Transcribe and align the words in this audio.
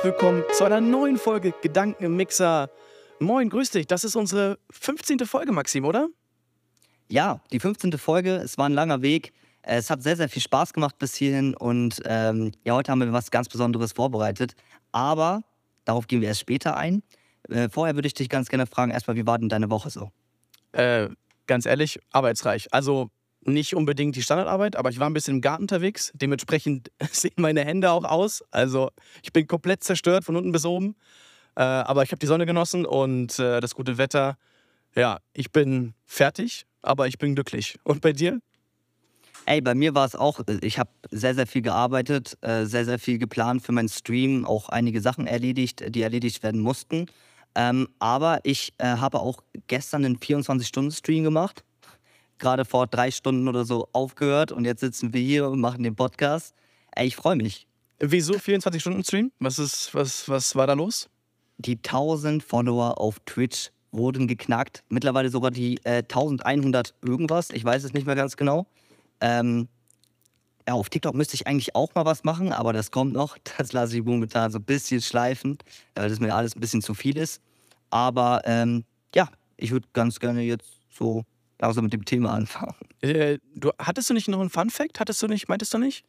herzlich 0.00 0.14
willkommen 0.14 0.44
zu 0.56 0.64
einer 0.64 0.80
neuen 0.80 1.18
Folge 1.18 1.52
Gedanken 1.60 2.04
im 2.04 2.16
Mixer. 2.16 2.70
Moin, 3.18 3.50
grüß 3.50 3.70
dich. 3.72 3.86
Das 3.86 4.02
ist 4.02 4.16
unsere 4.16 4.58
15. 4.70 5.18
Folge, 5.26 5.52
Maxim, 5.52 5.84
oder? 5.84 6.08
Ja, 7.08 7.42
die 7.52 7.60
15. 7.60 7.92
Folge. 7.98 8.36
Es 8.36 8.56
war 8.56 8.66
ein 8.66 8.72
langer 8.72 9.02
Weg. 9.02 9.34
Es 9.60 9.90
hat 9.90 10.02
sehr, 10.02 10.16
sehr 10.16 10.30
viel 10.30 10.40
Spaß 10.40 10.72
gemacht 10.72 10.98
bis 10.98 11.14
hierhin 11.16 11.54
und 11.54 12.00
ähm, 12.06 12.52
ja, 12.64 12.74
heute 12.74 12.90
haben 12.90 13.00
wir 13.00 13.12
was 13.12 13.30
ganz 13.30 13.50
Besonderes 13.50 13.92
vorbereitet. 13.92 14.54
Aber 14.90 15.42
darauf 15.84 16.06
gehen 16.06 16.22
wir 16.22 16.28
erst 16.28 16.40
später 16.40 16.78
ein. 16.78 17.02
Äh, 17.50 17.68
vorher 17.68 17.94
würde 17.94 18.06
ich 18.06 18.14
dich 18.14 18.30
ganz 18.30 18.48
gerne 18.48 18.64
fragen, 18.64 18.92
erstmal, 18.92 19.16
wie 19.16 19.26
war 19.26 19.38
denn 19.38 19.50
deine 19.50 19.68
Woche 19.68 19.90
so? 19.90 20.10
Äh, 20.72 21.10
ganz 21.46 21.66
ehrlich, 21.66 22.00
arbeitsreich. 22.10 22.72
Also 22.72 23.10
nicht 23.44 23.74
unbedingt 23.74 24.16
die 24.16 24.22
Standardarbeit, 24.22 24.76
aber 24.76 24.90
ich 24.90 24.98
war 24.98 25.08
ein 25.08 25.14
bisschen 25.14 25.36
im 25.36 25.40
Garten 25.40 25.64
unterwegs. 25.64 26.12
Dementsprechend 26.14 26.90
sehen 27.12 27.32
meine 27.36 27.64
Hände 27.64 27.90
auch 27.90 28.04
aus. 28.04 28.44
Also 28.50 28.90
ich 29.22 29.32
bin 29.32 29.46
komplett 29.46 29.84
zerstört 29.84 30.24
von 30.24 30.36
unten 30.36 30.52
bis 30.52 30.64
oben. 30.64 30.96
Äh, 31.56 31.62
aber 31.62 32.02
ich 32.02 32.10
habe 32.12 32.18
die 32.18 32.26
Sonne 32.26 32.46
genossen 32.46 32.86
und 32.86 33.38
äh, 33.38 33.60
das 33.60 33.74
gute 33.74 33.98
Wetter. 33.98 34.36
Ja, 34.94 35.18
ich 35.32 35.50
bin 35.52 35.94
fertig, 36.06 36.66
aber 36.82 37.06
ich 37.06 37.18
bin 37.18 37.34
glücklich. 37.34 37.78
Und 37.84 38.00
bei 38.00 38.12
dir? 38.12 38.40
Ey, 39.46 39.60
bei 39.60 39.74
mir 39.74 39.94
war 39.94 40.06
es 40.06 40.14
auch, 40.14 40.40
äh, 40.46 40.58
ich 40.62 40.78
habe 40.78 40.90
sehr, 41.10 41.34
sehr 41.34 41.46
viel 41.46 41.62
gearbeitet, 41.62 42.36
äh, 42.42 42.66
sehr, 42.66 42.84
sehr 42.84 42.98
viel 42.98 43.18
geplant 43.18 43.62
für 43.62 43.72
meinen 43.72 43.88
Stream, 43.88 44.44
auch 44.44 44.68
einige 44.68 45.00
Sachen 45.00 45.26
erledigt, 45.26 45.82
die 45.88 46.02
erledigt 46.02 46.42
werden 46.42 46.60
mussten. 46.60 47.06
Ähm, 47.56 47.88
aber 47.98 48.40
ich 48.44 48.74
äh, 48.78 48.84
habe 48.84 49.18
auch 49.20 49.42
gestern 49.66 50.04
einen 50.04 50.18
24-Stunden-Stream 50.18 51.24
gemacht 51.24 51.64
gerade 52.40 52.64
vor 52.64 52.86
drei 52.86 53.10
Stunden 53.10 53.46
oder 53.48 53.64
so 53.64 53.88
aufgehört 53.92 54.52
und 54.52 54.64
jetzt 54.64 54.80
sitzen 54.80 55.12
wir 55.12 55.20
hier 55.20 55.48
und 55.48 55.60
machen 55.60 55.82
den 55.82 55.94
Podcast. 55.94 56.54
Ey, 56.92 57.06
ich 57.06 57.16
freue 57.16 57.36
mich. 57.36 57.66
Wieso 58.00 58.34
24-Stunden-Stream? 58.34 59.30
Was, 59.38 59.90
was, 59.92 60.28
was 60.28 60.56
war 60.56 60.66
da 60.66 60.72
los? 60.72 61.08
Die 61.58 61.76
1000 61.76 62.42
Follower 62.42 62.98
auf 62.98 63.20
Twitch 63.26 63.70
wurden 63.92 64.26
geknackt. 64.26 64.82
Mittlerweile 64.88 65.28
sogar 65.28 65.50
die 65.50 65.78
äh, 65.84 65.98
1100 65.98 66.94
irgendwas. 67.02 67.50
Ich 67.50 67.64
weiß 67.64 67.84
es 67.84 67.92
nicht 67.92 68.06
mehr 68.06 68.16
ganz 68.16 68.36
genau. 68.36 68.66
Ähm, 69.20 69.68
ja, 70.66 70.74
auf 70.74 70.88
TikTok 70.88 71.14
müsste 71.14 71.34
ich 71.34 71.46
eigentlich 71.46 71.74
auch 71.74 71.94
mal 71.94 72.04
was 72.04 72.24
machen, 72.24 72.52
aber 72.52 72.72
das 72.72 72.90
kommt 72.90 73.12
noch. 73.12 73.36
Das 73.58 73.72
lasse 73.72 73.98
ich 73.98 74.04
momentan 74.04 74.50
so 74.50 74.58
ein 74.58 74.64
bisschen 74.64 75.02
schleifen, 75.02 75.58
weil 75.94 76.08
das 76.08 76.20
mir 76.20 76.34
alles 76.34 76.56
ein 76.56 76.60
bisschen 76.60 76.82
zu 76.82 76.94
viel 76.94 77.16
ist. 77.16 77.42
Aber 77.90 78.42
ähm, 78.44 78.84
ja, 79.14 79.28
ich 79.56 79.72
würde 79.72 79.88
ganz 79.92 80.20
gerne 80.20 80.42
jetzt 80.42 80.70
so 80.90 81.24
langsam 81.60 81.84
mit 81.84 81.92
dem 81.92 82.04
Thema 82.04 82.32
anfangen. 82.32 82.74
Äh, 83.00 83.38
du, 83.54 83.70
hattest 83.78 84.10
du 84.10 84.14
nicht 84.14 84.28
noch 84.28 84.40
einen 84.40 84.50
Fun-Fact? 84.50 84.98
Hattest 84.98 85.22
du 85.22 85.26
nicht, 85.26 85.48
meintest 85.48 85.72
du 85.74 85.78
nicht? 85.78 86.04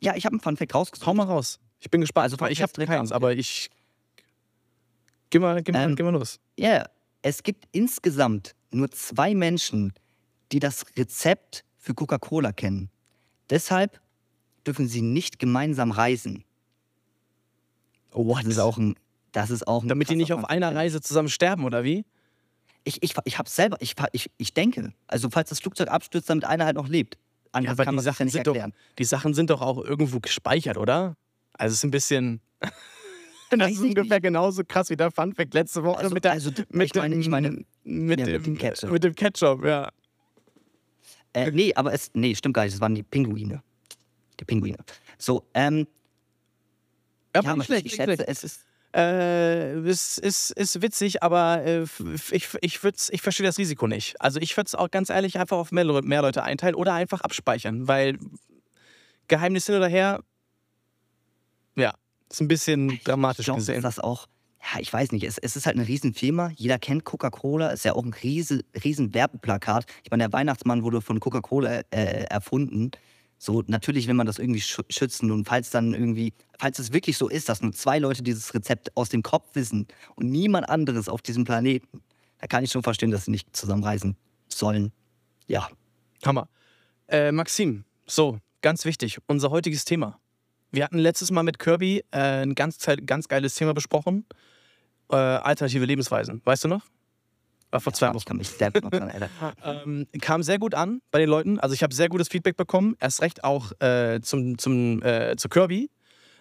Ja, 0.00 0.14
ich 0.14 0.24
habe 0.24 0.34
einen 0.34 0.40
Fun-Fact 0.40 0.74
rausgesucht. 0.74 1.06
Hau 1.06 1.14
mal 1.14 1.24
raus. 1.24 1.58
Ich 1.80 1.90
bin 1.90 2.00
gespannt. 2.00 2.24
Also, 2.24 2.46
ich 2.46 2.62
habe 2.62 2.86
keins, 2.86 3.12
aber 3.12 3.32
ich. 3.32 3.70
Geh 5.30 5.38
mal, 5.38 5.62
geh, 5.62 5.72
ähm, 5.72 5.96
geh 5.96 6.02
mal 6.02 6.10
los. 6.10 6.38
Ja, 6.56 6.68
yeah. 6.68 6.90
es 7.22 7.42
gibt 7.42 7.66
insgesamt 7.72 8.54
nur 8.70 8.90
zwei 8.90 9.34
Menschen, 9.34 9.92
die 10.52 10.58
das 10.58 10.84
Rezept 10.96 11.64
für 11.78 11.94
Coca-Cola 11.94 12.52
kennen. 12.52 12.90
Deshalb 13.48 14.00
dürfen 14.66 14.88
sie 14.88 15.02
nicht 15.02 15.38
gemeinsam 15.38 15.92
reisen. 15.92 16.44
Oh, 18.12 18.34
das 18.36 18.46
ist 18.46 18.58
auch 18.58 18.76
ein. 18.76 18.96
Das 19.32 19.50
ist 19.50 19.66
auch 19.68 19.84
ein 19.84 19.88
Damit 19.88 20.10
die 20.10 20.16
nicht 20.16 20.32
auf 20.32 20.44
einer 20.44 20.74
Reise 20.74 21.00
zusammen 21.00 21.28
sterben, 21.28 21.64
oder 21.64 21.84
wie? 21.84 22.04
Ich, 22.84 23.02
ich, 23.02 23.14
ich 23.24 23.38
habe 23.38 23.48
selber, 23.48 23.76
ich, 23.80 23.94
ich, 24.12 24.30
ich 24.38 24.54
denke, 24.54 24.92
also 25.06 25.28
falls 25.30 25.50
das 25.50 25.60
Flugzeug 25.60 25.88
abstürzt, 25.88 26.30
damit 26.30 26.44
einer 26.44 26.64
halt 26.64 26.76
noch 26.76 26.88
lebt. 26.88 27.18
Anders 27.52 27.76
ja, 27.76 27.84
aber 27.84 27.90
die 27.90 28.02
Sachen, 28.02 28.28
ja 28.28 28.32
sind 28.32 28.46
doch, 28.46 28.56
die 28.98 29.04
Sachen 29.04 29.34
sind 29.34 29.50
doch 29.50 29.60
auch 29.60 29.84
irgendwo 29.84 30.20
gespeichert, 30.20 30.76
oder? 30.76 31.16
Also 31.52 31.72
es 31.72 31.78
ist 31.78 31.84
ein 31.84 31.90
bisschen. 31.90 32.40
das 33.50 33.72
ist 33.72 33.80
ungefähr 33.80 34.16
nicht. 34.16 34.22
genauso 34.22 34.62
krass 34.64 34.88
wie 34.90 34.96
der 34.96 35.10
Funfact 35.10 35.52
letzte 35.54 35.82
Woche 35.82 35.98
also, 35.98 36.14
mit 36.14 36.24
der. 36.24 36.32
Also, 36.32 36.50
mit 36.70 36.86
ich 36.86 36.94
meine, 36.94 37.16
ich 37.16 37.28
meine 37.28 37.64
mit, 37.84 38.20
ja, 38.20 38.26
dem, 38.26 38.36
mit 38.36 38.46
dem 38.46 38.58
Ketchup. 38.58 38.90
Mit 38.90 39.04
dem 39.04 39.14
Ketchup, 39.14 39.64
ja. 39.64 39.90
Äh, 41.32 41.50
nee, 41.50 41.74
aber 41.74 41.92
es. 41.92 42.10
Nee, 42.14 42.34
stimmt 42.34 42.54
gar 42.54 42.64
nicht. 42.64 42.74
Es 42.74 42.80
waren 42.80 42.94
die 42.94 43.02
Pinguine. 43.02 43.62
Die 44.38 44.44
Pinguine. 44.44 44.78
So, 45.18 45.44
ähm. 45.54 45.86
Ja, 47.34 47.42
ja 47.42 47.62
schlecht, 47.62 47.86
ich 47.86 47.94
schätze, 47.94 48.26
es 48.26 48.42
ist 48.42 48.64
äh, 48.94 49.80
ist, 49.88 50.18
ist, 50.18 50.50
ist 50.50 50.82
witzig, 50.82 51.22
aber 51.22 51.62
äh, 51.64 51.84
ich, 52.30 52.48
ich, 52.60 52.80
ich 52.82 53.22
verstehe 53.22 53.46
das 53.46 53.58
Risiko 53.58 53.86
nicht. 53.86 54.20
Also 54.20 54.40
ich 54.40 54.56
würde 54.56 54.66
es 54.66 54.74
auch 54.74 54.90
ganz 54.90 55.10
ehrlich 55.10 55.38
einfach 55.38 55.58
auf 55.58 55.72
mehr, 55.72 55.84
mehr 56.02 56.22
Leute 56.22 56.42
einteilen 56.42 56.74
oder 56.74 56.94
einfach 56.94 57.20
abspeichern, 57.20 57.86
weil 57.88 58.18
Geheimnis 59.28 59.66
hin 59.66 59.76
oder 59.76 59.88
her, 59.88 60.20
ja, 61.76 61.94
ist 62.28 62.40
ein 62.40 62.48
bisschen 62.48 63.00
dramatisch 63.04 63.48
ich 63.48 63.54
gesehen. 63.54 63.76
Ist 63.76 63.84
das 63.84 63.98
auch, 64.00 64.26
ja, 64.60 64.80
ich 64.80 64.92
weiß 64.92 65.12
nicht, 65.12 65.24
es, 65.24 65.38
es 65.38 65.56
ist 65.56 65.66
halt 65.66 65.76
eine 65.76 65.86
Riesenfirma. 65.86 66.50
Jeder 66.56 66.78
kennt 66.78 67.04
Coca-Cola, 67.04 67.70
ist 67.70 67.84
ja 67.84 67.94
auch 67.94 68.04
ein 68.04 68.12
riesen, 68.12 68.62
riesen 68.84 69.14
Werbeplakat. 69.14 69.86
Ich 70.02 70.10
meine, 70.10 70.24
der 70.24 70.32
Weihnachtsmann 70.32 70.82
wurde 70.82 71.00
von 71.00 71.20
Coca-Cola 71.20 71.82
äh, 71.90 72.24
erfunden. 72.24 72.90
So, 73.42 73.64
natürlich 73.66 74.06
will 74.06 74.12
man 74.12 74.26
das 74.26 74.38
irgendwie 74.38 74.60
schützen 74.60 75.30
und 75.30 75.46
falls 75.46 75.70
dann 75.70 75.94
irgendwie, 75.94 76.34
falls 76.58 76.78
es 76.78 76.92
wirklich 76.92 77.16
so 77.16 77.26
ist, 77.26 77.48
dass 77.48 77.62
nur 77.62 77.72
zwei 77.72 77.98
Leute 77.98 78.22
dieses 78.22 78.52
Rezept 78.52 78.94
aus 78.98 79.08
dem 79.08 79.22
Kopf 79.22 79.48
wissen 79.54 79.86
und 80.14 80.30
niemand 80.30 80.68
anderes 80.68 81.08
auf 81.08 81.22
diesem 81.22 81.44
Planeten, 81.44 82.02
da 82.38 82.46
kann 82.48 82.64
ich 82.64 82.70
schon 82.70 82.82
verstehen, 82.82 83.10
dass 83.10 83.24
sie 83.24 83.30
nicht 83.30 83.56
zusammenreisen 83.56 84.18
sollen. 84.48 84.92
Ja. 85.46 85.70
Hammer. 86.22 86.50
Äh, 87.08 87.32
Maxim, 87.32 87.86
so, 88.06 88.38
ganz 88.60 88.84
wichtig, 88.84 89.16
unser 89.26 89.48
heutiges 89.48 89.86
Thema. 89.86 90.20
Wir 90.70 90.84
hatten 90.84 90.98
letztes 90.98 91.30
Mal 91.30 91.42
mit 91.42 91.58
Kirby 91.58 92.04
äh, 92.10 92.42
ein 92.42 92.54
ganz, 92.54 92.76
ganz 93.06 93.26
geiles 93.28 93.54
Thema 93.54 93.72
besprochen. 93.72 94.26
Äh, 95.10 95.16
alternative 95.16 95.86
Lebensweisen. 95.86 96.42
Weißt 96.44 96.64
du 96.64 96.68
noch? 96.68 96.82
War 97.70 97.80
vor 97.80 97.92
zwei 97.92 98.08
Wochen. 98.08 98.18
Ich 98.18 98.24
kann 98.24 98.36
mich 98.36 98.48
sehr 98.48 98.70
gut 98.72 98.92
dran 98.92 99.12
ähm, 99.64 100.06
kam 100.20 100.42
sehr 100.42 100.58
gut 100.58 100.74
an 100.74 101.00
bei 101.10 101.20
den 101.20 101.28
Leuten. 101.28 101.60
Also 101.60 101.74
ich 101.74 101.82
habe 101.82 101.94
sehr 101.94 102.08
gutes 102.08 102.28
Feedback 102.28 102.56
bekommen. 102.56 102.96
Erst 102.98 103.22
recht 103.22 103.44
auch 103.44 103.72
äh, 103.80 104.20
zum, 104.22 104.58
zum, 104.58 105.02
äh, 105.02 105.36
zu 105.36 105.48
Kirby. 105.48 105.88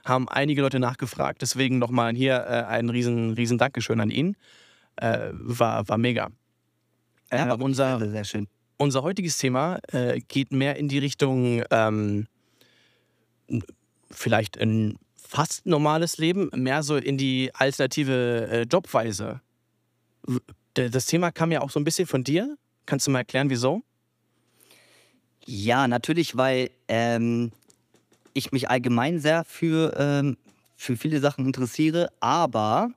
Haben 0.05 0.27
einige 0.27 0.61
Leute 0.61 0.79
nachgefragt. 0.79 1.41
Deswegen 1.41 1.77
nochmal 1.77 2.15
hier 2.15 2.35
äh, 2.35 2.65
ein 2.65 2.89
riesen, 2.89 3.33
riesen 3.33 3.59
Dankeschön 3.59 3.99
an 3.99 4.09
ihn. 4.09 4.37
Äh, 4.95 5.29
war, 5.33 5.87
war 5.87 5.97
mega. 5.97 6.29
Ja, 7.31 7.47
war 7.47 7.61
unser, 7.61 7.99
sehr, 8.09 8.23
schön. 8.23 8.47
Unser 8.77 9.03
heutiges 9.03 9.37
Thema 9.37 9.79
äh, 9.91 10.19
geht 10.27 10.51
mehr 10.51 10.77
in 10.77 10.87
die 10.87 10.97
Richtung 10.97 11.63
ähm, 11.69 12.27
vielleicht 14.09 14.59
ein 14.59 14.97
fast 15.15 15.67
normales 15.67 16.17
Leben, 16.17 16.49
mehr 16.55 16.81
so 16.81 16.95
in 16.95 17.17
die 17.17 17.51
alternative 17.53 18.47
äh, 18.49 18.61
Jobweise 18.63 19.41
das 20.73 21.05
Thema 21.05 21.31
kam 21.31 21.51
ja 21.51 21.61
auch 21.61 21.69
so 21.69 21.79
ein 21.79 21.83
bisschen 21.83 22.07
von 22.07 22.23
dir. 22.23 22.57
Kannst 22.85 23.07
du 23.07 23.11
mal 23.11 23.19
erklären, 23.19 23.49
wieso? 23.49 23.81
Ja, 25.45 25.87
natürlich, 25.87 26.37
weil 26.37 26.69
ähm, 26.87 27.51
ich 28.33 28.51
mich 28.51 28.69
allgemein 28.69 29.19
sehr 29.19 29.43
für, 29.45 29.95
ähm, 29.97 30.37
für 30.75 30.95
viele 30.95 31.19
Sachen 31.19 31.45
interessiere, 31.45 32.09
aber 32.19 32.91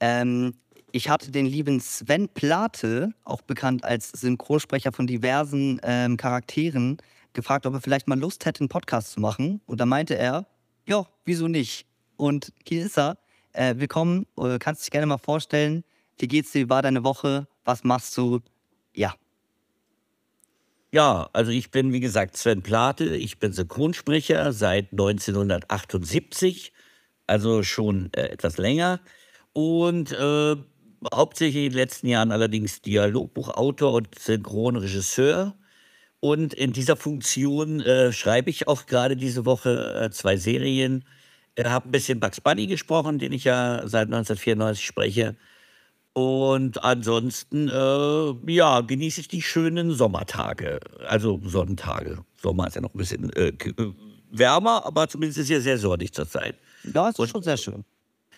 ähm, 0.00 0.54
ich 0.92 1.08
hatte 1.08 1.30
den 1.30 1.46
lieben 1.46 1.80
Sven 1.80 2.28
Plate, 2.28 3.12
auch 3.24 3.42
bekannt 3.42 3.84
als 3.84 4.08
Synchronsprecher 4.10 4.92
von 4.92 5.06
diversen 5.06 5.80
ähm, 5.82 6.16
Charakteren, 6.16 6.98
gefragt, 7.34 7.66
ob 7.66 7.74
er 7.74 7.80
vielleicht 7.80 8.08
mal 8.08 8.18
Lust 8.18 8.46
hätte, 8.46 8.60
einen 8.60 8.68
Podcast 8.68 9.12
zu 9.12 9.20
machen. 9.20 9.60
Und 9.66 9.80
da 9.80 9.86
meinte 9.86 10.16
er, 10.16 10.46
ja, 10.86 11.06
wieso 11.24 11.48
nicht? 11.48 11.86
Und 12.16 12.52
hier 12.66 12.86
ist 12.86 12.96
er. 12.98 13.18
Äh, 13.52 13.74
willkommen, 13.76 14.26
äh, 14.38 14.58
kannst 14.58 14.84
dich 14.84 14.90
gerne 14.90 15.06
mal 15.06 15.18
vorstellen. 15.18 15.84
Wie 16.18 16.28
geht's 16.28 16.52
dir? 16.52 16.66
Wie 16.66 16.70
war 16.70 16.82
deine 16.82 17.04
Woche? 17.04 17.46
Was 17.64 17.84
machst 17.84 18.16
du? 18.16 18.40
Ja. 18.94 19.14
Ja, 20.92 21.28
also 21.32 21.50
ich 21.50 21.70
bin, 21.70 21.92
wie 21.92 22.00
gesagt, 22.00 22.36
Sven 22.36 22.62
Plate. 22.62 23.16
Ich 23.16 23.38
bin 23.38 23.52
Synchronsprecher 23.52 24.52
seit 24.52 24.92
1978, 24.92 26.72
also 27.26 27.62
schon 27.62 28.10
äh, 28.14 28.28
etwas 28.28 28.56
länger. 28.56 29.00
Und 29.52 30.12
äh, 30.12 30.56
hauptsächlich 31.12 31.66
in 31.66 31.72
den 31.72 31.78
letzten 31.78 32.06
Jahren 32.08 32.32
allerdings 32.32 32.80
Dialogbuchautor 32.82 33.92
und 33.92 34.18
Synchronregisseur. 34.18 35.54
Und 36.20 36.54
in 36.54 36.72
dieser 36.72 36.96
Funktion 36.96 37.80
äh, 37.80 38.12
schreibe 38.12 38.50
ich 38.50 38.68
auch 38.68 38.86
gerade 38.86 39.16
diese 39.16 39.44
Woche 39.44 40.00
äh, 40.00 40.10
zwei 40.10 40.36
Serien. 40.36 41.04
Ich 41.56 41.64
habe 41.64 41.88
ein 41.88 41.92
bisschen 41.92 42.20
Bugs 42.20 42.40
Bunny 42.40 42.66
gesprochen, 42.66 43.18
den 43.18 43.32
ich 43.32 43.44
ja 43.44 43.82
seit 43.86 44.06
1994 44.06 44.84
spreche. 44.86 45.36
Und 46.16 46.82
ansonsten, 46.82 47.68
äh, 47.68 48.50
ja, 48.50 48.80
genieße 48.80 49.20
ich 49.20 49.28
die 49.28 49.42
schönen 49.42 49.92
Sommertage, 49.92 50.80
also 51.06 51.38
Sonnentage. 51.44 52.24
Sommer 52.40 52.68
ist 52.68 52.74
ja 52.74 52.80
noch 52.80 52.94
ein 52.94 52.96
bisschen 52.96 53.30
äh, 53.34 53.48
äh 53.48 53.92
wärmer, 54.30 54.86
aber 54.86 55.08
zumindest 55.08 55.40
ist 55.40 55.50
ja 55.50 55.60
sehr 55.60 55.76
sonnig 55.76 56.14
zurzeit. 56.14 56.56
Ja, 56.84 57.10
es 57.10 57.18
ist 57.18 57.28
schon 57.28 57.42
sehr 57.42 57.58
schön. 57.58 57.84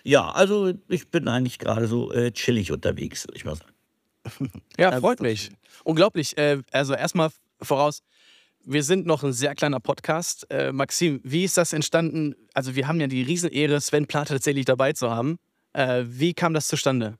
Ja, 0.03 0.29
also 0.29 0.73
ich 0.89 1.09
bin 1.09 1.29
eigentlich 1.29 1.61
gerade 1.61 1.87
so 1.87 2.11
äh, 2.11 2.33
chillig 2.33 2.73
unterwegs, 2.73 3.29
würde 3.29 3.37
ich 3.37 3.45
mal 3.45 3.55
sagen. 3.55 4.51
ja, 4.77 4.99
freut 4.99 5.21
mich. 5.21 5.53
Unglaublich. 5.85 6.37
Äh, 6.37 6.63
also 6.73 6.95
erstmal 6.95 7.31
voraus, 7.63 8.03
wir 8.65 8.83
sind 8.83 9.07
noch 9.07 9.23
ein 9.23 9.33
sehr 9.33 9.55
kleiner 9.55 9.79
Podcast. 9.79 10.51
Äh, 10.51 10.73
Maxim, 10.73 11.21
wie 11.23 11.45
ist 11.45 11.57
das 11.57 11.73
entstanden? 11.73 12.35
Also, 12.55 12.75
wir 12.75 12.89
haben 12.89 13.01
ja 13.01 13.07
die 13.07 13.23
Riesenehre, 13.23 13.81
Sven 13.81 14.07
Plath 14.09 14.29
tatsächlich 14.29 14.65
dabei 14.65 14.95
zu 14.95 15.13
haben. 15.13 15.39
Äh, 15.75 16.03
wie 16.09 16.35
kam 16.35 16.55
das 16.55 16.67
zustande? 16.67 17.17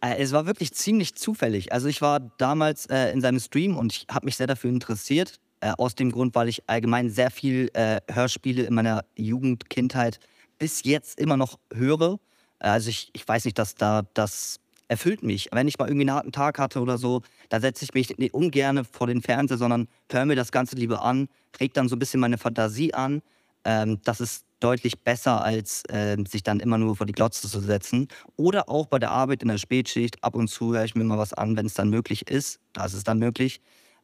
Äh, 0.00 0.16
es 0.22 0.32
war 0.32 0.46
wirklich 0.46 0.72
ziemlich 0.72 1.14
zufällig. 1.14 1.72
Also 1.72 1.88
ich 1.88 2.00
war 2.00 2.20
damals 2.20 2.86
äh, 2.86 3.12
in 3.12 3.20
seinem 3.20 3.40
Stream 3.40 3.76
und 3.76 3.92
ich 3.92 4.06
habe 4.10 4.26
mich 4.26 4.36
sehr 4.36 4.46
dafür 4.46 4.70
interessiert. 4.70 5.40
Äh, 5.62 5.72
aus 5.76 5.94
dem 5.94 6.10
Grund, 6.10 6.34
weil 6.34 6.48
ich 6.48 6.62
allgemein 6.68 7.10
sehr 7.10 7.30
viel 7.30 7.68
äh, 7.74 8.00
Hörspiele 8.10 8.62
in 8.62 8.72
meiner 8.72 9.04
Jugend, 9.14 9.68
Kindheit 9.68 10.18
bis 10.58 10.84
jetzt 10.84 11.20
immer 11.20 11.36
noch 11.36 11.58
höre. 11.74 12.18
Also 12.58 12.88
ich, 12.88 13.10
ich 13.12 13.28
weiß 13.28 13.44
nicht, 13.44 13.58
dass 13.58 13.74
da 13.74 14.02
das 14.14 14.58
erfüllt 14.88 15.22
mich. 15.22 15.50
Wenn 15.52 15.68
ich 15.68 15.78
mal 15.78 15.86
irgendwie 15.86 16.08
einen 16.08 16.16
harten 16.16 16.32
Tag 16.32 16.58
hatte 16.58 16.80
oder 16.80 16.96
so, 16.96 17.20
da 17.50 17.60
setze 17.60 17.84
ich 17.84 17.92
mich 17.92 18.16
nicht 18.16 18.32
ungern 18.32 18.86
vor 18.86 19.06
den 19.06 19.20
Fernseher, 19.20 19.58
sondern 19.58 19.86
höre 20.10 20.24
mir 20.24 20.34
das 20.34 20.50
Ganze 20.50 20.76
lieber 20.76 21.02
an, 21.02 21.28
regt 21.60 21.76
dann 21.76 21.90
so 21.90 21.96
ein 21.96 21.98
bisschen 21.98 22.20
meine 22.20 22.38
Fantasie 22.38 22.94
an. 22.94 23.20
Ähm, 23.64 24.00
das 24.04 24.20
ist 24.22 24.46
deutlich 24.60 25.00
besser, 25.02 25.42
als 25.42 25.82
äh, 25.88 26.16
sich 26.28 26.42
dann 26.42 26.60
immer 26.60 26.78
nur 26.78 26.96
vor 26.96 27.06
die 27.06 27.12
Glotze 27.12 27.48
zu 27.48 27.60
setzen. 27.60 28.08
Oder 28.36 28.68
auch 28.68 28.86
bei 28.86 28.98
der 28.98 29.10
Arbeit 29.10 29.42
in 29.42 29.48
der 29.48 29.58
Spätschicht. 29.58 30.22
Ab 30.22 30.34
und 30.34 30.48
zu 30.48 30.74
höre 30.74 30.84
ich 30.84 30.94
mir 30.94 31.04
mal 31.04 31.18
was 31.18 31.32
an, 31.32 31.56
wenn 31.56 31.66
es 31.66 31.74
dann 31.74 31.90
möglich 31.90 32.30
ist. 32.30 32.60
Da 32.72 32.84
ist 32.84 32.94
es 32.94 33.04
dann 33.04 33.18
möglich. 33.18 33.60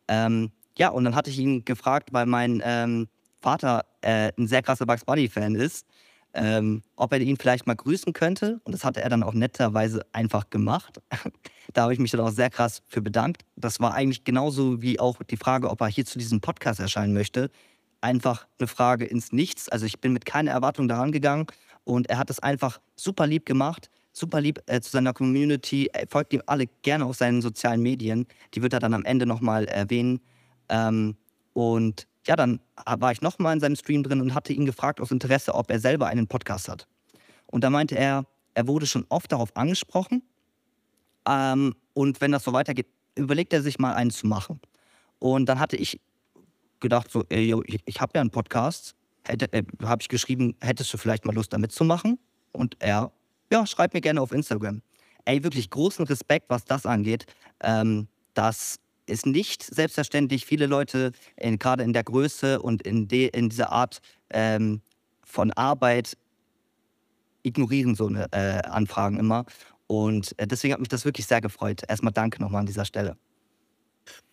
Ähm, 0.08 0.50
ja, 0.78 0.88
und 0.88 1.04
dann 1.04 1.14
hatte 1.14 1.30
ich 1.30 1.38
ihn 1.38 1.64
gefragt, 1.64 2.12
weil 2.12 2.26
mein 2.26 2.62
ähm, 2.64 3.08
Vater 3.40 3.84
äh, 4.00 4.32
ein 4.36 4.46
sehr 4.46 4.62
krasser 4.62 4.86
Bugs 4.86 5.04
Bunny-Fan 5.04 5.54
ist, 5.54 5.86
ähm, 6.34 6.82
ob 6.96 7.12
er 7.12 7.20
ihn 7.20 7.36
vielleicht 7.36 7.66
mal 7.66 7.76
grüßen 7.76 8.12
könnte. 8.12 8.60
Und 8.64 8.72
das 8.72 8.84
hatte 8.84 9.00
er 9.00 9.08
dann 9.08 9.22
auch 9.22 9.32
netterweise 9.32 10.04
einfach 10.12 10.50
gemacht. 10.50 11.00
da 11.72 11.82
habe 11.82 11.92
ich 11.92 11.98
mich 11.98 12.10
dann 12.10 12.20
auch 12.20 12.30
sehr 12.30 12.50
krass 12.50 12.82
für 12.86 13.00
bedankt. 13.00 13.44
Das 13.56 13.80
war 13.80 13.94
eigentlich 13.94 14.24
genauso 14.24 14.82
wie 14.82 15.00
auch 15.00 15.22
die 15.22 15.36
Frage, 15.36 15.70
ob 15.70 15.80
er 15.80 15.88
hier 15.88 16.04
zu 16.04 16.18
diesem 16.18 16.40
Podcast 16.40 16.80
erscheinen 16.80 17.14
möchte 17.14 17.50
einfach 18.00 18.46
eine 18.58 18.68
Frage 18.68 19.04
ins 19.04 19.32
Nichts. 19.32 19.68
Also 19.68 19.86
ich 19.86 20.00
bin 20.00 20.12
mit 20.12 20.24
keiner 20.24 20.52
Erwartung 20.52 20.88
daran 20.88 21.12
gegangen 21.12 21.46
und 21.84 22.08
er 22.08 22.18
hat 22.18 22.30
es 22.30 22.38
einfach 22.38 22.80
super 22.96 23.26
lieb 23.26 23.46
gemacht, 23.46 23.90
super 24.12 24.40
lieb 24.40 24.60
äh, 24.66 24.80
zu 24.80 24.90
seiner 24.90 25.12
Community. 25.12 25.88
Er 25.92 26.06
folgt 26.08 26.32
ihm 26.32 26.42
alle 26.46 26.66
gerne 26.82 27.04
auf 27.04 27.16
seinen 27.16 27.42
sozialen 27.42 27.82
Medien. 27.82 28.26
Die 28.54 28.62
wird 28.62 28.72
er 28.72 28.80
dann 28.80 28.94
am 28.94 29.04
Ende 29.04 29.26
nochmal 29.26 29.66
erwähnen. 29.66 30.20
Ähm, 30.68 31.16
und 31.52 32.06
ja, 32.26 32.36
dann 32.36 32.60
war 32.84 33.12
ich 33.12 33.22
nochmal 33.22 33.54
in 33.54 33.60
seinem 33.60 33.76
Stream 33.76 34.02
drin 34.02 34.20
und 34.20 34.34
hatte 34.34 34.52
ihn 34.52 34.66
gefragt 34.66 35.00
aus 35.00 35.10
Interesse, 35.10 35.54
ob 35.54 35.70
er 35.70 35.78
selber 35.78 36.08
einen 36.08 36.26
Podcast 36.26 36.68
hat. 36.68 36.86
Und 37.46 37.62
da 37.62 37.70
meinte 37.70 37.96
er, 37.96 38.26
er 38.54 38.66
wurde 38.66 38.86
schon 38.86 39.06
oft 39.08 39.30
darauf 39.30 39.56
angesprochen. 39.56 40.22
Ähm, 41.26 41.74
und 41.94 42.20
wenn 42.20 42.32
das 42.32 42.44
so 42.44 42.52
weitergeht, 42.52 42.88
überlegt 43.14 43.52
er 43.52 43.62
sich 43.62 43.78
mal 43.78 43.94
einen 43.94 44.10
zu 44.10 44.26
machen. 44.26 44.60
Und 45.18 45.46
dann 45.46 45.58
hatte 45.58 45.76
ich 45.76 46.00
gedacht, 46.80 47.10
so, 47.10 47.24
ey, 47.28 47.54
ich, 47.66 47.80
ich 47.84 48.00
habe 48.00 48.12
ja 48.14 48.20
einen 48.20 48.30
Podcast. 48.30 48.94
Äh, 49.24 49.62
habe 49.82 50.02
ich 50.02 50.08
geschrieben, 50.08 50.56
hättest 50.60 50.92
du 50.92 50.98
vielleicht 50.98 51.24
mal 51.24 51.34
Lust, 51.34 51.52
da 51.52 51.58
mitzumachen? 51.58 52.18
Und 52.52 52.76
er, 52.78 53.12
ja, 53.50 53.66
schreib 53.66 53.94
mir 53.94 54.00
gerne 54.00 54.20
auf 54.20 54.32
Instagram. 54.32 54.82
Ey, 55.24 55.42
wirklich 55.42 55.70
großen 55.70 56.06
Respekt, 56.06 56.46
was 56.48 56.64
das 56.64 56.86
angeht. 56.86 57.26
Ähm, 57.60 58.08
das 58.34 58.78
ist 59.06 59.26
nicht 59.26 59.62
selbstverständlich. 59.62 60.44
Viele 60.46 60.66
Leute, 60.66 61.12
gerade 61.36 61.82
in 61.82 61.92
der 61.92 62.04
Größe 62.04 62.60
und 62.60 62.82
in, 62.82 63.08
de, 63.08 63.28
in 63.28 63.48
dieser 63.48 63.72
Art 63.72 64.00
ähm, 64.30 64.82
von 65.24 65.52
Arbeit, 65.52 66.16
ignorieren 67.42 67.94
so 67.94 68.08
eine 68.08 68.26
äh, 68.32 68.62
Anfragen 68.66 69.18
immer. 69.18 69.46
Und 69.86 70.34
äh, 70.38 70.46
deswegen 70.46 70.74
hat 70.74 70.80
mich 70.80 70.88
das 70.88 71.04
wirklich 71.04 71.26
sehr 71.26 71.40
gefreut. 71.40 71.82
Erstmal 71.88 72.12
danke 72.12 72.40
nochmal 72.42 72.60
an 72.60 72.66
dieser 72.66 72.84
Stelle. 72.84 73.16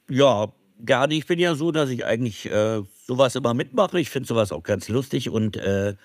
Ja, 0.10 0.52
Gerne, 0.80 1.14
ich 1.14 1.26
bin 1.28 1.40
ja 1.40 1.56
so, 1.56 1.72
dass 1.72 1.90
ich 1.90 2.06
eigentlich 2.06 2.46
äh, 2.50 2.82
sowas 3.06 3.36
immer 3.36 3.54
mitmache. 3.54 4.00
Ich 4.00 4.10
finde 4.10 4.28
sowas 4.28 4.52
auch 4.52 4.64
ganz 4.64 4.90
lustig 4.90 5.30
und 5.30 5.56
äh, 5.58 5.96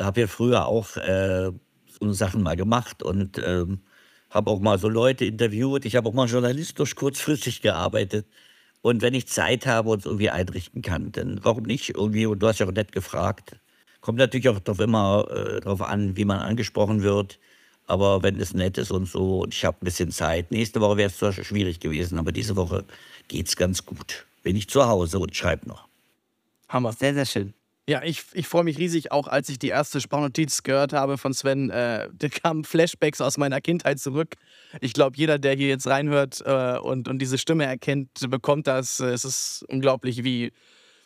habe 0.00 0.20
ja 0.22 0.26
früher 0.26 0.66
auch 0.66 0.96
äh, 0.96 1.50
so 1.86 2.12
Sachen 2.12 2.42
mal 2.42 2.56
gemacht 2.56 3.02
und 3.02 3.38
ähm, 3.44 3.82
habe 4.30 4.50
auch 4.50 4.60
mal 4.60 4.78
so 4.78 4.88
Leute 4.88 5.24
interviewt. 5.24 5.84
Ich 5.84 5.96
habe 5.96 6.08
auch 6.08 6.14
mal 6.14 6.28
journalistisch 6.28 6.94
kurzfristig 6.94 7.60
gearbeitet. 7.62 8.26
Und 8.82 9.02
wenn 9.02 9.14
ich 9.14 9.28
Zeit 9.28 9.66
habe 9.66 9.90
und 9.90 10.00
es 10.00 10.06
irgendwie 10.06 10.30
einrichten 10.30 10.82
kann, 10.82 11.12
dann 11.12 11.40
warum 11.44 11.64
nicht 11.64 11.90
irgendwie? 11.90 12.26
Und 12.26 12.40
du 12.40 12.48
hast 12.48 12.58
ja 12.60 12.66
auch 12.66 12.72
nett 12.72 12.92
gefragt. 12.92 13.56
Kommt 14.00 14.18
natürlich 14.18 14.48
auch 14.48 14.60
drauf 14.60 14.80
immer 14.80 15.26
äh, 15.30 15.60
darauf 15.60 15.82
an, 15.82 16.16
wie 16.16 16.24
man 16.24 16.38
angesprochen 16.40 17.02
wird. 17.02 17.38
Aber 17.86 18.22
wenn 18.22 18.40
es 18.40 18.54
nett 18.54 18.78
ist 18.78 18.90
und 18.90 19.06
so, 19.06 19.40
und 19.40 19.54
ich 19.54 19.64
habe 19.64 19.76
ein 19.80 19.84
bisschen 19.84 20.10
Zeit. 20.10 20.50
Nächste 20.50 20.80
Woche 20.80 20.96
wäre 20.96 21.10
es 21.10 21.18
zwar 21.18 21.32
schwierig 21.32 21.80
gewesen, 21.80 22.18
aber 22.18 22.32
diese 22.32 22.56
Woche 22.56 22.84
geht 23.28 23.48
es 23.48 23.56
ganz 23.56 23.84
gut. 23.84 24.26
Bin 24.42 24.56
ich 24.56 24.68
zu 24.68 24.86
Hause 24.86 25.18
und 25.18 25.36
schreibe 25.36 25.68
noch. 25.68 25.86
Hammer. 26.68 26.92
Sehr, 26.92 27.14
sehr 27.14 27.26
schön. 27.26 27.54
Ja, 27.86 28.02
ich, 28.02 28.24
ich 28.32 28.48
freue 28.48 28.64
mich 28.64 28.78
riesig, 28.78 29.12
auch 29.12 29.28
als 29.28 29.50
ich 29.50 29.58
die 29.58 29.68
erste 29.68 30.00
Sprachnotiz 30.00 30.62
gehört 30.62 30.94
habe 30.94 31.18
von 31.18 31.34
Sven. 31.34 31.68
Äh, 31.68 32.08
da 32.18 32.28
kamen 32.28 32.64
Flashbacks 32.64 33.20
aus 33.20 33.36
meiner 33.36 33.60
Kindheit 33.60 33.98
zurück. 33.98 34.36
Ich 34.80 34.94
glaube, 34.94 35.16
jeder, 35.18 35.38
der 35.38 35.54
hier 35.54 35.68
jetzt 35.68 35.86
reinhört 35.86 36.42
äh, 36.46 36.78
und, 36.78 37.08
und 37.08 37.18
diese 37.18 37.36
Stimme 37.36 37.66
erkennt, 37.66 38.08
bekommt 38.30 38.66
das. 38.66 39.00
Es 39.00 39.24
ist 39.26 39.66
unglaublich, 39.68 40.24
wie, 40.24 40.52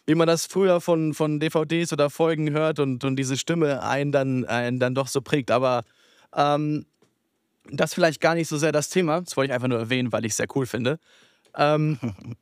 wie 0.06 0.14
man 0.14 0.28
das 0.28 0.46
früher 0.46 0.81
von, 0.81 1.14
von 1.14 1.40
DVDs 1.40 1.92
oder 1.92 2.10
Folgen 2.10 2.50
hört 2.52 2.78
und, 2.78 3.02
und 3.02 3.16
diese 3.16 3.36
Stimme 3.36 3.82
einen 3.82 4.12
dann, 4.12 4.44
einen 4.44 4.78
dann 4.78 4.94
doch 4.94 5.08
so 5.08 5.20
prägt. 5.20 5.50
Aber 5.50 5.82
ähm, 6.34 6.86
das 7.70 7.94
vielleicht 7.94 8.20
gar 8.20 8.34
nicht 8.34 8.48
so 8.48 8.56
sehr 8.56 8.72
das 8.72 8.88
Thema. 8.88 9.20
Das 9.20 9.36
wollte 9.36 9.50
ich 9.50 9.54
einfach 9.54 9.69
nur 9.69 9.78
erwähnen, 9.78 10.12
weil 10.12 10.25
ich 10.25 10.32
es 10.32 10.36
sehr 10.36 10.46
cool 10.54 10.66
finde. 10.66 10.98
Ähm, 11.56 11.98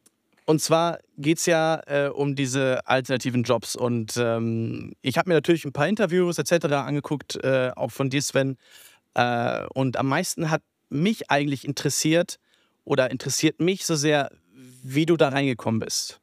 und 0.47 0.61
zwar 0.61 0.99
geht 1.19 1.39
es 1.39 1.47
ja 1.47 1.83
äh, 1.87 2.09
um 2.09 2.35
diese 2.35 2.87
alternativen 2.87 3.43
Jobs. 3.43 3.77
Und 3.77 4.17
ähm, 4.17 4.93
ich 5.03 5.19
habe 5.19 5.29
mir 5.29 5.35
natürlich 5.35 5.65
ein 5.65 5.73
paar 5.73 5.89
Interviews 5.89 6.39
etc. 6.39 6.67
angeguckt, 6.67 7.37
äh, 7.37 7.73
auch 7.75 7.91
von 7.91 8.11
dir, 8.11 8.23
Sven. 8.23 8.57
Äh, 9.15 9.67
und 9.75 9.97
am 9.97 10.09
meisten 10.09 10.51
hat 10.51 10.63
mich 10.89 11.31
eigentlich 11.31 11.67
interessiert 11.67 12.39
oder 12.85 13.11
interessiert 13.11 13.61
mich 13.61 13.85
so 13.85 13.97
sehr, 13.97 14.31
wie 14.85 15.07
du 15.07 15.17
da 15.17 15.31
reingekommen 15.31 15.81
bist. 15.81 16.21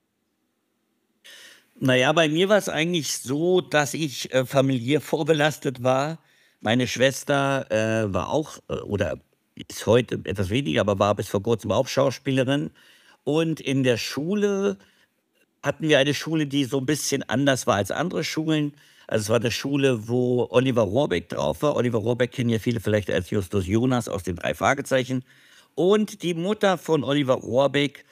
Naja, 1.79 2.13
bei 2.13 2.29
mir 2.29 2.47
war 2.47 2.57
es 2.57 2.69
eigentlich 2.69 3.17
so, 3.17 3.59
dass 3.59 3.93
ich 3.93 4.33
äh, 4.33 4.45
familiär 4.45 5.01
vorbelastet 5.01 5.83
war 5.83 6.19
meine 6.63 6.87
Schwester 6.87 7.69
äh, 7.69 8.11
war 8.13 8.29
auch, 8.29 8.57
äh, 8.69 8.75
oder 8.75 9.19
ist 9.55 9.85
heute 9.85 10.19
etwas 10.23 10.49
weniger, 10.49 10.81
aber 10.81 10.97
war 10.97 11.13
bis 11.13 11.27
vor 11.27 11.43
kurzem 11.43 11.71
auch 11.71 11.87
Schauspielerin. 11.87 12.71
Und 13.23 13.59
in 13.59 13.83
der 13.83 13.97
Schule 13.97 14.77
hatten 15.61 15.87
wir 15.87 15.99
eine 15.99 16.13
Schule, 16.13 16.47
die 16.47 16.65
so 16.65 16.79
ein 16.79 16.85
bisschen 16.85 17.23
anders 17.23 17.67
war 17.67 17.75
als 17.75 17.91
andere 17.91 18.23
Schulen. 18.23 18.73
Also 19.07 19.23
es 19.23 19.29
war 19.29 19.39
eine 19.39 19.51
Schule, 19.51 20.07
wo 20.07 20.47
Oliver 20.49 20.81
Rohrbeck 20.81 21.29
drauf 21.29 21.61
war. 21.61 21.75
Oliver 21.75 21.99
Rohrbeck 21.99 22.31
kennen 22.31 22.49
ja 22.49 22.59
viele 22.59 22.79
vielleicht 22.79 23.11
als 23.11 23.29
Justus 23.29 23.67
Jonas 23.67 24.09
aus 24.09 24.23
den 24.23 24.37
drei 24.37 24.53
Fragezeichen. 24.53 25.23
Und 25.75 26.23
die 26.23 26.33
Mutter 26.33 26.77
von 26.77 27.03
Oliver 27.03 27.35
Rohrbeck 27.35 28.05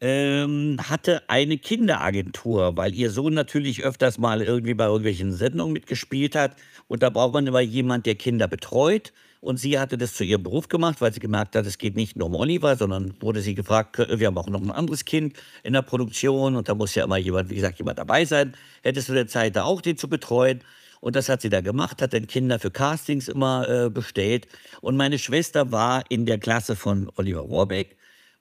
ähm, 0.00 0.76
hatte 0.82 1.28
eine 1.28 1.58
Kinderagentur, 1.58 2.76
weil 2.76 2.94
ihr 2.94 3.10
Sohn 3.10 3.34
natürlich 3.34 3.84
öfters 3.84 4.18
mal 4.18 4.42
irgendwie 4.42 4.74
bei 4.74 4.86
irgendwelchen 4.86 5.32
Sendungen 5.32 5.72
mitgespielt 5.72 6.36
hat. 6.36 6.56
Und 6.86 7.02
da 7.02 7.10
braucht 7.10 7.34
man 7.34 7.46
immer 7.46 7.60
jemanden, 7.60 8.04
der 8.04 8.14
Kinder 8.14 8.48
betreut. 8.48 9.12
Und 9.40 9.58
sie 9.58 9.78
hatte 9.78 9.96
das 9.96 10.14
zu 10.14 10.24
ihrem 10.24 10.42
Beruf 10.42 10.68
gemacht, 10.68 11.00
weil 11.00 11.12
sie 11.12 11.20
gemerkt 11.20 11.54
hat, 11.54 11.64
es 11.64 11.78
geht 11.78 11.94
nicht 11.94 12.16
nur 12.16 12.26
um 12.26 12.34
Oliver, 12.34 12.76
sondern 12.76 13.14
wurde 13.20 13.40
sie 13.40 13.54
gefragt, 13.54 13.98
wir 13.98 14.26
haben 14.26 14.38
auch 14.38 14.48
noch 14.48 14.60
ein 14.60 14.72
anderes 14.72 15.04
Kind 15.04 15.36
in 15.62 15.74
der 15.74 15.82
Produktion 15.82 16.56
und 16.56 16.68
da 16.68 16.74
muss 16.74 16.94
ja 16.96 17.04
immer 17.04 17.18
jemand, 17.18 17.48
wie 17.50 17.54
gesagt, 17.54 17.78
jemand 17.78 17.98
dabei 17.98 18.24
sein. 18.24 18.54
Hättest 18.82 19.08
du 19.08 19.14
der 19.14 19.28
Zeit 19.28 19.54
da 19.54 19.62
auch 19.62 19.80
den 19.80 19.96
zu 19.96 20.08
betreuen? 20.08 20.60
Und 21.00 21.14
das 21.14 21.28
hat 21.28 21.40
sie 21.40 21.50
da 21.50 21.60
gemacht, 21.60 22.02
hat 22.02 22.12
dann 22.12 22.26
Kinder 22.26 22.58
für 22.58 22.72
Castings 22.72 23.28
immer 23.28 23.68
äh, 23.68 23.90
bestellt. 23.90 24.48
Und 24.80 24.96
meine 24.96 25.20
Schwester 25.20 25.70
war 25.70 26.02
in 26.08 26.26
der 26.26 26.38
Klasse 26.38 26.74
von 26.74 27.08
Oliver 27.16 27.42
Rohrbeck 27.42 27.96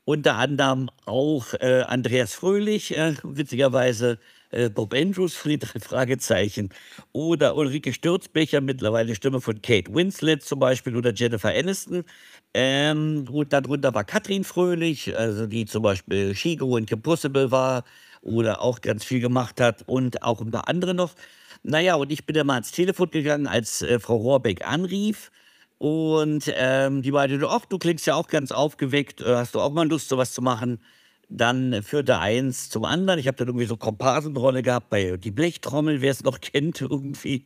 unter 0.07 0.37
anderem 0.37 0.89
auch 1.05 1.53
äh, 1.55 1.81
Andreas 1.85 2.33
Fröhlich, 2.33 2.97
äh, 2.97 3.15
witzigerweise 3.23 4.19
äh, 4.51 4.69
Bob 4.69 4.93
Andrews 4.93 5.37
drei 5.43 5.57
Fragezeichen 5.81 6.69
oder 7.11 7.57
Ulrike 7.57 7.91
Stürzbecher, 7.91 8.61
mittlerweile 8.61 9.15
Stimme 9.15 9.41
von 9.41 9.61
Kate 9.61 9.93
Winslet 9.93 10.43
zum 10.43 10.59
Beispiel 10.61 10.95
oder 10.95 11.13
Jennifer 11.13 11.49
Aniston. 11.49 12.05
Ähm, 12.53 13.25
und 13.29 13.51
darunter 13.51 13.93
war 13.93 14.05
Katrin 14.05 14.45
Fröhlich, 14.45 15.13
also 15.17 15.45
die 15.45 15.65
zum 15.65 15.83
Beispiel 15.83 16.33
Shigo 16.33 16.77
in 16.77 16.85
Kim 16.85 17.01
Possible 17.01 17.51
war 17.51 17.83
oder 18.21 18.61
auch 18.61 18.79
ganz 18.79 19.03
viel 19.03 19.19
gemacht 19.19 19.59
hat 19.59 19.83
und 19.87 20.23
auch 20.23 20.39
ein 20.39 20.51
paar 20.51 20.69
andere 20.69 20.93
noch. 20.93 21.15
Naja, 21.63 21.95
und 21.95 22.13
ich 22.13 22.25
bin 22.25 22.33
dann 22.33 22.47
mal 22.47 22.53
ans 22.53 22.71
Telefon 22.71 23.11
gegangen, 23.11 23.45
als 23.45 23.81
äh, 23.81 23.99
Frau 23.99 24.15
Rohrbeck 24.15 24.65
anrief 24.65 25.31
und 25.77 26.51
ähm, 26.55 27.01
die 27.01 27.11
meinte, 27.11 27.47
ach, 27.49 27.65
du 27.65 27.77
klingst 27.77 28.07
ja 28.07 28.15
auch 28.15 28.27
ganz 28.27 28.51
aufgeweckt, 28.51 29.21
äh, 29.21 29.35
hast 29.35 29.55
du 29.55 29.59
auch 29.59 29.71
mal 29.71 29.87
Lust, 29.87 30.09
sowas 30.09 30.33
zu 30.33 30.41
machen? 30.41 30.81
Dann 31.29 31.83
führte 31.83 32.19
eins 32.19 32.69
zum 32.69 32.85
anderen. 32.85 33.19
Ich 33.19 33.27
habe 33.27 33.37
dann 33.37 33.47
irgendwie 33.47 33.65
so 33.65 33.77
Komparsenrolle 33.77 34.63
gehabt 34.63 34.89
bei 34.89 35.17
Die 35.17 35.31
Blechtrommel, 35.31 36.01
wer 36.01 36.11
es 36.11 36.23
noch 36.23 36.39
kennt 36.41 36.81
irgendwie. 36.81 37.45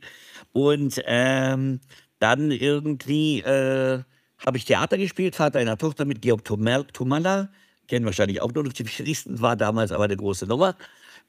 Und 0.54 1.02
ähm, 1.06 1.82
dann 2.20 2.52
irgendwie 2.52 3.42
äh, 3.42 4.04
habe 4.46 4.58
ich 4.58 4.66
Theater 4.66 4.98
gespielt, 4.98 5.36
Vater 5.36 5.60
einer 5.60 5.78
Tochter 5.78 6.06
mit 6.06 6.22
Georg 6.22 6.46
Tumala. 6.46 7.50
Kennen 7.88 8.06
wahrscheinlich 8.06 8.42
auch 8.42 8.54
nur 8.54 8.64
noch 8.64 8.74
die 8.74 8.86
wenigsten, 8.86 9.42
war 9.42 9.56
damals 9.56 9.92
aber 9.92 10.06
eine 10.06 10.16
große 10.16 10.46
Nummer. 10.46 10.76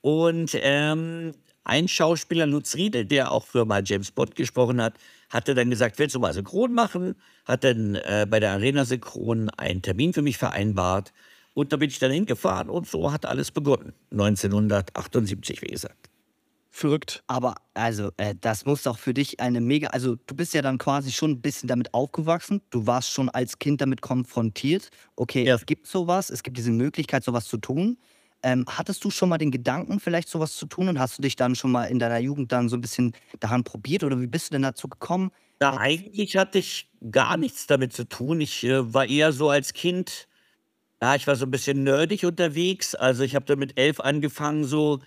Und 0.02 0.56
ähm, 0.60 1.32
ein 1.64 1.88
Schauspieler, 1.88 2.46
Lutz 2.46 2.74
Riedel, 2.74 3.04
der 3.04 3.30
auch 3.32 3.44
für 3.46 3.64
mal 3.64 3.82
James 3.84 4.10
Bond 4.10 4.34
gesprochen 4.34 4.80
hat, 4.82 4.94
hatte 5.30 5.54
dann 5.54 5.70
gesagt, 5.70 5.98
willst 5.98 6.14
du 6.14 6.20
mal 6.20 6.32
Synchron 6.34 6.72
machen? 6.72 7.14
Hat 7.44 7.64
dann 7.64 7.94
äh, 7.94 8.26
bei 8.28 8.40
der 8.40 8.52
Arena 8.52 8.84
Synchron 8.84 9.48
einen 9.50 9.82
Termin 9.82 10.12
für 10.12 10.22
mich 10.22 10.38
vereinbart. 10.38 11.12
Und 11.54 11.72
da 11.72 11.76
bin 11.76 11.88
ich 11.90 11.98
dann 11.98 12.10
hingefahren 12.10 12.70
und 12.70 12.86
so 12.88 13.12
hat 13.12 13.26
alles 13.26 13.50
begonnen. 13.50 13.92
1978, 14.10 15.62
wie 15.62 15.66
gesagt. 15.66 16.08
Verrückt. 16.70 17.22
Aber 17.26 17.56
also, 17.74 18.12
äh, 18.16 18.34
das 18.40 18.64
muss 18.64 18.82
doch 18.84 18.98
für 18.98 19.12
dich 19.12 19.40
eine 19.40 19.60
mega. 19.60 19.88
Also, 19.88 20.16
du 20.26 20.34
bist 20.34 20.54
ja 20.54 20.62
dann 20.62 20.78
quasi 20.78 21.12
schon 21.12 21.32
ein 21.32 21.40
bisschen 21.42 21.68
damit 21.68 21.92
aufgewachsen. 21.92 22.62
Du 22.70 22.86
warst 22.86 23.10
schon 23.10 23.28
als 23.28 23.58
Kind 23.58 23.82
damit 23.82 24.00
konfrontiert. 24.00 24.88
Okay, 25.14 25.44
Ja. 25.44 25.54
es 25.56 25.66
gibt 25.66 25.86
sowas, 25.86 26.30
es 26.30 26.42
gibt 26.42 26.56
diese 26.56 26.70
Möglichkeit, 26.70 27.24
sowas 27.24 27.44
zu 27.46 27.58
tun. 27.58 27.98
Ähm, 28.42 28.64
hattest 28.68 29.04
du 29.04 29.10
schon 29.10 29.28
mal 29.28 29.38
den 29.38 29.50
Gedanken, 29.50 30.00
vielleicht 30.00 30.28
sowas 30.28 30.56
zu 30.56 30.66
tun? 30.66 30.88
Und 30.88 30.98
hast 30.98 31.18
du 31.18 31.22
dich 31.22 31.36
dann 31.36 31.54
schon 31.54 31.70
mal 31.72 31.84
in 31.86 31.98
deiner 31.98 32.18
Jugend 32.18 32.52
dann 32.52 32.68
so 32.68 32.76
ein 32.76 32.80
bisschen 32.80 33.12
daran 33.40 33.64
probiert? 33.64 34.04
Oder 34.04 34.20
wie 34.20 34.26
bist 34.26 34.48
du 34.50 34.54
denn 34.54 34.62
dazu 34.62 34.88
gekommen? 34.88 35.30
Na, 35.60 35.76
eigentlich 35.78 36.36
hatte 36.36 36.58
ich 36.58 36.90
gar 37.10 37.36
nichts 37.36 37.66
damit 37.66 37.92
zu 37.92 38.08
tun. 38.08 38.40
Ich 38.40 38.64
äh, 38.64 38.92
war 38.92 39.06
eher 39.06 39.32
so 39.32 39.48
als 39.50 39.72
Kind, 39.72 40.26
ja, 41.02 41.14
ich 41.16 41.26
war 41.26 41.36
so 41.36 41.46
ein 41.46 41.50
bisschen 41.50 41.84
nerdig 41.84 42.24
unterwegs. 42.24 42.94
Also 42.94 43.24
ich 43.24 43.34
habe 43.34 43.46
dann 43.46 43.58
mit 43.58 43.78
elf 43.78 44.00
angefangen, 44.00 44.64
so 44.64 45.00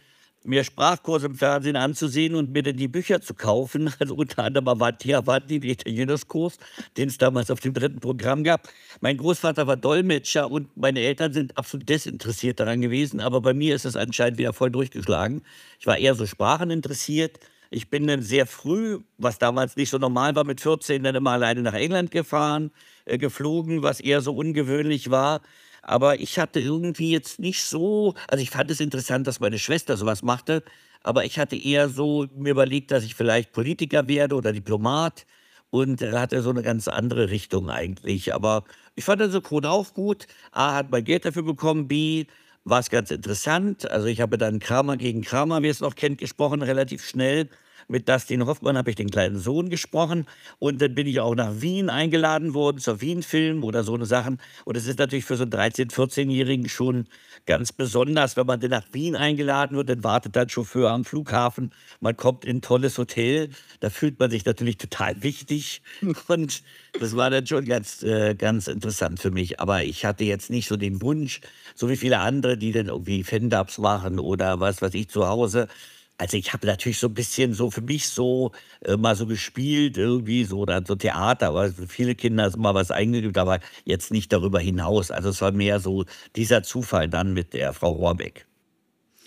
mir 0.46 0.64
Sprachkurse 0.64 1.28
im 1.28 1.36
Fernsehen 1.36 1.76
anzusehen 1.76 2.36
und 2.36 2.52
mir 2.52 2.64
dann 2.64 2.78
die 2.78 2.88
Bücher 2.88 3.22
zu 3.22 3.34
kaufen. 3.34 3.92
Also 4.00 4.16
unter 4.16 4.44
anderem 4.44 4.68
Avanti 4.68 5.16
Avanti, 5.16 5.60
den 5.60 5.72
Italienischkurs, 5.72 6.58
den 6.98 7.08
es 7.08 7.18
damals 7.18 7.50
auf 7.50 7.60
dem 7.60 7.74
dritten 7.74 8.00
Programm 8.00 8.44
gab. 8.44 8.68
Mein 9.02 9.18
Großvater 9.18 9.68
war 9.68 9.78
Dolmetscher 9.78 10.52
und 10.52 10.76
meine 10.76 11.00
Eltern 11.00 11.34
sind 11.34 11.58
absolut 11.58 11.88
desinteressiert 11.88 12.60
daran 12.60 12.82
gewesen. 12.82 13.22
Aber 13.22 13.42
bei 13.42 13.54
mir 13.54 13.76
ist 13.76 13.86
es 13.86 13.96
anscheinend 13.96 14.38
wieder 14.38 14.54
voll 14.54 14.70
durchgeschlagen. 14.70 15.44
Ich 15.80 15.88
war 15.88 15.98
eher 15.98 16.14
so 16.16 16.26
Sprachen 16.26 16.72
interessiert. 16.72 17.40
Ich 17.72 17.90
bin 17.90 18.08
dann 18.08 18.22
sehr 18.22 18.46
früh, 18.46 19.00
was 19.18 19.40
damals 19.40 19.76
nicht 19.76 19.90
so 19.90 19.98
normal 19.98 20.36
war, 20.36 20.44
mit 20.44 20.62
14 20.62 21.04
dann 21.04 21.16
immer 21.16 21.32
alleine 21.32 21.62
nach 21.62 21.74
England 21.74 22.12
gefahren, 22.12 22.72
äh, 23.06 23.18
geflogen, 23.18 23.82
was 23.82 24.00
eher 24.00 24.22
so 24.22 24.34
ungewöhnlich 24.36 25.10
war. 25.10 25.42
Aber 25.86 26.20
ich 26.20 26.40
hatte 26.40 26.60
irgendwie 26.60 27.12
jetzt 27.12 27.40
nicht 27.40 27.64
so, 27.64 28.16
also 28.28 28.42
ich 28.42 28.50
fand 28.50 28.72
es 28.72 28.80
interessant, 28.80 29.28
dass 29.28 29.40
meine 29.40 29.60
Schwester 29.60 29.98
sowas 29.98 30.24
machte, 30.24 30.64
aber 31.04 31.26
ich 31.26 31.38
hatte 31.38 31.56
eher 31.56 31.90
so 31.90 32.26
mir 32.36 32.52
überlegt, 32.52 32.92
dass 32.92 33.04
ich 33.04 33.14
vielleicht 33.16 33.52
Politiker 33.54 34.08
werde 34.08 34.36
oder 34.36 34.52
Diplomat 34.52 35.26
und 35.70 36.02
er 36.02 36.20
hatte 36.20 36.42
so 36.42 36.50
eine 36.50 36.64
ganz 36.64 36.88
andere 36.88 37.30
Richtung 37.30 37.70
eigentlich. 37.70 38.34
Aber 38.34 38.64
ich 38.96 39.04
fand 39.06 39.22
den 39.22 39.30
Synchron 39.32 39.66
auch 39.66 39.94
gut. 39.94 40.26
A, 40.52 40.74
hat 40.76 40.90
man 40.92 41.04
Geld 41.04 41.26
dafür 41.26 41.44
bekommen, 41.44 41.88
B, 41.88 42.26
war 42.64 42.80
es 42.80 42.90
ganz 42.90 43.12
interessant. 43.12 43.90
Also 43.92 44.08
ich 44.08 44.22
habe 44.22 44.38
dann 44.40 44.60
Kramer 44.60 44.98
gegen 44.98 45.22
Kramer, 45.22 45.62
wie 45.62 45.68
es 45.68 45.82
noch 45.82 45.96
kennt, 45.96 46.18
gesprochen, 46.18 46.64
relativ 46.64 47.06
schnell. 47.06 47.50
Mit 47.88 48.10
Dustin 48.10 48.46
Hoffmann 48.46 48.78
habe 48.78 48.90
ich 48.90 48.96
den 48.96 49.10
kleinen 49.10 49.38
Sohn 49.38 49.70
gesprochen. 49.70 50.26
Und 50.60 50.82
dann 50.82 50.96
bin 50.96 51.08
ich 51.08 51.20
auch 51.20 51.36
nach 51.36 51.62
Wien 51.62 51.90
eingeladen 51.90 52.54
worden, 52.54 52.80
zur 52.80 53.02
Wien-Film 53.02 53.64
oder 53.64 53.84
so 53.84 53.94
eine 53.94 54.06
Sachen. 54.06 54.40
Und 54.64 54.76
es 54.78 54.88
ist 54.88 55.00
natürlich 55.00 55.26
für 55.26 55.38
so 55.38 55.44
einen 55.44 55.52
13-, 55.52 55.92
14-Jährigen 55.92 56.70
schon 56.70 57.08
ganz 57.46 57.72
besonders, 57.72 58.38
wenn 58.38 58.48
man 58.48 58.60
dann 58.60 58.72
nach 58.72 58.86
Wien 58.92 59.16
eingeladen 59.16 59.78
wird, 59.78 59.90
dann 59.90 60.04
wartet 60.04 60.36
dann 60.36 60.50
Chauffeur 60.50 60.92
am 60.92 61.06
Flughafen, 61.06 61.72
man 62.00 62.18
kommt 62.18 62.44
in 62.46 62.58
ein 62.58 62.62
tolles 62.62 62.98
Hotel, 62.98 63.50
da 63.80 63.90
fühlt 63.90 64.20
man 64.20 64.32
sich 64.32 64.46
natürlich 64.46 64.78
total 64.78 65.22
wichtig. 65.22 65.82
Und 66.28 66.64
das 67.00 67.16
war 67.16 67.30
dann 67.30 67.46
schon 67.46 67.66
ganz, 67.66 68.04
äh, 68.04 68.36
ganz 68.36 68.68
interessant 68.68 69.20
für 69.20 69.32
mich. 69.32 69.60
Aber 69.60 69.84
ich 69.84 70.06
hatte 70.06 70.24
jetzt 70.24 70.50
nicht 70.50 70.68
so 70.68 70.78
den 70.78 71.02
Wunsch, 71.02 71.42
so 71.76 71.90
wie 71.90 71.98
viele 71.98 72.20
andere, 72.20 72.58
die 72.58 72.72
dann 72.72 72.88
irgendwie 72.88 73.24
Fan-Dubs 73.24 73.78
machen 73.78 74.20
oder 74.20 74.60
was 74.60 74.82
weiß 74.82 74.94
ich 74.94 75.10
zu 75.10 75.28
Hause. 75.28 75.68
Also 76.18 76.38
ich 76.38 76.54
habe 76.54 76.66
natürlich 76.66 77.00
so 77.00 77.08
ein 77.08 77.14
bisschen 77.14 77.54
so 77.54 77.70
für 77.70 77.82
mich 77.82 78.08
so 78.08 78.52
äh, 78.82 78.96
mal 78.96 79.16
so 79.16 79.26
gespielt, 79.26 79.98
irgendwie 79.98 80.46
so 80.46 80.60
oder 80.60 80.82
so 80.86 80.96
Theater, 80.96 81.48
aber 81.48 81.72
für 81.72 81.88
viele 81.88 82.16
Kinder 82.16 82.48
ist 82.48 82.58
mal 82.58 82.74
was 82.74 82.90
eingeübt, 82.92 83.38
aber 83.38 83.60
jetzt 83.84 84.12
nicht 84.12 84.32
darüber 84.32 84.60
hinaus. 84.60 85.12
Also 85.12 85.30
es 85.30 85.42
war 85.42 85.52
mehr 85.52 85.80
so 85.80 86.06
dieser 86.36 86.64
Zufall 86.64 87.10
dann 87.10 87.34
mit 87.34 87.54
der 87.54 87.74
Frau 87.74 87.92
Rohrbeck. 87.92 88.46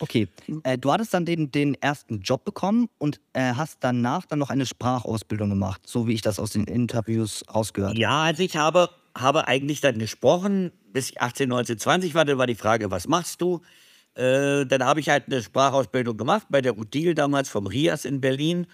Okay, 0.01 0.29
äh, 0.63 0.79
du 0.79 0.93
hattest 0.93 1.13
dann 1.13 1.27
den, 1.27 1.51
den 1.51 1.75
ersten 1.75 2.21
Job 2.21 2.45
bekommen 2.45 2.89
und 2.99 3.21
äh, 3.33 3.55
hast 3.55 3.79
danach 3.81 4.27
dann 4.27 4.39
noch 4.39 4.51
eine 4.51 4.65
Sprachausbildung 4.65 5.51
gemacht, 5.51 5.83
so 5.87 6.07
wie 6.07 6.15
ich 6.15 6.23
das 6.23 6.39
aus 6.39 6.51
den 6.51 6.65
Interviews 6.65 7.45
rausgehört 7.53 7.91
habe. 7.91 8.01
Ja, 8.01 8.23
also 8.23 8.43
ich 8.43 8.57
habe, 8.57 8.91
habe 9.17 9.49
eigentlich 9.49 9.81
dann 9.81 9.99
gesprochen, 9.99 10.73
bis 10.93 11.11
ich 11.11 11.21
18, 11.21 11.49
19, 11.49 11.79
20 11.79 12.15
war. 12.15 12.25
Dann 12.25 12.39
war 12.39 12.47
die 12.47 12.55
Frage, 12.55 12.91
was 12.91 13.09
machst 13.09 13.41
du? 13.41 13.61
Äh, 14.19 14.67
dann 14.67 14.85
habe 14.85 14.99
ich 14.99 15.09
halt 15.09 15.27
eine 15.27 15.41
Sprachausbildung 15.41 16.17
gemacht 16.17 16.49
bei 16.51 16.61
der 16.61 16.77
Udil 16.77 17.15
damals 17.15 17.49
vom 17.49 17.69
RIAS 17.69 18.05
in 18.05 18.21
Berlin 18.21 18.67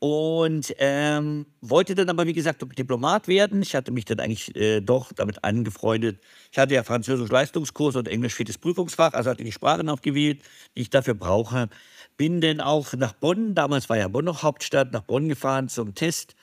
und 0.00 0.74
ähm, 0.78 1.46
wollte 1.60 1.94
dann 1.94 2.08
aber, 2.08 2.26
wie 2.26 2.32
gesagt, 2.32 2.64
Diplomat 2.76 3.28
werden. 3.28 3.62
Ich 3.62 3.76
hatte 3.76 3.92
mich 3.92 4.04
dann 4.04 4.18
eigentlich 4.18 4.54
äh, 4.56 4.80
doch 4.80 5.12
damit 5.12 5.44
angefreundet. 5.44 6.20
Ich 6.50 6.58
hatte 6.58 6.74
ja 6.74 6.82
Französisch 6.82 7.30
Leistungskurs 7.30 7.94
und 7.94 8.08
Englisch 8.08 8.34
viertes 8.34 8.58
Prüfungsfach, 8.58 9.12
also 9.12 9.30
hatte 9.30 9.44
die 9.44 9.52
Sprachen 9.52 9.88
aufgewählt, 9.88 10.42
die 10.76 10.82
ich 10.82 10.90
dafür 10.90 11.14
brauche. 11.14 11.68
Bin 12.16 12.40
dann 12.40 12.60
auch 12.60 12.92
nach 12.94 13.12
Bonn, 13.12 13.54
damals 13.54 13.88
war 13.88 13.98
ja 13.98 14.08
Bonn 14.08 14.24
noch 14.24 14.42
Hauptstadt, 14.42 14.92
nach 14.92 15.02
Bonn 15.02 15.28
gefahren 15.28 15.68
zum 15.68 15.94
Test. 15.94 16.34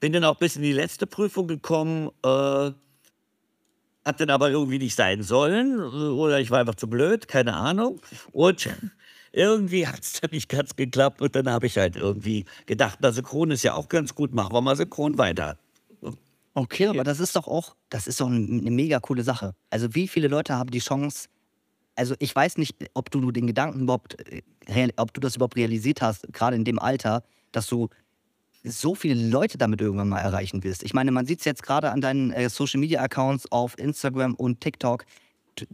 Bin 0.00 0.12
dann 0.12 0.24
auch 0.24 0.36
bis 0.36 0.56
in 0.56 0.62
die 0.62 0.72
letzte 0.72 1.06
Prüfung 1.06 1.46
gekommen. 1.46 2.10
Äh, 2.22 2.72
hat 4.04 4.20
dann 4.20 4.30
aber 4.30 4.50
irgendwie 4.50 4.78
nicht 4.78 4.94
sein 4.94 5.22
sollen. 5.22 5.80
Oder 5.80 6.40
ich 6.40 6.50
war 6.50 6.60
einfach 6.60 6.74
zu 6.74 6.88
blöd, 6.88 7.28
keine 7.28 7.54
Ahnung. 7.54 8.00
Und 8.32 8.68
irgendwie 9.32 9.86
hat 9.86 10.00
es 10.00 10.20
dann 10.20 10.30
nicht 10.32 10.48
ganz 10.48 10.76
geklappt. 10.76 11.22
Und 11.22 11.34
dann 11.34 11.48
habe 11.50 11.66
ich 11.66 11.78
halt 11.78 11.96
irgendwie 11.96 12.44
gedacht, 12.66 12.98
na, 13.00 13.12
Synchron 13.12 13.50
ist 13.50 13.62
ja 13.62 13.74
auch 13.74 13.88
ganz 13.88 14.14
gut, 14.14 14.34
machen 14.34 14.52
wir 14.52 14.60
mal 14.60 14.76
Synchron 14.76 15.18
weiter. 15.18 15.58
Okay, 16.54 16.88
aber 16.88 17.02
das 17.02 17.18
ist 17.18 17.34
doch 17.34 17.48
auch, 17.48 17.74
das 17.88 18.06
ist 18.06 18.20
doch 18.20 18.26
eine, 18.26 18.70
mega 18.70 19.00
coole 19.00 19.22
Sache. 19.22 19.54
Also 19.70 19.94
wie 19.94 20.06
viele 20.06 20.28
Leute 20.28 20.54
haben 20.54 20.70
die 20.70 20.80
Chance, 20.80 21.28
also 21.96 22.14
ich 22.18 22.34
weiß 22.34 22.58
nicht, 22.58 22.76
ob 22.92 23.10
du 23.10 23.30
den 23.30 23.46
Gedanken 23.46 23.80
überhaupt, 23.80 24.16
äh, 24.30 24.88
ob 24.96 25.14
du 25.14 25.20
das 25.20 25.36
überhaupt 25.36 25.56
realisiert 25.56 26.02
hast, 26.02 26.30
gerade 26.32 26.56
in 26.56 26.64
dem 26.64 26.78
Alter, 26.78 27.24
dass 27.52 27.68
du 27.68 27.88
so 28.64 28.94
viele 28.94 29.14
Leute 29.28 29.58
damit 29.58 29.80
irgendwann 29.80 30.08
mal 30.08 30.20
erreichen 30.20 30.62
wirst. 30.62 30.82
Ich 30.82 30.94
meine, 30.94 31.10
man 31.10 31.26
sieht 31.26 31.40
es 31.40 31.44
jetzt 31.44 31.62
gerade 31.62 31.90
an 31.90 32.00
deinen 32.00 32.30
äh, 32.32 32.48
Social 32.48 32.80
Media 32.80 33.00
Accounts 33.02 33.50
auf 33.50 33.78
Instagram 33.78 34.34
und 34.34 34.60
TikTok. 34.60 35.04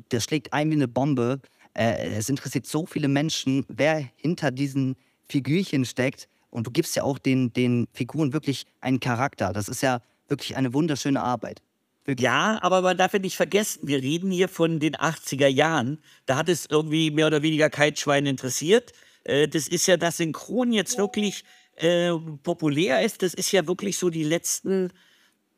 Das 0.08 0.24
schlägt 0.24 0.52
ein 0.52 0.70
wie 0.70 0.74
eine 0.74 0.88
Bombe. 0.88 1.40
Äh, 1.74 2.16
es 2.16 2.28
interessiert 2.28 2.66
so 2.66 2.86
viele 2.86 3.08
Menschen, 3.08 3.64
wer 3.68 4.08
hinter 4.16 4.50
diesen 4.50 4.96
Figürchen 5.28 5.84
steckt. 5.84 6.28
Und 6.50 6.66
du 6.66 6.70
gibst 6.70 6.96
ja 6.96 7.02
auch 7.02 7.18
den, 7.18 7.52
den 7.52 7.86
Figuren 7.92 8.32
wirklich 8.32 8.64
einen 8.80 9.00
Charakter. 9.00 9.52
Das 9.52 9.68
ist 9.68 9.82
ja 9.82 10.00
wirklich 10.28 10.56
eine 10.56 10.72
wunderschöne 10.72 11.22
Arbeit. 11.22 11.60
Ja, 12.18 12.58
aber 12.62 12.80
man 12.80 12.96
darf 12.96 13.12
ja 13.12 13.18
nicht 13.18 13.36
vergessen, 13.36 13.86
wir 13.86 14.00
reden 14.00 14.30
hier 14.30 14.48
von 14.48 14.80
den 14.80 14.96
80er 14.96 15.46
Jahren. 15.46 15.98
Da 16.24 16.36
hat 16.36 16.48
es 16.48 16.64
irgendwie 16.64 17.10
mehr 17.10 17.26
oder 17.26 17.42
weniger 17.42 17.68
kein 17.68 17.94
Schwein 17.96 18.24
interessiert. 18.24 18.92
Äh, 19.24 19.46
das 19.46 19.68
ist 19.68 19.86
ja, 19.86 19.98
dass 19.98 20.16
Synchron 20.16 20.72
jetzt 20.72 20.96
wirklich 20.96 21.44
äh, 21.78 22.12
populär 22.42 23.02
ist. 23.02 23.22
Das 23.22 23.34
ist 23.34 23.52
ja 23.52 23.66
wirklich 23.66 23.96
so 23.98 24.10
die 24.10 24.24
letzten, 24.24 24.92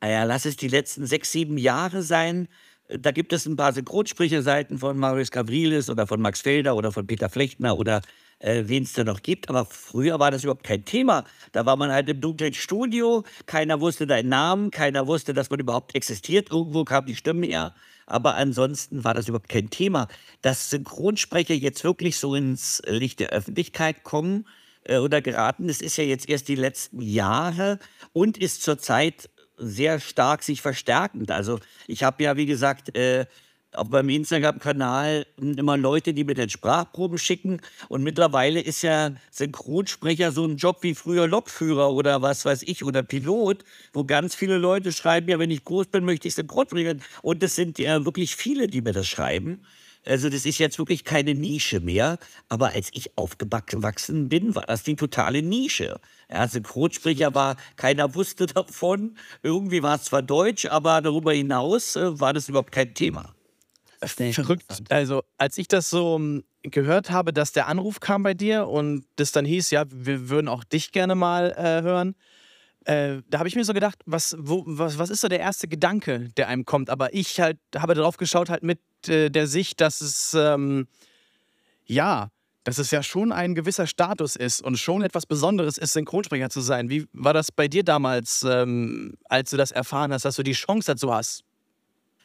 naja, 0.01 0.25
lass 0.25 0.45
es 0.47 0.57
die 0.57 0.69
letzten 0.69 1.07
sechs, 1.07 1.33
sieben 1.33 1.59
Jahre 1.59 2.03
sein. 2.03 2.49
Äh, 2.89 2.99
Da 2.99 3.11
gibt 3.13 3.33
es 3.33 3.47
ein 3.47 3.57
paar 3.57 3.73
Synchronsprecherseiten 3.73 4.79
von 4.79 4.99
Marius 4.99 5.31
Gavrilis 5.31 5.91
oder 5.91 6.07
von 6.07 6.21
Max 6.21 6.41
Felder 6.43 6.77
oder 6.77 6.93
von 6.93 7.07
Peter 7.07 7.29
Flechtner 7.29 7.79
oder 7.79 8.03
äh, 8.41 8.65
wen 8.67 8.85
es 8.85 8.93
da 8.95 9.05
noch 9.05 9.23
gibt. 9.23 9.49
Aber 9.49 9.65
früher 9.67 10.19
war 10.19 10.31
das 10.31 10.45
überhaupt 10.45 10.65
kein 10.65 10.85
Thema. 10.85 11.25
Da 11.53 11.67
war 11.67 11.77
man 11.77 11.93
halt 11.93 12.09
im 12.09 12.21
dunklen 12.21 12.55
Studio, 12.55 13.25
keiner 13.47 13.81
wusste 13.81 14.07
deinen 14.07 14.29
Namen, 14.29 14.71
keiner 14.71 15.07
wusste, 15.07 15.35
dass 15.35 15.51
man 15.51 15.61
überhaupt 15.61 15.95
existiert. 15.95 16.51
Irgendwo 16.51 16.85
kam 16.85 17.07
die 17.07 17.17
Stimme 17.17 17.47
her. 17.47 17.75
Aber 18.07 18.35
ansonsten 18.35 19.05
war 19.05 19.15
das 19.15 19.29
überhaupt 19.29 19.49
kein 19.49 19.71
Thema. 19.71 20.09
Dass 20.43 20.71
Synchronsprecher 20.71 21.55
jetzt 21.55 21.85
wirklich 21.85 22.17
so 22.19 22.35
ins 22.35 22.83
Licht 22.87 23.21
der 23.21 23.31
Öffentlichkeit 23.31 24.03
kommen 24.05 24.47
äh, 24.85 24.99
oder 24.99 25.21
geraten, 25.21 25.69
das 25.69 25.81
ist 25.81 25.97
ja 25.97 26.05
jetzt 26.05 26.29
erst 26.29 26.49
die 26.49 26.55
letzten 26.55 27.01
Jahre 27.01 27.79
und 28.13 28.39
ist 28.39 28.63
zurzeit 28.63 29.31
sehr 29.57 30.01
stark 30.01 30.43
sich 30.43 30.63
verstärkend. 30.63 31.31
Also 31.31 31.59
ich 31.87 32.03
habe 32.03 32.23
ja, 32.23 32.37
wie 32.37 32.47
gesagt, 32.47 32.97
äh, 32.97 33.27
auf 33.73 33.89
meinem 33.89 34.09
Instagram-Kanal 34.09 35.27
immer 35.37 35.77
Leute, 35.77 36.13
die 36.13 36.25
mir 36.25 36.35
den 36.35 36.49
Sprachproben 36.49 37.19
schicken. 37.19 37.61
Und 37.89 38.03
mittlerweile 38.03 38.61
ist 38.61 38.83
ja 38.83 39.13
Synchronsprecher 39.31 40.33
so 40.33 40.45
ein 40.45 40.57
Job 40.57 40.79
wie 40.83 40.95
früher 40.95 41.29
Lokführer 41.29 41.93
oder 41.93 42.21
was 42.23 42.45
weiß 42.45 42.63
ich 42.63 42.85
oder 42.85 43.03
Pilot, 43.03 43.65
wo 43.93 44.05
ganz 44.05 44.35
viele 44.35 44.59
Leute 44.59 44.93
schreiben, 44.93 45.29
ja, 45.29 45.39
wenn 45.39 45.51
ich 45.51 45.65
groß 45.65 45.87
bin, 45.87 46.05
möchte 46.05 46.27
ich 46.27 46.35
Synchronsprecher. 46.35 46.97
Und 47.23 47.43
es 47.43 47.55
sind 47.55 47.79
ja 47.79 48.05
wirklich 48.05 48.35
viele, 48.35 48.67
die 48.67 48.83
mir 48.83 48.93
das 48.93 49.07
schreiben. 49.07 49.63
Also 50.07 50.31
das 50.31 50.47
ist 50.47 50.59
jetzt 50.59 50.79
wirklich 50.79 51.05
keine 51.05 51.35
Nische 51.35 51.81
mehr. 51.81 52.19
Aber 52.49 52.71
als 52.71 52.91
ich 52.93 53.17
aufgewachsen 53.17 54.29
bin, 54.29 54.55
war 54.55 54.65
das 54.67 54.83
die 54.83 54.97
totale 54.97 55.43
Nische. 55.43 56.01
Ja, 56.31 56.47
Synchronsprecher 56.49 57.35
war, 57.35 57.57
keiner 57.77 58.15
wusste 58.15 58.47
davon. 58.47 59.17
Irgendwie 59.43 59.83
war 59.83 59.97
es 59.97 60.05
zwar 60.05 60.23
Deutsch, 60.23 60.67
aber 60.67 61.03
darüber 61.03 61.33
hinaus 61.33 61.97
äh, 61.97 62.19
war 62.19 62.33
das 62.33 62.49
überhaupt 62.49 62.73
kein 62.73 62.95
Thema. 62.95 63.35
Verrückt. 64.33 64.83
Also, 64.89 65.23
als 65.37 65.59
ich 65.59 65.69
das 65.69 65.91
so 65.91 66.17
ähm, 66.17 66.43
gehört 66.63 67.11
habe, 67.11 67.33
dass 67.35 67.53
der 67.53 67.69
Anruf 67.69 68.01
kam 68.01 68.23
bei 68.23 68.33
dir 68.33 68.67
und 68.67 69.05
das 69.17 69.33
dann 69.33 69.45
hieß, 69.45 69.71
ja, 69.71 69.85
wir 69.91 70.31
würden 70.31 70.49
auch 70.49 70.65
dich 70.65 70.93
gerne 70.93 71.15
mal 71.15 71.53
äh, 71.53 71.83
hören, 71.83 72.15
äh, 72.85 73.23
da 73.29 73.39
habe 73.39 73.49
ich 73.49 73.57
mir 73.57 73.65
so 73.65 73.73
gedacht, 73.73 73.99
was, 74.07 74.37
wo, 74.39 74.63
was, 74.67 74.99
was 74.99 75.11
ist 75.11 75.21
so 75.21 75.29
der 75.29 75.41
erste 75.41 75.69
Gedanke, 75.69 76.29
der 76.37 76.49
einem 76.49 76.65
kommt? 76.65 76.91
Aber 76.91 77.13
ich 77.15 77.41
halt 77.41 77.59
habe 77.77 77.95
darauf 77.95 78.17
geschaut, 78.17 78.49
halt 78.49 78.63
mit 78.63 78.81
äh, 79.07 79.31
der 79.31 79.47
Sicht, 79.47 79.81
dass 79.81 80.01
es, 80.01 80.35
ähm, 80.35 80.87
ja, 81.85 82.31
dass 82.65 82.79
es 82.79 82.91
ja 82.91 83.03
schon 83.03 83.33
ein 83.33 83.55
gewisser 83.55 83.87
Status 83.87 84.37
ist 84.37 84.63
und 84.63 84.79
schon 84.79 85.03
etwas 85.03 85.27
Besonderes 85.27 85.79
ist, 85.79 85.93
Synchronsprecher 85.93 86.51
zu 86.51 86.61
sein. 86.61 86.89
Wie 86.91 87.07
war 87.13 87.35
das 87.35 87.53
bei 87.53 87.69
dir 87.69 87.83
damals, 87.83 88.45
ähm, 88.49 89.15
als 89.29 89.51
du 89.51 89.57
das 89.57 89.71
erfahren 89.71 90.13
hast, 90.13 90.25
dass 90.25 90.37
du 90.37 90.43
die 90.43 90.53
Chance 90.53 90.93
dazu 90.93 91.13
hast? 91.13 91.45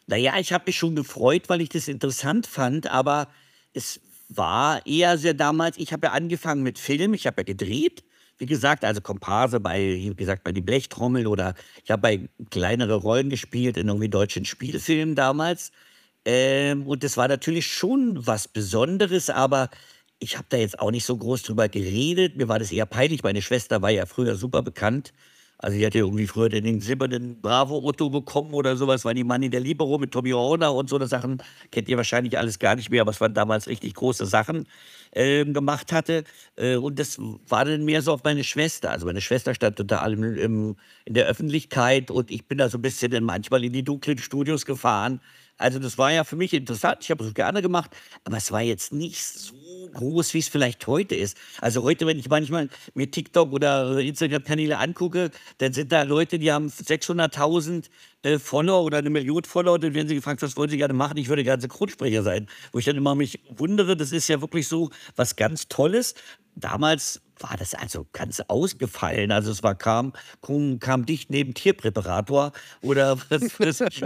Naja, 0.07 0.37
ich 0.39 0.53
habe 0.53 0.65
mich 0.67 0.77
schon 0.77 0.95
gefreut, 0.95 1.49
weil 1.49 1.61
ich 1.61 1.69
das 1.69 1.87
interessant 1.87 2.47
fand, 2.47 2.87
aber 2.87 3.27
es 3.73 3.99
war 4.29 4.85
eher 4.85 5.17
sehr 5.17 5.33
damals, 5.33 5.77
ich 5.77 5.93
habe 5.93 6.07
ja 6.07 6.13
angefangen 6.13 6.63
mit 6.63 6.79
Film, 6.79 7.13
ich 7.13 7.27
habe 7.27 7.41
ja 7.41 7.43
gedreht, 7.43 8.03
wie 8.37 8.45
gesagt, 8.45 8.83
also 8.83 9.01
Komparse 9.01 9.59
bei, 9.59 9.79
wie 9.79 10.15
gesagt, 10.15 10.43
bei 10.43 10.51
die 10.51 10.61
Blechtrommel 10.61 11.27
oder 11.27 11.55
ich 11.83 11.91
habe 11.91 12.01
bei 12.01 12.29
kleinere 12.51 12.95
Rollen 12.95 13.29
gespielt 13.29 13.77
in 13.77 13.87
irgendwie 13.87 14.09
deutschen 14.09 14.45
Spielfilmen 14.45 15.15
damals. 15.15 15.71
Ähm, 16.25 16.87
und 16.87 17.03
das 17.03 17.17
war 17.17 17.27
natürlich 17.27 17.67
schon 17.67 18.25
was 18.25 18.47
Besonderes, 18.47 19.29
aber 19.29 19.69
ich 20.19 20.37
habe 20.37 20.47
da 20.49 20.57
jetzt 20.57 20.79
auch 20.79 20.91
nicht 20.91 21.05
so 21.05 21.17
groß 21.17 21.43
drüber 21.43 21.69
geredet. 21.69 22.35
Mir 22.37 22.47
war 22.47 22.59
das 22.59 22.71
eher 22.71 22.85
peinlich. 22.85 23.23
Meine 23.23 23.41
Schwester 23.41 23.81
war 23.81 23.91
ja 23.91 24.05
früher 24.05 24.35
super 24.35 24.61
bekannt. 24.63 25.13
Also 25.65 25.79
die 25.79 25.85
hatte 25.87 25.97
irgendwie 25.97 26.27
früher 26.27 26.47
den 26.47 26.79
silbernen 26.79 27.41
Bravo-Otto 27.41 28.11
bekommen 28.11 28.53
oder 28.53 28.77
sowas, 28.77 29.03
war 29.03 29.15
die 29.15 29.23
Manni 29.23 29.49
der 29.49 29.61
Libero 29.61 29.97
mit 29.97 30.11
Tommy 30.11 30.29
Horner 30.29 30.71
und 30.75 30.91
so 30.91 30.95
eine 30.95 31.07
Sachen. 31.07 31.41
Kennt 31.71 31.89
ihr 31.89 31.97
wahrscheinlich 31.97 32.37
alles 32.37 32.59
gar 32.59 32.75
nicht 32.75 32.91
mehr, 32.91 33.01
aber 33.01 33.09
es 33.09 33.19
waren 33.19 33.33
damals 33.33 33.67
richtig 33.67 33.95
große 33.95 34.27
Sachen 34.27 34.67
ähm, 35.11 35.55
gemacht 35.55 35.91
hatte. 35.91 36.23
Äh, 36.55 36.75
und 36.75 36.99
das 36.99 37.17
war 37.17 37.65
dann 37.65 37.83
mehr 37.83 38.03
so 38.03 38.13
auf 38.13 38.23
meine 38.23 38.43
Schwester. 38.43 38.91
Also 38.91 39.07
meine 39.07 39.21
Schwester 39.21 39.55
stand 39.55 39.79
unter 39.79 40.03
allem 40.03 40.35
im, 40.35 40.75
in 41.03 41.15
der 41.15 41.25
Öffentlichkeit 41.25 42.11
und 42.11 42.29
ich 42.29 42.45
bin 42.47 42.59
da 42.59 42.69
so 42.69 42.77
ein 42.77 42.83
bisschen 42.83 43.09
dann 43.09 43.23
manchmal 43.23 43.63
in 43.63 43.73
die 43.73 43.83
dunklen 43.83 44.19
Studios 44.19 44.67
gefahren. 44.67 45.19
Also 45.57 45.79
das 45.79 45.97
war 45.97 46.11
ja 46.11 46.25
für 46.25 46.35
mich 46.35 46.53
interessant, 46.53 46.97
ich 47.01 47.09
habe 47.09 47.23
es 47.23 47.33
gerne 47.33 47.63
gemacht, 47.63 47.89
aber 48.23 48.37
es 48.37 48.51
war 48.51 48.61
jetzt 48.61 48.93
nicht 48.93 49.23
so 49.23 49.55
groß, 49.93 50.33
wie 50.33 50.39
es 50.39 50.47
vielleicht 50.47 50.85
heute 50.87 51.15
ist. 51.15 51.37
Also 51.61 51.83
heute, 51.83 52.05
wenn 52.07 52.19
ich 52.19 52.29
manchmal 52.29 52.69
mir 52.93 53.09
TikTok 53.09 53.51
oder 53.51 53.97
Instagram-Kanäle 53.99 54.77
angucke, 54.77 55.31
dann 55.57 55.73
sind 55.73 55.91
da 55.91 56.03
Leute, 56.03 56.39
die 56.39 56.51
haben 56.51 56.67
600.000 56.67 57.85
äh, 58.23 58.39
Follower 58.39 58.83
oder 58.83 58.97
eine 58.97 59.09
Million 59.09 59.43
Follower, 59.43 59.79
dann 59.79 59.93
werden 59.93 60.07
sie 60.07 60.15
gefragt, 60.15 60.41
was 60.41 60.57
wollen 60.57 60.69
sie 60.69 60.77
gerne 60.77 60.93
machen? 60.93 61.17
Ich 61.17 61.29
würde 61.29 61.43
gerne 61.43 61.61
Synchronsprecher 61.61 62.23
sein. 62.23 62.47
Wo 62.71 62.79
ich 62.79 62.85
dann 62.85 62.95
immer 62.95 63.15
mich 63.15 63.39
wundere, 63.49 63.95
das 63.95 64.11
ist 64.11 64.27
ja 64.27 64.41
wirklich 64.41 64.67
so 64.67 64.89
was 65.15 65.35
ganz 65.35 65.67
Tolles. 65.67 66.15
Damals 66.55 67.21
war 67.39 67.55
das 67.57 67.73
also 67.73 68.07
ganz 68.13 68.39
ausgefallen. 68.47 69.31
Also 69.31 69.51
es 69.51 69.63
war 69.63 69.75
kam, 69.75 70.13
kam, 70.79 71.05
dicht 71.05 71.29
neben 71.29 71.53
Tierpräparator 71.53 72.51
oder 72.81 73.17
was 73.29 73.81
ich. 73.81 74.03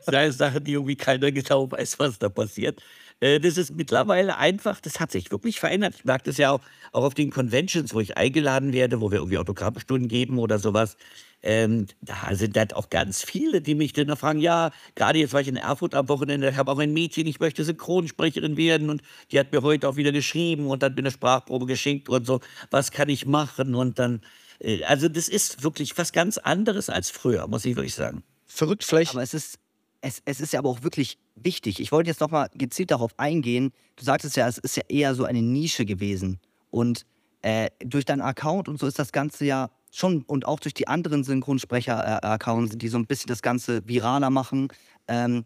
Sei 0.00 0.30
Sachen, 0.30 0.64
die 0.64 0.72
irgendwie 0.72 0.96
keiner 0.96 1.30
genau 1.32 1.70
weiß, 1.70 1.98
was 1.98 2.18
da 2.18 2.28
passiert. 2.28 2.82
Äh, 3.20 3.40
Das 3.40 3.56
ist 3.58 3.74
mittlerweile 3.74 4.36
einfach, 4.36 4.80
das 4.80 5.00
hat 5.00 5.10
sich 5.12 5.30
wirklich 5.30 5.60
verändert. 5.60 5.94
Ich 5.96 6.04
merke 6.04 6.24
das 6.24 6.36
ja 6.38 6.50
auch, 6.50 6.60
auch 6.92 7.04
auf 7.04 7.14
den 7.14 7.30
Conventions, 7.30 7.94
wo 7.94 8.00
ich 8.00 8.16
eingeladen 8.16 8.72
werde, 8.72 9.00
wo 9.00 9.10
wir 9.10 9.18
irgendwie 9.18 9.38
Autogrammstunden 9.38 10.08
geben 10.08 10.38
oder 10.38 10.58
sowas. 10.58 10.96
Ähm, 11.46 11.88
da 12.00 12.34
sind 12.34 12.56
dann 12.56 12.72
auch 12.72 12.88
ganz 12.88 13.22
viele, 13.22 13.60
die 13.60 13.74
mich 13.74 13.92
dann 13.92 14.16
fragen, 14.16 14.40
ja, 14.40 14.70
gerade 14.94 15.18
jetzt 15.18 15.34
war 15.34 15.42
ich 15.42 15.48
in 15.48 15.56
Erfurt 15.56 15.94
am 15.94 16.08
Wochenende, 16.08 16.48
ich 16.48 16.56
habe 16.56 16.72
auch 16.72 16.78
ein 16.78 16.94
Mädchen, 16.94 17.26
ich 17.26 17.38
möchte 17.38 17.62
Synchronsprecherin 17.64 18.56
werden 18.56 18.88
und 18.88 19.02
die 19.30 19.38
hat 19.38 19.52
mir 19.52 19.60
heute 19.60 19.86
auch 19.86 19.96
wieder 19.96 20.10
geschrieben 20.10 20.68
und 20.68 20.82
hat 20.82 20.94
mir 20.94 21.00
eine 21.02 21.10
Sprachprobe 21.10 21.66
geschickt 21.66 22.08
und 22.08 22.26
so, 22.26 22.40
was 22.70 22.92
kann 22.92 23.10
ich 23.10 23.26
machen 23.26 23.74
und 23.74 23.98
dann, 23.98 24.22
äh, 24.58 24.84
also 24.84 25.06
das 25.10 25.28
ist 25.28 25.62
wirklich 25.62 25.98
was 25.98 26.12
ganz 26.12 26.38
anderes 26.38 26.88
als 26.88 27.10
früher, 27.10 27.46
muss 27.46 27.66
ich 27.66 27.76
wirklich 27.76 27.94
sagen. 27.94 28.22
Verrückt, 28.46 28.82
vielleicht. 28.82 29.10
Aber 29.10 29.22
es 29.22 29.34
ist, 29.34 29.58
es, 30.00 30.22
es 30.24 30.40
ist 30.40 30.54
ja 30.54 30.60
aber 30.60 30.70
auch 30.70 30.82
wirklich 30.82 31.18
wichtig. 31.34 31.78
Ich 31.78 31.92
wollte 31.92 32.08
jetzt 32.08 32.20
nochmal 32.20 32.48
gezielt 32.54 32.90
darauf 32.90 33.18
eingehen. 33.18 33.72
Du 33.96 34.04
sagtest 34.04 34.38
ja, 34.38 34.48
es 34.48 34.56
ist 34.56 34.78
ja 34.78 34.82
eher 34.88 35.14
so 35.14 35.24
eine 35.24 35.42
Nische 35.42 35.84
gewesen. 35.84 36.40
Und 36.70 37.04
äh, 37.42 37.68
durch 37.80 38.06
deinen 38.06 38.22
Account 38.22 38.70
und 38.70 38.80
so 38.80 38.86
ist 38.86 38.98
das 38.98 39.12
Ganze 39.12 39.44
ja 39.44 39.70
schon, 39.94 40.22
und 40.22 40.46
auch 40.46 40.60
durch 40.60 40.74
die 40.74 40.88
anderen 40.88 41.24
Synchronsprecher-Accounts, 41.24 42.76
die 42.76 42.88
so 42.88 42.98
ein 42.98 43.06
bisschen 43.06 43.28
das 43.28 43.42
Ganze 43.42 43.86
viraler 43.86 44.30
machen, 44.30 44.68
ähm, 45.08 45.44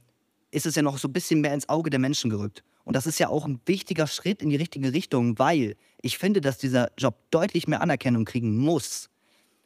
ist 0.51 0.67
es 0.67 0.75
ja 0.75 0.83
noch 0.83 0.99
so 0.99 1.09
ein 1.09 1.13
bisschen 1.13 1.41
mehr 1.41 1.53
ins 1.53 1.69
Auge 1.69 1.91
der 1.91 2.01
Menschen 2.01 2.31
gerückt. 2.31 2.65
Und 2.85 2.97
das 2.97 3.07
ist 3.07 3.19
ja 3.19 3.29
auch 3.29 3.45
ein 3.45 3.61
wichtiger 3.67 4.07
Schritt 4.07 4.41
in 4.41 4.49
die 4.49 4.57
richtige 4.57 4.95
Richtung, 4.95 5.39
weil 5.39 5.77
ich 6.01 6.17
finde, 6.17 6.41
dass 6.41 6.57
dieser 6.57 6.91
Job 6.97 7.17
deutlich 7.31 7.69
mehr 7.69 7.83
Anerkennung 7.83 8.25
kriegen 8.25 8.57
muss. 8.57 9.11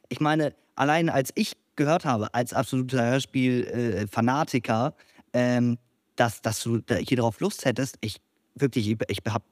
Ich 0.09 0.19
meine, 0.19 0.53
allein 0.75 1.09
als 1.09 1.31
ich 1.35 1.53
gehört 1.77 2.03
habe, 2.03 2.33
als 2.33 2.53
absoluter 2.53 3.05
Hörspiel-Fanatiker, 3.05 4.93
ähm, 5.31 5.77
dass, 6.17 6.41
dass 6.41 6.61
du 6.61 6.81
hier 6.99 7.17
drauf 7.17 7.39
Lust 7.39 7.63
hättest, 7.63 7.97
ich 8.01 8.17
wirklich, 8.55 8.89
ich, 8.89 8.97
ich 9.07 9.19
hab, 9.27 9.43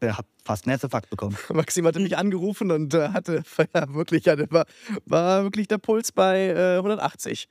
fast 0.44 0.66
einen 0.66 0.72
Herzinfarkt 0.72 1.10
bekommen. 1.10 1.38
Maxim 1.54 1.86
hatte 1.86 2.00
mich 2.00 2.18
angerufen 2.18 2.72
und 2.72 2.94
äh, 2.94 3.10
hatte 3.10 3.44
ja, 3.76 3.94
wirklich, 3.94 4.26
ja, 4.26 4.36
war, 4.52 4.66
war 5.06 5.44
wirklich 5.44 5.68
der 5.68 5.78
Puls 5.78 6.12
bei 6.12 6.48
äh, 6.48 6.78
180. 6.78 7.48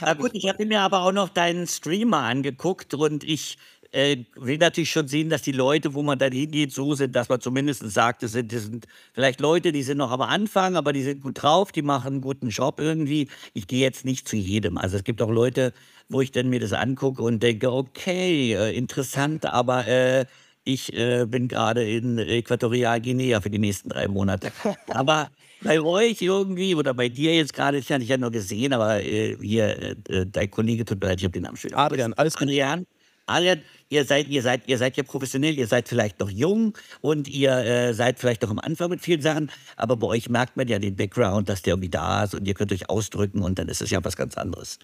Na 0.00 0.14
gut, 0.14 0.30
ich 0.34 0.48
habe 0.48 0.64
mir 0.64 0.80
aber 0.80 1.02
auch 1.02 1.12
noch 1.12 1.28
deinen 1.28 1.66
Streamer 1.66 2.18
angeguckt 2.18 2.94
und 2.94 3.22
ich 3.24 3.58
äh, 3.92 4.24
will 4.36 4.58
natürlich 4.58 4.90
schon 4.90 5.08
sehen, 5.08 5.30
dass 5.30 5.42
die 5.42 5.52
Leute, 5.52 5.94
wo 5.94 6.02
man 6.02 6.18
dann 6.18 6.32
hingeht, 6.32 6.72
so 6.72 6.94
sind, 6.94 7.16
dass 7.16 7.28
man 7.28 7.40
zumindest 7.40 7.90
sagt, 7.90 8.22
das 8.22 8.32
sind, 8.32 8.52
das 8.52 8.64
sind 8.64 8.86
vielleicht 9.14 9.40
Leute, 9.40 9.72
die 9.72 9.82
sind 9.82 9.98
noch 9.98 10.10
am 10.10 10.20
Anfang, 10.20 10.76
aber 10.76 10.92
die 10.92 11.02
sind 11.02 11.22
gut 11.22 11.42
drauf, 11.42 11.72
die 11.72 11.82
machen 11.82 12.14
einen 12.14 12.20
guten 12.20 12.48
Job 12.48 12.80
irgendwie. 12.80 13.28
Ich 13.54 13.66
gehe 13.66 13.80
jetzt 13.80 14.04
nicht 14.04 14.28
zu 14.28 14.36
jedem. 14.36 14.76
Also 14.76 14.96
es 14.96 15.04
gibt 15.04 15.22
auch 15.22 15.30
Leute, 15.30 15.72
wo 16.08 16.20
ich 16.20 16.32
dann 16.32 16.48
mir 16.48 16.60
das 16.60 16.72
angucke 16.72 17.22
und 17.22 17.42
denke, 17.42 17.72
okay, 17.72 18.54
äh, 18.54 18.76
interessant, 18.76 19.46
aber 19.46 19.86
äh, 19.86 20.26
ich 20.68 20.92
äh, 20.92 21.24
bin 21.26 21.48
gerade 21.48 21.88
in 21.88 22.18
Äquatorialguinea 22.18 23.40
für 23.40 23.48
die 23.48 23.58
nächsten 23.58 23.88
drei 23.88 24.06
Monate. 24.06 24.52
Aber 24.88 25.30
bei 25.62 25.80
euch 25.80 26.20
irgendwie 26.20 26.74
oder 26.74 26.92
bei 26.92 27.08
dir 27.08 27.34
jetzt 27.34 27.54
gerade, 27.54 27.78
ich 27.78 27.90
hatte 27.90 28.02
ich 28.02 28.10
ja 28.10 28.18
nur 28.18 28.30
gesehen, 28.30 28.74
aber 28.74 29.02
äh, 29.02 29.36
hier, 29.40 29.68
äh, 29.78 29.96
äh, 30.08 30.26
dein 30.26 30.50
Kollege 30.50 30.84
tut 30.84 31.00
mir 31.00 31.08
leid, 31.08 31.18
ich 31.18 31.24
habe 31.24 31.32
den 31.32 31.44
Namen 31.44 31.62
wieder 31.62 31.78
Adrian, 31.78 32.12
alles 32.14 32.34
gut. 32.34 32.48
Adrian, 32.48 32.86
Adrian, 33.26 33.62
ihr 33.88 34.04
seid, 34.04 34.28
ihr 34.28 34.42
seid, 34.42 34.68
ihr 34.68 34.76
seid 34.76 34.98
ja 34.98 35.04
professionell, 35.04 35.56
ihr 35.58 35.66
seid 35.66 35.88
vielleicht 35.88 36.20
noch 36.20 36.30
jung 36.30 36.76
und 37.00 37.28
ihr 37.28 37.56
äh, 37.56 37.94
seid 37.94 38.18
vielleicht 38.18 38.42
noch 38.42 38.50
am 38.50 38.58
Anfang 38.58 38.90
mit 38.90 39.00
vielen 39.00 39.22
Sachen, 39.22 39.50
aber 39.76 39.96
bei 39.96 40.06
euch 40.06 40.28
merkt 40.28 40.58
man 40.58 40.68
ja 40.68 40.78
den 40.78 40.96
Background, 40.96 41.48
dass 41.48 41.62
der 41.62 41.72
irgendwie 41.72 41.88
da 41.88 42.24
ist 42.24 42.34
und 42.34 42.46
ihr 42.46 42.54
könnt 42.54 42.72
euch 42.72 42.90
ausdrücken 42.90 43.40
und 43.40 43.58
dann 43.58 43.68
ist 43.68 43.80
es 43.80 43.88
ja 43.88 44.04
was 44.04 44.16
ganz 44.16 44.36
anderes. 44.36 44.78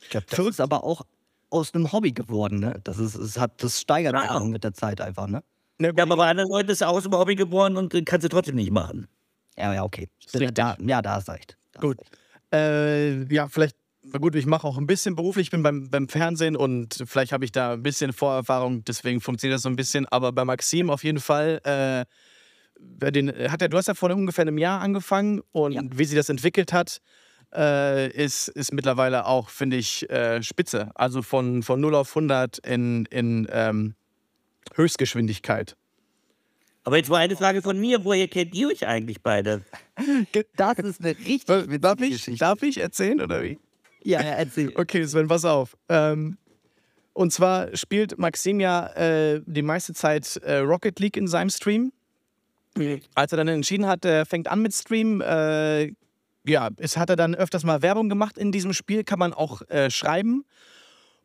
Ich 0.00 0.08
glaube, 0.08 0.26
das 0.28 0.38
ist 0.38 0.60
aber 0.60 0.84
auch 0.84 1.02
aus 1.52 1.74
einem 1.74 1.92
Hobby 1.92 2.12
geworden, 2.12 2.58
ne? 2.60 2.80
Das, 2.84 2.98
ist, 2.98 3.14
es 3.14 3.38
hat, 3.38 3.62
das 3.62 3.80
steigert 3.80 4.14
Ja. 4.14 4.20
einfach 4.22 4.44
mit 4.44 4.64
der 4.64 4.72
Zeit 4.72 5.00
einfach, 5.00 5.26
ne? 5.26 5.42
Ja, 5.80 5.90
aber 5.98 6.16
bei 6.16 6.28
anderen 6.28 6.50
Leuten 6.50 6.70
ist 6.70 6.80
er 6.80 6.88
aus 6.90 7.02
dem 7.04 7.12
Hobby 7.12 7.34
geboren 7.34 7.76
und 7.76 7.92
äh, 7.94 8.02
kannst 8.02 8.24
du 8.24 8.28
trotzdem 8.28 8.54
nicht 8.56 8.70
machen. 8.70 9.08
Ja, 9.58 9.74
ja, 9.74 9.84
okay. 9.84 10.08
Da, 10.54 10.76
ja, 10.80 11.02
da 11.02 11.14
hast 11.16 11.28
du 11.28 11.32
recht. 11.32 11.56
Da 11.72 11.80
Gut. 11.80 11.98
recht. 11.98 12.18
Äh, 12.52 13.24
ja, 13.34 13.48
vielleicht, 13.48 13.76
na 14.04 14.18
gut, 14.18 14.34
ich 14.34 14.46
mache 14.46 14.66
auch 14.66 14.78
ein 14.78 14.86
bisschen 14.86 15.14
beruflich, 15.16 15.46
ich 15.46 15.50
bin 15.50 15.62
beim, 15.62 15.90
beim 15.90 16.08
Fernsehen 16.08 16.56
und 16.56 17.02
vielleicht 17.06 17.32
habe 17.32 17.44
ich 17.44 17.52
da 17.52 17.72
ein 17.74 17.82
bisschen 17.82 18.12
Vorerfahrung, 18.12 18.84
deswegen 18.84 19.20
funktioniert 19.20 19.56
das 19.56 19.62
so 19.62 19.68
ein 19.68 19.76
bisschen. 19.76 20.06
Aber 20.06 20.32
bei 20.32 20.44
Maxim 20.44 20.90
auf 20.90 21.04
jeden 21.04 21.20
Fall, 21.20 21.60
äh, 21.64 22.04
den, 23.10 23.28
hat 23.50 23.62
er, 23.62 23.68
du 23.68 23.76
hast 23.76 23.88
ja 23.88 23.94
vor 23.94 24.10
ungefähr 24.10 24.42
einem 24.42 24.58
Jahr 24.58 24.80
angefangen 24.80 25.40
und 25.52 25.72
Ja. 25.72 25.82
wie 25.94 26.04
sie 26.04 26.16
das 26.16 26.28
entwickelt 26.28 26.72
hat, 26.72 27.00
äh, 27.54 28.10
ist, 28.10 28.48
ist 28.48 28.72
mittlerweile 28.72 29.26
auch, 29.26 29.48
finde 29.48 29.76
ich, 29.76 30.08
äh, 30.10 30.42
spitze. 30.42 30.90
Also 30.94 31.22
von, 31.22 31.62
von 31.62 31.80
0 31.80 31.94
auf 31.94 32.10
100 32.10 32.58
in, 32.58 33.06
in 33.06 33.46
ähm, 33.50 33.94
Höchstgeschwindigkeit. 34.74 35.76
Aber 36.84 36.96
jetzt 36.96 37.10
war 37.10 37.18
eine 37.18 37.36
Frage 37.36 37.62
von 37.62 37.78
mir, 37.78 38.04
woher 38.04 38.26
kennt 38.26 38.54
ihr 38.54 38.68
euch 38.68 38.86
eigentlich 38.86 39.22
beide? 39.22 39.62
Das 40.56 40.78
ist 40.78 41.00
eine 41.00 41.16
richtig 41.16 41.80
Darf 41.80 42.00
ich, 42.00 42.10
Geschichte. 42.10 42.40
darf 42.40 42.62
ich 42.62 42.78
erzählen 42.78 43.20
oder 43.20 43.42
wie? 43.42 43.58
Ja, 44.02 44.20
ja, 44.20 44.30
erzähl. 44.32 44.72
Okay, 44.74 45.06
Sven, 45.06 45.28
pass 45.28 45.44
auf. 45.44 45.76
Ähm, 45.88 46.38
und 47.12 47.32
zwar 47.32 47.76
spielt 47.76 48.18
Maxim 48.18 48.58
ja 48.58 48.86
äh, 48.94 49.40
die 49.46 49.62
meiste 49.62 49.92
Zeit 49.94 50.38
äh, 50.38 50.56
Rocket 50.56 50.98
League 50.98 51.16
in 51.16 51.28
seinem 51.28 51.50
Stream. 51.50 51.92
Als 53.14 53.32
er 53.32 53.36
dann 53.36 53.48
entschieden 53.48 53.86
hat, 53.86 54.04
er 54.04 54.24
fängt 54.24 54.48
an 54.48 54.62
mit 54.62 54.72
Stream, 54.72 55.20
äh, 55.20 55.92
ja, 56.44 56.70
es 56.76 56.96
hat 56.96 57.10
er 57.10 57.16
dann 57.16 57.34
öfters 57.34 57.64
mal 57.64 57.82
Werbung 57.82 58.08
gemacht 58.08 58.38
in 58.38 58.52
diesem 58.52 58.72
Spiel, 58.72 59.04
kann 59.04 59.18
man 59.18 59.32
auch 59.32 59.62
äh, 59.68 59.90
schreiben. 59.90 60.44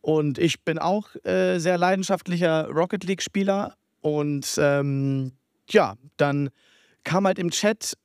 Und 0.01 0.37
ich 0.37 0.63
bin 0.63 0.79
auch 0.79 1.15
äh, 1.25 1.59
sehr 1.59 1.77
leidenschaftlicher 1.77 2.67
Rocket 2.69 3.03
League-Spieler. 3.03 3.75
Und 4.01 4.55
ähm, 4.57 5.33
ja, 5.69 5.95
dann 6.17 6.49
kam 7.03 7.25
halt 7.25 7.39
im 7.39 7.51
Chat 7.51 7.97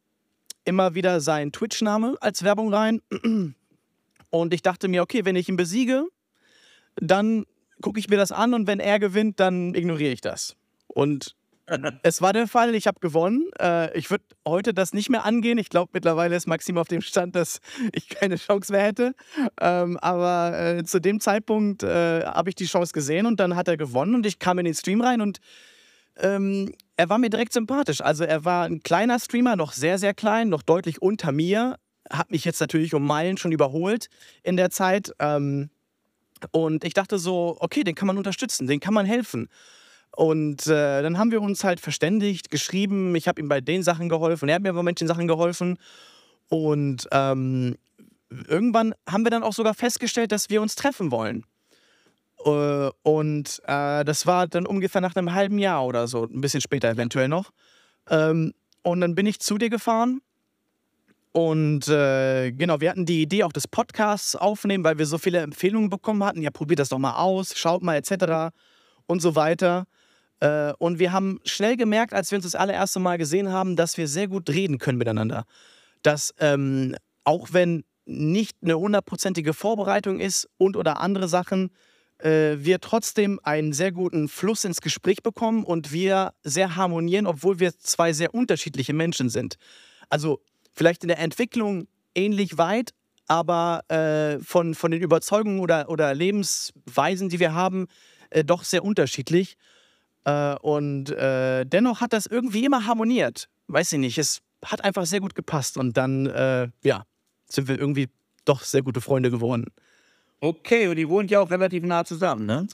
immer 0.65 0.95
wieder 0.95 1.21
sein 1.21 1.53
Twitch-Name 1.53 2.17
als 2.21 2.43
Werbung 2.43 2.73
rein. 2.73 3.01
Und 4.31 4.55
ich 4.55 4.63
dachte 4.63 4.89
mir, 4.89 5.03
okay, 5.03 5.25
wenn 5.25 5.37
ich 5.37 5.49
ihn 5.49 5.57
besiege, 5.57 6.07
dann 6.97 7.45
gucke 7.83 8.01
ich 8.01 8.09
mir 8.09 8.17
das 8.17 8.33
an 8.33 8.55
und 8.55 8.67
wenn 8.67 8.81
er 8.81 8.99
gewinnt, 8.99 9.41
dann 9.41 9.75
ignoriere 9.75 10.13
ich 10.13 10.23
das. 10.23 10.57
Und 10.87 11.37
es 12.03 12.21
war 12.21 12.33
der 12.33 12.47
Fall, 12.49 12.75
ich 12.75 12.87
habe 12.87 13.01
gewonnen. 13.01 13.49
Äh, 13.61 13.97
ich 13.97 14.11
würde 14.11 14.25
heute 14.47 14.75
das 14.75 14.93
nicht 14.93 15.11
mehr 15.11 15.25
angehen. 15.25 15.59
Ich 15.59 15.71
glaube, 15.71 15.91
mittlerweile 15.95 16.37
ist 16.37 16.47
Maxim 16.47 16.79
auf 16.79 16.89
dem 16.89 17.01
Stand, 17.01 17.37
dass 17.37 17.61
ich 17.93 18.09
keine 18.09 18.37
Chance 18.37 18.73
mehr 18.73 18.83
hätte. 18.83 19.15
Ähm, 19.61 19.97
aber 19.99 20.59
äh, 20.59 20.85
zu 20.85 21.01
dem 21.01 21.21
Zeitpunkt 21.21 21.83
äh, 21.83 22.25
habe 22.25 22.51
ich 22.51 22.55
die 22.55 22.67
Chance 22.67 22.93
gesehen 22.93 23.27
und 23.27 23.41
dann 23.41 23.57
hat 23.57 23.69
er 23.69 23.77
gewonnen 23.77 24.15
und 24.15 24.27
ich 24.27 24.39
kam 24.39 24.59
in 24.59 24.65
den 24.65 24.75
Stream 24.75 25.01
rein 25.01 25.21
und 25.21 25.39
ähm, 26.17 26.75
er 26.97 27.09
war 27.09 27.19
mir 27.19 27.31
direkt 27.31 27.53
sympathisch. 27.53 28.01
Also 28.01 28.25
er 28.25 28.45
war 28.45 28.67
ein 28.67 28.83
kleiner 28.83 29.19
Streamer, 29.19 29.57
noch 29.57 29.73
sehr, 29.73 29.99
sehr 29.99 30.15
klein, 30.15 30.49
noch 30.49 30.63
deutlich 30.63 31.01
unter 31.01 31.33
mir. 31.33 31.77
Hat 32.11 32.31
mich 32.31 32.45
jetzt 32.45 32.61
natürlich 32.61 32.95
um 32.95 33.07
Meilen 33.07 33.39
schon 33.39 33.53
überholt 33.53 34.09
in 34.43 34.57
der 34.57 34.71
Zeit. 34.71 35.13
Ähm, 35.19 35.71
und 36.51 36.85
ich 36.85 36.93
dachte 36.93 37.19
so, 37.19 37.57
okay, 37.61 37.85
den 37.85 37.95
kann 37.95 38.09
man 38.09 38.19
unterstützen, 38.19 38.67
den 38.67 38.81
kann 38.81 38.93
man 38.93 39.07
helfen. 39.07 39.49
Und 40.15 40.67
äh, 40.67 41.03
dann 41.03 41.19
haben 41.19 41.31
wir 41.31 41.41
uns 41.41 41.65
halt 41.65 41.81
verständigt, 41.81 42.51
geschrieben. 42.51 43.15
Ich 43.15 43.29
habe 43.29 43.41
ihm 43.41 43.49
bei 43.49 43.61
den 43.61 43.83
Sachen 43.83 44.09
geholfen, 44.09 44.49
er 44.49 44.57
hat 44.57 44.63
mir 44.63 44.73
bei 44.73 44.83
manchen 44.83 45.09
Sachen 45.09 45.27
geholfen. 45.27 45.79
Und 46.49 47.09
ähm, 47.13 47.77
irgendwann 48.47 48.95
haben 49.09 49.25
wir 49.25 49.31
dann 49.31 49.43
auch 49.43 49.55
sogar 49.55 49.75
festgestellt, 49.75 50.33
dass 50.33 50.51
wir 50.51 50.61
uns 50.61 50.75
treffen 50.75 51.11
wollen. 51.11 51.45
Äh, 52.45 52.91
und 53.03 53.63
äh, 53.67 54.05
das 54.05 54.27
war 54.27 54.47
dann 54.47 54.67
ungefähr 54.67 55.01
nach 55.01 55.17
einem 55.17 55.33
halben 55.33 55.59
Jahr 55.59 55.87
oder 55.87 56.07
so, 56.07 56.25
ein 56.25 56.41
bisschen 56.41 56.61
später 56.61 56.91
eventuell 56.91 57.29
noch. 57.29 57.51
Ähm, 58.11 58.53
und 58.83 59.01
dann 59.01 59.15
bin 59.15 59.27
ich 59.27 59.41
zu 59.41 59.59
dir 59.59 59.71
gefahren. 59.71 60.21
Und 61.33 61.89
äh, 61.89 62.53
genau, 62.53 62.81
wir 62.81 62.91
hatten 62.91 63.07
die 63.07 63.23
Idee 63.23 63.45
auch 63.45 63.53
des 63.53 63.67
Podcasts 63.67 64.37
aufnehmen, 64.37 64.85
weil 64.85 64.99
wir 64.99 65.07
so 65.07 65.17
viele 65.17 65.39
Empfehlungen 65.39 65.89
bekommen 65.89 66.23
hatten. 66.23 66.43
Ja, 66.43 66.51
probiert 66.51 66.81
das 66.81 66.91
doch 66.91 66.99
mal 66.99 67.17
aus, 67.17 67.57
schaut 67.57 67.83
mal 67.83 67.97
etc. 67.97 68.55
und 69.07 69.23
so 69.23 69.35
weiter. 69.35 69.87
Äh, 70.43 70.73
und 70.79 70.99
wir 70.99 71.13
haben 71.13 71.39
schnell 71.45 71.77
gemerkt, 71.77 72.13
als 72.13 72.33
wir 72.33 72.37
uns 72.37 72.45
das 72.45 72.57
allererste 72.57 72.99
Mal 72.99 73.17
gesehen 73.17 73.53
haben, 73.53 73.77
dass 73.77 73.97
wir 73.97 74.09
sehr 74.09 74.27
gut 74.27 74.51
reden 74.51 74.79
können 74.79 74.99
miteinander. 74.99 75.45
Dass 76.03 76.35
ähm, 76.41 76.97
auch 77.23 77.51
wenn 77.53 77.85
nicht 78.07 78.57
eine 78.61 78.77
hundertprozentige 78.77 79.55
Vorbereitung 79.55 80.19
ist 80.19 80.49
und 80.59 80.77
oder 80.77 81.01
andere 81.01 81.29
Sachen, 81.29 81.71
äh, 82.19 82.57
wir 82.57 82.81
trotzdem 82.81 83.39
einen 83.45 83.73
sehr 83.73 83.93
guten 83.93 84.29
Fluss 84.29 84.65
ins 84.65 84.81
Gespräch 84.81 85.23
bekommen 85.23 85.63
und 85.63 85.93
wir 85.93 86.33
sehr 86.43 86.75
harmonieren, 86.75 87.29
obwohl 87.29 87.61
wir 87.61 87.79
zwei 87.79 88.13
sehr 88.13 88.35
unterschiedliche 88.35 88.95
Menschen 88.95 89.29
sind. 89.29 89.59
Also 90.09 90.41
vielleicht 90.73 91.05
in 91.05 91.09
der 91.09 91.21
Entwicklung 91.21 91.87
ähnlich 92.17 92.59
weit, 92.59 92.91
aber 93.29 93.85
äh, 93.89 94.41
von, 94.41 94.75
von 94.75 94.91
den 94.91 95.03
Überzeugungen 95.03 95.61
oder, 95.61 95.89
oder 95.89 96.13
Lebensweisen, 96.13 97.29
die 97.29 97.39
wir 97.39 97.55
haben, 97.55 97.87
äh, 98.31 98.43
doch 98.43 98.65
sehr 98.65 98.85
unterschiedlich. 98.85 99.57
Äh, 100.25 100.55
und 100.57 101.11
äh, 101.11 101.65
dennoch 101.65 102.01
hat 102.01 102.13
das 102.13 102.27
irgendwie 102.27 102.65
immer 102.65 102.87
harmoniert. 102.87 103.49
Weiß 103.69 103.93
ich 103.93 103.99
nicht, 103.99 104.19
es 104.19 104.41
hat 104.65 104.85
einfach 104.85 105.07
sehr 105.07 105.21
gut 105.21 105.35
gepasst 105.35 105.77
und 105.77 105.97
dann, 105.97 106.27
äh, 106.27 106.69
ja, 106.85 107.05
sind 107.49 107.69
wir 107.69 107.79
irgendwie 107.79 108.09
doch 108.45 108.63
sehr 108.63 108.83
gute 108.83 109.01
Freunde 109.01 109.31
geworden. 109.31 109.67
Okay, 110.41 110.89
und 110.89 110.97
die 110.97 111.09
wohnt 111.09 111.31
ja 111.31 111.41
auch 111.41 111.51
relativ 111.51 111.85
nah 111.85 112.05
zusammen, 112.05 112.47
ne? 112.47 112.67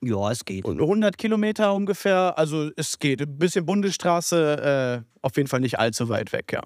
Ja, 0.00 0.30
es 0.30 0.44
geht. 0.44 0.64
Und 0.64 0.80
100 0.80 1.16
Kilometer 1.16 1.72
ungefähr, 1.74 2.36
also 2.36 2.70
es 2.76 2.98
geht. 2.98 3.22
Ein 3.22 3.38
bisschen 3.38 3.64
Bundesstraße, 3.64 5.02
äh, 5.02 5.18
auf 5.22 5.36
jeden 5.36 5.48
Fall 5.48 5.60
nicht 5.60 5.78
allzu 5.78 6.08
weit 6.08 6.32
weg, 6.32 6.52
ja. 6.52 6.62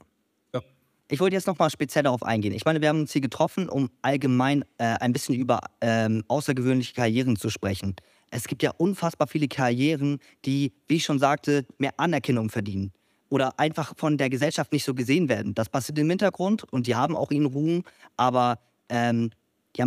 Ich 1.10 1.20
wollte 1.20 1.34
jetzt 1.34 1.46
nochmal 1.46 1.70
speziell 1.70 2.04
darauf 2.04 2.22
eingehen. 2.22 2.52
Ich 2.52 2.66
meine, 2.66 2.82
wir 2.82 2.90
haben 2.90 3.00
uns 3.00 3.12
hier 3.12 3.22
getroffen, 3.22 3.70
um 3.70 3.88
allgemein 4.02 4.62
äh, 4.76 4.84
ein 5.00 5.14
bisschen 5.14 5.34
über 5.34 5.60
ähm, 5.80 6.22
außergewöhnliche 6.28 6.92
Karrieren 6.92 7.36
zu 7.36 7.48
sprechen. 7.48 7.96
Es 8.30 8.44
gibt 8.44 8.62
ja 8.62 8.72
unfassbar 8.76 9.26
viele 9.26 9.48
Karrieren, 9.48 10.18
die, 10.44 10.72
wie 10.86 10.96
ich 10.96 11.04
schon 11.04 11.18
sagte, 11.18 11.66
mehr 11.78 11.92
Anerkennung 11.96 12.50
verdienen 12.50 12.92
oder 13.30 13.58
einfach 13.58 13.94
von 13.96 14.16
der 14.16 14.30
Gesellschaft 14.30 14.72
nicht 14.72 14.84
so 14.84 14.94
gesehen 14.94 15.28
werden. 15.28 15.54
Das 15.54 15.68
passiert 15.68 15.98
im 15.98 16.08
Hintergrund 16.08 16.64
und 16.72 16.86
die 16.86 16.94
haben 16.94 17.16
auch 17.16 17.30
ihren 17.30 17.46
Ruhm, 17.46 17.84
aber 18.16 18.58
ähm, 18.88 19.30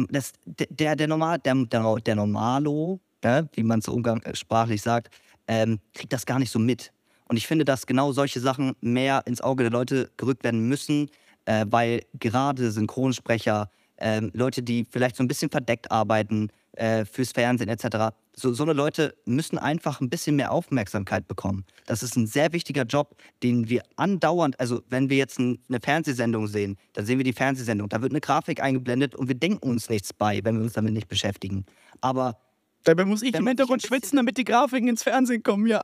das, 0.10 0.34
der, 0.46 0.96
der, 0.96 1.08
Normal, 1.08 1.40
der, 1.40 1.56
der, 1.66 2.16
Normalo, 2.16 3.00
ja, 3.24 3.44
wie 3.54 3.64
man 3.64 3.80
es 3.80 3.88
umgangssprachlich 3.88 4.82
sagt, 4.82 5.10
ähm, 5.48 5.80
kriegt 5.94 6.14
das 6.14 6.26
gar 6.26 6.40
nicht 6.40 6.52
so 6.52 6.60
mit. 6.60 6.94
Und 7.28 7.38
ich 7.38 7.48
finde, 7.48 7.66
dass 7.66 7.86
genau 7.86 8.12
solche 8.12 8.40
Sachen 8.40 8.74
mehr 8.82 9.24
ins 9.26 9.42
Auge 9.42 9.64
der 9.64 9.72
Leute 9.72 10.12
gerückt 10.18 10.44
werden 10.44 10.68
müssen, 10.68 11.10
äh, 11.46 11.66
weil 11.70 12.04
gerade 12.20 12.72
Synchronsprecher, 12.72 13.70
äh, 14.02 14.22
Leute, 14.34 14.64
die 14.64 14.86
vielleicht 14.90 15.16
so 15.16 15.24
ein 15.24 15.28
bisschen 15.28 15.50
verdeckt 15.50 15.92
arbeiten, 15.92 16.50
äh, 16.74 17.06
fürs 17.06 17.32
Fernsehen 17.32 17.70
etc. 17.70 18.16
So, 18.34 18.54
so 18.54 18.64
eine 18.64 18.74
Leute 18.74 19.14
müssen 19.26 19.58
einfach 19.58 20.00
ein 20.00 20.10
bisschen 20.10 20.36
mehr 20.36 20.52
Aufmerksamkeit 20.52 21.28
bekommen. 21.28 21.66
Das 21.86 22.02
ist 22.02 22.16
ein 22.16 22.28
sehr 22.28 22.54
wichtiger 22.54 22.84
Job, 22.84 23.16
den 23.44 23.70
wir 23.70 23.84
andauernd, 23.98 24.60
also 24.60 24.82
wenn 24.90 25.10
wir 25.10 25.18
jetzt 25.18 25.40
ein, 25.40 25.60
eine 25.68 25.80
Fernsehsendung 25.82 26.48
sehen, 26.48 26.78
dann 26.94 27.06
sehen 27.06 27.20
wir 27.20 27.26
die 27.26 27.34
Fernsehsendung, 27.34 27.90
da 27.90 28.02
wird 28.02 28.12
eine 28.12 28.22
Grafik 28.22 28.62
eingeblendet 28.62 29.16
und 29.16 29.28
wir 29.28 29.36
denken 29.36 29.70
uns 29.70 29.90
nichts 29.90 30.14
bei, 30.14 30.40
wenn 30.44 30.56
wir 30.56 30.64
uns 30.64 30.74
damit 30.74 30.94
nicht 30.94 31.08
beschäftigen. 31.08 31.66
Aber 32.00 32.38
Dabei 32.84 33.06
muss 33.06 33.22
ich 33.22 33.36
im 33.36 33.46
Hintergrund 33.46 33.84
schwitzen, 33.84 34.16
damit 34.16 34.38
die 34.38 34.44
Grafiken 34.44 34.88
ins 34.88 35.04
Fernsehen 35.04 35.44
kommen, 35.44 35.68
ja. 35.68 35.82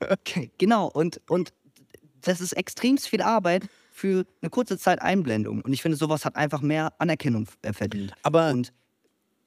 genau, 0.58 0.86
und, 0.86 1.20
und 1.28 1.52
das 2.20 2.40
ist 2.40 2.52
extrem 2.52 2.98
viel 2.98 3.22
Arbeit 3.22 3.64
für 3.94 4.26
eine 4.42 4.50
kurze 4.50 4.76
Zeit 4.76 5.00
Einblendung. 5.00 5.62
Und 5.62 5.72
ich 5.72 5.80
finde, 5.80 5.96
sowas 5.96 6.24
hat 6.24 6.34
einfach 6.34 6.60
mehr 6.60 6.92
Anerkennung 6.98 7.46
äh, 7.62 7.72
verdient. 7.72 8.12
Aber 8.24 8.50
und 8.50 8.72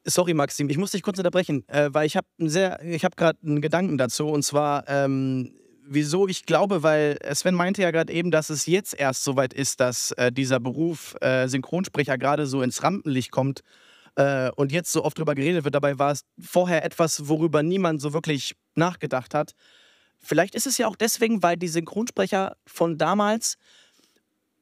Sorry, 0.09 0.33
Maxim, 0.33 0.69
ich 0.69 0.77
muss 0.77 0.91
dich 0.91 1.03
kurz 1.03 1.17
unterbrechen, 1.17 1.67
äh, 1.67 1.89
weil 1.91 2.05
ich 2.05 2.15
habe 2.15 2.27
sehr, 2.37 2.81
ich 2.81 3.03
habe 3.03 3.17
gerade 3.17 3.37
einen 3.45 3.59
Gedanken 3.59 3.97
dazu 3.97 4.29
und 4.29 4.43
zwar, 4.43 4.87
ähm, 4.87 5.53
wieso 5.85 6.29
ich 6.29 6.45
glaube, 6.45 6.81
weil 6.81 7.19
Sven 7.33 7.55
meinte 7.55 7.81
ja 7.81 7.91
gerade 7.91 8.13
eben, 8.13 8.31
dass 8.31 8.49
es 8.49 8.67
jetzt 8.67 8.97
erst 8.97 9.25
soweit 9.25 9.53
ist, 9.53 9.81
dass 9.81 10.13
äh, 10.13 10.31
dieser 10.31 10.61
Beruf 10.61 11.17
äh, 11.19 11.49
Synchronsprecher 11.49 12.17
gerade 12.17 12.47
so 12.47 12.61
ins 12.61 12.83
Rampenlicht 12.83 13.31
kommt 13.31 13.63
äh, 14.15 14.49
und 14.55 14.71
jetzt 14.71 14.93
so 14.93 15.03
oft 15.03 15.17
drüber 15.19 15.35
geredet 15.35 15.65
wird. 15.65 15.75
Dabei 15.75 15.99
war 15.99 16.13
es 16.13 16.21
vorher 16.39 16.85
etwas, 16.85 17.27
worüber 17.27 17.61
niemand 17.61 17.99
so 17.99 18.13
wirklich 18.13 18.55
nachgedacht 18.75 19.33
hat. 19.33 19.55
Vielleicht 20.19 20.55
ist 20.55 20.67
es 20.67 20.77
ja 20.77 20.87
auch 20.87 20.95
deswegen, 20.95 21.43
weil 21.43 21.57
die 21.57 21.67
Synchronsprecher 21.67 22.55
von 22.65 22.97
damals 22.97 23.57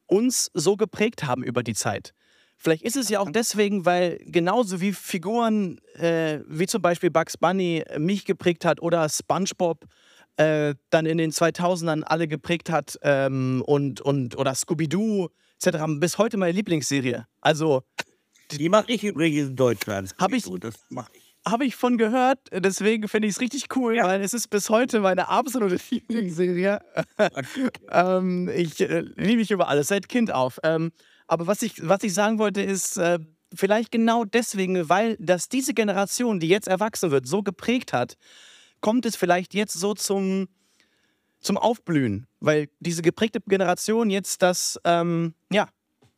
uns 0.06 0.50
so 0.54 0.76
geprägt 0.76 1.24
haben 1.24 1.42
über 1.42 1.62
die 1.62 1.74
Zeit. 1.74 2.12
Vielleicht 2.58 2.82
ist 2.82 2.96
es 2.96 3.10
ja 3.10 3.20
auch 3.20 3.30
deswegen, 3.30 3.84
weil 3.84 4.18
genauso 4.24 4.80
wie 4.80 4.92
Figuren 4.92 5.78
äh, 5.94 6.40
wie 6.48 6.66
zum 6.66 6.80
Beispiel 6.80 7.10
Bugs 7.10 7.36
Bunny 7.36 7.84
mich 7.98 8.24
geprägt 8.24 8.64
hat 8.64 8.80
oder 8.80 9.08
SpongeBob 9.08 9.84
äh, 10.36 10.74
dann 10.90 11.06
in 11.06 11.18
den 11.18 11.32
2000ern 11.32 12.02
alle 12.02 12.28
geprägt 12.28 12.70
hat 12.70 12.98
ähm, 13.02 13.62
und, 13.66 14.00
und 14.00 14.38
oder 14.38 14.54
Scooby-Doo 14.54 15.28
etc. 15.62 15.84
bis 15.98 16.18
heute 16.18 16.36
meine 16.36 16.52
Lieblingsserie. 16.52 17.26
Also 17.40 17.82
die 18.50 18.68
mache 18.68 18.92
ich 18.92 19.04
übrigens 19.04 19.50
in 19.50 19.56
Deutschland. 19.56 20.14
Habe 20.18 20.36
ich, 20.36 20.44
das 20.60 20.74
mache 20.88 21.10
ich. 21.14 21.25
Habe 21.46 21.64
ich 21.64 21.76
von 21.76 21.96
gehört, 21.96 22.40
deswegen 22.50 23.06
finde 23.06 23.28
ich 23.28 23.34
es 23.34 23.40
richtig 23.40 23.68
cool, 23.76 23.94
ja. 23.94 24.04
weil 24.04 24.20
es 24.20 24.34
ist 24.34 24.48
bis 24.48 24.68
heute 24.68 24.98
meine 24.98 25.28
absolute 25.28 25.78
Lieblingsserie. 25.90 26.80
ähm, 27.92 28.48
ich 28.48 28.80
äh, 28.80 29.02
liebe 29.14 29.36
mich 29.36 29.52
über 29.52 29.68
alles, 29.68 29.86
seit 29.86 30.08
Kind 30.08 30.32
auf. 30.32 30.58
Ähm, 30.64 30.90
aber 31.28 31.46
was 31.46 31.62
ich, 31.62 31.86
was 31.86 32.02
ich 32.02 32.14
sagen 32.14 32.40
wollte, 32.40 32.62
ist, 32.62 32.96
äh, 32.96 33.20
vielleicht 33.54 33.92
genau 33.92 34.24
deswegen, 34.24 34.88
weil 34.88 35.16
das 35.20 35.48
diese 35.48 35.72
Generation, 35.72 36.40
die 36.40 36.48
jetzt 36.48 36.66
erwachsen 36.66 37.12
wird, 37.12 37.28
so 37.28 37.44
geprägt 37.44 37.92
hat, 37.92 38.16
kommt 38.80 39.06
es 39.06 39.14
vielleicht 39.14 39.54
jetzt 39.54 39.74
so 39.74 39.94
zum, 39.94 40.48
zum 41.38 41.58
Aufblühen. 41.58 42.26
Weil 42.40 42.70
diese 42.80 43.02
geprägte 43.02 43.40
Generation 43.40 44.10
jetzt 44.10 44.42
das, 44.42 44.80
ähm, 44.82 45.34
ja, 45.52 45.68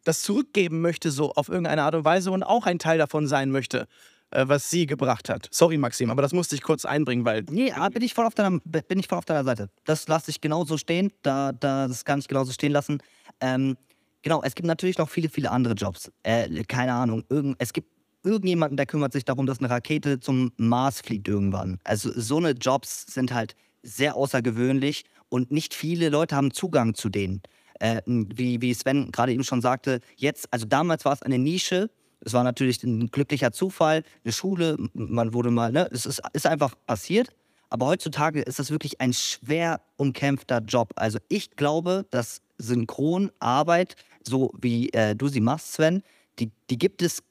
das 0.05 0.23
zurückgeben 0.23 0.81
möchte, 0.81 1.11
so 1.11 1.33
auf 1.33 1.51
irgendeine 1.51 1.83
Art 1.83 1.95
und 1.95 2.07
Weise 2.07 2.31
und 2.31 2.43
auch 2.43 2.65
ein 2.65 2.79
Teil 2.79 2.97
davon 2.97 3.27
sein 3.27 3.51
möchte 3.51 3.87
was 4.31 4.71
sie 4.71 4.87
gebracht 4.87 5.29
hat. 5.29 5.49
Sorry, 5.51 5.79
Maxim, 5.79 6.11
aber 6.11 6.23
das 6.23 6.33
musste 6.33 6.55
ich 6.55 6.63
kurz 6.63 6.85
einbringen, 6.85 7.25
weil. 7.25 7.45
Nee, 7.51 7.73
bin 7.93 8.03
ich 8.03 8.15
voll 8.15 8.27
auf 8.27 8.35
deiner, 8.35 8.59
bin 8.61 8.99
ich 8.99 9.09
voll 9.09 9.19
auf 9.19 9.25
deiner 9.25 9.45
Seite. 9.45 9.71
Das 9.85 10.09
lasse 10.09 10.31
ich 10.31 10.41
genauso 10.41 10.77
stehen. 10.77 11.13
Da, 11.23 11.53
da, 11.53 11.89
das 11.89 12.05
kann 12.05 12.19
ich 12.19 12.29
genauso 12.29 12.53
stehen 12.53 12.73
lassen. 12.73 12.99
Ähm, 13.41 13.77
Genau, 14.23 14.43
es 14.43 14.55
gibt 14.55 14.67
natürlich 14.67 14.99
noch 14.99 15.09
viele, 15.09 15.29
viele 15.29 15.51
andere 15.51 15.75
Jobs. 15.75 16.11
Äh, 16.23 16.65
keine 16.65 16.93
Ahnung, 16.93 17.25
irgend, 17.29 17.57
es 17.59 17.73
gibt 17.73 17.89
irgendjemanden, 18.25 18.77
der 18.77 18.87
kümmert 18.87 19.13
sich 19.13 19.25
darum, 19.25 19.47
dass 19.47 19.61
eine 19.61 19.71
Rakete 19.71 20.21
zum 20.21 20.53
Mars 20.57 21.01
fliegt 21.01 21.29
irgendwann. 21.29 21.79
Also 21.85 22.11
so 22.15 22.39
eine 22.39 22.51
Jobs 22.51 23.07
sind 23.07 23.33
halt 23.33 23.55
sehr 23.83 24.17
außergewöhnlich 24.17 25.05
und 25.29 25.51
nicht 25.53 25.73
viele 25.73 26.09
Leute 26.09 26.35
haben 26.35 26.51
Zugang 26.53 26.95
zu 26.95 27.09
denen. 27.09 27.43
Äh, 27.81 28.03
wie, 28.07 28.61
wie 28.61 28.75
Sven 28.75 29.13
gerade 29.13 29.33
eben 29.33 29.45
schon 29.45 29.61
sagte, 29.61 30.01
jetzt, 30.17 30.53
also 30.53 30.67
damals 30.67 31.05
war 31.05 31.13
es 31.13 31.23
eine 31.23 31.39
Nische. 31.39 31.91
Es 32.21 32.33
war 32.33 32.45
natürlich 32.45 32.83
ein 32.83 33.11
glücklicher 33.11 33.53
Zufall, 33.53 34.03
eine 34.25 34.33
Schule, 34.33 34.77
man 34.93 35.33
wurde 35.35 35.51
mal, 35.51 35.71
ne, 35.73 35.89
es 35.93 36.05
ist, 36.07 36.21
ist 36.33 36.47
einfach 36.47 36.75
passiert. 36.87 37.31
Aber 37.71 37.87
heutzutage 37.87 38.41
ist 38.41 38.59
das 38.59 38.71
wirklich 38.71 39.01
ein 39.01 39.13
schwer 39.13 39.81
umkämpfter 39.97 40.61
Job. 40.61 40.93
Also 40.97 41.19
ich 41.29 41.51
glaube, 41.51 42.07
dass 42.11 42.41
Synchronarbeit, 42.57 43.95
so 44.27 44.53
wie 44.61 44.89
äh, 44.91 45.15
du 45.15 45.29
sie 45.29 45.41
machst, 45.41 45.73
Sven, 45.75 46.03
die, 46.39 46.51
die 46.71 46.79
gibt 46.79 47.03
es 47.03 47.23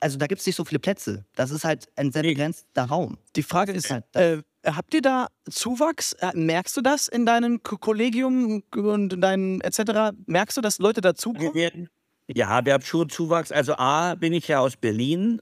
also 0.00 0.18
da 0.18 0.26
gibt 0.26 0.40
es 0.40 0.46
nicht 0.46 0.56
so 0.56 0.64
viele 0.64 0.80
Plätze. 0.80 1.24
Das 1.36 1.50
ist 1.52 1.62
halt 1.62 1.86
ein 1.94 2.10
sehr 2.10 2.22
begrenzter 2.22 2.84
Raum. 2.84 3.16
Die 3.36 3.44
Frage 3.44 3.70
ist, 3.72 3.90
halt 3.90 4.04
äh, 4.14 4.38
habt 4.66 4.92
ihr 4.92 5.02
da 5.02 5.28
Zuwachs? 5.48 6.14
Äh, 6.14 6.32
Merkst 6.34 6.76
du 6.76 6.80
das 6.80 7.06
in 7.06 7.26
deinem 7.26 7.62
Ko- 7.62 7.76
Kollegium 7.76 8.62
und 8.74 9.12
in 9.12 9.20
deinem 9.20 9.60
etc.? 9.60 10.16
Merkst 10.26 10.56
du, 10.56 10.62
dass 10.62 10.78
Leute 10.78 11.00
dazukommen? 11.00 11.54
Wir 11.54 11.54
werden, 11.54 11.88
ja, 12.28 12.64
wir 12.64 12.72
haben 12.72 12.84
schon 12.84 13.08
Zuwachs. 13.08 13.52
Also 13.52 13.74
A, 13.76 14.14
bin 14.14 14.32
ich 14.32 14.48
ja 14.48 14.60
aus 14.60 14.76
Berlin. 14.76 15.40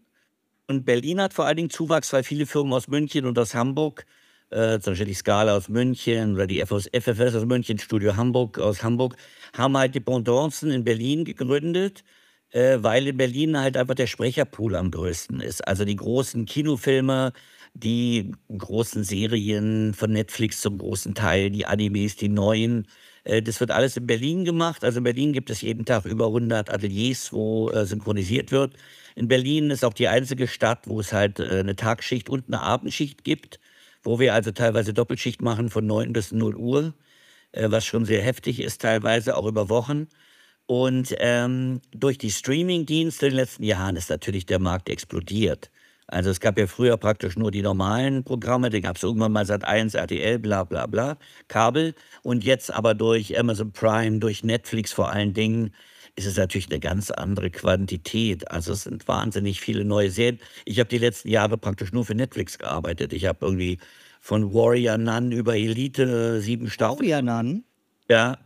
Und 0.69 0.85
Berlin 0.85 1.21
hat 1.21 1.35
vor 1.35 1.47
allen 1.47 1.57
Dingen 1.57 1.71
Zuwachs, 1.71 2.13
weil 2.13 2.25
viele 2.25 2.47
Firmen 2.47 2.73
aus 2.73 2.89
München 2.89 3.27
und 3.27 3.39
aus 3.39 3.55
Hamburg, 3.55 4.07
äh, 4.51 4.79
zum 4.81 4.93
Beispiel 4.93 5.07
die 5.09 5.15
Scala 5.15 5.57
aus 5.57 5.69
München 5.69 6.35
oder 6.35 6.47
die 6.47 6.65
FOS, 6.65 6.89
FFS 6.93 7.35
aus 7.37 7.45
München, 7.47 7.79
Studio 7.79 8.17
Hamburg 8.17 8.59
aus 8.59 8.83
Hamburg, 8.83 9.17
haben 9.57 9.77
halt 9.77 9.95
Dependancen 9.95 10.71
in 10.71 10.85
Berlin 10.85 11.25
gegründet, 11.25 12.05
äh, 12.51 12.79
weil 12.81 13.09
in 13.09 13.17
Berlin 13.17 13.59
halt 13.59 13.77
einfach 13.77 13.95
der 13.95 14.07
Sprecherpool 14.07 14.77
am 14.77 14.91
größten 14.91 15.41
ist. 15.41 15.67
Also 15.67 15.85
die 15.85 15.97
großen 15.97 16.47
Kinofilme, 16.47 17.33
die 17.75 18.33
großen 18.57 19.05
Serien 19.05 19.95
von 19.95 20.13
Netflix 20.13 20.61
zum 20.61 20.79
großen 20.79 21.15
Teil, 21.15 21.51
die 21.51 21.67
Animes, 21.67 22.17
die 22.17 22.29
neuen, 22.29 22.87
das 23.25 23.61
wird 23.61 23.71
alles 23.71 23.97
in 23.97 24.07
Berlin 24.07 24.45
gemacht. 24.45 24.85
Also 24.85 24.99
in 24.99 25.05
Berlin 25.05 25.33
gibt 25.33 25.51
es 25.51 25.61
jeden 25.61 25.85
Tag 25.85 26.05
über 26.07 26.27
100 26.27 26.71
Ateliers, 26.71 27.33
wo 27.33 27.71
äh, 27.71 27.87
synchronisiert 27.87 28.51
wird. 28.51 28.75
In 29.15 29.29
Berlin 29.29 29.71
ist 29.71 29.85
auch 29.85 29.93
die 29.93 30.09
einzige 30.09 30.49
Stadt, 30.49 30.89
wo 30.89 31.01
es 31.01 31.13
halt 31.13 31.39
äh, 31.39 31.61
eine 31.61 31.77
Tagschicht 31.77 32.29
und 32.29 32.47
eine 32.49 32.61
Abendschicht 32.61 33.25
gibt, 33.25 33.61
wo 34.03 34.19
wir 34.19 34.35
also 34.35 34.51
teilweise 34.51 34.93
Doppelschicht 34.93 35.43
machen 35.43 35.71
von 35.71 35.87
9 35.87 36.13
bis 36.13 36.33
0 36.33 36.57
Uhr, 36.57 36.95
äh, 37.53 37.71
was 37.71 37.85
schon 37.85 38.05
sehr 38.05 38.23
heftig 38.23 38.61
ist, 38.61 38.81
teilweise 38.81 39.37
auch 39.37 39.47
über 39.47 39.69
Wochen. 39.69 40.09
Und 40.67 41.15
ähm, 41.19 41.81
durch 41.93 42.19
die 42.19 42.31
Streaming-Dienste 42.31 43.27
in 43.27 43.33
den 43.33 43.37
letzten 43.37 43.65
Jahren 43.65 43.97
ist 43.97 44.11
natürlich 44.11 44.47
der 44.47 44.59
Markt 44.59 44.89
explodiert. 44.89 45.71
Also 46.13 46.31
es 46.31 46.41
gab 46.41 46.59
ja 46.59 46.67
früher 46.67 46.97
praktisch 46.99 47.37
nur 47.37 47.51
die 47.51 47.63
normalen 47.63 48.25
Programme, 48.25 48.71
dann 48.71 48.83
gab 48.83 48.97
es 48.97 49.03
irgendwann 49.03 49.33
mal 49.33 49.47
Sat 49.47 49.65
1, 49.65 49.95
RTL, 49.95 50.39
bla 50.39 50.65
bla 50.65 50.87
bla, 50.87 51.17
Kabel. 51.49 51.95
Und 52.23 52.45
jetzt 52.45 52.73
aber 52.73 52.95
durch 52.95 53.39
Amazon 53.39 53.73
Prime, 53.73 54.19
durch 54.19 54.45
Netflix 54.45 54.93
vor 54.93 55.11
allen 55.11 55.33
Dingen, 55.35 55.75
ist 56.15 56.27
es 56.27 56.37
natürlich 56.37 56.69
eine 56.71 56.81
ganz 56.81 57.11
andere 57.11 57.51
Quantität. 57.51 58.51
Also 58.51 58.73
es 58.75 58.83
sind 58.83 59.09
wahnsinnig 59.09 59.61
viele 59.61 59.85
neue 59.85 60.11
Serien. 60.11 60.39
Ich 60.67 60.79
habe 60.79 60.89
die 60.91 60.99
letzten 60.99 61.29
Jahre 61.29 61.57
praktisch 61.57 61.93
nur 61.93 62.05
für 62.05 62.15
Netflix 62.15 62.59
gearbeitet. 62.59 63.13
Ich 63.15 63.25
habe 63.25 63.39
irgendwie 63.47 63.79
von 64.21 64.53
Warrior 64.53 64.99
Nun 64.99 65.33
über 65.33 65.57
Elite 65.57 66.41
sieben 66.43 66.69
Staffeln. 66.71 66.99
Aurianan, 66.99 67.65
Ja. 68.09 68.39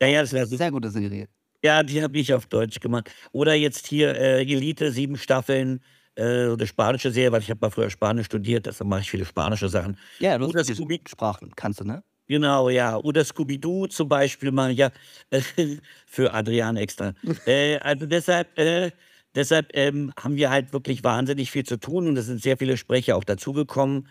Ja, 0.00 0.08
ja, 0.08 0.20
das 0.22 0.32
wäre 0.32 0.46
so 0.46 0.56
sehr 0.56 0.70
gute 0.70 0.90
Serie. 0.90 1.28
ja, 1.64 1.82
die 1.82 2.02
habe 2.02 2.18
ich 2.18 2.32
auf 2.34 2.46
Deutsch 2.46 2.80
gemacht. 2.80 3.10
Oder 3.32 3.54
jetzt 3.54 3.86
hier 3.86 4.14
äh, 4.16 4.42
Elite, 4.42 4.92
sieben 4.92 5.16
Staffeln, 5.16 5.80
äh, 6.18 6.52
eine 6.52 6.66
spanische 6.66 7.10
Serie, 7.10 7.32
weil 7.32 7.40
ich 7.42 7.50
habe 7.50 7.60
mal 7.62 7.70
früher 7.70 7.90
Spanisch 7.90 8.26
studiert, 8.26 8.66
deshalb 8.66 8.88
mache 8.90 9.00
ich 9.00 9.10
viele 9.10 9.24
spanische 9.24 9.68
Sachen. 9.68 9.96
Ja, 10.18 10.36
du 10.36 10.46
Oder 10.46 10.60
hast 10.60 10.70
Scooby- 10.70 11.00
Sprachen, 11.08 11.52
kannst 11.56 11.80
du, 11.80 11.84
ne? 11.84 12.02
Genau, 12.26 12.68
ja. 12.68 12.96
Oder 12.98 13.24
Scooby-Doo 13.24 13.86
zum 13.86 14.08
Beispiel 14.08 14.52
mal, 14.52 14.70
ja, 14.72 14.90
für 16.06 16.34
Adrian 16.34 16.76
extra. 16.76 17.14
äh, 17.46 17.78
also 17.78 18.06
deshalb, 18.06 18.58
äh, 18.58 18.90
deshalb 19.34 19.70
ähm, 19.74 20.12
haben 20.18 20.36
wir 20.36 20.50
halt 20.50 20.72
wirklich 20.72 21.02
wahnsinnig 21.04 21.50
viel 21.50 21.64
zu 21.64 21.78
tun 21.78 22.06
und 22.08 22.16
es 22.18 22.26
sind 22.26 22.42
sehr 22.42 22.58
viele 22.58 22.76
Sprecher 22.76 23.16
auch 23.16 23.24
dazugekommen. 23.24 24.08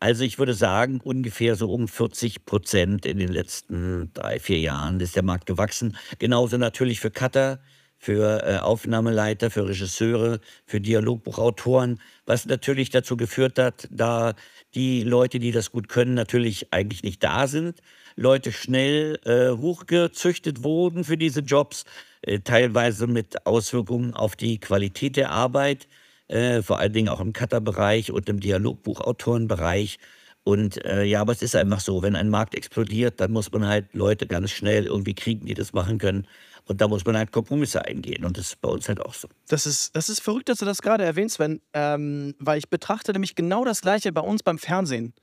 Also 0.00 0.24
ich 0.24 0.38
würde 0.38 0.54
sagen, 0.54 1.00
ungefähr 1.04 1.56
so 1.56 1.70
um 1.72 1.86
40 1.86 2.46
Prozent 2.46 3.04
in 3.04 3.18
den 3.18 3.28
letzten 3.28 4.10
drei, 4.14 4.40
vier 4.40 4.58
Jahren 4.58 4.98
ist 4.98 5.14
der 5.14 5.22
Markt 5.22 5.44
gewachsen. 5.46 5.96
Genauso 6.18 6.56
natürlich 6.56 7.00
für 7.00 7.10
Cutter, 7.10 7.60
für 8.02 8.42
äh, 8.42 8.56
Aufnahmeleiter, 8.56 9.50
für 9.50 9.68
Regisseure, 9.68 10.40
für 10.64 10.80
Dialogbuchautoren, 10.80 12.00
was 12.24 12.46
natürlich 12.46 12.88
dazu 12.88 13.14
geführt 13.18 13.58
hat, 13.58 13.88
da 13.90 14.32
die 14.74 15.02
Leute, 15.02 15.38
die 15.38 15.52
das 15.52 15.70
gut 15.70 15.90
können, 15.90 16.14
natürlich 16.14 16.72
eigentlich 16.72 17.02
nicht 17.02 17.22
da 17.22 17.46
sind. 17.46 17.80
Leute 18.16 18.52
schnell 18.52 19.20
äh, 19.24 19.50
hochgezüchtet 19.50 20.64
wurden 20.64 21.04
für 21.04 21.18
diese 21.18 21.40
Jobs, 21.40 21.84
äh, 22.22 22.40
teilweise 22.40 23.06
mit 23.06 23.46
Auswirkungen 23.46 24.14
auf 24.14 24.34
die 24.34 24.58
Qualität 24.58 25.16
der 25.16 25.30
Arbeit, 25.30 25.86
äh, 26.28 26.62
vor 26.62 26.78
allen 26.78 26.94
Dingen 26.94 27.10
auch 27.10 27.20
im 27.20 27.34
Cutter-Bereich 27.34 28.12
und 28.12 28.30
im 28.30 28.40
Dialogbuchautorenbereich. 28.40 29.98
Und 30.42 30.82
äh, 30.86 31.04
ja, 31.04 31.20
aber 31.20 31.32
es 31.32 31.42
ist 31.42 31.54
einfach 31.54 31.80
so, 31.80 32.02
wenn 32.02 32.16
ein 32.16 32.30
Markt 32.30 32.54
explodiert, 32.54 33.20
dann 33.20 33.30
muss 33.30 33.52
man 33.52 33.66
halt 33.66 33.92
Leute 33.92 34.26
ganz 34.26 34.50
schnell 34.52 34.86
irgendwie 34.86 35.14
kriegen, 35.14 35.44
die 35.44 35.54
das 35.54 35.74
machen 35.74 35.98
können. 35.98 36.26
Und 36.66 36.80
da 36.80 36.88
muss 36.88 37.04
man 37.04 37.16
halt 37.16 37.32
Kompromisse 37.32 37.84
eingehen. 37.84 38.24
Und 38.24 38.36
das 38.36 38.48
ist 38.48 38.60
bei 38.60 38.68
uns 38.68 38.88
halt 38.88 39.00
auch 39.00 39.14
so. 39.14 39.28
Das 39.48 39.66
ist, 39.66 39.94
das 39.96 40.08
ist 40.08 40.20
verrückt, 40.20 40.48
dass 40.48 40.58
du 40.58 40.64
das 40.64 40.82
gerade 40.82 41.04
erwähnst, 41.04 41.36
Sven, 41.36 41.60
ähm, 41.72 42.34
weil 42.38 42.58
ich 42.58 42.68
betrachte 42.68 43.12
nämlich 43.12 43.34
genau 43.34 43.64
das 43.64 43.80
Gleiche 43.80 44.12
bei 44.12 44.20
uns 44.20 44.42
beim 44.42 44.58
Fernsehen. 44.58 45.14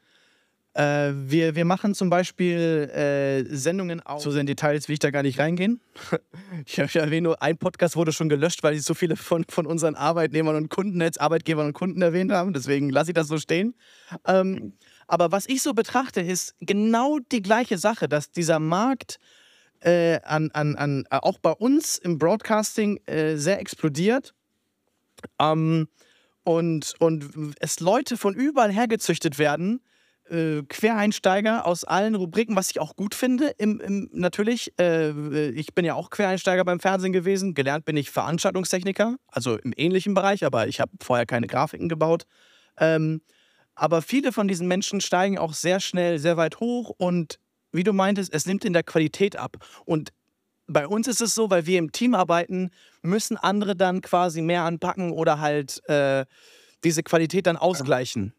Äh, 0.78 1.14
wir, 1.16 1.56
wir 1.56 1.66
machen 1.66 1.96
zum 1.96 2.12
Beispiel 2.12 2.92
äh, 2.94 3.44
Sendungen 3.56 4.00
auch. 4.06 4.20
So 4.20 4.30
sehr 4.30 4.42
in 4.42 4.48
Details 4.48 4.88
will 4.88 4.94
ich 4.94 5.00
da 5.00 5.10
gar 5.10 5.24
nicht 5.24 5.40
reingehen. 5.40 5.82
Ich 6.66 6.80
habe 6.80 6.90
ja 6.92 7.02
erwähnt, 7.02 7.24
nur 7.24 7.42
ein 7.42 7.58
Podcast 7.58 7.96
wurde 7.96 8.12
schon 8.12 8.30
gelöscht, 8.30 8.62
weil 8.64 8.74
sie 8.74 8.82
so 8.82 8.94
viele 8.94 9.16
von, 9.16 9.46
von 9.50 9.66
unseren 9.66 9.96
Arbeitnehmern 9.96 10.56
und 10.56 10.70
Kunden, 10.70 11.02
jetzt 11.02 11.20
Arbeitgebern 11.20 11.68
und 11.68 11.74
Kunden 11.74 12.02
erwähnt 12.02 12.32
haben. 12.32 12.54
Deswegen 12.54 12.90
lasse 12.90 13.12
ich 13.12 13.16
das 13.16 13.28
so 13.28 13.38
stehen. 13.38 13.76
Ähm, 14.26 14.74
aber 15.08 15.32
was 15.32 15.48
ich 15.48 15.62
so 15.62 15.74
betrachte, 15.74 16.22
ist 16.22 16.56
genau 16.60 17.20
die 17.32 17.42
gleiche 17.42 17.78
Sache, 17.78 18.08
dass 18.08 18.32
dieser 18.32 18.60
Markt 18.60 19.20
äh, 19.82 20.20
an, 20.24 20.52
an, 20.52 20.76
an, 20.76 21.06
äh, 21.10 21.18
auch 21.22 21.40
bei 21.40 21.52
uns 21.52 21.98
im 21.98 22.18
Broadcasting 22.18 22.98
äh, 23.06 23.36
sehr 23.38 23.60
explodiert. 23.60 24.34
Ähm, 25.40 25.88
und, 26.44 26.94
und 27.00 27.56
es 27.60 27.80
Leute 27.80 28.16
von 28.16 28.34
überall 28.34 28.72
hergezüchtet 28.72 29.38
werden, 29.38 29.82
äh, 30.30 30.64
Quereinsteiger 30.64 31.66
aus 31.66 31.84
allen 31.84 32.16
Rubriken, 32.16 32.56
was 32.56 32.70
ich 32.70 32.80
auch 32.80 32.96
gut 32.96 33.16
finde. 33.16 33.54
Im, 33.58 33.80
im, 33.80 34.10
natürlich, 34.14 34.74
äh, 34.80 35.50
ich 35.50 35.74
bin 35.74 35.86
ja 35.86 35.96
auch 35.96 36.10
Quereinsteiger 36.10 36.64
beim 36.66 36.80
Fernsehen 36.80 37.14
gewesen. 37.14 37.54
Gelernt 37.54 37.86
bin 37.86 37.98
ich 37.98 38.12
Veranstaltungstechniker, 38.12 39.18
also 39.28 39.58
im 39.58 39.74
ähnlichen 39.76 40.14
Bereich, 40.14 40.46
aber 40.46 40.68
ich 40.68 40.80
habe 40.80 40.92
vorher 41.02 41.26
keine 41.26 41.48
Grafiken 41.48 41.90
gebaut. 41.90 42.26
Ähm, 42.80 43.22
aber 43.76 44.02
viele 44.02 44.32
von 44.32 44.48
diesen 44.48 44.68
Menschen 44.68 45.02
steigen 45.02 45.38
auch 45.38 45.54
sehr 45.54 45.80
schnell, 45.80 46.20
sehr 46.20 46.36
weit 46.36 46.60
hoch 46.60 46.92
und 46.98 47.40
wie 47.72 47.84
du 47.84 47.94
meintest, 47.94 48.34
es 48.34 48.46
nimmt 48.46 48.66
in 48.66 48.74
der 48.74 48.84
Qualität 48.84 49.36
ab. 49.36 49.58
Und 49.86 50.12
bei 50.68 50.88
uns 50.88 51.08
ist 51.08 51.22
es 51.22 51.34
so, 51.34 51.50
weil 51.50 51.66
wir 51.66 51.80
im 51.80 51.92
Team 51.92 52.14
arbeiten, 52.14 52.72
müssen 53.02 53.38
andere 53.38 53.76
dann 53.76 54.02
quasi 54.02 54.42
mehr 54.42 54.64
anpacken 54.64 55.12
oder 55.12 55.40
halt 55.40 55.82
äh, 55.88 56.26
diese 56.84 57.04
Qualität 57.04 57.48
dann 57.48 57.58
ausgleichen. 57.58 58.34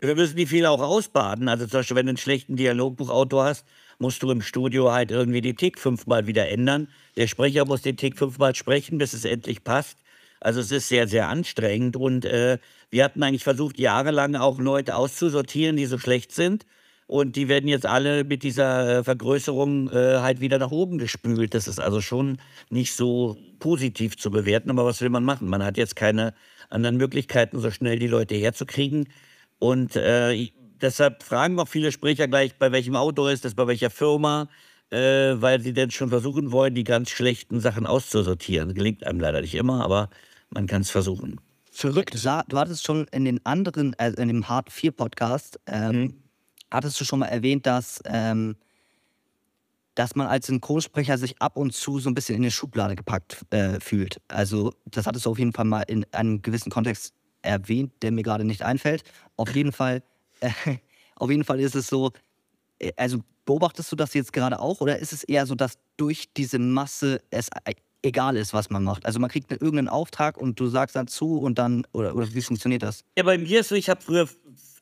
Wir 0.00 0.14
müssen 0.14 0.36
die 0.36 0.46
viel 0.46 0.64
auch 0.64 0.80
ausbaden. 0.80 1.48
Also 1.48 1.66
zum 1.66 1.80
Beispiel, 1.80 1.96
wenn 1.96 2.06
du 2.06 2.10
einen 2.10 2.16
schlechten 2.16 2.56
Dialogbuchautor 2.56 3.44
hast, 3.44 3.66
musst 3.98 4.22
du 4.22 4.30
im 4.30 4.40
Studio 4.40 4.90
halt 4.90 5.10
irgendwie 5.10 5.42
die 5.42 5.54
Tick 5.54 5.78
fünfmal 5.78 6.26
wieder 6.26 6.48
ändern. 6.48 6.88
Der 7.16 7.26
Sprecher 7.26 7.66
muss 7.66 7.82
den 7.82 7.98
Tick 7.98 8.16
fünfmal 8.16 8.54
sprechen, 8.54 8.96
bis 8.96 9.12
es 9.12 9.26
endlich 9.26 9.62
passt. 9.62 9.98
Also 10.40 10.60
es 10.60 10.72
ist 10.72 10.88
sehr, 10.88 11.06
sehr 11.06 11.28
anstrengend. 11.28 11.96
Und 11.96 12.24
äh, 12.24 12.58
wir 12.88 13.04
hatten 13.04 13.22
eigentlich 13.22 13.44
versucht, 13.44 13.78
jahrelang 13.78 14.36
auch 14.36 14.58
Leute 14.58 14.96
auszusortieren, 14.96 15.76
die 15.76 15.84
so 15.84 15.98
schlecht 15.98 16.32
sind. 16.32 16.64
Und 17.10 17.34
die 17.34 17.48
werden 17.48 17.66
jetzt 17.66 17.86
alle 17.86 18.22
mit 18.22 18.44
dieser 18.44 18.98
äh, 18.98 19.02
Vergrößerung 19.02 19.90
äh, 19.90 20.18
halt 20.20 20.40
wieder 20.40 20.60
nach 20.60 20.70
oben 20.70 20.96
gespült. 20.96 21.54
Das 21.54 21.66
ist 21.66 21.80
also 21.80 22.00
schon 22.00 22.38
nicht 22.68 22.94
so 22.94 23.36
positiv 23.58 24.16
zu 24.16 24.30
bewerten. 24.30 24.70
Aber 24.70 24.84
was 24.84 25.00
will 25.00 25.08
man 25.08 25.24
machen? 25.24 25.48
Man 25.48 25.64
hat 25.64 25.76
jetzt 25.76 25.96
keine 25.96 26.34
anderen 26.68 26.98
Möglichkeiten, 26.98 27.58
so 27.58 27.72
schnell 27.72 27.98
die 27.98 28.06
Leute 28.06 28.36
herzukriegen. 28.36 29.08
Und 29.58 29.96
äh, 29.96 30.50
deshalb 30.80 31.24
fragen 31.24 31.58
auch 31.58 31.66
viele 31.66 31.90
Sprecher 31.90 32.28
gleich, 32.28 32.54
bei 32.56 32.70
welchem 32.70 32.94
Auto 32.94 33.26
ist 33.26 33.44
das, 33.44 33.56
bei 33.56 33.66
welcher 33.66 33.90
Firma, 33.90 34.48
äh, 34.90 35.32
weil 35.34 35.60
sie 35.60 35.72
dann 35.72 35.90
schon 35.90 36.10
versuchen 36.10 36.52
wollen, 36.52 36.76
die 36.76 36.84
ganz 36.84 37.10
schlechten 37.10 37.58
Sachen 37.58 37.86
auszusortieren. 37.86 38.72
Gelingt 38.72 39.04
einem 39.04 39.18
leider 39.18 39.40
nicht 39.40 39.56
immer, 39.56 39.82
aber 39.82 40.10
man 40.50 40.68
kann 40.68 40.82
es 40.82 40.90
versuchen. 40.90 41.40
Verrückt. 41.72 42.14
Du 42.14 42.58
hattest 42.58 42.86
schon 42.86 43.08
in 43.10 43.24
den 43.24 43.44
anderen, 43.44 43.96
also 43.98 44.22
in 44.22 44.28
dem 44.28 44.48
Hard 44.48 44.70
4 44.70 44.92
Podcast, 44.92 45.58
ähm, 45.66 46.19
hattest 46.70 47.00
du 47.00 47.04
schon 47.04 47.18
mal 47.20 47.26
erwähnt, 47.26 47.66
dass, 47.66 48.00
ähm, 48.04 48.56
dass 49.94 50.14
man 50.14 50.26
als 50.26 50.46
Synchronsprecher 50.46 51.18
sich 51.18 51.40
ab 51.42 51.56
und 51.56 51.74
zu 51.74 51.98
so 51.98 52.08
ein 52.08 52.14
bisschen 52.14 52.36
in 52.36 52.42
eine 52.42 52.50
Schublade 52.50 52.96
gepackt 52.96 53.44
äh, 53.50 53.80
fühlt. 53.80 54.20
Also, 54.28 54.72
das 54.86 55.06
hattest 55.06 55.26
du 55.26 55.30
auf 55.30 55.38
jeden 55.38 55.52
Fall 55.52 55.64
mal 55.64 55.82
in 55.82 56.06
einem 56.12 56.42
gewissen 56.42 56.70
Kontext 56.70 57.12
erwähnt, 57.42 57.92
der 58.02 58.12
mir 58.12 58.22
gerade 58.22 58.44
nicht 58.44 58.62
einfällt. 58.62 59.02
Auf 59.36 59.50
jeden 59.54 59.72
Fall, 59.72 60.02
äh, 60.40 60.50
auf 61.16 61.30
jeden 61.30 61.44
Fall 61.44 61.60
ist 61.60 61.74
es 61.74 61.88
so, 61.88 62.12
äh, 62.78 62.92
also 62.96 63.18
beobachtest 63.44 63.90
du 63.90 63.96
das 63.96 64.14
jetzt 64.14 64.32
gerade 64.32 64.60
auch 64.60 64.80
oder 64.80 64.98
ist 64.98 65.12
es 65.12 65.24
eher 65.24 65.46
so, 65.46 65.54
dass 65.54 65.74
durch 65.96 66.32
diese 66.36 66.58
Masse 66.58 67.20
es 67.30 67.48
e- 67.66 67.72
egal 68.02 68.36
ist, 68.36 68.54
was 68.54 68.70
man 68.70 68.84
macht? 68.84 69.04
Also 69.04 69.18
man 69.18 69.28
kriegt 69.28 69.50
irgendeinen 69.50 69.88
Auftrag 69.88 70.38
und 70.38 70.58
du 70.60 70.68
sagst 70.68 70.96
dann 70.96 71.08
zu 71.08 71.38
und 71.38 71.58
dann, 71.58 71.86
oder, 71.92 72.14
oder 72.14 72.32
wie 72.32 72.42
funktioniert 72.42 72.82
das? 72.82 73.04
Ja, 73.18 73.24
bei 73.24 73.38
mir 73.38 73.60
ist 73.60 73.68
so, 73.68 73.74
ich 73.74 73.90
habe 73.90 74.00
früher 74.00 74.28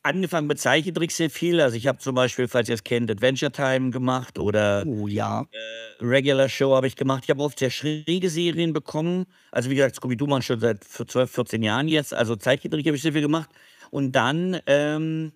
angefangen 0.03 0.47
mit 0.47 0.59
Zeichentricks 0.61 1.17
sehr 1.17 1.31
viel. 1.31 1.61
Also 1.61 1.77
ich 1.77 1.87
habe 1.87 1.99
zum 1.99 2.15
Beispiel, 2.15 2.49
falls 2.49 2.69
ihr 2.69 2.75
es 2.75 2.85
kennt, 2.85 3.11
Adventure 3.11 3.53
Time 3.53 3.91
gemacht 3.91 4.39
oder 4.39 4.85
Oh 4.87 5.07
ja. 5.07 5.43
äh, 5.51 6.05
Regular 6.05 6.49
Show 6.49 6.75
habe 6.75 6.87
ich 6.87 6.97
gemacht. 6.97 7.25
Ich 7.25 7.31
habe 7.31 7.43
oft 7.43 7.59
sehr 7.59 7.71
schräge 7.71 8.31
Serien 8.31 8.73
bekommen. 8.73 9.27
Also 9.51 9.71
wie 9.71 9.75
gesagt, 9.75 9.97
Scooby-Doo 9.97 10.27
man 10.27 10.43
schon 10.43 10.61
seit 10.61 10.85
12, 10.85 11.31
14 11.31 11.63
Jahren 11.63 11.89
jetzt. 11.89 12.15
Also 12.15 12.37
Zeichentrick 12.37 12.87
habe 12.87 12.97
ich 12.97 13.03
sehr 13.03 13.13
viel 13.13 13.23
gemacht. 13.23 13.51
Und 13.91 14.13
dann 14.13 14.61
ähm, 14.67 15.33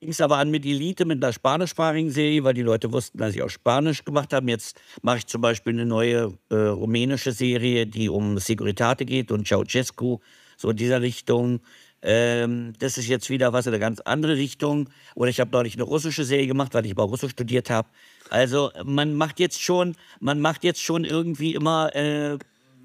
ging 0.00 0.10
es 0.10 0.20
aber 0.20 0.38
an 0.38 0.50
mit 0.50 0.64
Elite, 0.64 1.04
mit 1.04 1.22
einer 1.22 1.32
spanischsprachigen 1.32 2.10
Serie, 2.10 2.42
weil 2.44 2.54
die 2.54 2.62
Leute 2.62 2.92
wussten, 2.92 3.18
dass 3.18 3.34
ich 3.34 3.42
auch 3.42 3.50
Spanisch 3.50 4.04
gemacht 4.04 4.32
habe. 4.32 4.50
Jetzt 4.50 4.80
mache 5.02 5.18
ich 5.18 5.26
zum 5.26 5.40
Beispiel 5.42 5.74
eine 5.74 5.86
neue 5.86 6.38
äh, 6.50 6.54
rumänische 6.54 7.32
Serie, 7.32 7.86
die 7.86 8.08
um 8.08 8.38
Securitate 8.38 9.04
geht 9.04 9.30
und 9.30 9.46
Ceausescu, 9.46 10.18
so 10.56 10.70
in 10.70 10.76
dieser 10.76 11.00
Richtung. 11.02 11.60
Ähm, 12.02 12.72
das 12.78 12.96
ist 12.98 13.08
jetzt 13.08 13.28
wieder 13.28 13.52
was 13.52 13.66
in 13.66 13.72
eine 13.72 13.80
ganz 13.80 14.00
andere 14.00 14.36
Richtung. 14.36 14.88
Oder 15.14 15.30
ich 15.30 15.40
habe 15.40 15.50
neulich 15.50 15.74
eine 15.74 15.82
russische 15.82 16.24
Serie 16.24 16.46
gemacht, 16.46 16.74
weil 16.74 16.86
ich 16.86 16.96
mal 16.96 17.02
Russisch 17.02 17.32
studiert 17.32 17.70
habe. 17.70 17.88
Also 18.30 18.70
man 18.84 19.14
macht 19.14 19.40
jetzt 19.40 19.60
schon, 19.60 19.96
man 20.20 20.40
macht 20.40 20.64
jetzt 20.64 20.82
schon 20.82 21.04
irgendwie 21.04 21.54
immer 21.54 21.94
äh, 21.94 22.38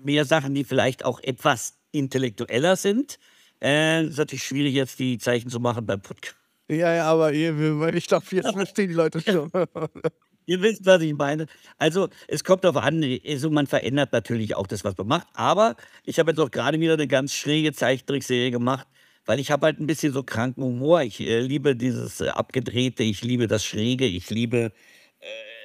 mehr 0.03 0.25
Sachen, 0.25 0.53
die 0.53 0.63
vielleicht 0.63 1.05
auch 1.05 1.19
etwas 1.21 1.77
intellektueller 1.91 2.75
sind. 2.75 3.19
Äh, 3.61 4.05
ist 4.05 4.17
natürlich 4.17 4.43
schwierig 4.43 4.73
jetzt 4.73 4.99
die 4.99 5.17
Zeichen 5.17 5.49
zu 5.49 5.59
machen 5.59 5.85
beim 5.85 6.01
Podcast. 6.01 6.35
Ja, 6.67 6.93
ja, 6.93 7.05
aber 7.05 7.31
ich 7.31 8.07
glaube, 8.07 8.25
jetzt 8.31 8.51
verstehen 8.51 8.89
die 8.89 8.95
Leute 8.95 9.21
schon. 9.21 9.51
Ihr 10.47 10.61
wisst, 10.61 10.85
was 10.85 11.01
ich 11.01 11.13
meine. 11.13 11.47
Also, 11.77 12.09
es 12.27 12.43
kommt 12.43 12.63
darauf 12.63 12.83
an, 12.83 13.03
also 13.25 13.49
man 13.49 13.65
verändert 13.65 14.11
natürlich 14.11 14.55
auch 14.55 14.67
das, 14.67 14.83
was 14.83 14.97
man 14.97 15.07
macht. 15.07 15.27
Aber 15.33 15.75
ich 16.03 16.19
habe 16.19 16.31
jetzt 16.31 16.39
auch 16.39 16.51
gerade 16.51 16.79
wieder 16.79 16.93
eine 16.93 17.07
ganz 17.07 17.33
schräge 17.33 17.73
Zeichentrickserie 17.73 18.51
gemacht, 18.51 18.87
weil 19.25 19.39
ich 19.39 19.51
habe 19.51 19.65
halt 19.65 19.79
ein 19.79 19.87
bisschen 19.87 20.13
so 20.13 20.23
kranken 20.23 20.63
Humor. 20.63 21.01
Ich 21.01 21.19
äh, 21.19 21.39
liebe 21.39 21.75
dieses 21.75 22.21
äh, 22.21 22.29
Abgedrehte, 22.29 23.03
ich 23.03 23.23
liebe 23.23 23.47
das 23.47 23.65
Schräge, 23.65 24.05
ich 24.05 24.29
liebe 24.29 24.71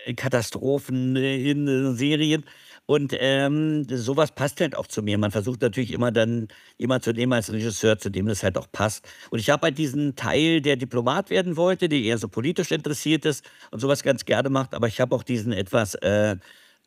äh, 0.06 0.14
Katastrophen 0.14 1.16
äh, 1.16 1.50
in 1.50 1.68
äh, 1.68 1.92
Serien. 1.94 2.44
Und 2.86 3.14
ähm, 3.16 3.86
sowas 3.88 4.32
passt 4.32 4.60
halt 4.60 4.74
auch 4.74 4.88
zu 4.88 5.00
mir. 5.02 5.16
Man 5.16 5.30
versucht 5.30 5.62
natürlich 5.62 5.92
immer 5.92 6.10
dann 6.10 6.48
jemand 6.76 7.04
zu 7.04 7.12
nehmen 7.12 7.32
als 7.32 7.52
Regisseur, 7.52 7.98
zu 7.98 8.10
dem 8.10 8.26
das 8.26 8.42
halt 8.42 8.58
auch 8.58 8.66
passt. 8.72 9.06
Und 9.30 9.38
ich 9.38 9.48
habe 9.48 9.66
halt 9.66 9.78
diesen 9.78 10.16
Teil, 10.16 10.60
der 10.60 10.74
Diplomat 10.74 11.30
werden 11.30 11.56
wollte, 11.56 11.88
der 11.88 12.00
eher 12.00 12.18
so 12.18 12.26
politisch 12.26 12.72
interessiert 12.72 13.24
ist 13.26 13.48
und 13.70 13.78
sowas 13.78 14.02
ganz 14.02 14.24
gerne 14.24 14.50
macht. 14.50 14.74
Aber 14.74 14.88
ich 14.88 15.00
habe 15.00 15.14
auch 15.14 15.22
diesen 15.22 15.52
etwas 15.52 15.94
äh, 15.96 16.36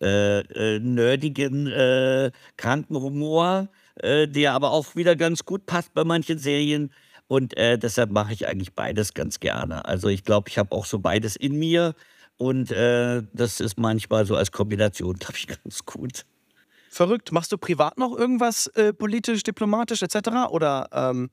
äh, 0.02 0.80
nerdigen, 0.80 2.34
kranken 2.58 2.96
Humor, 2.98 3.70
äh, 3.95 4.27
der 4.27 4.53
aber 4.53 4.71
auch 4.71 4.95
wieder 4.95 5.15
ganz 5.15 5.45
gut 5.45 5.65
passt 5.65 5.93
bei 5.93 6.03
manchen 6.03 6.38
Serien. 6.38 6.91
Und 7.27 7.56
äh, 7.58 7.77
deshalb 7.77 8.12
mache 8.12 8.34
ich 8.34 8.47
eigentlich 8.47 8.73
beides 8.73 9.13
ganz 9.13 9.39
gerne. 9.39 9.86
Also 9.86 10.08
ich 10.08 10.23
glaube, 10.23 10.49
ich 10.49 10.58
habe 10.58 10.71
auch 10.71 10.86
so 10.86 10.99
beides 10.99 11.36
in 11.36 11.58
mir. 11.58 11.95
Und 12.38 12.71
äh, 12.71 13.21
das 13.34 13.60
ist 13.60 13.77
manchmal 13.77 14.25
so 14.25 14.36
als 14.36 14.51
Kombination, 14.51 15.15
glaube 15.19 15.36
ich, 15.38 15.47
ganz 15.47 15.86
gut. 15.86 16.25
Verrückt. 16.89 17.32
Machst 17.32 17.51
du 17.51 17.58
privat 17.58 17.97
noch 17.97 18.15
irgendwas 18.15 18.67
äh, 18.67 18.93
politisch, 18.93 19.43
diplomatisch 19.43 20.03
etc.? 20.03 20.49
Oder 20.49 20.89
ähm, 20.91 21.32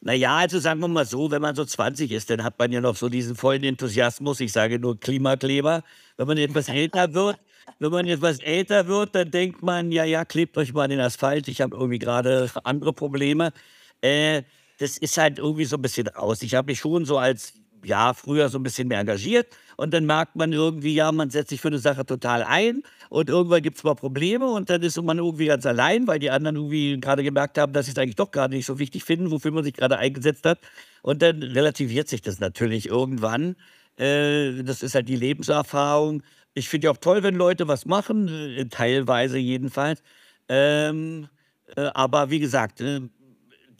Naja, 0.00 0.36
also 0.36 0.60
sagen 0.60 0.80
wir 0.80 0.88
mal 0.88 1.06
so, 1.06 1.30
wenn 1.30 1.42
man 1.42 1.56
so 1.56 1.64
20 1.64 2.12
ist, 2.12 2.30
dann 2.30 2.44
hat 2.44 2.58
man 2.58 2.70
ja 2.70 2.80
noch 2.80 2.94
so 2.94 3.08
diesen 3.08 3.34
vollen 3.34 3.64
Enthusiasmus. 3.64 4.38
Ich 4.40 4.52
sage 4.52 4.78
nur 4.78 5.00
Klimakleber. 5.00 5.82
Wenn 6.16 6.26
man 6.28 6.38
etwas 6.38 6.68
älter 6.68 7.12
wird, 7.14 7.38
wenn 7.78 7.90
man 7.90 8.06
etwas 8.06 8.40
älter 8.40 8.86
wird, 8.86 9.14
dann 9.14 9.30
denkt 9.30 9.62
man, 9.62 9.92
ja, 9.92 10.04
ja, 10.04 10.24
klebt 10.24 10.56
euch 10.58 10.72
mal 10.72 10.88
den 10.88 11.00
Asphalt. 11.00 11.48
Ich 11.48 11.60
habe 11.60 11.76
irgendwie 11.76 11.98
gerade 11.98 12.50
andere 12.64 12.92
Probleme. 12.92 13.52
Äh, 14.00 14.42
das 14.78 14.98
ist 14.98 15.16
halt 15.18 15.38
irgendwie 15.38 15.64
so 15.64 15.76
ein 15.76 15.82
bisschen 15.82 16.06
raus. 16.08 16.42
Ich 16.42 16.54
habe 16.54 16.70
mich 16.70 16.78
schon 16.78 17.04
so 17.04 17.18
als, 17.18 17.54
ja, 17.84 18.14
früher 18.14 18.48
so 18.48 18.58
ein 18.58 18.62
bisschen 18.62 18.88
mehr 18.88 19.00
engagiert. 19.00 19.48
Und 19.76 19.92
dann 19.94 20.06
merkt 20.06 20.36
man 20.36 20.52
irgendwie, 20.52 20.94
ja, 20.94 21.12
man 21.12 21.30
setzt 21.30 21.50
sich 21.50 21.60
für 21.60 21.68
eine 21.68 21.78
Sache 21.78 22.04
total 22.04 22.42
ein. 22.42 22.82
Und 23.10 23.28
irgendwann 23.28 23.62
gibt 23.62 23.76
es 23.76 23.84
mal 23.84 23.94
Probleme. 23.94 24.46
Und 24.46 24.70
dann 24.70 24.82
ist 24.82 25.00
man 25.00 25.18
irgendwie 25.18 25.46
ganz 25.46 25.66
allein, 25.66 26.06
weil 26.06 26.18
die 26.18 26.30
anderen 26.30 26.56
irgendwie 26.56 26.98
gerade 27.00 27.22
gemerkt 27.22 27.58
haben, 27.58 27.72
dass 27.72 27.86
sie 27.86 27.92
es 27.92 27.98
eigentlich 27.98 28.16
doch 28.16 28.30
gar 28.30 28.48
nicht 28.48 28.66
so 28.66 28.78
wichtig 28.78 29.04
finden, 29.04 29.30
wofür 29.30 29.52
man 29.52 29.64
sich 29.64 29.74
gerade 29.74 29.98
eingesetzt 29.98 30.44
hat. 30.46 30.58
Und 31.02 31.22
dann 31.22 31.42
relativiert 31.42 32.08
sich 32.08 32.22
das 32.22 32.40
natürlich 32.40 32.86
irgendwann. 32.86 33.56
Äh, 33.96 34.62
das 34.62 34.82
ist 34.82 34.94
halt 34.94 35.08
die 35.08 35.16
Lebenserfahrung. 35.16 36.22
Ich 36.58 36.68
finde 36.68 36.86
ja 36.86 36.90
auch 36.90 36.96
toll, 36.96 37.22
wenn 37.22 37.34
Leute 37.36 37.68
was 37.68 37.86
machen, 37.86 38.28
äh, 38.28 38.64
teilweise 38.66 39.38
jedenfalls. 39.38 40.02
Ähm, 40.48 41.28
äh, 41.76 41.82
aber 41.94 42.30
wie 42.30 42.40
gesagt, 42.40 42.80
äh, 42.80 43.00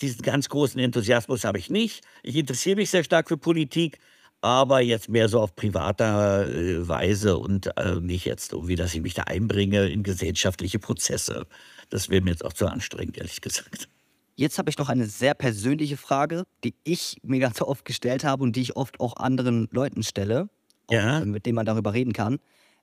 diesen 0.01 0.23
ganz 0.23 0.49
großen 0.49 0.79
Enthusiasmus 0.81 1.45
habe 1.45 1.59
ich 1.59 1.71
nicht. 1.71 2.05
Ich 2.23 2.37
interessiere 2.37 2.77
mich 2.77 2.91
sehr 2.91 3.03
stark 3.03 3.29
für 3.29 3.37
Politik, 3.37 3.99
aber 4.41 4.81
jetzt 4.81 5.09
mehr 5.09 5.29
so 5.29 5.41
auf 5.41 5.57
privater 5.57 6.49
äh, 6.49 6.87
Weise 6.87 7.37
und 7.38 7.77
äh, 7.77 7.97
nicht 8.01 8.25
jetzt 8.25 8.53
irgendwie, 8.53 8.77
dass 8.77 8.95
ich 8.95 9.01
mich 9.03 9.14
da 9.14 9.25
einbringe 9.25 9.88
in 9.88 10.05
gesellschaftliche 10.05 10.79
Prozesse. 10.79 11.47
Das 11.91 12.09
wäre 12.11 12.23
mir 12.23 12.31
jetzt 12.31 12.45
auch 12.45 12.53
zu 12.53 12.67
anstrengend, 12.69 13.19
ehrlich 13.19 13.41
gesagt. 13.41 13.88
Jetzt 14.37 14.57
habe 14.59 14.71
ich 14.71 14.79
noch 14.79 14.88
eine 14.88 15.07
sehr 15.07 15.35
persönliche 15.35 15.97
Frage, 15.97 16.45
die 16.62 16.77
ich 16.85 17.17
mir 17.25 17.41
ganz 17.41 17.61
oft 17.61 17.85
gestellt 17.85 18.23
habe 18.23 18.45
und 18.45 18.55
die 18.55 18.61
ich 18.61 18.77
oft 18.77 19.01
auch 19.01 19.17
anderen 19.17 19.67
Leuten 19.73 20.05
stelle, 20.05 20.49
auch, 20.87 20.93
Ja. 20.95 21.25
mit 21.25 21.45
denen 21.45 21.57
man 21.57 21.67
darüber 21.67 21.93
reden 21.93 22.12
kann. 22.12 22.38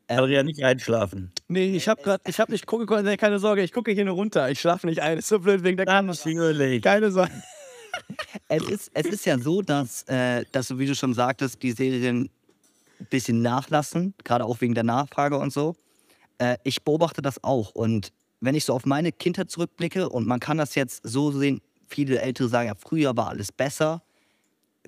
Aber 0.07 0.27
ja 0.29 0.43
nicht 0.43 0.63
einschlafen. 0.63 1.31
nee, 1.47 1.75
ich 1.75 1.87
habe 1.87 2.01
gerade, 2.01 2.23
ich 2.27 2.39
habe 2.39 2.51
nicht 2.51 2.65
gucke, 2.65 3.01
nee, 3.03 3.17
keine 3.17 3.39
Sorge, 3.39 3.63
ich 3.63 3.71
gucke 3.71 3.91
hier 3.91 4.05
nur 4.05 4.15
runter. 4.15 4.49
Ich 4.51 4.59
schlafe 4.59 4.85
nicht 4.87 5.01
ein. 5.01 5.17
Ist 5.17 5.27
so 5.27 5.39
blöd 5.39 5.63
wegen 5.63 5.77
der 5.77 5.85
Kamera. 5.85 6.15
Natürlich. 6.15 6.81
Keine 6.81 7.11
Sorge. 7.11 7.31
Es 8.47 8.63
ist, 8.63 8.91
es 8.93 9.05
ist 9.07 9.25
ja 9.25 9.37
so, 9.37 9.61
dass, 9.61 10.03
äh, 10.03 10.43
dass 10.51 10.67
du, 10.67 10.77
wie 10.77 10.85
du 10.85 10.95
schon 10.95 11.13
sagtest, 11.13 11.63
die 11.63 11.71
Serien 11.71 12.29
ein 12.99 13.07
bisschen 13.09 13.41
nachlassen, 13.41 14.13
gerade 14.23 14.45
auch 14.45 14.61
wegen 14.61 14.73
der 14.73 14.83
Nachfrage 14.83 15.37
und 15.37 15.51
so. 15.51 15.75
Äh, 16.37 16.57
ich 16.63 16.83
beobachte 16.83 17.21
das 17.21 17.43
auch. 17.43 17.71
Und 17.71 18.11
wenn 18.41 18.55
ich 18.55 18.65
so 18.65 18.73
auf 18.73 18.85
meine 18.85 19.11
Kindheit 19.11 19.49
zurückblicke, 19.49 20.09
und 20.09 20.27
man 20.27 20.39
kann 20.39 20.57
das 20.57 20.75
jetzt 20.75 21.01
so 21.03 21.31
sehen, 21.31 21.61
viele 21.87 22.19
Ältere 22.19 22.49
sagen, 22.49 22.67
ja, 22.67 22.75
früher 22.75 23.15
war 23.15 23.29
alles 23.29 23.51
besser. 23.51 24.01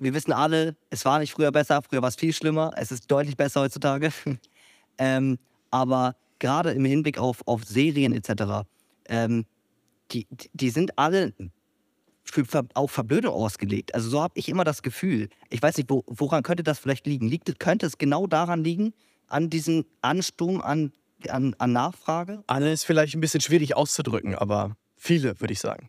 Wir 0.00 0.14
wissen 0.14 0.32
alle, 0.32 0.76
es 0.90 1.04
war 1.04 1.18
nicht 1.18 1.32
früher 1.32 1.50
besser, 1.50 1.80
früher 1.82 2.02
war 2.02 2.08
es 2.08 2.16
viel 2.16 2.32
schlimmer. 2.32 2.72
Es 2.76 2.92
ist 2.92 3.10
deutlich 3.10 3.36
besser 3.36 3.62
heutzutage. 3.62 4.12
Ähm, 4.98 5.38
aber 5.70 6.16
gerade 6.38 6.70
im 6.72 6.84
Hinblick 6.84 7.18
auf, 7.18 7.46
auf 7.46 7.64
Serien 7.64 8.12
etc., 8.12 8.66
ähm, 9.08 9.46
die, 10.12 10.26
die 10.52 10.70
sind 10.70 10.98
alle 10.98 11.34
für 12.24 12.44
auf 12.74 12.90
Verblödung 12.90 13.32
ausgelegt. 13.32 13.94
Also 13.94 14.10
so 14.10 14.20
habe 14.20 14.34
ich 14.36 14.48
immer 14.48 14.64
das 14.64 14.82
Gefühl. 14.82 15.28
Ich 15.50 15.62
weiß 15.62 15.76
nicht, 15.76 15.90
wo, 15.90 16.04
woran 16.06 16.42
könnte 16.42 16.62
das 16.62 16.78
vielleicht 16.78 17.06
liegen? 17.06 17.28
Liegt, 17.28 17.58
könnte 17.58 17.86
es 17.86 17.98
genau 17.98 18.26
daran 18.26 18.62
liegen, 18.64 18.92
an 19.28 19.50
diesem 19.50 19.84
Ansturm 20.02 20.60
an, 20.60 20.92
an, 21.28 21.54
an 21.58 21.72
Nachfrage? 21.72 22.42
Alle 22.46 22.72
ist 22.72 22.84
vielleicht 22.84 23.14
ein 23.14 23.20
bisschen 23.20 23.40
schwierig 23.40 23.76
auszudrücken, 23.76 24.34
aber 24.34 24.76
viele, 24.96 25.40
würde 25.40 25.52
ich 25.52 25.60
sagen. 25.60 25.88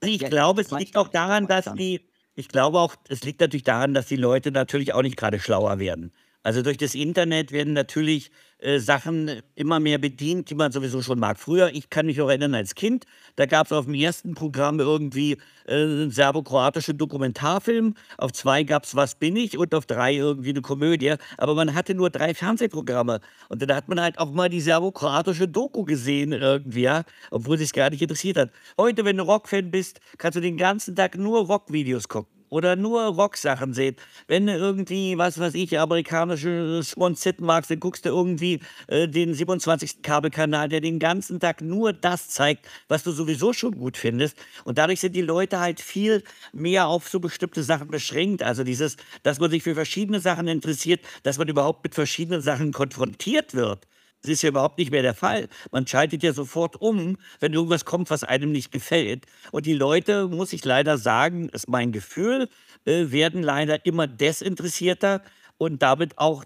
Ich 0.00 0.20
Ja, 0.20 0.28
glaube, 0.28 0.62
es 0.62 0.70
liegt 0.70 0.96
auch 0.96 1.08
daran, 1.08 1.46
dass 1.46 1.64
die, 1.74 2.02
ich 2.34 2.48
glaube 2.48 2.78
auch, 2.78 2.94
es 3.08 3.24
liegt 3.24 3.40
natürlich 3.40 3.64
daran, 3.64 3.94
dass 3.94 4.06
die 4.06 4.16
Leute 4.16 4.50
natürlich 4.52 4.92
auch 4.92 5.02
nicht 5.02 5.16
gerade 5.16 5.40
schlauer 5.40 5.78
werden. 5.78 6.12
Also 6.44 6.60
durch 6.60 6.76
das 6.76 6.94
Internet 6.94 7.52
werden 7.52 7.72
natürlich 7.72 8.30
äh, 8.58 8.78
Sachen 8.78 9.40
immer 9.54 9.80
mehr 9.80 9.96
bedient, 9.96 10.50
die 10.50 10.54
man 10.54 10.72
sowieso 10.72 11.00
schon 11.00 11.18
mag. 11.18 11.38
Früher, 11.38 11.70
ich 11.72 11.88
kann 11.88 12.04
mich 12.04 12.20
auch 12.20 12.28
erinnern 12.28 12.54
als 12.54 12.74
Kind, 12.74 13.06
da 13.36 13.46
gab 13.46 13.66
es 13.66 13.72
auf 13.72 13.86
dem 13.86 13.94
ersten 13.94 14.34
Programm 14.34 14.78
irgendwie 14.78 15.38
äh, 15.66 15.72
einen 15.74 16.10
serbo-kroatischen 16.10 16.98
Dokumentarfilm, 16.98 17.94
auf 18.18 18.32
zwei 18.32 18.62
gab 18.62 18.84
es 18.84 18.94
Was 18.94 19.14
bin 19.14 19.36
ich 19.36 19.56
und 19.56 19.74
auf 19.74 19.86
drei 19.86 20.16
irgendwie 20.16 20.50
eine 20.50 20.60
Komödie. 20.60 21.14
Aber 21.38 21.54
man 21.54 21.74
hatte 21.74 21.94
nur 21.94 22.10
drei 22.10 22.34
Fernsehprogramme. 22.34 23.20
Und 23.48 23.62
dann 23.62 23.74
hat 23.74 23.88
man 23.88 23.98
halt 23.98 24.18
auch 24.18 24.30
mal 24.30 24.50
die 24.50 24.60
serbo-kroatische 24.60 25.48
Doku 25.48 25.84
gesehen 25.84 26.32
irgendwie, 26.32 26.82
ja, 26.82 27.04
obwohl 27.30 27.56
sich 27.56 27.72
gar 27.72 27.88
nicht 27.88 28.02
interessiert 28.02 28.36
hat. 28.36 28.50
Heute, 28.76 29.06
wenn 29.06 29.16
du 29.16 29.22
Rockfan 29.22 29.70
bist, 29.70 29.98
kannst 30.18 30.36
du 30.36 30.40
den 30.40 30.58
ganzen 30.58 30.94
Tag 30.94 31.16
nur 31.16 31.46
Rockvideos 31.46 32.06
gucken 32.06 32.43
oder 32.48 32.76
nur 32.76 33.02
Rocksachen 33.04 33.74
sehen. 33.74 33.96
Wenn 34.26 34.46
du 34.46 34.54
irgendwie, 34.54 35.18
was 35.18 35.38
weiß 35.38 35.54
ich, 35.54 35.78
amerikanische 35.78 36.82
Sponsetten 36.82 37.46
magst, 37.46 37.70
dann 37.70 37.80
guckst 37.80 38.04
du 38.04 38.10
irgendwie 38.10 38.60
äh, 38.88 39.08
den 39.08 39.34
27. 39.34 40.02
Kabelkanal, 40.02 40.68
der 40.68 40.80
den 40.80 40.98
ganzen 40.98 41.40
Tag 41.40 41.60
nur 41.60 41.92
das 41.92 42.28
zeigt, 42.28 42.66
was 42.88 43.02
du 43.02 43.12
sowieso 43.12 43.52
schon 43.52 43.78
gut 43.78 43.96
findest. 43.96 44.36
Und 44.64 44.78
dadurch 44.78 45.00
sind 45.00 45.14
die 45.16 45.22
Leute 45.22 45.60
halt 45.60 45.80
viel 45.80 46.22
mehr 46.52 46.86
auf 46.86 47.08
so 47.08 47.20
bestimmte 47.20 47.62
Sachen 47.62 47.88
beschränkt. 47.88 48.42
Also 48.42 48.64
dieses, 48.64 48.96
dass 49.22 49.40
man 49.40 49.50
sich 49.50 49.62
für 49.62 49.74
verschiedene 49.74 50.20
Sachen 50.20 50.48
interessiert, 50.48 51.00
dass 51.22 51.38
man 51.38 51.48
überhaupt 51.48 51.84
mit 51.84 51.94
verschiedenen 51.94 52.40
Sachen 52.40 52.72
konfrontiert 52.72 53.54
wird. 53.54 53.86
Das 54.24 54.30
ist 54.30 54.42
ja 54.42 54.48
überhaupt 54.48 54.78
nicht 54.78 54.90
mehr 54.90 55.02
der 55.02 55.12
Fall. 55.12 55.50
Man 55.70 55.86
schaltet 55.86 56.22
ja 56.22 56.32
sofort 56.32 56.80
um, 56.80 57.18
wenn 57.40 57.52
irgendwas 57.52 57.84
kommt, 57.84 58.08
was 58.08 58.24
einem 58.24 58.52
nicht 58.52 58.72
gefällt. 58.72 59.26
Und 59.52 59.66
die 59.66 59.74
Leute, 59.74 60.28
muss 60.28 60.54
ich 60.54 60.64
leider 60.64 60.96
sagen, 60.96 61.50
ist 61.50 61.68
mein 61.68 61.92
Gefühl, 61.92 62.48
äh, 62.86 63.10
werden 63.10 63.42
leider 63.42 63.84
immer 63.84 64.06
desinteressierter 64.06 65.20
und 65.58 65.82
damit 65.82 66.16
auch, 66.16 66.42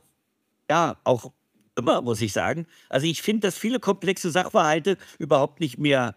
ja, 0.68 0.97
auch 1.05 1.31
immer, 1.76 2.03
muss 2.03 2.20
ich 2.20 2.33
sagen. 2.33 2.66
Also 2.89 3.07
ich 3.07 3.22
finde, 3.22 3.47
dass 3.47 3.57
viele 3.57 3.79
komplexe 3.79 4.33
Sachverhalte 4.33 4.97
überhaupt 5.20 5.61
nicht 5.61 5.79
mehr 5.79 6.16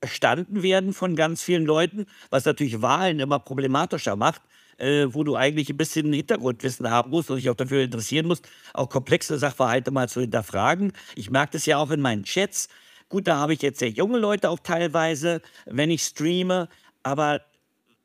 verstanden 0.00 0.64
werden 0.64 0.92
von 0.92 1.14
ganz 1.14 1.44
vielen 1.44 1.64
Leuten, 1.64 2.06
was 2.30 2.44
natürlich 2.44 2.82
Wahlen 2.82 3.20
immer 3.20 3.38
problematischer 3.38 4.16
macht. 4.16 4.42
Äh, 4.78 5.06
wo 5.10 5.24
du 5.24 5.36
eigentlich 5.36 5.70
ein 5.70 5.76
bisschen 5.76 6.12
Hintergrundwissen 6.12 6.90
haben 6.90 7.10
musst 7.10 7.30
und 7.30 7.36
dich 7.36 7.50
auch 7.50 7.54
dafür 7.54 7.82
interessieren 7.82 8.26
musst, 8.26 8.48
auch 8.72 8.88
komplexe 8.88 9.38
Sachverhalte 9.38 9.90
mal 9.90 10.08
zu 10.08 10.20
hinterfragen. 10.20 10.92
Ich 11.14 11.30
merke 11.30 11.52
das 11.52 11.66
ja 11.66 11.78
auch 11.78 11.90
in 11.90 12.00
meinen 12.00 12.24
Chats. 12.24 12.68
Gut, 13.08 13.26
da 13.26 13.36
habe 13.36 13.54
ich 13.54 13.62
jetzt 13.62 13.78
sehr 13.78 13.90
junge 13.90 14.18
Leute 14.18 14.50
auch 14.50 14.58
teilweise, 14.60 15.40
wenn 15.66 15.90
ich 15.90 16.02
streame, 16.02 16.68
aber 17.02 17.40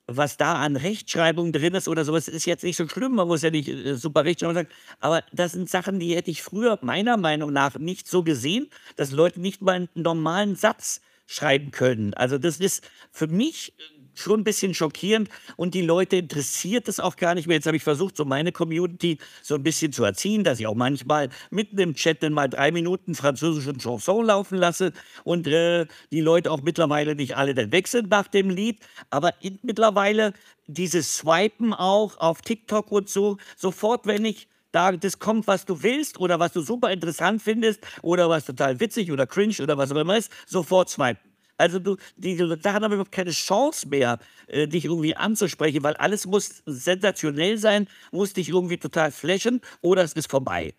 was 0.08 0.38
da 0.38 0.56
an 0.56 0.76
Rechtschreibung 0.76 1.52
drin 1.52 1.76
ist 1.76 1.88
oder 1.88 2.04
sowas, 2.04 2.28
ist 2.28 2.46
jetzt 2.46 2.64
nicht 2.64 2.76
so 2.76 2.88
schlimm. 2.88 3.16
Man 3.16 3.28
muss 3.28 3.42
ja 3.42 3.50
nicht 3.50 3.70
äh, 3.70 3.96
super 3.96 4.26
Rechtschreibung 4.26 4.56
sagen. 4.56 4.70
Aber 5.00 5.24
das 5.32 5.54
sind 5.54 5.70
Sachen, 5.70 6.00
die 6.00 6.16
hätte 6.16 6.32
ich 6.32 6.42
früher 6.44 6.78
meiner 6.82 7.18
Meinung 7.18 7.54
nach 7.54 7.78
nicht 7.78 8.08
so 8.08 8.24
gesehen, 8.24 8.70
dass 8.96 9.12
Leute 9.12 9.40
nicht 9.40 9.62
mal 9.62 9.76
einen 9.76 9.90
normalen 9.96 10.56
Satz 10.56 11.02
schreiben 11.26 11.72
können. 11.72 12.14
Also 12.14 12.38
das 12.38 12.60
ist 12.60 12.88
für 13.12 13.28
mich 13.28 13.74
schon 14.14 14.42
ein 14.42 14.44
bisschen 14.44 14.74
schockierend 14.74 15.30
und 15.56 15.74
die 15.74 15.82
Leute 15.82 16.18
interessiert 16.18 16.88
es 16.88 17.00
auch 17.00 17.16
gar 17.16 17.36
nicht 17.36 17.48
mehr. 17.48 17.58
Jetzt 17.58 17.68
habe 17.68 17.78
ich 17.78 17.84
versucht, 17.84 18.18
so 18.18 18.26
meine 18.26 18.52
Community 18.52 19.18
so 19.42 19.56
ein 19.56 19.64
bisschen 19.64 19.92
zu 19.92 20.04
erziehen, 20.04 20.44
dass 20.44 20.60
ich 20.60 20.68
auch 20.68 20.76
manchmal 20.76 21.30
mitten 21.50 21.78
im 21.80 21.96
Chat 21.96 22.24
dann 22.24 22.34
mal 22.34 22.48
drei 22.48 22.72
Minuten 22.72 23.16
französischen 23.16 23.80
Chanson 23.80 24.26
laufen 24.26 24.58
lasse 24.58 24.94
und 25.24 25.48
äh, 25.48 25.86
die 26.12 26.22
Leute 26.22 26.52
auch 26.52 26.62
mittlerweile 26.62 27.16
nicht 27.16 27.36
alle 27.36 27.54
dann 27.54 27.72
sind 27.86 28.10
nach 28.10 28.28
dem 28.28 28.50
Lied, 28.50 28.80
aber 29.10 29.34
in, 29.42 29.60
mittlerweile 29.64 30.34
dieses 30.68 31.18
Swipen 31.18 31.74
auch 31.74 32.18
auf 32.18 32.42
TikTok 32.42 32.92
und 32.92 33.10
so, 33.10 33.38
sofort, 33.58 34.06
wenn 34.06 34.26
ich 34.26 34.48
da 34.72 34.92
das 34.92 35.20
kommt, 35.20 35.48
was 35.48 35.66
du 35.66 35.84
willst 35.84 36.20
oder 36.20 36.40
was 36.40 36.54
du 36.54 36.62
super 36.62 36.92
interessant 36.92 37.42
findest 37.42 37.82
oder 38.02 38.30
was 38.30 38.46
total 38.46 38.80
witzig 38.80 39.12
oder 39.12 39.28
cringe 39.28 39.56
oder 39.62 39.78
was 39.78 39.92
auch 39.92 39.98
immer 39.98 40.18
ist, 40.18 40.32
sofort 40.48 40.90
swipen. 40.90 41.33
Also 41.58 41.80
du, 41.80 41.98
die 42.18 42.36
Sachen 42.36 42.84
haben 42.84 42.94
überhaupt 42.94 43.12
keine 43.12 43.32
Chance 43.32 43.88
mehr, 43.88 44.20
äh, 44.48 44.68
dich 44.68 44.86
irgendwie 44.86 45.16
anzusprechen, 45.16 45.84
weil 45.84 45.96
alles 45.96 46.26
muss 46.26 46.64
sensationell 46.66 47.58
sein, 47.58 47.88
muss 48.12 48.34
dich 48.34 48.50
irgendwie 48.50 48.78
total 48.78 49.12
flashen 49.12 49.62
oder 49.82 50.04
es 50.04 50.14
ist 50.14 50.30
vorbei. 50.30 50.74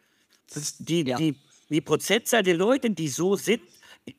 Das 0.52 0.78
die, 0.78 1.06
ja. 1.06 1.16
die, 1.16 1.36
die 1.70 1.80
Prozentzahl 1.80 2.42
der 2.42 2.56
Leute, 2.56 2.90
die 2.90 3.08
so 3.08 3.36
sind, 3.36 3.62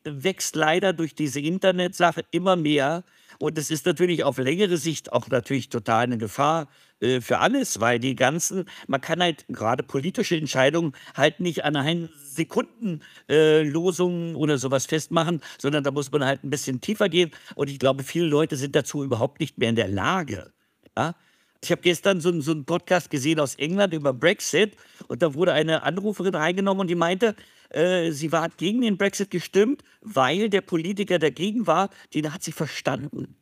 wächst 0.04 0.56
leider 0.56 0.92
durch 0.92 1.14
diese 1.14 1.40
Internetsache 1.40 2.24
immer 2.30 2.56
mehr. 2.56 3.04
Und 3.38 3.58
es 3.58 3.70
ist 3.70 3.86
natürlich 3.86 4.24
auf 4.24 4.38
längere 4.38 4.78
Sicht 4.78 5.12
auch 5.12 5.28
natürlich 5.28 5.68
total 5.68 6.04
eine 6.04 6.18
Gefahr 6.18 6.68
äh, 7.00 7.20
für 7.20 7.38
alles, 7.38 7.80
weil 7.80 7.98
die 7.98 8.16
ganzen, 8.16 8.64
man 8.86 9.00
kann 9.00 9.20
halt 9.20 9.44
gerade 9.48 9.82
politische 9.82 10.36
Entscheidungen 10.36 10.92
halt 11.14 11.40
nicht 11.40 11.64
an 11.64 11.76
einer 11.76 12.08
Sekundenlosung 12.14 14.30
äh, 14.30 14.34
oder 14.34 14.58
sowas 14.58 14.86
festmachen, 14.86 15.42
sondern 15.58 15.84
da 15.84 15.90
muss 15.90 16.10
man 16.10 16.24
halt 16.24 16.44
ein 16.44 16.50
bisschen 16.50 16.80
tiefer 16.80 17.08
gehen. 17.08 17.30
Und 17.54 17.68
ich 17.68 17.78
glaube, 17.78 18.02
viele 18.02 18.26
Leute 18.26 18.56
sind 18.56 18.74
dazu 18.74 19.04
überhaupt 19.04 19.40
nicht 19.40 19.58
mehr 19.58 19.68
in 19.68 19.76
der 19.76 19.88
Lage. 19.88 20.52
Ja? 20.96 21.14
Ich 21.62 21.70
habe 21.70 21.82
gestern 21.82 22.20
so, 22.20 22.40
so 22.40 22.52
einen 22.52 22.64
Podcast 22.64 23.10
gesehen 23.10 23.40
aus 23.40 23.56
England 23.56 23.92
über 23.92 24.12
Brexit 24.12 24.76
und 25.08 25.22
da 25.22 25.34
wurde 25.34 25.52
eine 25.52 25.82
Anruferin 25.82 26.34
reingenommen 26.34 26.82
und 26.82 26.88
die 26.88 26.94
meinte, 26.94 27.34
äh, 27.70 28.12
sie 28.12 28.30
war 28.32 28.48
gegen 28.50 28.82
den 28.82 28.96
Brexit 28.96 29.30
gestimmt, 29.30 29.82
weil 30.00 30.48
der 30.48 30.60
Politiker 30.60 31.18
dagegen 31.18 31.66
war, 31.66 31.90
den 32.14 32.32
hat 32.32 32.42
sie 32.42 32.52
verstanden. 32.52 33.36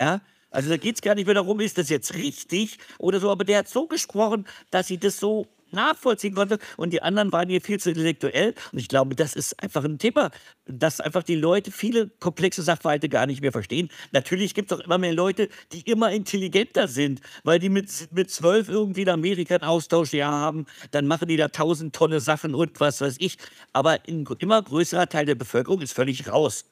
Ja? 0.00 0.20
Also 0.50 0.70
da 0.70 0.76
geht 0.76 0.96
es 0.96 1.02
gar 1.02 1.14
nicht 1.14 1.26
mehr 1.26 1.34
darum, 1.34 1.60
ist 1.60 1.78
das 1.78 1.88
jetzt 1.88 2.14
richtig 2.14 2.78
oder 2.98 3.20
so, 3.20 3.30
aber 3.30 3.44
der 3.44 3.58
hat 3.58 3.68
so 3.68 3.86
gesprochen, 3.86 4.46
dass 4.70 4.86
sie 4.86 4.98
das 4.98 5.18
so 5.18 5.46
nachvollziehen 5.70 6.34
konnte. 6.34 6.58
Und 6.76 6.92
die 6.92 7.02
anderen 7.02 7.32
waren 7.32 7.48
hier 7.48 7.60
viel 7.60 7.78
zu 7.78 7.90
intellektuell. 7.90 8.54
Und 8.72 8.78
ich 8.78 8.88
glaube, 8.88 9.14
das 9.14 9.34
ist 9.34 9.62
einfach 9.62 9.84
ein 9.84 9.98
Thema, 9.98 10.30
dass 10.66 11.00
einfach 11.00 11.22
die 11.22 11.34
Leute 11.34 11.70
viele 11.70 12.08
komplexe 12.20 12.62
Sachverhalte 12.62 13.08
gar 13.08 13.26
nicht 13.26 13.40
mehr 13.40 13.52
verstehen. 13.52 13.90
Natürlich 14.12 14.54
gibt 14.54 14.72
es 14.72 14.78
auch 14.78 14.82
immer 14.82 14.98
mehr 14.98 15.12
Leute, 15.12 15.48
die 15.72 15.82
immer 15.82 16.10
intelligenter 16.12 16.88
sind, 16.88 17.20
weil 17.44 17.58
die 17.58 17.68
mit, 17.68 18.08
mit 18.12 18.30
zwölf 18.30 18.68
irgendwie 18.68 19.02
in 19.02 19.08
Amerika 19.08 19.56
einen 19.56 19.64
Austausch 19.64 20.12
ja 20.12 20.30
haben, 20.30 20.66
dann 20.90 21.06
machen 21.06 21.28
die 21.28 21.36
da 21.36 21.48
tausend 21.48 21.94
tolle 21.94 22.20
Sachen 22.20 22.54
und 22.54 22.80
was 22.80 23.00
weiß 23.00 23.16
ich, 23.18 23.38
aber 23.72 23.98
ein 24.08 24.24
immer 24.38 24.62
größerer 24.62 25.08
Teil 25.08 25.26
der 25.26 25.34
Bevölkerung 25.34 25.80
ist 25.80 25.92
völlig 25.92 26.30
raus 26.30 26.64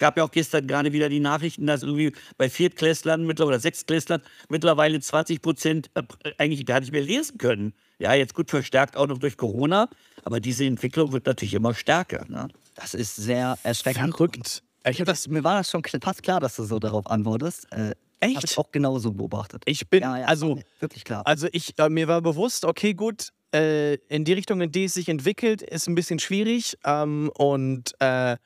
gab 0.00 0.16
ja 0.16 0.24
auch 0.24 0.32
gestern 0.32 0.66
gerade 0.66 0.92
wieder 0.92 1.08
die 1.08 1.20
Nachrichten, 1.20 1.66
dass 1.66 1.84
irgendwie 1.84 2.12
bei 2.36 2.50
Viertklässlern 2.50 3.24
oder 3.30 3.60
Sechstklässlern 3.60 4.22
mittlerweile 4.48 4.98
20 4.98 5.40
Prozent 5.40 5.90
äh, 5.94 6.02
eigentlich 6.38 6.66
gar 6.66 6.80
nicht 6.80 6.90
mehr 6.90 7.02
lesen 7.02 7.38
können. 7.38 7.74
Ja, 8.00 8.14
jetzt 8.14 8.34
gut 8.34 8.50
verstärkt 8.50 8.96
auch 8.96 9.06
noch 9.06 9.18
durch 9.18 9.36
Corona, 9.36 9.88
aber 10.24 10.40
diese 10.40 10.64
Entwicklung 10.64 11.12
wird 11.12 11.26
natürlich 11.26 11.54
immer 11.54 11.74
stärker. 11.74 12.24
Ne? 12.28 12.48
Das 12.74 12.94
ist 12.94 13.14
sehr 13.14 13.58
erschreckend. 13.62 14.16
Verrückt. 14.16 14.62
Ich 14.88 14.96
das, 14.96 15.28
mir 15.28 15.44
war 15.44 15.58
das 15.58 15.70
schon 15.70 15.82
fast 15.84 16.22
klar, 16.22 16.40
dass 16.40 16.56
du 16.56 16.64
so 16.64 16.78
darauf 16.78 17.06
antwortest. 17.06 17.70
Äh, 17.70 17.94
Echt? 18.20 18.36
Habe 18.36 18.46
ich 18.46 18.58
auch 18.58 18.72
genauso 18.72 19.12
beobachtet. 19.12 19.62
Ich 19.66 19.88
bin, 19.88 20.02
ja, 20.02 20.18
ja, 20.18 20.26
also, 20.26 20.58
wirklich 20.78 21.04
klar. 21.04 21.26
Also, 21.26 21.48
ich, 21.52 21.78
äh, 21.78 21.88
mir 21.88 22.06
war 22.08 22.20
bewusst, 22.20 22.64
okay, 22.64 22.92
gut, 22.92 23.30
äh, 23.54 23.94
in 24.08 24.24
die 24.24 24.32
Richtung, 24.34 24.60
in 24.60 24.72
die 24.72 24.84
es 24.84 24.94
sich 24.94 25.08
entwickelt, 25.08 25.62
ist 25.62 25.88
ein 25.88 25.94
bisschen 25.94 26.18
schwierig. 26.18 26.76
Ähm, 26.84 27.30
und 27.34 27.94
äh, 27.98 28.36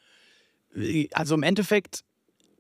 also 1.13 1.35
im 1.35 1.43
Endeffekt, 1.43 2.01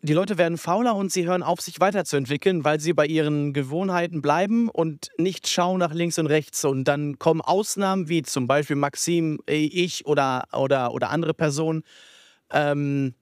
die 0.02 0.12
Leute 0.12 0.36
werden 0.36 0.58
fauler 0.58 0.94
und 0.94 1.10
sie 1.10 1.26
hören 1.26 1.42
auf, 1.42 1.60
sich 1.60 1.80
weiterzuentwickeln, 1.80 2.64
weil 2.64 2.78
sie 2.78 2.92
bei 2.92 3.06
ihren 3.06 3.52
Gewohnheiten 3.52 4.20
bleiben 4.20 4.68
und 4.68 5.08
nicht 5.16 5.48
schauen 5.48 5.78
nach 5.78 5.94
links 5.94 6.18
und 6.18 6.26
rechts. 6.26 6.64
Und 6.64 6.84
dann 6.84 7.18
kommen 7.18 7.40
Ausnahmen, 7.40 8.08
wie 8.08 8.22
zum 8.22 8.46
Beispiel 8.46 8.76
Maxim, 8.76 9.40
äh, 9.48 9.64
ich 9.64 10.06
oder, 10.06 10.44
oder, 10.52 10.92
oder 10.92 11.10
andere 11.10 11.32
Personen, 11.32 11.82
ähm, 12.50 13.14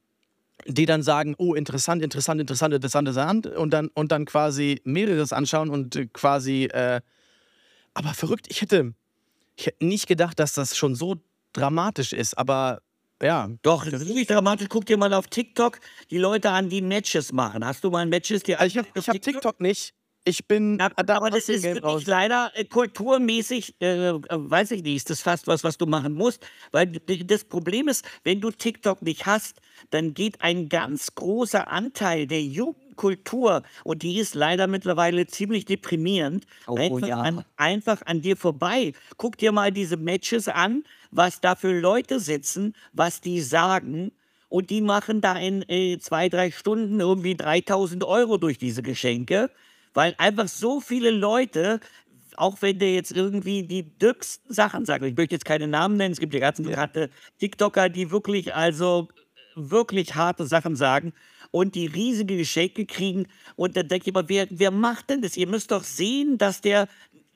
die 0.67 0.87
dann 0.87 1.03
sagen, 1.03 1.35
oh, 1.39 1.55
interessant, 1.55 2.03
interessant, 2.03 2.41
interessant, 2.41 2.75
interessant, 2.75 3.09
interessant, 3.09 3.47
und 3.47 3.71
dann, 3.71 3.89
und 3.95 4.13
dann 4.13 4.25
quasi 4.25 4.81
mehreres 4.85 5.33
anschauen 5.33 5.71
und 5.71 6.13
quasi, 6.13 6.65
äh, 6.65 7.01
aber 7.95 8.15
verrückt, 8.15 8.47
ich 8.49 8.61
hätte, 8.61 8.95
ich 9.57 9.67
hätte 9.67 9.85
nicht 9.85 10.07
gedacht, 10.07 10.39
dass 10.39 10.53
das 10.53 10.77
schon 10.77 10.95
so 10.95 11.17
dramatisch 11.53 12.13
ist, 12.13 12.37
aber 12.39 12.81
ja. 13.23 13.49
Doch, 13.63 13.85
das 13.85 14.03
ist 14.03 14.09
wirklich 14.09 14.27
dramatisch. 14.27 14.69
Guck 14.69 14.87
dir 14.87 14.97
mal 14.97 15.13
auf 15.15 15.29
TikTok 15.29 15.79
die 16.11 16.19
Leute 16.19 16.51
an, 16.51 16.69
die 16.69 16.83
Matches 16.83 17.33
machen. 17.33 17.65
Hast 17.65 17.85
du 17.85 17.91
mal 17.91 18.07
Matches? 18.07 18.43
Die 18.43 18.57
also 18.57 18.67
ich 18.67 18.79
habe 18.79 18.89
hab 18.95 19.05
TikTok? 19.05 19.33
TikTok 19.33 19.61
nicht. 19.61 19.95
Ich 20.25 20.47
bin. 20.47 20.79
Ja, 20.79 20.91
da 20.91 21.17
aber 21.17 21.31
das 21.31 21.49
ist 21.49 21.65
wirklich 21.65 22.07
leider 22.07 22.53
äh, 22.55 22.65
kulturmäßig, 22.65 23.75
äh, 23.81 24.11
äh, 24.11 24.21
weiß 24.31 24.71
ich 24.71 24.83
nicht, 24.83 24.97
ist 24.97 25.11
das 25.11 25.21
fast 25.21 25.49
was, 25.49 25.65
was 25.65 25.79
du 25.79 25.87
machen 25.87 26.13
musst. 26.13 26.47
Weil 26.71 26.87
das 26.87 27.45
Problem 27.45 27.89
ist, 27.89 28.05
wenn 28.23 28.41
du 28.41 28.51
TikTok 28.53 29.03
nicht 29.03 29.27
hast, 29.27 29.61
dann 29.91 30.15
geht 30.15 30.41
ein 30.41 30.69
ganz 30.69 31.15
großer 31.17 31.69
Anteil 31.69 32.29
der 32.29 32.43
Jugendkultur, 32.43 33.63
und 33.83 34.03
die 34.03 34.19
ist 34.19 34.35
leider 34.35 34.69
mittlerweile 34.69 35.27
ziemlich 35.27 35.65
deprimierend, 35.65 36.47
oh, 36.69 36.77
einfach, 36.77 37.09
ja. 37.09 37.21
an, 37.21 37.45
einfach 37.57 38.03
an 38.07 38.21
dir 38.21 38.37
vorbei. 38.37 38.93
Guck 39.17 39.39
dir 39.39 39.51
mal 39.51 39.73
diese 39.73 39.97
Matches 39.97 40.47
an 40.47 40.85
was 41.13 41.41
da 41.41 41.55
für 41.55 41.79
Leute 41.79 42.19
sitzen, 42.19 42.75
was 42.93 43.21
die 43.21 43.41
sagen. 43.41 44.11
Und 44.49 44.71
die 44.71 44.81
machen 44.81 45.21
da 45.21 45.39
in 45.39 45.63
äh, 45.69 45.99
zwei, 45.99 46.29
drei 46.29 46.51
Stunden 46.51 47.01
irgendwie 47.01 47.37
3000 47.37 48.05
Euro 48.05 48.37
durch 48.37 48.59
diese 48.59 48.83
Geschenke, 48.83 49.51
weil 49.95 50.15
einfach 50.19 50.49
so 50.49 50.81
viele 50.81 51.11
Leute 51.11 51.81
auch 52.37 52.57
wenn 52.61 52.79
der 52.79 52.95
jetzt 52.95 53.13
irgendwie 53.13 53.63
die 53.63 53.99
dümmsten 53.99 54.53
Sachen 54.53 54.85
sagt, 54.85 55.05
ich 55.05 55.17
möchte 55.17 55.35
jetzt 55.35 55.45
keine 55.45 55.69
Namen 55.69 55.97
nennen, 55.97 56.13
es 56.13 56.19
gibt 56.19 56.33
ja 56.35 56.41
ganz 56.41 56.61
bekannte 56.63 57.11
TikToker, 57.39 57.91
die 57.91 58.11
wirklich, 58.11 58.55
also 58.55 59.09
wirklich 59.55 60.15
harte 60.15 60.47
Sachen 60.47 60.77
sagen 60.77 61.13
und 61.51 61.75
die 61.75 61.87
riesige 61.87 62.37
Geschenke 62.37 62.87
kriegen. 62.87 63.27
Und 63.57 63.77
dann 63.77 63.89
denke 63.89 64.05
ich 64.05 64.15
immer, 64.15 64.29
wer, 64.29 64.47
wer 64.51 64.71
macht 64.71 65.11
denn 65.11 65.23
das? 65.23 65.37
Ihr 65.37 65.47
müsst 65.47 65.71
doch 65.71 65.85
sehen, 65.85 66.39
dass 66.39 66.61
der, 66.61 66.89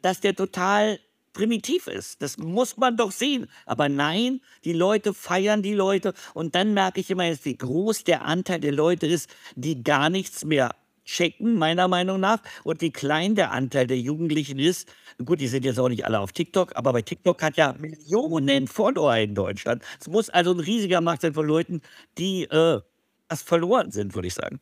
dass 0.03 0.21
der 0.21 0.35
total 0.35 0.99
primitiv 1.37 1.87
ist. 1.87 2.23
Das 2.23 2.39
muss 2.39 2.79
man 2.79 2.97
doch 2.97 3.13
sehen. 3.13 3.47
Aber 3.67 3.91
nein, 3.91 4.41
die 4.65 4.73
Leute 4.73 5.13
feiern 5.13 5.63
die 5.63 5.75
Leute. 5.75 6.15
Und 6.33 6.55
dann 6.55 6.73
merke 6.73 7.01
ich 7.01 7.11
immer 7.11 7.25
wie 7.43 7.57
groß 7.57 8.05
der 8.05 8.25
Anteil 8.25 8.59
der 8.59 8.73
Leute 8.73 9.07
ist, 9.07 9.29
die 9.55 9.85
gar 9.85 10.09
nichts 10.09 10.47
mehr 10.47 10.75
checken, 11.05 11.57
meiner 11.57 11.89
Meinung 11.89 12.19
nach, 12.19 12.41
und 12.65 12.81
wie 12.81 12.91
klein 12.91 13.37
der 13.37 13.53
Anteil 13.53 13.87
der 13.87 13.99
Jugendlichen 13.99 14.59
ist. 14.59 14.89
Gut, 15.25 15.41
die 15.41 15.47
sind 15.47 15.65
jetzt 15.65 15.79
auch 15.79 15.89
nicht 15.89 16.05
alle 16.05 16.19
auf 16.19 16.33
TikTok, 16.33 16.75
aber 16.75 16.93
bei 16.93 17.03
TikTok 17.03 17.43
hat 17.43 17.57
ja 17.57 17.75
Millionen 17.79 18.67
Follower 18.67 19.15
in 19.17 19.35
Deutschland. 19.35 19.83
Es 20.01 20.09
muss 20.09 20.31
also 20.31 20.53
ein 20.53 20.61
riesiger 20.61 21.01
Markt 21.01 21.23
sein 21.23 21.35
von 21.35 21.47
Leuten, 21.47 21.81
die 22.19 22.45
äh, 22.45 22.81
das 23.29 23.43
verloren 23.43 23.93
sind, 23.93 24.15
würde 24.15 24.29
ich 24.29 24.35
sagen. 24.35 24.59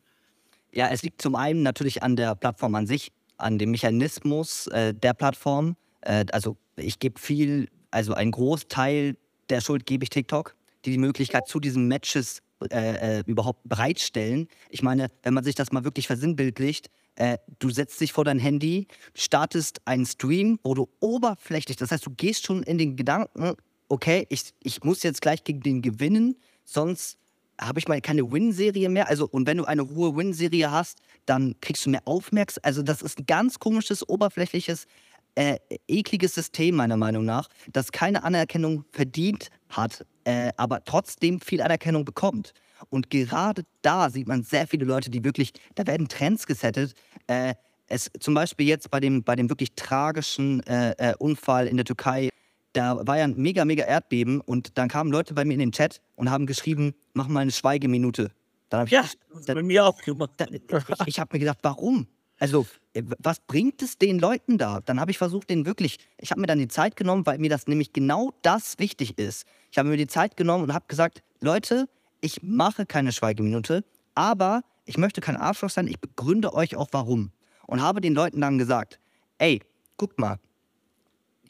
Ja, 0.71 0.89
es 0.89 1.03
liegt 1.03 1.21
zum 1.21 1.35
einen 1.35 1.63
natürlich 1.63 2.03
an 2.03 2.15
der 2.15 2.35
Plattform 2.35 2.75
an 2.75 2.85
sich, 2.85 3.11
an 3.37 3.57
dem 3.57 3.71
Mechanismus 3.71 4.67
äh, 4.67 4.93
der 4.93 5.13
Plattform. 5.13 5.77
Äh, 6.05 6.25
also 6.31 6.57
ich 6.77 6.99
gebe 6.99 7.19
viel, 7.19 7.69
also 7.91 8.13
einen 8.13 8.31
Großteil 8.31 9.17
der 9.49 9.61
Schuld 9.61 9.85
gebe 9.85 10.03
ich 10.03 10.09
TikTok, 10.09 10.55
die 10.85 10.91
die 10.91 10.97
Möglichkeit 10.97 11.47
zu 11.47 11.59
diesen 11.59 11.87
Matches 11.87 12.41
äh, 12.71 13.19
äh, 13.19 13.23
überhaupt 13.25 13.67
bereitstellen. 13.67 14.47
Ich 14.69 14.81
meine, 14.81 15.09
wenn 15.23 15.33
man 15.33 15.43
sich 15.43 15.55
das 15.55 15.71
mal 15.71 15.83
wirklich 15.83 16.07
versinnbildlicht, 16.07 16.89
äh, 17.15 17.37
du 17.59 17.69
setzt 17.69 17.99
dich 18.01 18.13
vor 18.13 18.25
dein 18.25 18.39
Handy, 18.39 18.87
startest 19.13 19.81
einen 19.85 20.05
Stream, 20.05 20.59
wo 20.63 20.73
du 20.73 20.89
oberflächlich, 20.99 21.77
das 21.77 21.91
heißt, 21.91 22.05
du 22.05 22.11
gehst 22.11 22.45
schon 22.45 22.63
in 22.63 22.77
den 22.77 22.95
Gedanken, 22.95 23.55
okay, 23.89 24.25
ich, 24.29 24.53
ich 24.63 24.83
muss 24.83 25.03
jetzt 25.03 25.21
gleich 25.21 25.43
gegen 25.43 25.61
den 25.61 25.81
gewinnen, 25.81 26.37
sonst 26.63 27.17
habe 27.59 27.79
ich 27.79 27.87
mal 27.87 28.01
keine 28.01 28.29
Win-Serie 28.31 28.89
mehr. 28.89 29.07
Also, 29.07 29.27
und 29.27 29.47
wenn 29.47 29.57
du 29.57 29.65
eine 29.65 29.87
hohe 29.87 30.15
Win-Serie 30.15 30.71
hast, 30.71 30.99
dann 31.25 31.55
kriegst 31.61 31.85
du 31.85 31.89
mehr 31.89 32.01
Aufmerksamkeit. 32.05 32.65
Also, 32.65 32.83
das 32.83 33.01
ist 33.01 33.19
ein 33.19 33.25
ganz 33.25 33.59
komisches, 33.59 34.07
oberflächliches, 34.07 34.87
äh, 35.35 35.57
ekliges 35.87 36.33
System, 36.35 36.75
meiner 36.75 36.97
Meinung 36.97 37.25
nach, 37.25 37.47
das 37.71 37.91
keine 37.91 38.23
Anerkennung 38.23 38.85
verdient 38.91 39.49
hat, 39.69 40.05
äh, 40.23 40.51
aber 40.57 40.83
trotzdem 40.83 41.39
viel 41.39 41.61
Anerkennung 41.61 42.05
bekommt. 42.05 42.53
Und 42.89 43.09
gerade 43.09 43.63
da 43.81 44.09
sieht 44.09 44.27
man 44.27 44.43
sehr 44.43 44.67
viele 44.67 44.85
Leute, 44.85 45.09
die 45.09 45.23
wirklich, 45.23 45.53
da 45.75 45.85
werden 45.87 46.07
Trends 46.07 46.45
gesettet. 46.45 46.93
Äh, 47.27 47.53
es, 47.87 48.09
zum 48.19 48.33
Beispiel 48.33 48.67
jetzt 48.67 48.89
bei 48.89 48.99
dem, 48.99 49.23
bei 49.23 49.35
dem 49.35 49.49
wirklich 49.49 49.73
tragischen 49.75 50.61
äh, 50.67 50.91
äh, 50.97 51.13
Unfall 51.19 51.67
in 51.67 51.77
der 51.77 51.85
Türkei, 51.85 52.29
da 52.73 53.05
war 53.07 53.17
ja 53.17 53.23
ein 53.23 53.35
mega, 53.37 53.63
mega 53.63 53.85
Erdbeben 53.85 54.41
und 54.41 54.77
dann 54.77 54.89
kamen 54.89 55.11
Leute 55.11 55.33
bei 55.33 55.45
mir 55.45 55.53
in 55.53 55.59
den 55.59 55.71
Chat 55.71 56.01
und 56.15 56.29
haben 56.29 56.45
geschrieben, 56.45 56.93
mach 57.13 57.27
mal 57.27 57.41
eine 57.41 57.51
Schweigeminute. 57.51 58.31
Dann 58.69 58.81
hab 58.81 58.87
ich, 58.87 58.93
Ja, 58.93 59.05
dann, 59.45 59.55
bei 59.55 59.63
mir 59.63 59.85
auch 59.85 60.01
gemacht. 60.01 60.31
dann, 60.37 60.53
ich, 60.53 60.61
ich 61.05 61.19
habe 61.19 61.29
mir 61.33 61.39
gedacht, 61.39 61.59
warum? 61.61 62.07
Also, 62.39 62.65
äh, 62.93 63.03
was 63.19 63.39
bringt 63.39 63.81
es 63.81 63.97
den 63.97 64.19
Leuten 64.19 64.57
da? 64.57 64.81
Dann 64.81 64.99
habe 64.99 65.11
ich 65.11 65.17
versucht, 65.17 65.49
den 65.49 65.65
wirklich, 65.65 65.97
ich 66.17 66.31
habe 66.31 66.41
mir 66.41 66.47
dann 66.47 66.59
die 66.59 66.67
Zeit 66.67 66.95
genommen, 66.95 67.25
weil 67.25 67.37
mir 67.39 67.49
das 67.49 67.67
nämlich 67.67 67.93
genau 67.93 68.33
das 68.41 68.77
wichtig 68.79 69.17
ist. 69.17 69.45
Ich 69.71 69.77
habe 69.77 69.89
mir 69.89 69.97
die 69.97 70.07
Zeit 70.07 70.35
genommen 70.37 70.65
und 70.65 70.73
habe 70.73 70.85
gesagt, 70.87 71.23
Leute, 71.39 71.87
ich 72.21 72.43
mache 72.43 72.85
keine 72.85 73.11
Schweigeminute, 73.11 73.83
aber 74.15 74.63
ich 74.85 74.97
möchte 74.97 75.21
kein 75.21 75.37
Arschloch 75.37 75.69
sein, 75.69 75.87
ich 75.87 75.99
begründe 75.99 76.53
euch 76.53 76.75
auch 76.75 76.89
warum. 76.91 77.31
Und 77.67 77.81
habe 77.81 78.01
den 78.01 78.13
Leuten 78.13 78.41
dann 78.41 78.57
gesagt, 78.57 78.99
ey, 79.37 79.61
guck 79.97 80.19
mal, 80.19 80.37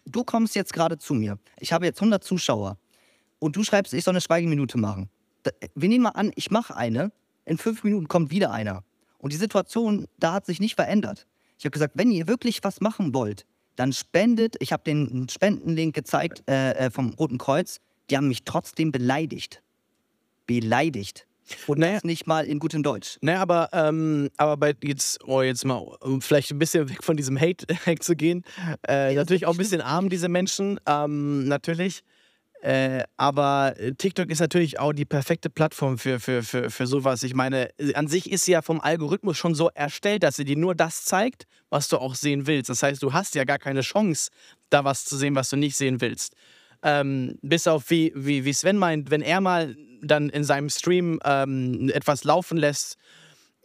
du 0.06 0.24
kommst 0.24 0.56
jetzt 0.56 0.74
gerade 0.74 0.98
zu 0.98 1.14
mir, 1.14 1.38
ich 1.60 1.74
habe 1.74 1.86
jetzt 1.86 2.00
100 2.00 2.24
Zuschauer 2.24 2.78
und 3.40 3.56
du 3.56 3.64
schreibst, 3.64 3.94
ich 3.94 4.04
soll 4.04 4.14
eine 4.14 4.22
Schweigeminute 4.22 4.78
machen. 4.78 5.10
Da- 5.44 5.52
Wir 5.76 5.90
nehmen 5.90 6.04
mal 6.04 6.10
an, 6.12 6.32
ich 6.36 6.52
mache 6.52 6.76
eine, 6.76 7.12
in 7.46 7.58
fünf 7.58 7.84
Minuten 7.84 8.08
kommt 8.08 8.32
wieder 8.32 8.52
einer. 8.52 8.84
Und 9.26 9.34
die 9.34 9.38
Situation, 9.38 10.06
da 10.20 10.34
hat 10.34 10.46
sich 10.46 10.60
nicht 10.60 10.76
verändert. 10.76 11.26
Ich 11.58 11.66
habe 11.66 11.72
gesagt, 11.72 11.94
wenn 11.96 12.12
ihr 12.12 12.28
wirklich 12.28 12.64
was 12.64 12.80
machen 12.80 13.16
wollt, 13.16 13.48
dann 13.76 13.92
spendet. 13.92 14.56
Ich 14.60 14.72
habe 14.72 14.84
den 14.84 15.28
Spendenlink 15.28 15.96
gezeigt 15.96 16.44
äh, 16.48 16.74
äh, 16.74 16.92
vom 16.92 17.10
Roten 17.10 17.40
Kreuz. 17.40 17.80
Die 18.12 18.18
haben 18.18 18.28
mich 18.28 18.44
trotzdem 18.44 18.92
beleidigt. 18.92 19.64
Beleidigt. 20.46 21.26
Und 21.66 21.80
Naja. 21.80 21.96
das 21.96 22.04
nicht 22.04 22.28
mal 22.28 22.46
in 22.46 22.60
gutem 22.60 22.84
Deutsch. 22.84 23.18
Ne, 23.22 23.40
aber, 23.40 23.70
ähm, 23.74 24.30
aber 24.38 24.58
bei 24.58 24.76
jetzt, 24.84 25.24
oh, 25.26 25.42
jetzt 25.42 25.66
mal, 25.66 25.78
um 25.78 26.22
vielleicht 26.22 26.52
ein 26.52 26.60
bisschen 26.60 26.88
weg 26.90 27.04
von 27.04 27.18
diesem 27.18 27.42
Hate 27.42 27.66
zu 28.02 28.16
gehen. 28.16 28.44
Äh, 28.88 29.16
Ja, 29.16 29.22
natürlich 29.22 29.48
auch 29.48 29.56
ein 29.56 29.58
bisschen 29.58 29.82
arm, 29.82 30.10
diese 30.10 30.30
Menschen, 30.30 30.80
ähm, 30.86 31.48
natürlich. 31.48 32.04
Äh, 32.66 33.04
aber 33.16 33.76
TikTok 34.00 34.32
ist 34.32 34.40
natürlich 34.40 34.80
auch 34.80 34.92
die 34.92 35.06
perfekte 35.06 35.52
Plattform 35.52 36.00
für, 36.00 36.20
für, 36.20 36.42
für, 36.42 36.72
für 36.72 36.88
sowas. 36.88 37.22
Ich 37.22 37.36
meine, 37.36 37.70
an 37.94 38.08
sich 38.08 38.32
ist 38.32 38.46
sie 38.46 38.54
ja 38.54 38.64
vom 38.64 38.82
Algorithmus 38.82 39.38
schon 39.38 39.54
so 39.54 39.70
erstellt, 39.76 40.24
dass 40.24 40.38
sie 40.38 40.46
dir 40.46 40.58
nur 40.58 40.74
das 40.74 41.06
zeigt, 41.06 41.46
was 41.70 41.90
du 41.90 42.00
auch 42.00 42.16
sehen 42.16 42.48
willst. 42.48 42.72
Das 42.72 42.82
heißt, 42.82 43.04
du 43.04 43.14
hast 43.14 43.36
ja 43.36 43.44
gar 43.44 43.60
keine 43.60 43.82
Chance, 43.82 44.32
da 44.72 44.84
was 44.84 45.06
zu 45.06 45.16
sehen, 45.16 45.36
was 45.36 45.52
du 45.52 45.58
nicht 45.58 45.78
sehen 45.78 46.02
willst. 46.02 46.34
Ähm, 46.82 47.38
bis 47.44 47.68
auf 47.68 47.92
wie, 47.92 48.12
wie, 48.16 48.46
wie 48.46 48.54
Sven 48.54 48.80
meint, 48.80 49.12
wenn 49.12 49.22
er 49.22 49.42
mal 49.42 49.76
dann 50.02 50.30
in 50.30 50.44
seinem 50.44 50.72
Stream 50.72 51.20
ähm, 51.24 51.92
etwas 51.94 52.24
laufen 52.24 52.58
lässt, 52.58 52.98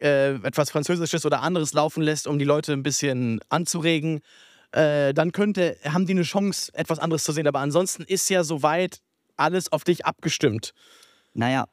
äh, 0.03 0.35
etwas 0.43 0.71
Französisches 0.71 1.25
oder 1.25 1.41
anderes 1.41 1.73
laufen 1.73 2.03
lässt, 2.03 2.27
um 2.27 2.39
die 2.39 2.45
Leute 2.45 2.75
ein 2.75 2.83
bisschen 2.83 3.41
anzuregen, 3.49 4.21
äh, 4.73 5.13
dann 5.15 5.33
könnte, 5.33 5.77
haben 5.85 6.07
die 6.07 6.13
eine 6.13 6.23
Chance, 6.23 6.73
etwas 6.75 6.99
anderes 6.99 7.25
zu 7.25 7.33
sehen. 7.33 7.47
Aber 7.47 7.61
ansonsten 7.61 8.03
ist 8.03 8.29
ja 8.31 8.45
soweit 8.45 9.01
alles 9.37 9.73
auf 9.73 9.85
dich 9.85 10.05
abgestimmt. 10.07 10.73
Naja, 11.35 11.67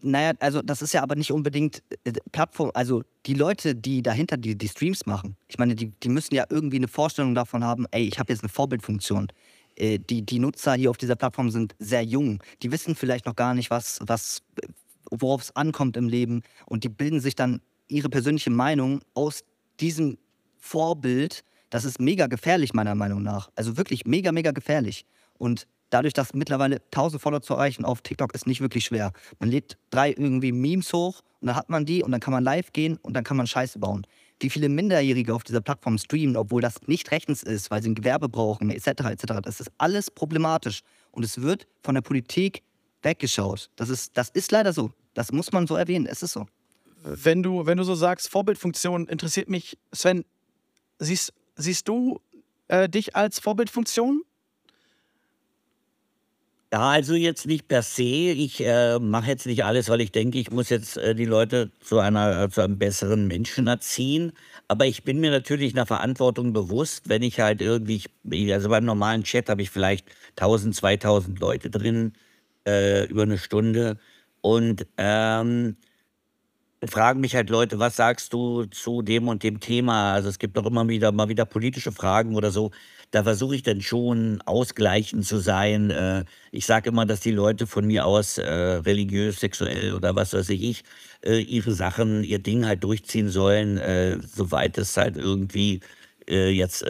naja, 0.00 0.32
also 0.38 0.62
das 0.62 0.80
ist 0.80 0.92
ja 0.92 1.02
aber 1.02 1.16
nicht 1.16 1.32
unbedingt 1.32 1.82
äh, 2.04 2.12
Plattform, 2.32 2.70
also 2.74 3.02
die 3.26 3.34
Leute, 3.34 3.74
die 3.74 4.02
dahinter 4.02 4.36
die, 4.36 4.56
die 4.56 4.68
Streams 4.68 5.06
machen, 5.06 5.36
ich 5.48 5.58
meine, 5.58 5.74
die, 5.74 5.90
die 5.90 6.08
müssen 6.08 6.34
ja 6.34 6.44
irgendwie 6.48 6.76
eine 6.76 6.88
Vorstellung 6.88 7.34
davon 7.34 7.64
haben, 7.64 7.86
ey, 7.90 8.06
ich 8.06 8.18
habe 8.18 8.32
jetzt 8.32 8.42
eine 8.42 8.48
Vorbildfunktion. 8.48 9.28
Äh, 9.76 9.98
Die, 9.98 10.22
die 10.22 10.38
Nutzer 10.38 10.74
hier 10.74 10.90
auf 10.90 10.96
dieser 10.96 11.16
Plattform 11.16 11.50
sind 11.50 11.74
sehr 11.78 12.02
jung. 12.02 12.42
Die 12.62 12.70
wissen 12.70 12.94
vielleicht 12.94 13.26
noch 13.26 13.36
gar 13.36 13.54
nicht, 13.54 13.70
was, 13.70 13.98
was, 14.06 14.42
worauf 15.10 15.42
es 15.42 15.56
ankommt 15.56 15.96
im 15.96 16.08
Leben. 16.08 16.42
Und 16.66 16.84
die 16.84 16.88
bilden 16.88 17.20
sich 17.20 17.34
dann 17.34 17.60
ihre 17.88 18.08
persönliche 18.08 18.50
Meinung 18.50 19.00
aus 19.14 19.42
diesem 19.80 20.18
Vorbild. 20.58 21.42
Das 21.70 21.84
ist 21.84 22.00
mega 22.00 22.26
gefährlich, 22.26 22.72
meiner 22.74 22.94
Meinung 22.94 23.22
nach. 23.22 23.50
Also 23.54 23.76
wirklich 23.76 24.06
mega, 24.06 24.32
mega 24.32 24.52
gefährlich. 24.52 25.04
Und 25.38 25.66
dadurch, 25.90 26.14
dass 26.14 26.34
mittlerweile 26.34 26.76
1000 26.76 27.20
Follower 27.20 27.42
zu 27.42 27.54
erreichen 27.54 27.84
auf 27.84 28.00
TikTok 28.02 28.34
ist 28.34 28.46
nicht 28.46 28.60
wirklich 28.60 28.84
schwer. 28.84 29.12
Man 29.38 29.50
lädt 29.50 29.76
drei 29.90 30.10
irgendwie 30.10 30.52
Memes 30.52 30.92
hoch 30.92 31.22
und 31.40 31.48
dann 31.48 31.56
hat 31.56 31.68
man 31.68 31.86
die 31.86 32.02
und 32.02 32.12
dann 32.12 32.20
kann 32.20 32.32
man 32.32 32.44
live 32.44 32.72
gehen 32.72 32.98
und 33.02 33.14
dann 33.14 33.24
kann 33.24 33.36
man 33.36 33.46
Scheiße 33.46 33.78
bauen. 33.78 34.06
Wie 34.40 34.50
viele 34.50 34.68
Minderjährige 34.68 35.34
auf 35.34 35.42
dieser 35.42 35.60
Plattform 35.60 35.98
streamen, 35.98 36.36
obwohl 36.36 36.62
das 36.62 36.76
nicht 36.86 37.10
rechtens 37.10 37.42
ist, 37.42 37.70
weil 37.70 37.82
sie 37.82 37.90
ein 37.90 37.94
Gewerbe 37.94 38.28
brauchen, 38.28 38.70
etc., 38.70 38.86
etc., 38.86 39.40
das 39.42 39.60
ist 39.60 39.70
alles 39.78 40.10
problematisch. 40.10 40.82
Und 41.10 41.24
es 41.24 41.42
wird 41.42 41.66
von 41.82 41.94
der 41.94 42.02
Politik 42.02 42.62
weggeschaut. 43.02 43.70
Das 43.76 43.88
ist, 43.88 44.16
das 44.16 44.28
ist 44.30 44.52
leider 44.52 44.72
so. 44.72 44.92
Das 45.14 45.32
muss 45.32 45.50
man 45.50 45.66
so 45.66 45.74
erwähnen. 45.74 46.06
Es 46.06 46.22
ist 46.22 46.32
so. 46.32 46.46
Wenn 47.02 47.42
du, 47.42 47.66
wenn 47.66 47.78
du 47.78 47.84
so 47.84 47.94
sagst, 47.94 48.28
Vorbildfunktion 48.28 49.06
interessiert 49.08 49.48
mich, 49.48 49.78
Sven, 49.92 50.24
siehst, 50.98 51.32
siehst 51.58 51.88
du 51.88 52.20
äh, 52.68 52.88
dich 52.88 53.14
als 53.14 53.38
Vorbildfunktion? 53.40 54.22
Ja, 56.70 56.90
also 56.90 57.14
jetzt 57.14 57.46
nicht 57.46 57.66
per 57.66 57.82
se. 57.82 58.02
Ich 58.02 58.60
äh, 58.60 58.98
mache 58.98 59.28
jetzt 59.28 59.46
nicht 59.46 59.64
alles, 59.64 59.88
weil 59.88 60.02
ich 60.02 60.12
denke, 60.12 60.38
ich 60.38 60.50
muss 60.50 60.68
jetzt 60.68 60.98
äh, 60.98 61.14
die 61.14 61.24
Leute 61.24 61.70
zu 61.80 61.98
einer 61.98 62.42
äh, 62.42 62.50
zu 62.50 62.60
einem 62.60 62.78
besseren 62.78 63.26
Menschen 63.26 63.66
erziehen. 63.66 64.32
Aber 64.68 64.84
ich 64.84 65.02
bin 65.02 65.18
mir 65.18 65.30
natürlich 65.30 65.72
einer 65.72 65.86
Verantwortung 65.86 66.52
bewusst, 66.52 67.08
wenn 67.08 67.22
ich 67.22 67.40
halt 67.40 67.62
irgendwie, 67.62 68.02
ich, 68.30 68.52
also 68.52 68.68
beim 68.68 68.84
normalen 68.84 69.24
Chat 69.24 69.48
habe 69.48 69.62
ich 69.62 69.70
vielleicht 69.70 70.06
1000, 70.36 70.74
2000 70.74 71.40
Leute 71.40 71.70
drin 71.70 72.12
äh, 72.66 73.06
über 73.06 73.22
eine 73.22 73.38
Stunde 73.38 73.98
und 74.42 74.86
ähm, 74.98 75.76
fragen 76.86 77.20
mich 77.20 77.34
halt 77.34 77.50
Leute, 77.50 77.78
was 77.78 77.96
sagst 77.96 78.32
du 78.32 78.64
zu 78.66 79.02
dem 79.02 79.28
und 79.28 79.42
dem 79.42 79.60
Thema? 79.60 80.12
Also 80.12 80.28
es 80.28 80.38
gibt 80.38 80.56
doch 80.56 80.66
immer 80.66 80.88
wieder 80.88 81.10
mal 81.12 81.28
wieder 81.28 81.44
politische 81.44 81.92
Fragen 81.92 82.36
oder 82.36 82.50
so. 82.50 82.70
Da 83.10 83.24
versuche 83.24 83.56
ich 83.56 83.62
dann 83.62 83.80
schon 83.80 84.42
ausgleichend 84.42 85.26
zu 85.26 85.38
sein. 85.38 85.90
Äh, 85.90 86.24
ich 86.52 86.66
sage 86.66 86.90
immer, 86.90 87.06
dass 87.06 87.20
die 87.20 87.30
Leute 87.32 87.66
von 87.66 87.86
mir 87.86 88.06
aus 88.06 88.38
äh, 88.38 88.44
religiös, 88.48 89.40
sexuell 89.40 89.94
oder 89.94 90.14
was 90.14 90.34
weiß 90.34 90.50
ich, 90.50 90.84
äh, 91.24 91.40
ihre 91.40 91.72
Sachen, 91.72 92.22
ihr 92.22 92.38
Ding 92.38 92.66
halt 92.66 92.84
durchziehen 92.84 93.28
sollen, 93.30 93.80
soweit 94.26 94.78
es 94.78 94.96
halt 94.96 95.16
irgendwie 95.16 95.80
jetzt 96.26 96.84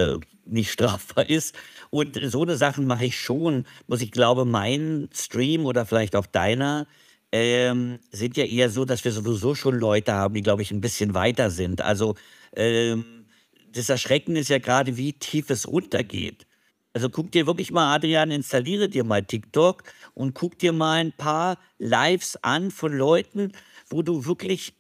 nicht 0.45 0.72
strafbar 0.72 1.28
ist. 1.30 1.55
Und 1.91 2.18
so 2.22 2.43
eine 2.43 2.57
Sachen 2.57 2.86
mache 2.86 3.07
ich 3.07 3.18
schon. 3.18 3.64
Muss 3.86 4.03
ich 4.03 4.11
glaube, 4.11 4.45
mein 4.45 5.09
Stream 5.14 5.64
oder 5.64 5.86
vielleicht 5.86 6.16
auch 6.16 6.26
deiner 6.26 6.86
ähm, 7.33 7.99
sind 8.11 8.37
ja 8.37 8.45
eher 8.45 8.70
so, 8.70 8.85
dass 8.85 9.05
wir 9.05 9.12
sowieso 9.12 9.55
schon 9.55 9.79
Leute 9.79 10.12
haben, 10.12 10.35
die, 10.35 10.43
glaube 10.43 10.62
ich, 10.62 10.70
ein 10.70 10.81
bisschen 10.81 11.14
weiter 11.14 11.51
sind. 11.51 11.81
Also 11.83 12.14
ähm, 12.57 13.26
das 13.72 13.89
Erschreckende 13.89 14.41
ist 14.41 14.49
ja 14.49 14.59
gerade, 14.59 14.97
wie 14.97 15.12
tief 15.12 15.51
es 15.51 15.68
runtergeht. 15.68 16.47
Also 16.95 17.11
guck 17.11 17.31
dir 17.31 17.47
wirklich 17.47 17.70
mal, 17.70 17.95
Adrian, 17.95 18.31
installiere 18.31 18.89
dir 18.89 19.05
mal 19.05 19.22
TikTok 19.22 19.83
und 20.14 20.35
guck 20.35 20.59
dir 20.59 20.72
mal 20.72 21.01
ein 21.01 21.12
paar 21.12 21.59
Lives 21.79 22.37
an 22.43 22.70
von 22.70 22.93
Leuten, 22.97 23.53
wo 23.89 24.03
du 24.03 24.24
wirklich 24.24 24.74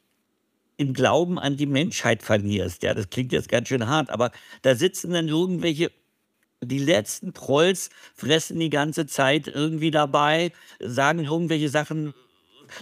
im 0.78 0.94
Glauben 0.94 1.38
an 1.38 1.56
die 1.56 1.66
Menschheit 1.66 2.22
verlierst. 2.22 2.82
Ja, 2.82 2.94
das 2.94 3.10
klingt 3.10 3.32
jetzt 3.32 3.48
ganz 3.48 3.68
schön 3.68 3.86
hart, 3.86 4.10
aber 4.10 4.30
da 4.62 4.74
sitzen 4.74 5.12
dann 5.12 5.28
irgendwelche, 5.28 5.90
die 6.62 6.78
letzten 6.78 7.34
Trolls 7.34 7.90
fressen 8.14 8.58
die 8.58 8.70
ganze 8.70 9.06
Zeit 9.06 9.46
irgendwie 9.46 9.90
dabei, 9.90 10.52
sagen 10.80 11.24
irgendwelche 11.24 11.68
Sachen, 11.68 12.14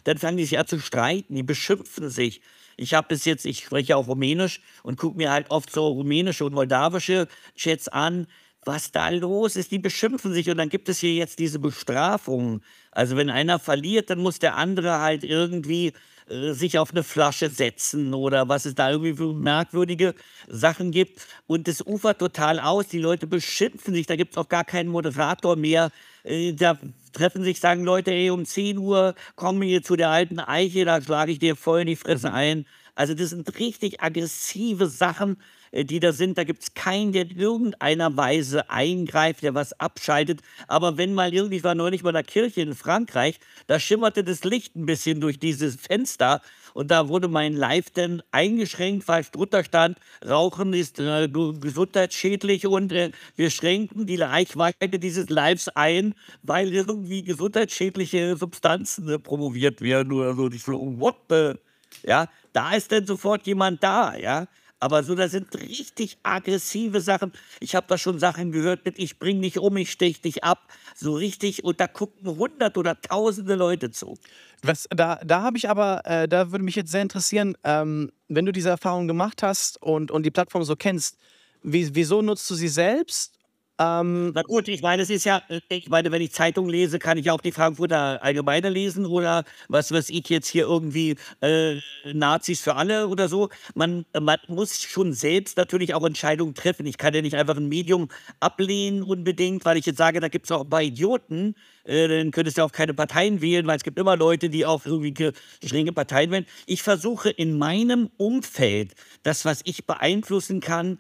dann 0.05 0.19
fangen 0.19 0.37
die 0.37 0.45
sich 0.45 0.59
an 0.59 0.67
zu 0.67 0.79
streiten, 0.79 1.35
die 1.35 1.43
beschimpfen 1.43 2.11
sich. 2.11 2.41
Ich 2.77 2.95
habe 2.95 3.09
bis 3.09 3.25
jetzt, 3.25 3.47
ich 3.47 3.65
spreche 3.65 3.97
auch 3.97 4.07
Rumänisch 4.07 4.61
und 4.83 4.99
gucke 4.99 5.17
mir 5.17 5.31
halt 5.31 5.51
oft 5.51 5.73
so 5.73 5.87
rumänische 5.87 6.45
und 6.45 6.53
moldawische 6.53 7.27
Chats 7.57 7.89
an, 7.89 8.27
was 8.65 8.91
da 8.91 9.09
los 9.09 9.57
ist. 9.57 9.71
Die 9.71 9.79
beschimpfen 9.79 10.33
sich 10.33 10.51
und 10.51 10.59
dann 10.59 10.69
gibt 10.69 10.89
es 10.89 10.99
hier 10.99 11.15
jetzt 11.15 11.39
diese 11.39 11.59
Bestrafungen. 11.59 12.63
Also 12.91 13.17
wenn 13.17 13.31
einer 13.31 13.59
verliert, 13.59 14.11
dann 14.11 14.19
muss 14.19 14.39
der 14.39 14.57
andere 14.57 15.01
halt 15.01 15.25
irgendwie 15.25 15.93
äh, 16.29 16.53
sich 16.53 16.79
auf 16.79 16.91
eine 16.91 17.03
Flasche 17.03 17.51
setzen 17.51 18.15
oder 18.15 18.49
was 18.49 18.65
es 18.65 18.75
da 18.75 18.91
irgendwie 18.91 19.15
für 19.15 19.33
merkwürdige 19.33 20.15
Sachen 20.49 20.91
gibt. 20.91 21.27
Und 21.47 21.69
das 21.69 21.87
ufert 21.87 22.19
total 22.19 22.59
aus. 22.61 22.89
Die 22.89 22.99
Leute 22.99 23.27
beschimpfen 23.27 23.95
sich. 23.95 24.07
Da 24.07 24.17
gibt 24.17 24.33
es 24.33 24.39
auch 24.39 24.49
gar 24.49 24.65
keinen 24.65 24.89
Moderator 24.89 25.57
mehr. 25.57 25.91
Äh, 26.25 26.53
da 26.53 26.79
treffen 27.13 27.43
sich, 27.43 27.61
sagen 27.61 27.85
Leute, 27.85 28.11
ey, 28.11 28.31
um 28.31 28.45
10 28.45 28.79
Uhr 28.79 29.15
kommen 29.37 29.61
wir 29.61 29.69
hier 29.69 29.83
zu 29.83 29.97
der 29.97 30.11
alten 30.11 30.39
Eiche, 30.39 30.85
da 30.85 31.01
schlage 31.01 31.33
ich 31.33 31.39
dir 31.39 31.57
voll 31.57 31.81
in 31.81 31.87
die 31.87 31.97
Fresse 31.97 32.33
ein. 32.33 32.67
Also 32.95 33.15
das 33.15 33.31
sind 33.31 33.59
richtig 33.59 34.03
aggressive 34.03 34.87
Sachen, 34.87 35.37
die 35.73 36.01
da 36.01 36.13
sind. 36.13 36.39
Da 36.39 36.45
gibt 36.45 36.63
es 36.63 36.75
keinen, 36.75 37.13
der 37.13 37.31
in 37.31 37.39
irgendeiner 37.39 38.17
Weise 38.17 38.71
eingreift, 38.71 39.43
der 39.43 39.55
was 39.55 39.79
abschaltet. 39.79 40.41
Aber 40.69 40.99
wenn 40.99 41.15
mal 41.15 41.33
irgendwie, 41.33 41.57
ich 41.57 41.65
war 41.65 41.75
neulich 41.75 42.03
bei 42.03 42.11
einer 42.11 42.23
Kirche 42.23 42.61
in 42.63 42.75
Frankreich, 42.75 43.39
da 43.67 43.79
schimmerte 43.79 44.25
das 44.25 44.45
Licht 44.45 44.77
ein 44.77 44.87
bisschen 44.87 45.21
durch 45.21 45.39
dieses 45.39 45.77
Fenster 45.77 46.41
und 46.77 46.91
da 46.91 47.09
wurde 47.09 47.29
mein 47.29 47.55
Live 47.55 47.89
dann 47.89 48.23
eingeschränkt, 48.33 49.09
weil 49.09 49.25
drunter 49.33 49.65
stand, 49.65 49.99
Rauchen 50.23 50.75
ist 50.75 51.01
äh, 51.01 51.27
gesundheitsschädlich 51.27 52.67
und 52.67 52.93
äh, 52.93 53.13
wir 53.35 53.49
schränken 53.49 54.05
die 54.05 54.17
Reichweite 54.17 54.99
dieses 54.99 55.31
Lives 55.31 55.69
ein, 55.69 56.15
weil 56.43 56.75
irgendwie 56.75 57.23
gesundheitsschädliche 57.23 58.37
Substanzen 58.37 59.09
äh, 59.09 59.19
promoviert 59.19 59.81
werden 59.81 60.13
oder 60.13 60.35
so. 60.35 60.51
Ich 60.51 60.65
so, 60.65 60.73
what 61.01 61.17
the? 61.31 61.55
Ja, 62.03 62.29
da 62.53 62.75
ist 62.75 62.93
dann 62.93 63.07
sofort 63.07 63.47
jemand 63.47 63.83
da, 63.83 64.15
ja. 64.15 64.47
Aber 64.87 65.03
so, 65.03 65.17
das 65.17 65.33
sind 65.33 65.53
richtig 65.57 66.17
aggressive 66.23 67.01
Sachen. 67.01 67.33
Ich 67.59 67.75
habe 67.75 67.89
da 67.89 67.99
schon 67.99 68.21
Sachen 68.21 68.53
gehört 68.53 68.85
mit, 68.85 69.01
ich 69.01 69.19
bring 69.19 69.43
dich 69.43 69.59
um, 69.59 69.77
ich 69.79 69.91
stech 69.91 70.21
dich 70.21 70.45
ab. 70.45 70.69
So 70.95 71.15
richtig, 71.17 71.65
und 71.65 71.81
da 71.81 71.89
gucken 71.89 72.39
hundert 72.39 72.79
oder 72.79 73.01
tausende 73.01 73.57
Leute 73.57 73.91
zu. 73.91 74.17
Was, 74.63 74.87
da 74.91 75.17
da 75.25 75.43
habe 75.43 75.59
ich 75.59 75.69
aber, 75.69 76.03
äh, 76.05 76.29
da 76.29 76.53
würde 76.53 76.65
mich 76.65 76.77
jetzt 76.77 76.93
sehr 76.93 77.03
interessieren, 77.03 77.57
ähm, 77.65 78.13
wenn 78.29 78.47
du 78.47 78.53
diese 78.53 78.69
Erfahrung 78.69 79.09
gemacht 79.09 79.43
hast 79.43 79.83
und, 79.83 80.13
und 80.13 80.23
die 80.23 80.31
Plattform 80.31 80.63
so 80.63 80.77
kennst, 80.77 81.19
wie, 81.65 81.93
wieso 81.97 82.23
nutzt 82.23 82.49
du 82.49 82.55
sie 82.55 82.69
selbst 82.69 83.36
ähm, 83.79 84.33
Na 84.35 84.43
gut, 84.43 84.69
ich 84.69 84.81
meine, 84.81 85.03
es 85.03 85.11
ist 85.11 85.25
ja, 85.25 85.43
ich 85.69 85.89
meine, 85.91 86.11
wenn 86.11 86.23
ich 86.23 86.33
Zeitung 86.33 86.69
lese, 86.69 86.99
kann 86.99 87.19
ich 87.19 87.31
auch 87.31 87.41
die 87.43 87.53
Frankfurter 87.53 88.23
Allgemeine 88.23 88.71
lesen 88.71 89.05
oder 89.05 89.45
was 89.69 89.93
weiß 89.93 90.09
ich 90.11 90.29
jetzt 90.31 90.49
hier 90.49 90.65
irgendwie 90.65 91.17
äh, 91.43 91.77
Nazis 92.13 92.63
für 92.63 92.77
alle 92.77 93.09
oder 93.09 93.29
so. 93.29 93.51
Man, 93.75 94.07
man 94.19 94.39
muss 94.49 94.81
schon 94.81 95.13
selbst 95.13 95.59
natürlich 95.59 95.93
auch 95.95 96.05
Entscheidungen 96.07 96.55
treffen. 96.55 96.87
Ich 96.87 96.97
kann 96.97 97.13
ja 97.13 97.21
nicht 97.21 97.35
einfach 97.37 97.57
ein 97.57 97.69
Medium 97.69 98.09
ablehnen 98.41 99.03
unbedingt, 99.03 99.65
weil 99.67 99.77
ich 99.77 99.85
jetzt 99.85 99.99
sage, 99.99 100.21
da 100.21 100.29
gibt 100.29 100.47
es 100.47 100.53
auch 100.53 100.63
ein 100.63 100.71
paar 100.71 100.83
Idioten, 100.83 101.55
äh, 101.85 102.09
dann 102.09 102.31
könntest 102.31 102.57
du 102.59 102.63
auch 102.63 102.73
keine 102.73 102.95
Parteien 102.95 103.43
wählen, 103.43 103.67
weil 103.67 103.77
es 103.77 103.85
gibt 103.85 103.99
immer 103.99 104.17
Leute, 104.17 104.49
die 104.49 104.65
auch 104.65 104.87
irgendwie 104.87 105.33
strenge 105.63 105.93
Parteien 105.93 106.31
wählen. 106.31 106.47
Ich 106.67 106.83
versuche 106.83 107.29
in 107.31 107.59
meinem 107.59 108.11
Umfeld 108.17 108.95
das, 109.23 109.45
was 109.45 109.61
ich 109.65 109.87
beeinflussen 109.87 110.61
kann, 110.61 110.99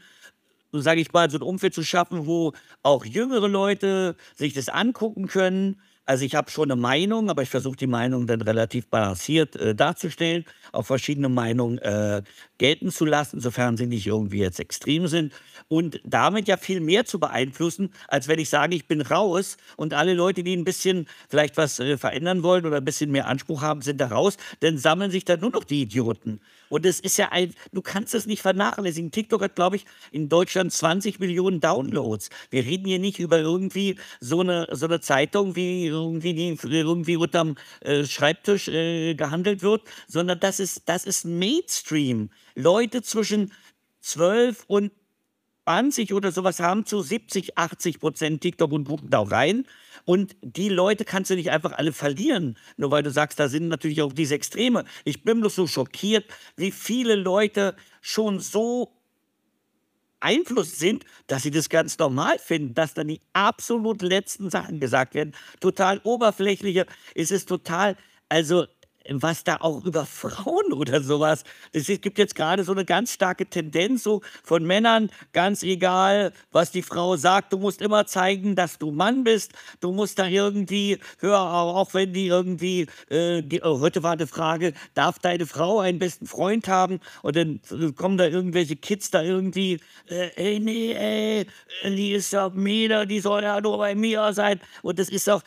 so 0.77 0.83
sage 0.83 1.01
ich 1.01 1.13
mal, 1.13 1.31
so 1.31 1.39
ein 1.39 1.43
Umfeld 1.43 1.75
zu 1.75 1.83
schaffen, 1.83 2.27
wo 2.27 2.53
auch 2.83 3.05
jüngere 3.05 3.49
Leute 3.49 4.17
sich 4.35 4.53
das 4.53 4.69
angucken 4.69 5.27
können. 5.27 5.81
Also 6.07 6.25
ich 6.25 6.37
habe 6.37 6.51
schon 6.51 6.71
eine 6.71 6.81
Meinung, 6.81 7.31
aber 7.31 7.43
ich 7.43 7.51
versuche 7.51 7.77
die 7.77 7.89
Meinung 7.89 8.29
dann 8.29 8.41
relativ 8.41 8.87
balanciert 8.87 9.57
äh, 9.57 9.75
darzustellen, 9.75 10.45
auch 10.71 10.87
verschiedene 10.87 11.29
Meinungen 11.29 11.79
äh, 11.79 12.23
gelten 12.59 12.93
zu 12.93 13.05
lassen, 13.05 13.41
sofern 13.41 13.77
sie 13.77 13.87
nicht 13.87 14.07
irgendwie 14.07 14.39
jetzt 14.39 14.61
extrem 14.61 15.09
sind 15.09 15.33
und 15.69 16.01
damit 16.05 16.47
ja 16.47 16.57
viel 16.57 16.81
mehr 16.81 17.05
zu 17.07 17.19
beeinflussen, 17.19 17.93
als 18.07 18.29
wenn 18.29 18.39
ich 18.39 18.49
sage, 18.49 18.77
ich 18.77 18.87
bin 18.87 19.01
raus 19.01 19.57
und 19.77 19.95
alle 19.95 20.15
Leute, 20.15 20.45
die 20.45 20.57
ein 20.57 20.65
bisschen 20.65 21.09
vielleicht 21.29 21.57
was 21.57 21.81
äh, 21.81 21.99
verändern 21.99 22.45
wollen 22.45 22.67
oder 22.67 22.77
ein 22.77 22.85
bisschen 22.85 23.11
mehr 23.11 23.27
Anspruch 23.27 23.63
haben, 23.63 23.83
sind 23.83 24.01
da 24.01 24.07
raus, 24.07 24.37
dann 24.61 24.79
sammeln 24.79 25.11
sich 25.11 25.25
da 25.25 25.37
nur 25.37 25.51
noch 25.51 25.65
die 25.65 25.83
Idioten. 25.83 26.41
Und 26.69 26.85
es 26.87 27.01
ist 27.01 27.17
ja 27.17 27.31
ein, 27.31 27.55
du 27.73 27.81
kannst 27.83 28.15
es 28.15 28.27
nicht 28.27 28.43
vernachlässigen. 28.43 29.11
TikTok 29.11 29.43
hat, 29.43 29.55
glaube 29.55 29.77
ich, 29.77 29.85
in 30.11 30.29
Deutschland 30.29 30.73
20 30.73 31.21
Millionen 31.21 31.61
Downloads. 31.61 32.31
Wir 32.51 32.65
reden 32.65 32.87
hier 32.87 32.99
nicht 32.99 33.19
über 33.19 33.39
irgendwie 33.39 33.97
so 34.21 34.41
eine, 34.41 34.67
so 34.73 34.87
eine 34.87 35.01
Zeitung, 35.01 35.55
wie 35.55 35.87
irgendwie, 35.97 36.35
die 36.35 36.57
irgendwie 36.63 37.17
unterm 37.17 37.57
äh, 37.81 38.05
Schreibtisch 38.05 38.69
äh, 38.69 39.15
gehandelt 39.15 39.63
wird, 39.63 39.83
sondern 40.07 40.41
das 40.41 40.61
ist, 40.61 40.83
das 40.87 41.05
ist 41.05 41.25
Mainstream. 41.25 42.31
Leute 42.55 43.03
zwischen 43.03 43.53
12 44.01 44.65
und 44.69 44.93
20 45.67 46.15
oder 46.15 46.31
sowas 46.31 46.61
haben 46.61 46.87
zu 46.87 47.03
70, 47.03 47.59
80 47.59 47.99
Prozent 47.99 48.41
TikTok 48.41 48.71
und 48.71 48.87
gucken 48.87 49.11
da 49.11 49.21
rein. 49.23 49.67
Und 50.05 50.37
die 50.41 50.69
Leute 50.69 51.05
kannst 51.05 51.31
du 51.31 51.35
nicht 51.35 51.51
einfach 51.51 51.73
alle 51.73 51.93
verlieren, 51.93 52.57
nur 52.77 52.93
weil 52.93 53.03
du 53.03 53.11
sagst, 53.11 53.41
da 53.41 53.49
sind 53.49 53.67
natürlich 53.67 54.01
auch 54.03 54.13
diese 54.13 54.37
Extreme. 54.37 54.85
Ich 55.05 55.25
bin 55.25 55.41
bloß 55.41 55.57
so 55.57 55.67
schockiert, 55.67 56.25
wie 56.57 56.71
viele 56.71 57.17
Leute 57.17 57.75
schon 58.01 58.39
so 58.39 58.96
Einfluss 60.27 60.79
sind, 60.79 61.05
dass 61.29 61.45
sie 61.45 61.53
das 61.53 61.69
ganz 61.69 61.97
normal 61.99 62.39
finden, 62.41 62.75
dass 62.75 62.95
dann 62.95 63.07
die 63.07 63.21
absolut 63.33 64.03
letzten 64.03 64.51
Sachen 64.51 64.81
gesagt 64.81 65.15
werden. 65.15 65.35
Total 65.61 66.01
oberflächliche, 66.03 66.85
es 67.15 67.31
ist 67.31 67.49
total, 67.49 67.97
also 68.29 68.67
was 69.11 69.45
da 69.45 69.57
auch 69.61 69.85
über 69.85 70.07
Frauen 70.07 70.73
oder 70.73 71.03
sowas. 71.03 71.45
Es 71.73 71.87
gibt 71.87 72.19
jetzt 72.19 72.35
gerade 72.35 72.65
so 72.65 72.73
eine 72.73 72.85
ganz 72.85 73.13
starke 73.13 73.47
Tendenz 73.47 74.03
so 74.03 74.23
von 74.43 74.65
Männern, 74.65 75.11
ganz 75.33 75.63
egal, 75.63 76.33
was 76.53 76.71
die 76.71 76.83
Frau 76.83 77.17
sagt, 77.17 77.53
du 77.53 77.59
musst 77.59 77.83
immer 77.83 78.07
zeigen, 78.07 78.55
dass 78.55 78.79
du 78.79 78.91
Mann 78.91 79.25
bist. 79.25 79.53
Du 79.81 79.93
musst 79.93 80.19
da 80.19 80.27
irgendwie, 80.27 80.99
hör 81.19 81.41
auch 81.41 81.95
wenn 81.95 82.13
die 82.13 82.27
irgendwie, 82.27 82.87
äh, 83.09 83.43
die, 83.43 83.63
oh, 83.63 83.81
heute 83.81 84.03
war 84.03 84.13
eine 84.13 84.27
Frage, 84.27 84.73
darf 84.95 85.19
deine 85.19 85.47
Frau 85.47 85.81
einen 85.81 85.99
besten 85.99 86.27
Freund 86.27 86.69
haben? 86.69 87.01
Und 87.23 87.37
dann 87.37 87.61
kommen 87.95 88.19
da 88.19 88.27
irgendwelche 88.27 88.77
Kids 88.77 89.11
da 89.11 89.23
irgendwie, 89.23 89.81
äh, 90.09 90.31
ey, 90.37 90.61
nee, 90.61 90.93
ey, 90.93 91.47
die 91.85 92.13
ist 92.13 92.33
ja 92.33 92.49
Mäder, 92.51 93.07
die 93.07 93.21
soll 93.21 93.43
ja 93.43 93.61
nur 93.61 93.79
bei 93.79 93.95
mir 93.95 94.33
sein. 94.33 94.61
Und 94.83 94.99
das 94.99 95.09
ist 95.09 95.29
auch, 95.29 95.43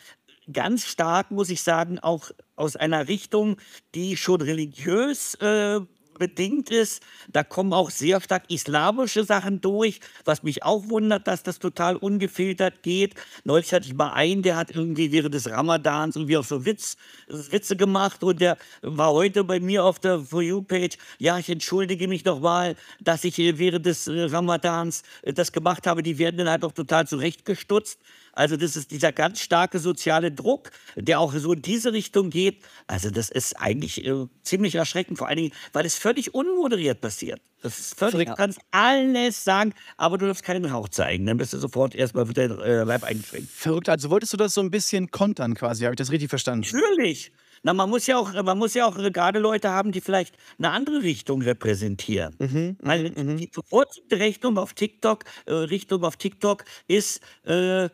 ganz 0.51 0.85
stark, 0.85 1.31
muss 1.31 1.49
ich 1.49 1.61
sagen, 1.61 1.99
auch 1.99 2.31
aus 2.55 2.75
einer 2.75 3.07
Richtung, 3.07 3.57
die 3.95 4.17
schon 4.17 4.41
religiös 4.41 5.35
äh, 5.35 5.81
bedingt 6.19 6.69
ist. 6.69 7.01
Da 7.31 7.43
kommen 7.43 7.73
auch 7.73 7.89
sehr 7.89 8.21
stark 8.21 8.43
islamische 8.49 9.23
Sachen 9.23 9.61
durch, 9.61 10.01
was 10.25 10.43
mich 10.43 10.63
auch 10.63 10.87
wundert, 10.89 11.27
dass 11.27 11.41
das 11.41 11.57
total 11.57 11.95
ungefiltert 11.95 12.83
geht. 12.83 13.15
Neulich 13.45 13.73
hatte 13.73 13.87
ich 13.87 13.95
mal 13.95 14.11
einen, 14.11 14.43
der 14.43 14.57
hat 14.57 14.69
irgendwie 14.69 15.11
während 15.11 15.33
des 15.33 15.49
Ramadans 15.49 16.15
irgendwie 16.15 16.37
auch 16.37 16.43
so 16.43 16.65
Witz, 16.65 16.97
Witze 17.27 17.75
gemacht 17.75 18.23
und 18.23 18.41
der 18.41 18.57
war 18.81 19.13
heute 19.13 19.43
bei 19.43 19.59
mir 19.59 19.83
auf 19.83 19.97
der 19.97 20.19
For 20.19 20.41
You-Page. 20.41 20.97
Ja, 21.17 21.39
ich 21.39 21.49
entschuldige 21.49 22.07
mich 22.07 22.25
nochmal, 22.25 22.75
dass 22.99 23.23
ich 23.23 23.37
während 23.37 23.85
des 23.85 24.07
äh, 24.07 24.23
Ramadans 24.23 25.03
äh, 25.23 25.33
das 25.33 25.51
gemacht 25.51 25.87
habe. 25.87 26.03
Die 26.03 26.17
werden 26.19 26.37
dann 26.37 26.49
halt 26.49 26.65
auch 26.65 26.73
total 26.73 27.07
zurechtgestutzt. 27.07 27.99
Also 28.33 28.57
das 28.57 28.75
ist 28.75 28.91
dieser 28.91 29.11
ganz 29.11 29.41
starke 29.41 29.79
soziale 29.79 30.31
Druck, 30.31 30.71
der 30.95 31.19
auch 31.19 31.33
so 31.33 31.53
in 31.53 31.61
diese 31.61 31.93
Richtung 31.93 32.29
geht. 32.29 32.63
Also 32.87 33.09
das 33.09 33.29
ist 33.29 33.59
eigentlich 33.59 34.05
äh, 34.05 34.27
ziemlich 34.43 34.75
erschreckend, 34.75 35.17
vor 35.17 35.27
allen 35.27 35.37
Dingen, 35.37 35.53
weil 35.73 35.85
es 35.85 35.95
völlig 35.95 36.33
unmoderiert 36.33 37.01
passiert. 37.01 37.41
Das 37.61 37.77
ist 37.79 37.99
völlig, 37.99 38.29
du 38.29 38.35
kannst 38.35 38.59
alles 38.71 39.43
sagen, 39.43 39.73
aber 39.97 40.17
du 40.17 40.27
darfst 40.27 40.43
keinen 40.43 40.65
Rauch 40.65 40.89
zeigen. 40.89 41.25
Dann 41.25 41.37
bist 41.37 41.53
du 41.53 41.57
sofort 41.57 41.93
erstmal 41.93 42.25
mit 42.25 42.37
der 42.37 42.51
äh, 42.51 42.83
Leib 42.83 43.03
eingeschränkt. 43.03 43.49
Verrückt, 43.49 43.89
also 43.89 44.09
wolltest 44.09 44.33
du 44.33 44.37
das 44.37 44.53
so 44.53 44.61
ein 44.61 44.71
bisschen 44.71 45.11
kontern 45.11 45.55
quasi, 45.55 45.83
habe 45.83 45.93
ich 45.93 45.97
das 45.97 46.11
richtig 46.11 46.29
verstanden? 46.29 46.65
Natürlich. 46.71 47.31
Na, 47.63 47.73
man 47.73 47.89
muss 47.89 48.07
ja 48.07 48.17
auch, 48.17 48.31
man 48.43 48.57
muss 48.57 48.73
ja 48.73 48.85
auch 48.85 48.95
gerade 48.95 49.39
Leute 49.39 49.69
haben, 49.69 49.91
die 49.91 50.01
vielleicht 50.01 50.35
eine 50.57 50.71
andere 50.71 51.03
Richtung 51.03 51.41
repräsentieren. 51.41 52.35
Mhm, 52.39 52.77
Weil 52.81 53.11
mhm. 53.11 53.37
die 53.37 53.47
bevorzugte 53.47 54.19
Richtung 54.19 54.57
auf 54.57 54.73
TikTok, 54.73 55.25
äh, 55.45 55.53
Richtung 55.53 56.03
auf 56.03 56.17
TikTok 56.17 56.63
ist 56.87 57.21
äh, 57.43 57.89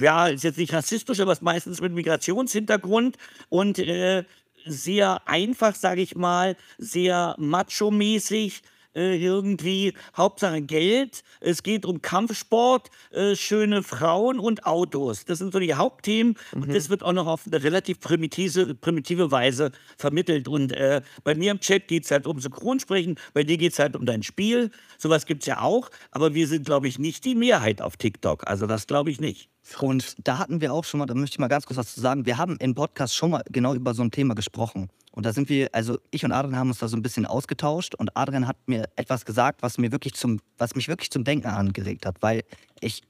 ja, 0.00 0.28
ist 0.28 0.44
jetzt 0.44 0.58
nicht 0.58 0.72
rassistisch, 0.72 1.20
aber 1.20 1.32
ist 1.32 1.42
meistens 1.42 1.80
mit 1.80 1.92
Migrationshintergrund 1.92 3.16
und 3.48 3.78
äh, 3.78 4.24
sehr 4.66 5.26
einfach, 5.26 5.74
sage 5.74 6.02
ich 6.02 6.16
mal, 6.16 6.56
sehr 6.78 7.34
macho-mäßig. 7.38 8.62
Äh, 8.92 9.22
irgendwie 9.22 9.94
Hauptsache 10.16 10.62
Geld. 10.62 11.22
Es 11.38 11.62
geht 11.62 11.86
um 11.86 12.02
Kampfsport, 12.02 12.90
äh, 13.12 13.36
schöne 13.36 13.84
Frauen 13.84 14.40
und 14.40 14.66
Autos. 14.66 15.24
Das 15.24 15.38
sind 15.38 15.52
so 15.52 15.60
die 15.60 15.74
Hauptthemen 15.74 16.36
mhm. 16.52 16.62
und 16.62 16.74
das 16.74 16.90
wird 16.90 17.04
auch 17.04 17.12
noch 17.12 17.28
auf 17.28 17.46
eine 17.46 17.62
relativ 17.62 18.00
primitive, 18.00 18.74
primitive 18.74 19.30
Weise 19.30 19.70
vermittelt. 19.96 20.48
Und 20.48 20.72
äh, 20.72 21.02
bei 21.22 21.36
mir 21.36 21.52
im 21.52 21.60
Chat 21.60 21.86
geht 21.86 22.04
es 22.04 22.10
halt 22.10 22.26
um 22.26 22.40
Synchronsprechen, 22.40 23.16
bei 23.32 23.44
dir 23.44 23.58
geht 23.58 23.74
es 23.74 23.78
halt 23.78 23.94
um 23.94 24.06
dein 24.06 24.24
Spiel. 24.24 24.72
Sowas 24.98 25.24
gibt 25.24 25.42
es 25.42 25.46
ja 25.46 25.60
auch, 25.60 25.88
aber 26.10 26.34
wir 26.34 26.48
sind, 26.48 26.66
glaube 26.66 26.88
ich, 26.88 26.98
nicht 26.98 27.24
die 27.24 27.36
Mehrheit 27.36 27.82
auf 27.82 27.96
TikTok. 27.96 28.48
Also 28.48 28.66
das 28.66 28.88
glaube 28.88 29.12
ich 29.12 29.20
nicht. 29.20 29.50
Und 29.80 30.16
da 30.26 30.38
hatten 30.38 30.60
wir 30.60 30.72
auch 30.72 30.84
schon 30.84 30.98
mal, 30.98 31.06
da 31.06 31.14
möchte 31.14 31.34
ich 31.34 31.38
mal 31.38 31.48
ganz 31.48 31.66
kurz 31.66 31.76
was 31.76 31.94
zu 31.94 32.00
sagen. 32.00 32.26
Wir 32.26 32.38
haben 32.38 32.56
im 32.56 32.74
Podcast 32.74 33.14
schon 33.14 33.30
mal 33.30 33.42
genau 33.50 33.74
über 33.74 33.94
so 33.94 34.02
ein 34.02 34.10
Thema 34.10 34.34
gesprochen. 34.34 34.88
Und 35.12 35.26
da 35.26 35.32
sind 35.32 35.48
wir, 35.48 35.68
also 35.72 35.98
ich 36.10 36.24
und 36.24 36.32
Adrian 36.32 36.56
haben 36.56 36.68
uns 36.68 36.78
da 36.78 36.88
so 36.88 36.96
ein 36.96 37.02
bisschen 37.02 37.26
ausgetauscht 37.26 37.94
und 37.94 38.16
Adrian 38.16 38.46
hat 38.46 38.56
mir 38.66 38.88
etwas 38.96 39.24
gesagt, 39.24 39.62
was 39.62 39.78
mir 39.78 39.92
wirklich 39.92 40.14
zum, 40.14 40.40
was 40.56 40.74
mich 40.74 40.88
wirklich 40.88 41.10
zum 41.10 41.24
Denken 41.24 41.48
angeregt 41.48 42.06
hat, 42.06 42.16
weil 42.20 42.42
ich 42.80 43.02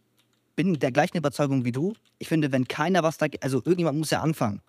bin 0.56 0.74
der 0.74 0.92
gleichen 0.92 1.16
Überzeugung 1.16 1.64
wie 1.64 1.72
du. 1.72 1.94
Ich 2.18 2.28
finde, 2.28 2.52
wenn 2.52 2.66
keiner 2.68 3.02
was 3.02 3.18
da, 3.18 3.26
also 3.40 3.58
irgendjemand 3.58 3.98
muss 3.98 4.10
ja 4.10 4.20
anfangen. 4.20 4.60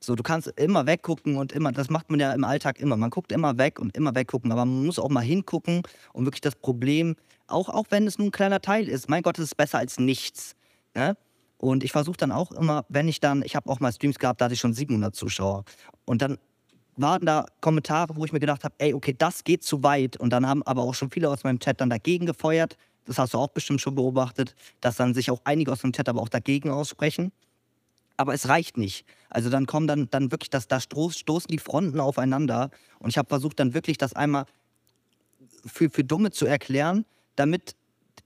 So, 0.00 0.14
du 0.14 0.22
kannst 0.22 0.46
immer 0.56 0.86
weggucken 0.86 1.36
und 1.36 1.52
immer, 1.52 1.72
das 1.72 1.90
macht 1.90 2.10
man 2.10 2.20
ja 2.20 2.32
im 2.32 2.44
Alltag 2.44 2.78
immer. 2.78 2.96
Man 2.96 3.10
guckt 3.10 3.32
immer 3.32 3.58
weg 3.58 3.80
und 3.80 3.96
immer 3.96 4.14
weggucken, 4.14 4.52
aber 4.52 4.64
man 4.64 4.86
muss 4.86 4.98
auch 4.98 5.08
mal 5.08 5.20
hingucken 5.20 5.82
und 6.12 6.24
wirklich 6.24 6.40
das 6.40 6.54
Problem, 6.54 7.16
auch, 7.48 7.68
auch 7.68 7.86
wenn 7.90 8.06
es 8.06 8.18
nur 8.18 8.28
ein 8.28 8.32
kleiner 8.32 8.60
Teil 8.60 8.88
ist, 8.88 9.08
mein 9.08 9.22
Gott, 9.22 9.38
es 9.38 9.46
ist 9.46 9.56
besser 9.56 9.78
als 9.78 9.98
nichts. 9.98 10.54
Ne? 10.94 11.16
Und 11.58 11.82
ich 11.82 11.92
versuche 11.92 12.16
dann 12.16 12.32
auch 12.32 12.52
immer, 12.52 12.84
wenn 12.88 13.08
ich 13.08 13.20
dann, 13.20 13.42
ich 13.42 13.56
habe 13.56 13.68
auch 13.68 13.80
mal 13.80 13.92
Streams 13.92 14.18
gehabt, 14.18 14.40
da 14.40 14.46
hatte 14.46 14.54
ich 14.54 14.60
schon 14.60 14.72
700 14.72 15.14
Zuschauer. 15.14 15.64
Und 16.04 16.22
dann 16.22 16.38
waren 16.96 17.24
da 17.26 17.46
Kommentare, 17.60 18.16
wo 18.16 18.24
ich 18.24 18.32
mir 18.32 18.40
gedacht 18.40 18.64
habe, 18.64 18.74
ey, 18.78 18.94
okay, 18.94 19.14
das 19.16 19.44
geht 19.44 19.62
zu 19.62 19.82
weit. 19.82 20.16
Und 20.16 20.30
dann 20.30 20.46
haben 20.46 20.62
aber 20.64 20.82
auch 20.82 20.94
schon 20.94 21.10
viele 21.10 21.28
aus 21.28 21.44
meinem 21.44 21.58
Chat 21.58 21.80
dann 21.80 21.90
dagegen 21.90 22.26
gefeuert. 22.26 22.76
Das 23.04 23.18
hast 23.18 23.34
du 23.34 23.38
auch 23.38 23.48
bestimmt 23.48 23.80
schon 23.80 23.94
beobachtet, 23.94 24.54
dass 24.80 24.96
dann 24.96 25.14
sich 25.14 25.30
auch 25.30 25.40
einige 25.44 25.72
aus 25.72 25.80
dem 25.80 25.92
Chat 25.92 26.08
aber 26.08 26.20
auch 26.20 26.28
dagegen 26.28 26.70
aussprechen. 26.70 27.32
Aber 28.16 28.34
es 28.34 28.48
reicht 28.48 28.76
nicht. 28.76 29.06
Also 29.30 29.48
dann 29.48 29.66
kommen 29.66 29.86
dann, 29.86 30.08
dann 30.10 30.30
wirklich, 30.30 30.50
das, 30.50 30.68
da 30.68 30.80
stoßen 30.80 31.48
die 31.48 31.58
Fronten 31.58 32.00
aufeinander. 32.00 32.70
Und 32.98 33.10
ich 33.10 33.18
habe 33.18 33.28
versucht, 33.28 33.60
dann 33.60 33.74
wirklich 33.74 33.96
das 33.96 34.12
einmal 34.12 34.46
für, 35.64 35.90
für 35.90 36.04
Dumme 36.04 36.30
zu 36.30 36.46
erklären, 36.46 37.04
damit 37.36 37.76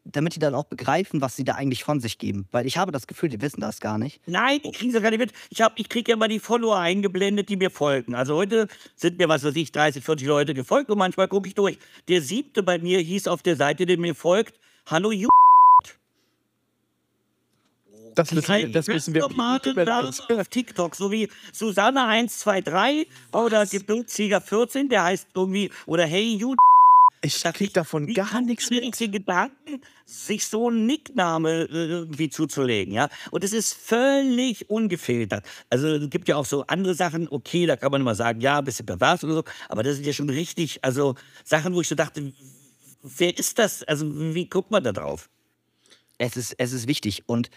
damit 0.04 0.34
die 0.34 0.38
dann 0.40 0.54
auch 0.54 0.64
begreifen, 0.64 1.20
was 1.20 1.36
sie 1.36 1.44
da 1.44 1.54
eigentlich 1.54 1.84
von 1.84 2.00
sich 2.00 2.18
geben. 2.18 2.46
Weil 2.50 2.66
ich 2.66 2.76
habe 2.76 2.92
das 2.92 3.06
Gefühl, 3.06 3.28
die 3.28 3.40
wissen 3.40 3.60
das 3.60 3.80
gar 3.80 3.98
nicht. 3.98 4.20
Nein, 4.26 4.60
die 4.64 4.72
kriegen 4.72 4.92
das 4.92 5.02
gar 5.02 5.10
nicht 5.10 5.20
mit. 5.20 5.32
Ich, 5.50 5.60
ich 5.76 5.88
kriege 5.88 6.10
ja 6.10 6.16
immer 6.16 6.28
die 6.28 6.40
Follower 6.40 6.76
eingeblendet, 6.76 7.48
die 7.48 7.56
mir 7.56 7.70
folgen. 7.70 8.14
Also 8.14 8.34
heute 8.36 8.68
sind 8.96 9.18
mir, 9.18 9.28
was 9.28 9.44
weiß 9.44 9.54
ich, 9.56 9.72
30, 9.72 10.04
40 10.04 10.26
Leute 10.26 10.54
gefolgt 10.54 10.90
und 10.90 10.98
manchmal 10.98 11.28
gucke 11.28 11.48
ich 11.48 11.54
durch. 11.54 11.78
Der 12.08 12.20
siebte 12.20 12.62
bei 12.62 12.78
mir 12.78 12.98
hieß 12.98 13.28
auf 13.28 13.42
der 13.42 13.56
Seite, 13.56 13.86
der 13.86 13.98
mir 13.98 14.14
folgt, 14.14 14.58
Hallo 14.86 15.12
Ju. 15.12 15.28
Das 18.14 18.30
müssen, 18.32 18.72
das 18.72 18.88
müssen 18.88 19.14
wir 19.14 19.24
auf 19.24 20.48
TikTok, 20.48 20.94
so 20.94 21.10
wie 21.10 21.30
Susanne123 21.54 23.06
oder 23.32 23.62
Gebirgssieger14, 23.62 24.90
der 24.90 25.04
heißt 25.04 25.28
irgendwie, 25.34 25.70
oder 25.86 26.04
Hey 26.04 26.36
You 26.36 26.54
ich 27.24 27.42
krieg 27.42 27.72
davon 27.72 28.12
gar 28.12 28.40
nichts 28.40 28.70
mit. 28.70 28.82
Gedanken, 29.12 29.80
sich 30.04 30.46
so 30.46 30.68
einen 30.68 30.86
Nickname 30.86 31.68
äh, 31.70 31.86
irgendwie 31.88 32.28
zuzulegen, 32.28 32.92
ja. 32.92 33.08
Und 33.30 33.44
es 33.44 33.52
ist 33.52 33.74
völlig 33.74 34.68
ungefiltert. 34.68 35.44
Also 35.70 35.88
es 35.88 36.10
gibt 36.10 36.28
ja 36.28 36.36
auch 36.36 36.44
so 36.44 36.66
andere 36.66 36.94
Sachen, 36.94 37.28
okay, 37.30 37.66
da 37.66 37.76
kann 37.76 37.92
man 37.92 38.00
immer 38.00 38.14
sagen, 38.14 38.40
ja, 38.40 38.58
ein 38.58 38.64
bisschen 38.64 38.86
pervers 38.86 39.22
oder 39.24 39.34
so, 39.34 39.44
aber 39.68 39.82
das 39.82 39.96
sind 39.96 40.06
ja 40.06 40.12
schon 40.12 40.30
richtig, 40.30 40.84
also 40.84 41.14
Sachen, 41.44 41.74
wo 41.74 41.80
ich 41.80 41.88
so 41.88 41.94
dachte, 41.94 42.32
wer 43.02 43.38
ist 43.38 43.58
das? 43.58 43.82
Also 43.84 44.06
wie 44.34 44.46
guckt 44.46 44.70
man 44.70 44.82
da 44.82 44.92
drauf? 44.92 45.30
Es 46.18 46.36
ist, 46.36 46.54
es 46.58 46.72
ist 46.72 46.88
wichtig 46.88 47.22
und 47.26 47.50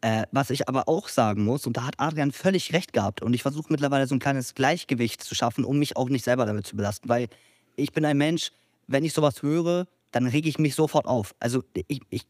äh, 0.00 0.24
was 0.32 0.50
ich 0.50 0.68
aber 0.68 0.88
auch 0.88 1.08
sagen 1.08 1.44
muss, 1.44 1.66
und 1.66 1.76
da 1.76 1.84
hat 1.84 1.94
Adrian 1.98 2.32
völlig 2.32 2.72
recht 2.72 2.92
gehabt, 2.92 3.22
und 3.22 3.34
ich 3.34 3.42
versuche 3.42 3.66
mittlerweile 3.70 4.08
so 4.08 4.16
ein 4.16 4.18
kleines 4.18 4.54
Gleichgewicht 4.54 5.22
zu 5.22 5.36
schaffen, 5.36 5.64
um 5.64 5.78
mich 5.78 5.96
auch 5.96 6.08
nicht 6.08 6.24
selber 6.24 6.44
damit 6.44 6.66
zu 6.66 6.76
belasten, 6.76 7.08
weil 7.08 7.28
ich 7.76 7.92
bin 7.92 8.04
ein 8.04 8.18
Mensch, 8.18 8.50
wenn 8.86 9.04
ich 9.04 9.12
sowas 9.12 9.42
höre, 9.42 9.86
dann 10.10 10.26
rege 10.26 10.48
ich 10.48 10.58
mich 10.58 10.74
sofort 10.74 11.06
auf. 11.06 11.34
Also 11.40 11.64
ich, 11.88 12.00
ich, 12.10 12.22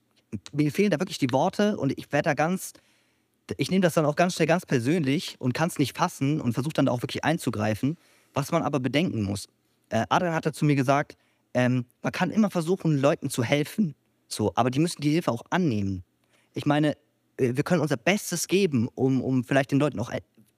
mir 0.53 0.71
fehlen 0.73 0.91
da 0.91 1.01
wirklich 1.01 1.19
die 1.19 1.33
Worte 1.33 1.77
und 1.77 1.93
ich 1.99 2.11
werde 2.13 2.31
da 2.31 2.35
ganz, 2.35 2.73
ich 3.57 3.71
nehme 3.71 3.83
das 3.83 3.95
dann 3.95 4.07
auch 4.07 4.17
ganz 4.17 4.35
schnell 4.35 4.47
ganz 4.47 4.65
persönlich 4.67 5.37
und 5.39 5.53
kann 5.53 5.69
es 5.69 5.79
nicht 5.79 5.97
fassen 5.97 6.41
und 6.41 6.53
versuche 6.55 6.75
dann 6.75 6.89
auch 6.89 7.03
wirklich 7.03 7.25
einzugreifen. 7.25 7.97
Was 8.35 8.51
man 8.51 8.63
aber 8.63 8.81
bedenken 8.81 9.25
muss. 9.25 9.47
Äh, 9.91 10.07
Adrian 10.09 10.35
hat 10.35 10.55
zu 10.55 10.65
mir 10.65 10.77
gesagt, 10.77 11.17
ähm, 11.55 11.85
man 12.01 12.13
kann 12.13 12.31
immer 12.31 12.51
versuchen, 12.51 12.99
Leuten 12.99 13.29
zu 13.29 13.45
helfen. 13.45 13.95
So, 14.27 14.53
aber 14.55 14.71
die 14.71 14.79
müssen 14.79 15.03
die 15.03 15.11
Hilfe 15.11 15.31
auch 15.31 15.43
annehmen. 15.51 16.03
Ich 16.55 16.65
meine, 16.65 16.97
äh, 17.37 17.55
wir 17.55 17.63
können 17.63 17.83
unser 17.83 17.99
Bestes 17.99 18.49
geben, 18.49 18.89
um, 18.95 19.21
um 19.21 19.45
vielleicht 19.45 19.71
den 19.71 19.79
Leuten 19.79 20.01
auch 20.01 20.11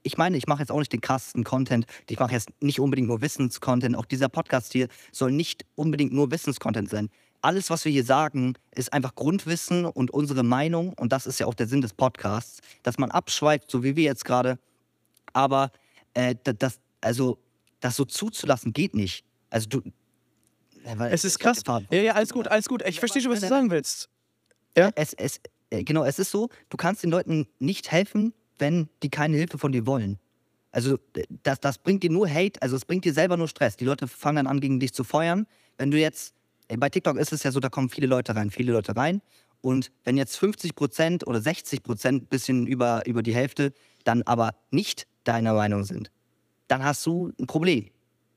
ich 0.04 0.18
meine, 0.18 0.36
ich 0.36 0.46
mache 0.46 0.60
jetzt 0.60 0.70
auch 0.70 0.78
nicht 0.78 0.92
den 0.92 1.00
krassesten 1.00 1.42
Content. 1.44 1.86
Ich 2.08 2.18
mache 2.18 2.32
jetzt 2.32 2.50
nicht 2.60 2.78
unbedingt 2.78 3.08
nur 3.08 3.22
Wissenscontent. 3.22 3.96
Auch 3.96 4.04
dieser 4.04 4.28
Podcast 4.28 4.72
hier 4.72 4.88
soll 5.10 5.32
nicht 5.32 5.64
unbedingt 5.74 6.12
nur 6.12 6.30
Wissenscontent 6.30 6.90
sein. 6.90 7.08
Alles, 7.40 7.70
was 7.70 7.84
wir 7.84 7.92
hier 7.92 8.04
sagen, 8.04 8.54
ist 8.74 8.92
einfach 8.92 9.14
Grundwissen 9.14 9.86
und 9.86 10.10
unsere 10.10 10.42
Meinung. 10.42 10.92
Und 10.92 11.12
das 11.12 11.26
ist 11.26 11.40
ja 11.40 11.46
auch 11.46 11.54
der 11.54 11.66
Sinn 11.66 11.80
des 11.80 11.94
Podcasts, 11.94 12.60
dass 12.82 12.98
man 12.98 13.10
abschweift, 13.10 13.70
so 13.70 13.82
wie 13.82 13.96
wir 13.96 14.04
jetzt 14.04 14.24
gerade. 14.24 14.58
Aber 15.32 15.72
äh, 16.12 16.34
das, 16.42 16.80
also, 17.00 17.38
das 17.80 17.96
so 17.96 18.04
zuzulassen, 18.04 18.72
geht 18.72 18.94
nicht. 18.94 19.24
Also 19.50 19.68
du. 19.68 19.82
Es 21.10 21.24
ist 21.24 21.38
krass. 21.38 21.62
Ja, 21.66 22.02
ja, 22.02 22.12
alles 22.12 22.30
gut, 22.30 22.46
alles 22.48 22.68
gut. 22.68 22.82
Ich 22.86 22.98
verstehe 22.98 23.22
schon, 23.22 23.32
was 23.32 23.40
du 23.40 23.48
sagen 23.48 23.70
willst. 23.70 24.10
Ja? 24.76 24.90
Es, 24.96 25.14
es, 25.14 25.40
äh, 25.70 25.82
genau, 25.82 26.04
es 26.04 26.18
ist 26.18 26.30
so, 26.30 26.50
du 26.68 26.76
kannst 26.76 27.02
den 27.02 27.10
Leuten 27.10 27.46
nicht 27.58 27.90
helfen, 27.90 28.34
wenn 28.58 28.88
die 29.02 29.10
keine 29.10 29.36
Hilfe 29.36 29.58
von 29.58 29.72
dir 29.72 29.86
wollen. 29.86 30.18
Also 30.72 30.98
das, 31.42 31.60
das 31.60 31.78
bringt 31.78 32.02
dir 32.02 32.10
nur 32.10 32.28
Hate, 32.28 32.60
also 32.60 32.74
es 32.76 32.84
bringt 32.84 33.04
dir 33.04 33.12
selber 33.12 33.36
nur 33.36 33.48
Stress. 33.48 33.76
Die 33.76 33.84
Leute 33.84 34.08
fangen 34.08 34.36
dann 34.36 34.46
an, 34.46 34.60
gegen 34.60 34.80
dich 34.80 34.92
zu 34.92 35.04
feuern. 35.04 35.46
Wenn 35.78 35.90
du 35.90 35.98
jetzt, 35.98 36.34
bei 36.68 36.88
TikTok 36.88 37.16
ist 37.16 37.32
es 37.32 37.44
ja 37.44 37.52
so, 37.52 37.60
da 37.60 37.68
kommen 37.68 37.88
viele 37.88 38.06
Leute 38.06 38.34
rein, 38.34 38.50
viele 38.50 38.72
Leute 38.72 38.96
rein. 38.96 39.22
Und 39.60 39.92
wenn 40.02 40.16
jetzt 40.16 40.36
50 40.36 40.74
Prozent 40.74 41.26
oder 41.26 41.40
60 41.40 41.82
Prozent, 41.82 42.28
bisschen 42.28 42.66
über, 42.66 43.06
über 43.06 43.22
die 43.22 43.34
Hälfte, 43.34 43.72
dann 44.02 44.22
aber 44.22 44.50
nicht 44.70 45.06
deiner 45.22 45.54
Meinung 45.54 45.84
sind, 45.84 46.10
dann 46.66 46.84
hast 46.84 47.06
du 47.06 47.32
ein 47.38 47.46
Problem 47.46 47.88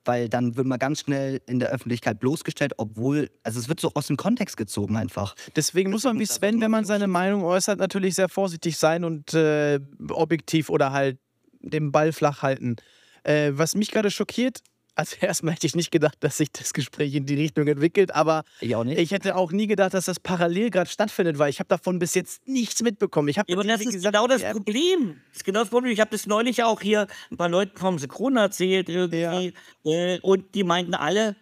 weil 0.07 0.29
dann 0.29 0.55
wird 0.55 0.65
man 0.65 0.79
ganz 0.79 1.01
schnell 1.01 1.41
in 1.47 1.59
der 1.59 1.69
Öffentlichkeit 1.69 2.19
bloßgestellt, 2.19 2.73
obwohl, 2.77 3.29
also 3.43 3.59
es 3.59 3.69
wird 3.69 3.79
so 3.79 3.91
aus 3.93 4.07
dem 4.07 4.17
Kontext 4.17 4.57
gezogen 4.57 4.95
einfach. 4.95 5.35
Deswegen 5.55 5.91
muss 5.91 6.03
man 6.03 6.19
wie 6.19 6.25
Sven, 6.25 6.61
wenn 6.61 6.71
man 6.71 6.85
seine 6.85 7.07
Meinung 7.07 7.43
äußert, 7.43 7.79
natürlich 7.79 8.15
sehr 8.15 8.29
vorsichtig 8.29 8.77
sein 8.77 9.03
und 9.03 9.33
äh, 9.33 9.79
objektiv 10.09 10.69
oder 10.69 10.91
halt 10.91 11.19
den 11.59 11.91
Ball 11.91 12.13
flach 12.13 12.41
halten. 12.41 12.77
Äh, 13.23 13.51
was 13.53 13.75
mich 13.75 13.91
gerade 13.91 14.09
schockiert, 14.09 14.61
also 14.97 15.15
erstmal 15.21 15.53
hätte 15.53 15.67
ich 15.67 15.75
nicht 15.75 15.91
gedacht, 15.91 16.17
dass 16.21 16.37
sich 16.37 16.51
das 16.51 16.73
Gespräch 16.73 17.13
in 17.13 17.25
die 17.25 17.35
Richtung 17.35 17.67
entwickelt, 17.67 18.13
aber 18.13 18.43
ich, 18.59 18.71
ich 18.71 19.11
hätte 19.11 19.35
auch 19.35 19.51
nie 19.51 19.67
gedacht, 19.67 19.93
dass 19.93 20.05
das 20.05 20.19
parallel 20.19 20.71
gerade 20.71 20.89
stattfindet, 20.89 21.37
weil 21.37 21.49
ich 21.49 21.59
habe 21.59 21.67
davon 21.69 21.99
bis 21.99 22.15
jetzt 22.15 22.47
nichts 22.47 22.81
mitbekommen. 22.81 23.29
Ich 23.29 23.37
ja, 23.37 23.43
aber 23.49 23.63
das 23.63 23.81
ist 23.81 23.93
gesagt, 23.93 24.15
genau 24.15 24.27
das 24.27 24.43
Problem. 24.43 25.21
Das 25.29 25.37
ist 25.37 25.45
genau 25.45 25.59
das 25.59 25.69
Problem. 25.69 25.91
Ich 25.91 25.99
habe 25.99 26.11
das 26.11 26.25
neulich 26.25 26.63
auch 26.63 26.81
hier 26.81 27.07
ein 27.31 27.37
paar 27.37 27.49
Leuten 27.49 27.77
vom 27.77 27.99
Synchron 27.99 28.37
erzählt 28.37 28.89
irgendwie 28.89 29.53
ja. 29.83 29.91
äh, 29.91 30.19
und 30.21 30.55
die 30.55 30.63
meinten 30.63 30.95
alle, 30.95 31.35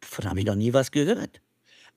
davon 0.00 0.28
habe 0.28 0.40
ich 0.40 0.46
noch 0.46 0.56
nie 0.56 0.72
was 0.72 0.90
gehört. 0.90 1.40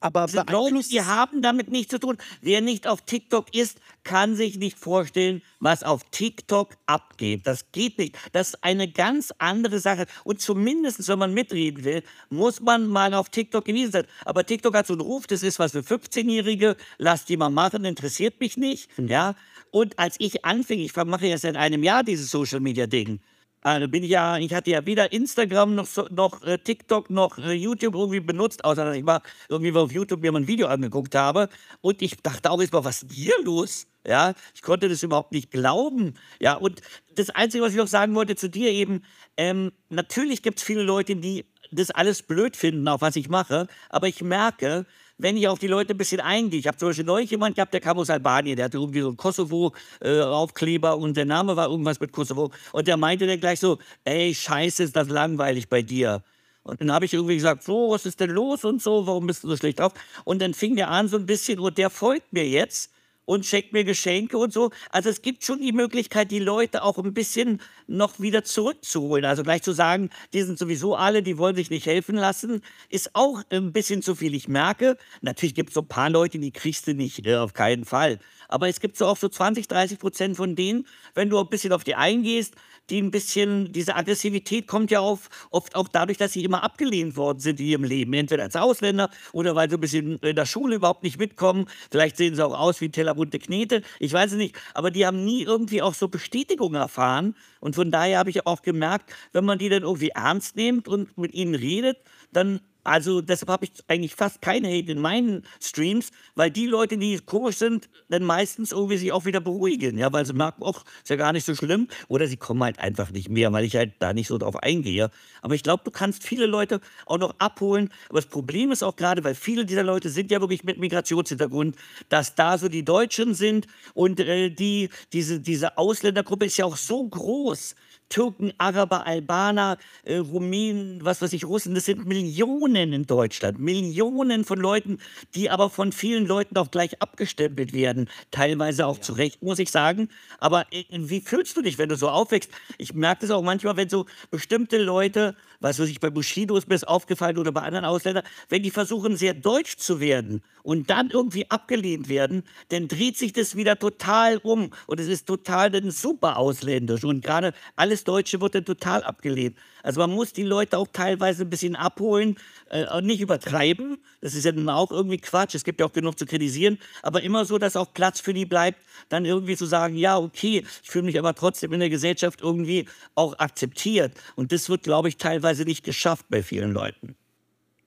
Aber 0.03 0.25
Diese 0.25 0.43
Leute, 0.49 0.89
die 0.89 1.01
haben 1.01 1.41
damit 1.41 1.71
nichts 1.71 1.91
zu 1.91 1.97
tun. 1.97 2.17
Wer 2.41 2.59
nicht 2.59 2.87
auf 2.87 3.01
TikTok 3.03 3.55
ist, 3.55 3.79
kann 4.03 4.35
sich 4.35 4.57
nicht 4.57 4.77
vorstellen, 4.77 5.41
was 5.61 5.81
auf 5.81 6.01
TikTok 6.11 6.71
abgeht. 6.87 7.47
Das 7.47 7.71
geht 7.71 7.97
nicht. 7.97 8.17
Das 8.33 8.49
ist 8.49 8.63
eine 8.65 8.91
ganz 8.91 9.33
andere 9.37 9.79
Sache. 9.79 10.05
Und 10.25 10.41
zumindest, 10.41 11.07
wenn 11.07 11.19
man 11.19 11.33
mitreden 11.33 11.85
will, 11.85 12.03
muss 12.29 12.59
man 12.59 12.85
mal 12.87 13.13
auf 13.13 13.29
TikTok 13.29 13.63
gewesen 13.63 13.93
sein. 13.93 14.05
Aber 14.25 14.45
TikTok 14.45 14.75
hat 14.75 14.87
so 14.87 14.93
einen 14.93 15.01
Ruf, 15.01 15.25
das 15.25 15.41
ist 15.41 15.57
was 15.57 15.71
für 15.71 15.79
15-Jährige. 15.79 16.75
Lass 16.97 17.23
die 17.23 17.37
mal 17.37 17.49
machen, 17.49 17.85
interessiert 17.85 18.41
mich 18.41 18.57
nicht. 18.57 18.89
Ja. 18.97 19.35
Und 19.71 19.97
als 19.99 20.17
ich 20.19 20.43
anfing, 20.43 20.81
ich 20.81 20.93
mache 20.97 21.27
ja 21.27 21.37
seit 21.37 21.55
einem 21.55 21.81
Jahr 21.81 22.03
dieses 22.03 22.29
Social-Media-Ding, 22.29 23.21
also 23.63 23.87
bin 23.87 24.03
ich 24.03 24.09
ja, 24.09 24.37
ich 24.37 24.53
hatte 24.53 24.71
ja 24.71 24.85
weder 24.85 25.11
Instagram 25.11 25.75
noch, 25.75 25.87
noch 26.09 26.43
äh, 26.43 26.57
TikTok 26.57 27.09
noch 27.09 27.37
äh, 27.37 27.53
YouTube 27.53 27.95
irgendwie 27.95 28.19
benutzt, 28.19 28.65
außer 28.65 28.85
dass 28.85 28.95
ich 28.95 29.03
mal 29.03 29.21
irgendwie 29.49 29.73
auf 29.73 29.91
YouTube 29.91 30.21
mir 30.21 30.31
mal 30.31 30.41
ein 30.41 30.47
Video 30.47 30.67
angeguckt 30.67 31.15
habe. 31.15 31.49
Und 31.81 32.01
ich 32.01 32.17
dachte 32.21 32.51
auch 32.51 32.59
erstmal, 32.59 32.83
was 32.83 33.03
ist 33.03 33.11
hier 33.13 33.35
los? 33.43 33.87
Ja, 34.05 34.33
ich 34.53 34.61
konnte 34.61 34.89
das 34.89 35.01
überhaupt 35.01 35.31
nicht 35.31 35.49
glauben. 35.49 36.15
Ja, 36.41 36.55
und 36.55 36.81
das 37.15 37.29
Einzige, 37.29 37.63
was 37.63 37.71
ich 37.71 37.77
noch 37.77 37.87
sagen 37.87 38.15
wollte 38.15 38.35
zu 38.35 38.49
dir 38.49 38.69
eben, 38.69 39.03
ähm, 39.37 39.71
natürlich 39.89 40.43
gibt 40.43 40.59
es 40.59 40.63
viele 40.65 40.83
Leute, 40.83 41.15
die 41.15 41.45
das 41.71 41.89
alles 41.89 42.21
blöd 42.21 42.57
finden, 42.57 42.87
auf 42.87 43.01
was 43.01 43.15
ich 43.15 43.29
mache, 43.29 43.67
aber 43.89 44.07
ich 44.07 44.21
merke, 44.21 44.85
wenn 45.17 45.37
ich 45.37 45.47
auf 45.47 45.59
die 45.59 45.67
Leute 45.67 45.93
ein 45.93 45.97
bisschen 45.97 46.21
eingehe. 46.21 46.59
Ich 46.59 46.67
habe 46.67 46.77
zum 46.77 46.89
Beispiel 46.89 47.05
neulich 47.05 47.31
jemanden 47.31 47.55
gehabt, 47.55 47.73
der 47.73 47.81
kam 47.81 47.97
aus 47.97 48.09
Albanien, 48.09 48.55
der 48.55 48.65
hatte 48.65 48.77
irgendwie 48.77 49.01
so 49.01 49.07
einen 49.07 49.17
Kosovo-Aufkleber 49.17 50.91
äh, 50.91 50.95
und 50.95 51.15
der 51.15 51.25
Name 51.25 51.55
war 51.55 51.69
irgendwas 51.69 51.99
mit 51.99 52.11
Kosovo. 52.11 52.51
Und 52.71 52.87
der 52.87 52.97
meinte 52.97 53.27
dann 53.27 53.39
gleich 53.39 53.59
so, 53.59 53.77
ey, 54.03 54.33
scheiße, 54.33 54.83
ist 54.83 54.95
das 54.95 55.09
langweilig 55.09 55.69
bei 55.69 55.81
dir. 55.81 56.23
Und 56.63 56.79
dann 56.79 56.91
habe 56.91 57.05
ich 57.05 57.13
irgendwie 57.13 57.35
gesagt, 57.35 57.63
so, 57.63 57.91
was 57.91 58.05
ist 58.05 58.19
denn 58.19 58.29
los 58.29 58.63
und 58.63 58.81
so, 58.81 59.05
warum 59.05 59.27
bist 59.27 59.43
du 59.43 59.49
so 59.49 59.57
schlecht 59.57 59.79
drauf? 59.79 59.93
Und 60.23 60.41
dann 60.41 60.53
fing 60.53 60.75
der 60.75 60.89
an 60.89 61.07
so 61.09 61.17
ein 61.17 61.25
bisschen, 61.25 61.59
und 61.59 61.77
der 61.77 61.89
folgt 61.89 62.31
mir 62.31 62.47
jetzt 62.47 62.92
und 63.25 63.45
schenkt 63.45 63.73
mir 63.73 63.83
Geschenke 63.83 64.37
und 64.37 64.51
so. 64.51 64.71
Also 64.89 65.09
es 65.09 65.21
gibt 65.21 65.43
schon 65.43 65.59
die 65.59 65.71
Möglichkeit, 65.71 66.31
die 66.31 66.39
Leute 66.39 66.83
auch 66.83 66.97
ein 66.97 67.13
bisschen 67.13 67.61
noch 67.87 68.19
wieder 68.19 68.43
zurückzuholen. 68.43 69.25
Also 69.25 69.43
gleich 69.43 69.61
zu 69.61 69.71
sagen, 69.71 70.09
die 70.33 70.41
sind 70.41 70.59
sowieso 70.59 70.95
alle, 70.95 71.23
die 71.23 71.37
wollen 71.37 71.55
sich 71.55 71.69
nicht 71.69 71.85
helfen 71.85 72.15
lassen, 72.15 72.61
ist 72.89 73.11
auch 73.13 73.41
ein 73.49 73.71
bisschen 73.71 74.01
zu 74.01 74.15
viel. 74.15 74.33
Ich 74.33 74.47
merke, 74.47 74.97
natürlich 75.21 75.55
gibt 75.55 75.69
es 75.69 75.75
so 75.75 75.81
ein 75.81 75.87
paar 75.87 76.09
Leute, 76.09 76.39
die 76.39 76.51
kriegst 76.51 76.87
du 76.87 76.93
nicht, 76.93 77.25
ne, 77.25 77.41
auf 77.41 77.53
keinen 77.53 77.85
Fall. 77.85 78.19
Aber 78.47 78.67
es 78.67 78.79
gibt 78.79 78.97
so 78.97 79.07
auch 79.07 79.17
so 79.17 79.29
20, 79.29 79.67
30 79.67 79.99
Prozent 79.99 80.37
von 80.37 80.55
denen, 80.55 80.85
wenn 81.15 81.29
du 81.29 81.39
ein 81.39 81.47
bisschen 81.47 81.73
auf 81.73 81.83
die 81.83 81.95
eingehst, 81.95 82.55
die 82.89 83.01
ein 83.01 83.11
bisschen, 83.11 83.71
diese 83.71 83.95
Aggressivität 83.95 84.67
kommt 84.67 84.91
ja 84.91 84.99
auf, 84.99 85.29
oft 85.51 85.75
auch 85.75 85.87
dadurch, 85.87 86.17
dass 86.17 86.33
sie 86.33 86.43
immer 86.43 86.63
abgelehnt 86.63 87.15
worden 87.15 87.39
sind 87.39 87.59
in 87.59 87.65
ihrem 87.67 87.83
Leben. 87.83 88.13
Entweder 88.13 88.43
als 88.43 88.55
Ausländer 88.55 89.09
oder 89.31 89.55
weil 89.55 89.69
sie 89.69 89.77
ein 89.77 89.81
bisschen 89.81 90.17
in 90.17 90.35
der 90.35 90.45
Schule 90.45 90.75
überhaupt 90.75 91.03
nicht 91.03 91.17
mitkommen. 91.17 91.65
Vielleicht 91.91 92.17
sehen 92.17 92.35
sie 92.35 92.45
auch 92.45 92.57
aus 92.57 92.81
wie 92.81 92.89
tellerbunte 92.89 93.39
Knete. 93.39 93.81
Ich 93.99 94.11
weiß 94.11 94.31
es 94.33 94.37
nicht. 94.37 94.55
Aber 94.73 94.91
die 94.91 95.05
haben 95.05 95.23
nie 95.23 95.43
irgendwie 95.43 95.81
auch 95.81 95.93
so 95.93 96.07
Bestätigung 96.07 96.75
erfahren. 96.75 97.35
Und 97.59 97.75
von 97.75 97.91
daher 97.91 98.19
habe 98.19 98.29
ich 98.29 98.45
auch 98.45 98.61
gemerkt, 98.61 99.13
wenn 99.31 99.45
man 99.45 99.59
die 99.59 99.69
dann 99.69 99.83
irgendwie 99.83 100.09
ernst 100.09 100.55
nimmt 100.55 100.87
und 100.87 101.17
mit 101.17 101.33
ihnen 101.33 101.55
redet, 101.55 101.97
dann 102.31 102.59
Also 102.83 103.21
deshalb 103.21 103.49
habe 103.49 103.65
ich 103.65 103.71
eigentlich 103.87 104.15
fast 104.15 104.41
keine 104.41 104.67
Hate 104.67 104.91
in 104.91 104.99
meinen 104.99 105.43
Streams, 105.61 106.11
weil 106.35 106.51
die 106.51 106.65
Leute, 106.65 106.97
die 106.97 107.17
komisch 107.19 107.57
sind, 107.57 107.89
dann 108.09 108.23
meistens 108.23 108.71
irgendwie 108.71 108.97
sich 108.97 109.11
auch 109.11 109.25
wieder 109.25 109.39
beruhigen, 109.39 109.97
ja, 109.97 110.11
weil 110.11 110.25
sie 110.25 110.33
merken, 110.33 110.63
auch 110.63 110.83
ist 111.01 111.09
ja 111.09 111.15
gar 111.15 111.33
nicht 111.33 111.45
so 111.45 111.55
schlimm 111.55 111.87
oder 112.07 112.27
sie 112.27 112.37
kommen 112.37 112.63
halt 112.63 112.79
einfach 112.79 113.11
nicht 113.11 113.29
mehr, 113.29 113.51
weil 113.53 113.63
ich 113.63 113.75
halt 113.75 113.93
da 113.99 114.13
nicht 114.13 114.27
so 114.27 114.37
drauf 114.37 114.57
eingehe. 114.57 115.09
Aber 115.41 115.55
ich 115.55 115.63
glaube, 115.63 115.83
du 115.85 115.91
kannst 115.91 116.23
viele 116.23 116.45
Leute 116.45 116.81
auch 117.05 117.17
noch 117.17 117.35
abholen. 117.39 117.89
Aber 118.09 118.19
das 118.19 118.29
Problem 118.29 118.71
ist 118.71 118.83
auch 118.83 118.95
gerade, 118.95 119.23
weil 119.23 119.35
viele 119.35 119.65
dieser 119.65 119.83
Leute 119.83 120.09
sind 120.09 120.31
ja 120.31 120.41
wirklich 120.41 120.63
mit 120.63 120.77
Migrationshintergrund, 120.77 121.75
dass 122.09 122.35
da 122.35 122.57
so 122.57 122.67
die 122.69 122.83
Deutschen 122.83 123.33
sind 123.33 123.67
und 123.93 124.19
äh, 124.19 124.49
die, 124.49 124.89
diese, 125.13 125.39
diese 125.39 125.77
Ausländergruppe 125.77 126.45
ist 126.45 126.57
ja 126.57 126.65
auch 126.65 126.77
so 126.77 127.07
groß. 127.07 127.75
Türken, 128.13 128.53
Araber, 128.59 129.07
Albaner, 129.07 129.79
äh, 130.03 130.17
Rumänen, 130.17 131.03
was 131.03 131.23
weiß 131.23 131.33
ich, 131.33 131.45
Russen, 131.45 131.73
das 131.73 131.85
sind 131.85 132.05
Millionen 132.05 132.93
in 132.93 133.07
Deutschland. 133.07 133.57
Millionen 133.57 134.45
von 134.45 134.59
Leuten, 134.59 134.99
die 135.33 135.49
aber 135.49 135.71
von 135.71 135.91
vielen 135.91 136.27
Leuten 136.27 136.55
auch 136.57 136.69
gleich 136.69 137.01
abgestempelt 137.01 137.73
werden. 137.73 138.07
Teilweise 138.29 138.85
auch 138.85 138.97
ja. 138.97 139.01
zu 139.01 139.13
Recht, 139.13 139.41
muss 139.41 139.57
ich 139.57 139.71
sagen. 139.71 140.09
Aber 140.37 140.67
äh, 140.71 140.83
wie 140.91 141.21
fühlst 141.21 141.57
du 141.57 141.63
dich, 141.63 141.79
wenn 141.79 141.89
du 141.89 141.95
so 141.95 142.07
aufwächst? 142.07 142.51
Ich 142.77 142.93
merke 142.93 143.21
das 143.21 143.31
auch 143.31 143.41
manchmal, 143.41 143.77
wenn 143.77 143.89
so 143.89 144.05
bestimmte 144.29 144.77
Leute, 144.77 145.35
was 145.63 145.79
weiß 145.79 145.87
ich, 145.87 146.01
bei 146.01 146.09
Bushido 146.09 146.57
ist 146.57 146.67
mir 146.67 146.75
das 146.75 146.83
aufgefallen 146.83 147.37
oder 147.37 147.53
bei 147.53 147.61
anderen 147.61 147.85
Ausländern, 147.85 148.25
wenn 148.49 148.63
die 148.63 148.69
versuchen, 148.69 149.15
sehr 149.15 149.33
deutsch 149.33 149.77
zu 149.77 150.01
werden 150.01 150.41
und 150.61 150.89
dann 150.89 151.09
irgendwie 151.09 151.49
abgelehnt 151.49 152.09
werden, 152.09 152.43
dann 152.69 152.89
dreht 152.89 153.17
sich 153.17 153.31
das 153.31 153.55
wieder 153.55 153.79
total 153.79 154.37
um. 154.37 154.71
Und 154.87 154.99
es 154.99 155.07
ist 155.07 155.25
total 155.25 155.71
dann 155.71 155.89
super 155.89 156.37
ausländisch. 156.37 157.05
Und 157.05 157.23
gerade 157.23 157.53
alles 157.77 158.03
Deutsche 158.03 158.41
wird 158.41 158.55
dann 158.55 158.65
total 158.65 159.03
abgelehnt. 159.03 159.57
Also 159.83 159.99
man 159.99 160.09
muss 160.09 160.33
die 160.33 160.43
Leute 160.43 160.77
auch 160.77 160.87
teilweise 160.91 161.43
ein 161.43 161.49
bisschen 161.49 161.75
abholen, 161.75 162.37
äh, 162.69 163.01
nicht 163.01 163.21
übertreiben. 163.21 163.97
Das 164.21 164.33
ist 164.33 164.45
ja 164.45 164.51
dann 164.51 164.69
auch 164.69 164.91
irgendwie 164.91 165.17
Quatsch. 165.17 165.53
Es 165.53 165.63
gibt 165.63 165.79
ja 165.79 165.85
auch 165.85 165.93
genug 165.93 166.17
zu 166.17 166.25
kritisieren. 166.25 166.79
Aber 167.03 167.21
immer 167.21 167.45
so, 167.45 167.57
dass 167.57 167.75
auch 167.75 167.93
Platz 167.93 168.19
für 168.19 168.33
die 168.33 168.45
bleibt, 168.45 168.79
dann 169.09 169.25
irgendwie 169.25 169.57
zu 169.57 169.65
sagen, 169.65 169.95
ja, 169.95 170.17
okay, 170.17 170.65
ich 170.81 170.89
fühle 170.89 171.05
mich 171.05 171.19
aber 171.19 171.35
trotzdem 171.35 171.73
in 171.73 171.81
der 171.81 171.89
Gesellschaft 171.89 172.41
irgendwie 172.41 172.87
auch 173.13 173.37
akzeptiert. 173.37 174.13
Und 174.35 174.51
das 174.51 174.69
wird, 174.69 174.83
glaube 174.83 175.09
ich, 175.09 175.17
teilweise 175.17 175.65
nicht 175.65 175.83
geschafft 175.83 176.25
bei 176.29 176.41
vielen 176.41 176.71
Leuten. 176.71 177.15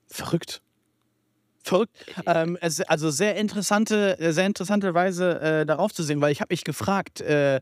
Verrückt 0.07 0.61
verrückt. 1.67 1.97
Ähm, 2.27 2.57
es, 2.61 2.81
also 2.81 3.11
sehr 3.11 3.37
interessante, 3.37 4.17
sehr 4.33 4.47
interessante 4.47 4.95
Weise 4.95 5.41
äh, 5.41 5.67
darauf 5.67 5.93
zu 5.93 6.03
sehen, 6.03 6.21
weil 6.21 6.33
ich 6.33 6.41
habe 6.41 6.53
mich 6.53 6.65
gefragt, 6.65 7.21
äh, 7.21 7.61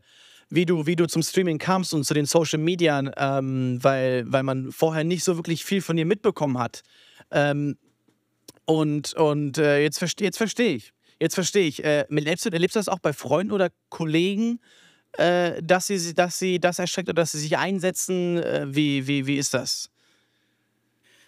wie 0.55 0.65
du, 0.65 0.85
wie 0.85 0.95
du 0.95 1.07
zum 1.07 1.21
Streaming 1.21 1.57
kamst 1.57 1.93
und 1.93 2.03
zu 2.03 2.13
den 2.13 2.25
Social 2.25 2.59
Media, 2.59 3.03
ähm, 3.17 3.77
weil, 3.81 4.23
weil 4.27 4.43
man 4.43 4.71
vorher 4.71 5.03
nicht 5.03 5.23
so 5.23 5.37
wirklich 5.37 5.63
viel 5.63 5.81
von 5.81 5.97
dir 5.97 6.05
mitbekommen 6.05 6.57
hat. 6.57 6.81
Ähm, 7.31 7.77
und 8.65 9.13
und 9.13 9.57
äh, 9.57 9.81
jetzt, 9.81 9.99
verste, 9.99 10.23
jetzt 10.23 10.37
verstehe 10.37 10.75
ich. 10.75 10.93
Jetzt 11.19 11.35
verstehe 11.35 11.67
ich. 11.67 11.83
Äh, 11.83 12.05
erlebst, 12.09 12.45
du, 12.45 12.49
erlebst 12.49 12.75
du 12.75 12.79
das 12.79 12.89
auch 12.89 12.99
bei 12.99 13.13
Freunden 13.13 13.51
oder 13.51 13.69
Kollegen, 13.89 14.59
äh, 15.13 15.61
dass, 15.61 15.87
sie, 15.87 16.13
dass 16.13 16.39
sie 16.39 16.59
das 16.59 16.79
erschreckt 16.79 17.09
oder 17.09 17.21
dass 17.21 17.33
sie 17.33 17.39
sich 17.39 17.57
einsetzen? 17.57 18.37
Äh, 18.37 18.65
wie, 18.67 19.07
wie, 19.07 19.27
wie 19.27 19.37
ist 19.37 19.53
das? 19.53 19.89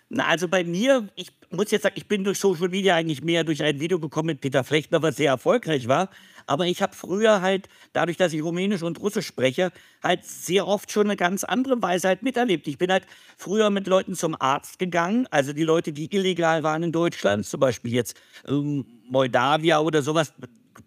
Na, 0.09 0.27
also 0.27 0.47
bei 0.47 0.63
mir, 0.63 1.09
ich 1.15 1.31
muss 1.49 1.71
jetzt 1.71 1.83
sagen, 1.83 1.95
ich 1.97 2.07
bin 2.07 2.23
durch 2.23 2.39
Social 2.39 2.69
Media 2.69 2.95
eigentlich 2.95 3.23
mehr 3.23 3.43
durch 3.43 3.61
ein 3.61 3.79
Video 3.79 3.99
gekommen 3.99 4.27
mit 4.27 4.41
Peter 4.41 4.63
Flechtner, 4.63 5.01
was 5.01 5.17
sehr 5.17 5.31
erfolgreich 5.31 5.87
war. 5.87 6.09
Aber 6.47 6.65
ich 6.65 6.81
habe 6.81 6.95
früher 6.95 7.41
halt, 7.41 7.69
dadurch, 7.93 8.17
dass 8.17 8.33
ich 8.33 8.41
Rumänisch 8.41 8.81
und 8.81 8.99
Russisch 8.99 9.27
spreche, 9.27 9.71
halt 10.01 10.25
sehr 10.25 10.67
oft 10.67 10.91
schon 10.91 11.07
eine 11.07 11.17
ganz 11.17 11.43
andere 11.43 11.81
Weise 11.81 12.07
halt 12.07 12.23
miterlebt. 12.23 12.67
Ich 12.67 12.77
bin 12.77 12.91
halt 12.91 13.05
früher 13.37 13.69
mit 13.69 13.85
Leuten 13.85 14.15
zum 14.15 14.35
Arzt 14.39 14.79
gegangen, 14.79 15.27
also 15.29 15.53
die 15.53 15.63
Leute, 15.63 15.93
die 15.93 16.13
illegal 16.15 16.63
waren 16.63 16.83
in 16.83 16.91
Deutschland, 16.91 17.45
zum 17.45 17.59
Beispiel 17.59 17.93
jetzt 17.93 18.19
ähm, 18.47 18.85
Moldawia 19.09 19.79
oder 19.79 20.01
sowas. 20.01 20.33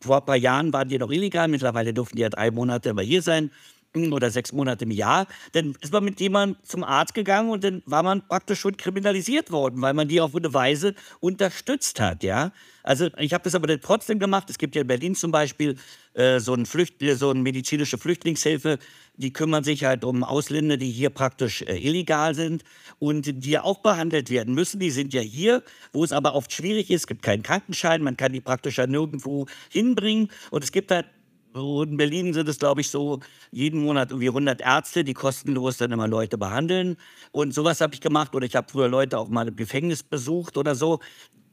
Vor 0.01 0.19
ein 0.19 0.25
paar 0.25 0.37
Jahren 0.37 0.73
waren 0.73 0.89
die 0.89 0.99
noch 0.99 1.11
illegal, 1.11 1.49
mittlerweile 1.49 1.93
durften 1.93 2.17
die 2.17 2.23
ja 2.23 2.31
drei 2.31 2.51
Monate 2.51 2.91
immer 2.91 3.03
hier 3.03 3.23
sein 3.23 3.51
oder 3.97 4.31
sechs 4.31 4.53
Monate 4.53 4.85
im 4.85 4.93
Jahr, 4.93 5.27
dann 5.53 5.75
ist 5.81 5.93
man 5.93 6.05
mit 6.05 6.21
jemandem 6.21 6.57
zum 6.63 6.85
Arzt 6.85 7.13
gegangen 7.15 7.51
und 7.51 7.65
dann 7.65 7.83
war 7.87 8.03
man 8.03 8.27
praktisch 8.27 8.61
schon 8.61 8.77
kriminalisiert 8.77 9.51
worden, 9.51 9.83
weil 9.83 9.95
man 9.95 10.07
die 10.07 10.21
auf 10.21 10.35
eine 10.35 10.55
Weise 10.55 10.95
unterstützt 11.19 12.01
hat, 12.01 12.23
ja. 12.23 12.53
Also 12.83 13.09
ich 13.19 13.35
habe 13.35 13.45
das 13.45 13.55
aber 13.55 13.67
dann 13.67 13.81
trotzdem 13.81 14.19
gemacht. 14.19 14.49
Es 14.49 14.59
gibt 14.59 14.75
ja 14.75 14.83
in 14.83 14.87
Berlin 14.87 15.15
zum 15.15 15.33
Beispiel 15.33 15.77
äh, 16.15 16.41
so, 16.41 16.55
ein 16.55 16.67
Flücht 16.67 16.95
so 17.15 17.31
eine 17.31 17.41
medizinische 17.41 17.99
Flüchtlingshilfe, 17.99 18.79
die 19.17 19.33
kümmern 19.33 19.65
sich 19.65 19.85
halt 19.85 20.05
um 20.05 20.25
Ausländer, 20.25 20.77
die 20.77 20.91
hier 20.91 21.11
praktisch 21.11 21.63
äh, 21.63 21.77
illegal 21.77 22.35
sind 22.35 22.65
und 22.99 23.45
die 23.45 23.59
auch 23.59 23.81
behandelt 23.81 24.31
werden 24.31 24.55
müssen. 24.55 24.81
Die 24.81 24.91
sind 24.91 25.13
ja 25.13 25.21
hier, 25.21 25.63
wo 25.93 26.05
es 26.05 26.13
aber 26.13 26.35
oft 26.35 26.53
schwierig 26.53 26.91
ist. 26.91 27.03
Es 27.03 27.07
gibt 27.07 27.23
keinen 27.23 27.43
Krankenschein, 27.43 28.03
man 28.03 28.17
kann 28.17 28.33
die 28.33 28.41
praktisch 28.41 28.79
ja 28.79 28.87
nirgendwo 28.87 29.47
hinbringen. 29.69 30.31
Und 30.51 30.65
es 30.65 30.73
gibt 30.73 30.91
halt 30.91 31.07
in 31.55 31.97
Berlin 31.97 32.33
sind 32.33 32.49
es, 32.49 32.59
glaube 32.59 32.81
ich, 32.81 32.91
so 32.91 33.21
jeden 33.51 33.83
Monat 33.83 34.11
irgendwie 34.11 34.29
100 34.29 34.61
Ärzte, 34.61 35.05
die 35.05 35.15
kostenlos 35.15 35.79
dann 35.79 35.93
immer 35.93 36.07
Leute 36.07 36.39
behandeln. 36.39 36.97
Und 37.33 37.55
sowas 37.55 37.81
habe 37.81 37.95
ich 37.95 38.01
gemacht. 38.01 38.35
Oder 38.35 38.47
ich 38.47 38.55
habe 38.57 38.71
früher 38.71 38.89
Leute 38.89 39.19
auch 39.19 39.29
mal 39.29 39.49
im 39.49 39.57
Gefängnis 39.57 40.03
besucht 40.03 40.57
oder 40.57 40.75
so. 40.75 41.01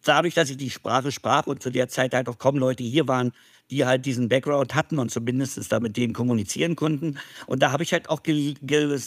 Dadurch, 0.04 0.36
dass 0.36 0.50
ich 0.50 0.58
die 0.58 0.70
Sprache 0.70 1.12
sprach 1.12 1.48
und 1.48 1.64
zu 1.64 1.72
der 1.72 1.88
Zeit 1.88 2.14
halt 2.14 2.30
auch 2.30 2.38
kaum 2.38 2.58
Leute 2.58 2.84
hier 2.84 3.08
waren, 3.08 3.32
die 3.72 3.86
halt 3.86 4.06
diesen 4.06 4.30
Background 4.30 4.76
hatten 4.76 5.00
und 5.00 5.12
zumindest 5.12 5.72
da 5.72 5.80
mit 5.80 5.98
denen 5.98 6.14
kommunizieren 6.14 6.76
konnten. 6.76 7.18
Und 7.48 7.62
da 7.62 7.72
habe 7.72 7.84
ich 7.84 7.92
halt 7.92 8.10
auch 8.10 8.24
ge 8.24 8.54
ge 8.62 9.00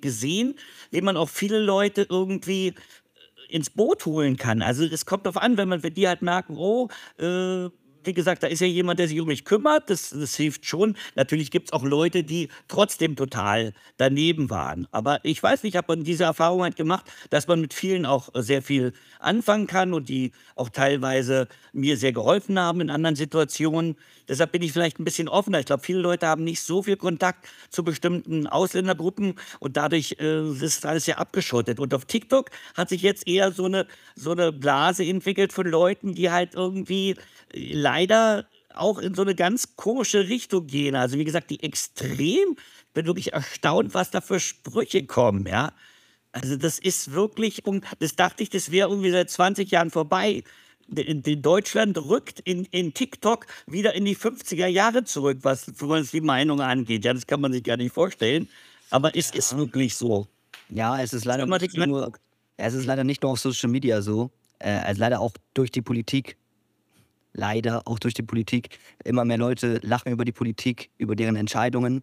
gesehen, 0.00 0.54
wie 0.90 1.00
man 1.00 1.16
auch 1.16 1.28
viele 1.28 1.58
Leute 1.58 2.06
irgendwie 2.08 2.74
ins 3.48 3.70
Boot 3.70 4.06
holen 4.06 4.36
kann. 4.36 4.62
Also 4.62 4.84
es 4.84 5.06
kommt 5.06 5.26
darauf 5.26 5.42
an, 5.42 5.56
wenn 5.56 5.68
man 5.68 5.80
für 5.80 5.90
die 5.90 6.08
halt 6.08 6.22
merken, 6.22 6.56
oh, 6.56 6.88
äh, 7.18 7.68
wie 8.06 8.14
gesagt, 8.14 8.42
da 8.42 8.46
ist 8.46 8.60
ja 8.60 8.66
jemand, 8.66 8.98
der 8.98 9.08
sich 9.08 9.20
um 9.20 9.28
mich 9.28 9.44
kümmert. 9.44 9.90
Das, 9.90 10.10
das 10.10 10.36
hilft 10.36 10.66
schon. 10.66 10.96
Natürlich 11.14 11.50
gibt 11.50 11.68
es 11.68 11.72
auch 11.72 11.84
Leute, 11.84 12.22
die 12.22 12.48
trotzdem 12.68 13.16
total 13.16 13.72
daneben 13.96 14.50
waren. 14.50 14.86
Aber 14.92 15.20
ich 15.24 15.42
weiß 15.42 15.62
nicht, 15.62 15.74
ich 15.74 15.76
habe 15.76 15.96
diese 15.98 16.24
Erfahrung 16.24 16.62
halt 16.62 16.76
gemacht, 16.76 17.06
dass 17.30 17.46
man 17.48 17.60
mit 17.60 17.74
vielen 17.74 18.06
auch 18.06 18.28
sehr 18.34 18.62
viel 18.62 18.92
anfangen 19.18 19.66
kann 19.66 19.92
und 19.92 20.08
die 20.08 20.32
auch 20.54 20.68
teilweise 20.68 21.48
mir 21.72 21.96
sehr 21.96 22.12
geholfen 22.12 22.58
haben 22.58 22.80
in 22.80 22.90
anderen 22.90 23.16
Situationen. 23.16 23.96
Deshalb 24.28 24.52
bin 24.52 24.62
ich 24.62 24.72
vielleicht 24.72 24.98
ein 24.98 25.04
bisschen 25.04 25.28
offener. 25.28 25.60
Ich 25.60 25.66
glaube, 25.66 25.82
viele 25.82 26.00
Leute 26.00 26.26
haben 26.26 26.44
nicht 26.44 26.62
so 26.62 26.82
viel 26.82 26.96
Kontakt 26.96 27.46
zu 27.70 27.84
bestimmten 27.84 28.46
Ausländergruppen 28.46 29.34
und 29.60 29.76
dadurch 29.76 30.16
äh, 30.18 30.50
ist 30.50 30.86
alles 30.86 31.04
sehr 31.04 31.18
abgeschottet. 31.18 31.78
Und 31.78 31.94
auf 31.94 32.04
TikTok 32.04 32.50
hat 32.74 32.88
sich 32.88 33.02
jetzt 33.02 33.26
eher 33.28 33.52
so 33.52 33.66
eine, 33.66 33.86
so 34.14 34.32
eine 34.32 34.52
Blase 34.52 35.04
entwickelt 35.04 35.52
von 35.52 35.66
Leuten, 35.66 36.14
die 36.14 36.30
halt 36.30 36.54
irgendwie 36.54 37.16
leider 37.52 37.95
auch 38.76 38.98
in 38.98 39.14
so 39.14 39.22
eine 39.22 39.34
ganz 39.34 39.76
komische 39.76 40.28
Richtung 40.28 40.66
gehen. 40.66 40.94
Also 40.94 41.18
wie 41.18 41.24
gesagt, 41.24 41.50
die 41.50 41.62
extrem, 41.62 42.56
ich 42.56 42.92
bin 42.94 43.06
wirklich 43.06 43.32
erstaunt, 43.32 43.94
was 43.94 44.10
da 44.10 44.20
für 44.20 44.40
Sprüche 44.40 45.06
kommen, 45.06 45.46
ja. 45.46 45.72
Also 46.32 46.56
das 46.56 46.78
ist 46.78 47.12
wirklich, 47.12 47.62
das 47.98 48.14
dachte 48.14 48.42
ich, 48.42 48.50
das 48.50 48.70
wäre 48.70 48.90
irgendwie 48.90 49.10
seit 49.10 49.30
20 49.30 49.70
Jahren 49.70 49.90
vorbei. 49.90 50.44
In 50.94 51.22
Deutschland 51.42 51.96
rückt 51.96 52.40
in, 52.40 52.66
in 52.66 52.92
TikTok 52.92 53.46
wieder 53.66 53.94
in 53.94 54.04
die 54.04 54.16
50er 54.16 54.66
Jahre 54.66 55.04
zurück, 55.04 55.38
was, 55.42 55.72
was 55.80 56.10
die 56.10 56.20
Meinung 56.20 56.60
angeht. 56.60 57.04
Ja, 57.04 57.14
das 57.14 57.26
kann 57.26 57.40
man 57.40 57.52
sich 57.52 57.64
gar 57.64 57.78
nicht 57.78 57.92
vorstellen. 57.92 58.48
Aber 58.90 59.16
es 59.16 59.30
ja. 59.30 59.38
ist 59.38 59.56
wirklich 59.56 59.96
so. 59.96 60.28
Ja, 60.68 61.00
es 61.00 61.12
ist 61.12 61.24
leider 61.24 61.46
nicht 61.46 61.76
nur, 61.76 62.12
es 62.56 62.74
ist 62.74 62.84
leider 62.84 63.02
nicht 63.02 63.22
nur 63.22 63.32
auf 63.32 63.40
Social 63.40 63.70
Media 63.70 64.02
so. 64.02 64.30
Äh, 64.58 64.82
es 64.84 64.92
ist 64.92 64.98
leider 64.98 65.20
auch 65.20 65.32
durch 65.54 65.70
die 65.70 65.82
Politik 65.82 66.36
leider 67.36 67.86
auch 67.86 67.98
durch 67.98 68.14
die 68.14 68.22
Politik. 68.22 68.78
Immer 69.04 69.24
mehr 69.24 69.38
Leute 69.38 69.78
lachen 69.82 70.12
über 70.12 70.24
die 70.24 70.32
Politik, 70.32 70.90
über 70.98 71.14
deren 71.14 71.36
Entscheidungen. 71.36 72.02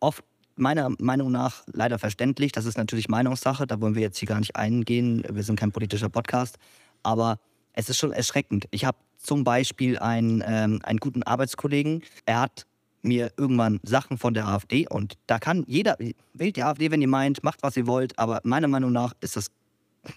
Oft 0.00 0.22
meiner 0.56 0.90
Meinung 0.98 1.32
nach 1.32 1.64
leider 1.72 1.98
verständlich. 1.98 2.52
Das 2.52 2.64
ist 2.64 2.76
natürlich 2.76 3.08
Meinungssache. 3.08 3.66
Da 3.66 3.80
wollen 3.80 3.94
wir 3.94 4.02
jetzt 4.02 4.18
hier 4.18 4.28
gar 4.28 4.40
nicht 4.40 4.56
eingehen. 4.56 5.24
Wir 5.30 5.42
sind 5.42 5.58
kein 5.58 5.72
politischer 5.72 6.08
Podcast. 6.08 6.58
Aber 7.02 7.38
es 7.72 7.88
ist 7.88 7.98
schon 7.98 8.12
erschreckend. 8.12 8.66
Ich 8.70 8.84
habe 8.84 8.98
zum 9.16 9.44
Beispiel 9.44 9.98
einen, 9.98 10.42
ähm, 10.46 10.80
einen 10.82 10.98
guten 10.98 11.22
Arbeitskollegen. 11.22 12.02
Er 12.26 12.40
hat 12.40 12.66
mir 13.02 13.30
irgendwann 13.36 13.80
Sachen 13.84 14.18
von 14.18 14.34
der 14.34 14.48
AfD 14.48 14.86
und 14.88 15.14
da 15.26 15.38
kann 15.38 15.64
jeder, 15.68 15.96
wählt 16.34 16.56
die 16.56 16.64
AfD, 16.64 16.90
wenn 16.90 17.00
ihr 17.00 17.08
meint, 17.08 17.44
macht 17.44 17.62
was 17.62 17.76
ihr 17.76 17.86
wollt, 17.86 18.18
aber 18.18 18.40
meiner 18.42 18.66
Meinung 18.66 18.92
nach 18.92 19.14
ist 19.20 19.36
das 19.36 19.50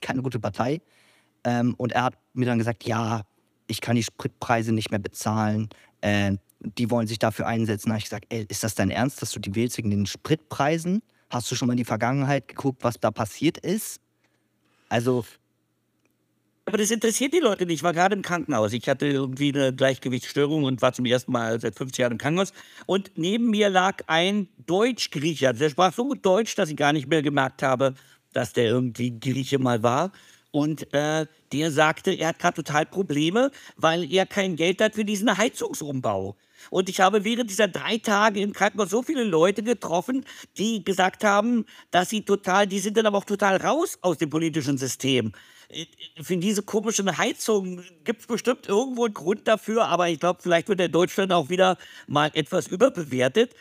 keine 0.02 0.24
gute 0.24 0.40
Partei. 0.40 0.82
Ähm, 1.44 1.76
und 1.78 1.92
er 1.92 2.04
hat 2.04 2.16
mir 2.34 2.46
dann 2.46 2.58
gesagt, 2.58 2.86
ja, 2.86 3.22
ich 3.72 3.82
kann 3.82 3.96
die 3.96 4.04
Spritpreise 4.04 4.74
nicht 4.74 4.92
mehr 4.92 5.00
bezahlen. 5.00 5.70
Äh, 6.02 6.36
die 6.60 6.92
wollen 6.92 7.08
sich 7.08 7.18
dafür 7.18 7.48
einsetzen. 7.48 7.90
Da 7.90 7.94
habe 7.94 8.00
ich 8.00 8.06
gesagt, 8.06 8.26
ey, 8.30 8.46
ist 8.48 8.64
das 8.64 8.76
dein 8.76 8.92
Ernst, 8.92 9.22
dass 9.22 9.32
du 9.32 9.40
die 9.40 9.56
wählst 9.56 9.78
wegen 9.78 9.90
den 9.90 10.06
Spritpreisen? 10.06 11.02
Hast 11.30 11.50
du 11.50 11.56
schon 11.56 11.68
mal 11.68 11.74
in 11.74 11.78
die 11.78 11.86
Vergangenheit 11.86 12.48
geguckt, 12.48 12.84
was 12.84 13.00
da 13.00 13.10
passiert 13.10 13.58
ist? 13.58 14.00
Also. 14.90 15.26
Aber 16.66 16.78
das 16.78 16.92
interessiert 16.92 17.34
die 17.34 17.40
Leute 17.40 17.66
nicht. 17.66 17.78
Ich 17.78 17.84
war 17.84 17.94
gerade 17.94 18.16
im 18.16 18.22
Krankenhaus. 18.22 18.74
Ich 18.74 18.88
hatte 18.88 19.08
irgendwie 19.08 19.52
eine 19.54 19.74
Gleichgewichtsstörung 19.74 20.64
und 20.64 20.82
war 20.82 20.94
zum 20.94 21.06
ersten 21.06 21.32
Mal 21.32 21.60
seit 21.60 21.76
50 21.76 21.98
Jahren 21.98 22.12
im 22.12 22.18
Krankenhaus. 22.20 22.54
Und 22.86 23.12
neben 23.16 23.50
mir 23.50 23.70
lag 23.70 24.04
ein 24.08 24.48
Deutsch-Griecher. 24.68 25.54
Der 25.54 25.70
sprach 25.70 25.94
so 25.94 26.04
gut 26.04 26.24
Deutsch, 26.24 26.56
dass 26.56 26.70
ich 26.70 26.76
gar 26.76 26.94
nicht 26.94 27.08
mehr 27.08 27.24
gemerkt 27.24 27.64
habe, 27.64 27.96
dass 28.34 28.54
der 28.54 28.66
irgendwie 28.66 29.20
Grieche 29.20 29.58
mal 29.58 29.82
war. 29.82 30.12
Und 30.52 30.94
äh, 30.94 31.26
der 31.54 31.72
sagte, 31.72 32.12
er 32.12 32.30
hat 32.30 32.40
gerade 32.40 32.64
total 32.64 32.86
Probleme, 32.86 33.52
weil 33.78 34.12
er 34.12 34.26
kein 34.26 34.58
Geld 34.58 34.82
hat 34.82 34.96
für 34.96 35.06
diesen 35.06 35.38
Heizungsumbau. 35.38 36.36
Und 36.70 36.90
ich 36.90 37.00
habe 37.00 37.24
während 37.24 37.50
dieser 37.50 37.70
drei 37.70 37.98
Tage 37.98 38.42
im 38.42 38.54
Krankenhaus 38.54 38.90
so 38.90 39.02
viele 39.02 39.24
Leute 39.24 39.64
getroffen, 39.64 40.26
die 40.58 40.84
gesagt 40.84 41.24
haben, 41.24 41.66
dass 41.90 42.10
sie 42.10 42.24
total, 42.24 42.68
die 42.68 42.80
sind 42.80 42.98
dann 42.98 43.06
aber 43.06 43.18
auch 43.18 43.26
total 43.26 43.58
raus 43.58 43.98
aus 44.02 44.18
dem 44.18 44.30
politischen 44.30 44.78
System. 44.78 45.32
Äh, 45.70 45.86
für 46.22 46.38
diese 46.38 46.64
komischen 46.64 47.18
Heizungen 47.18 47.84
gibt 48.04 48.22
es 48.22 48.28
bestimmt 48.28 48.68
irgendwo 48.68 49.06
einen 49.06 49.14
Grund 49.14 49.48
dafür, 49.48 49.86
aber 49.86 50.10
ich 50.10 50.20
glaube, 50.20 50.42
vielleicht 50.44 50.68
wird 50.68 50.82
der 50.82 50.90
Deutschland 50.90 51.32
auch 51.32 51.50
wieder 51.50 51.78
mal 52.08 52.30
etwas 52.34 52.68
überbewertet. 52.68 53.56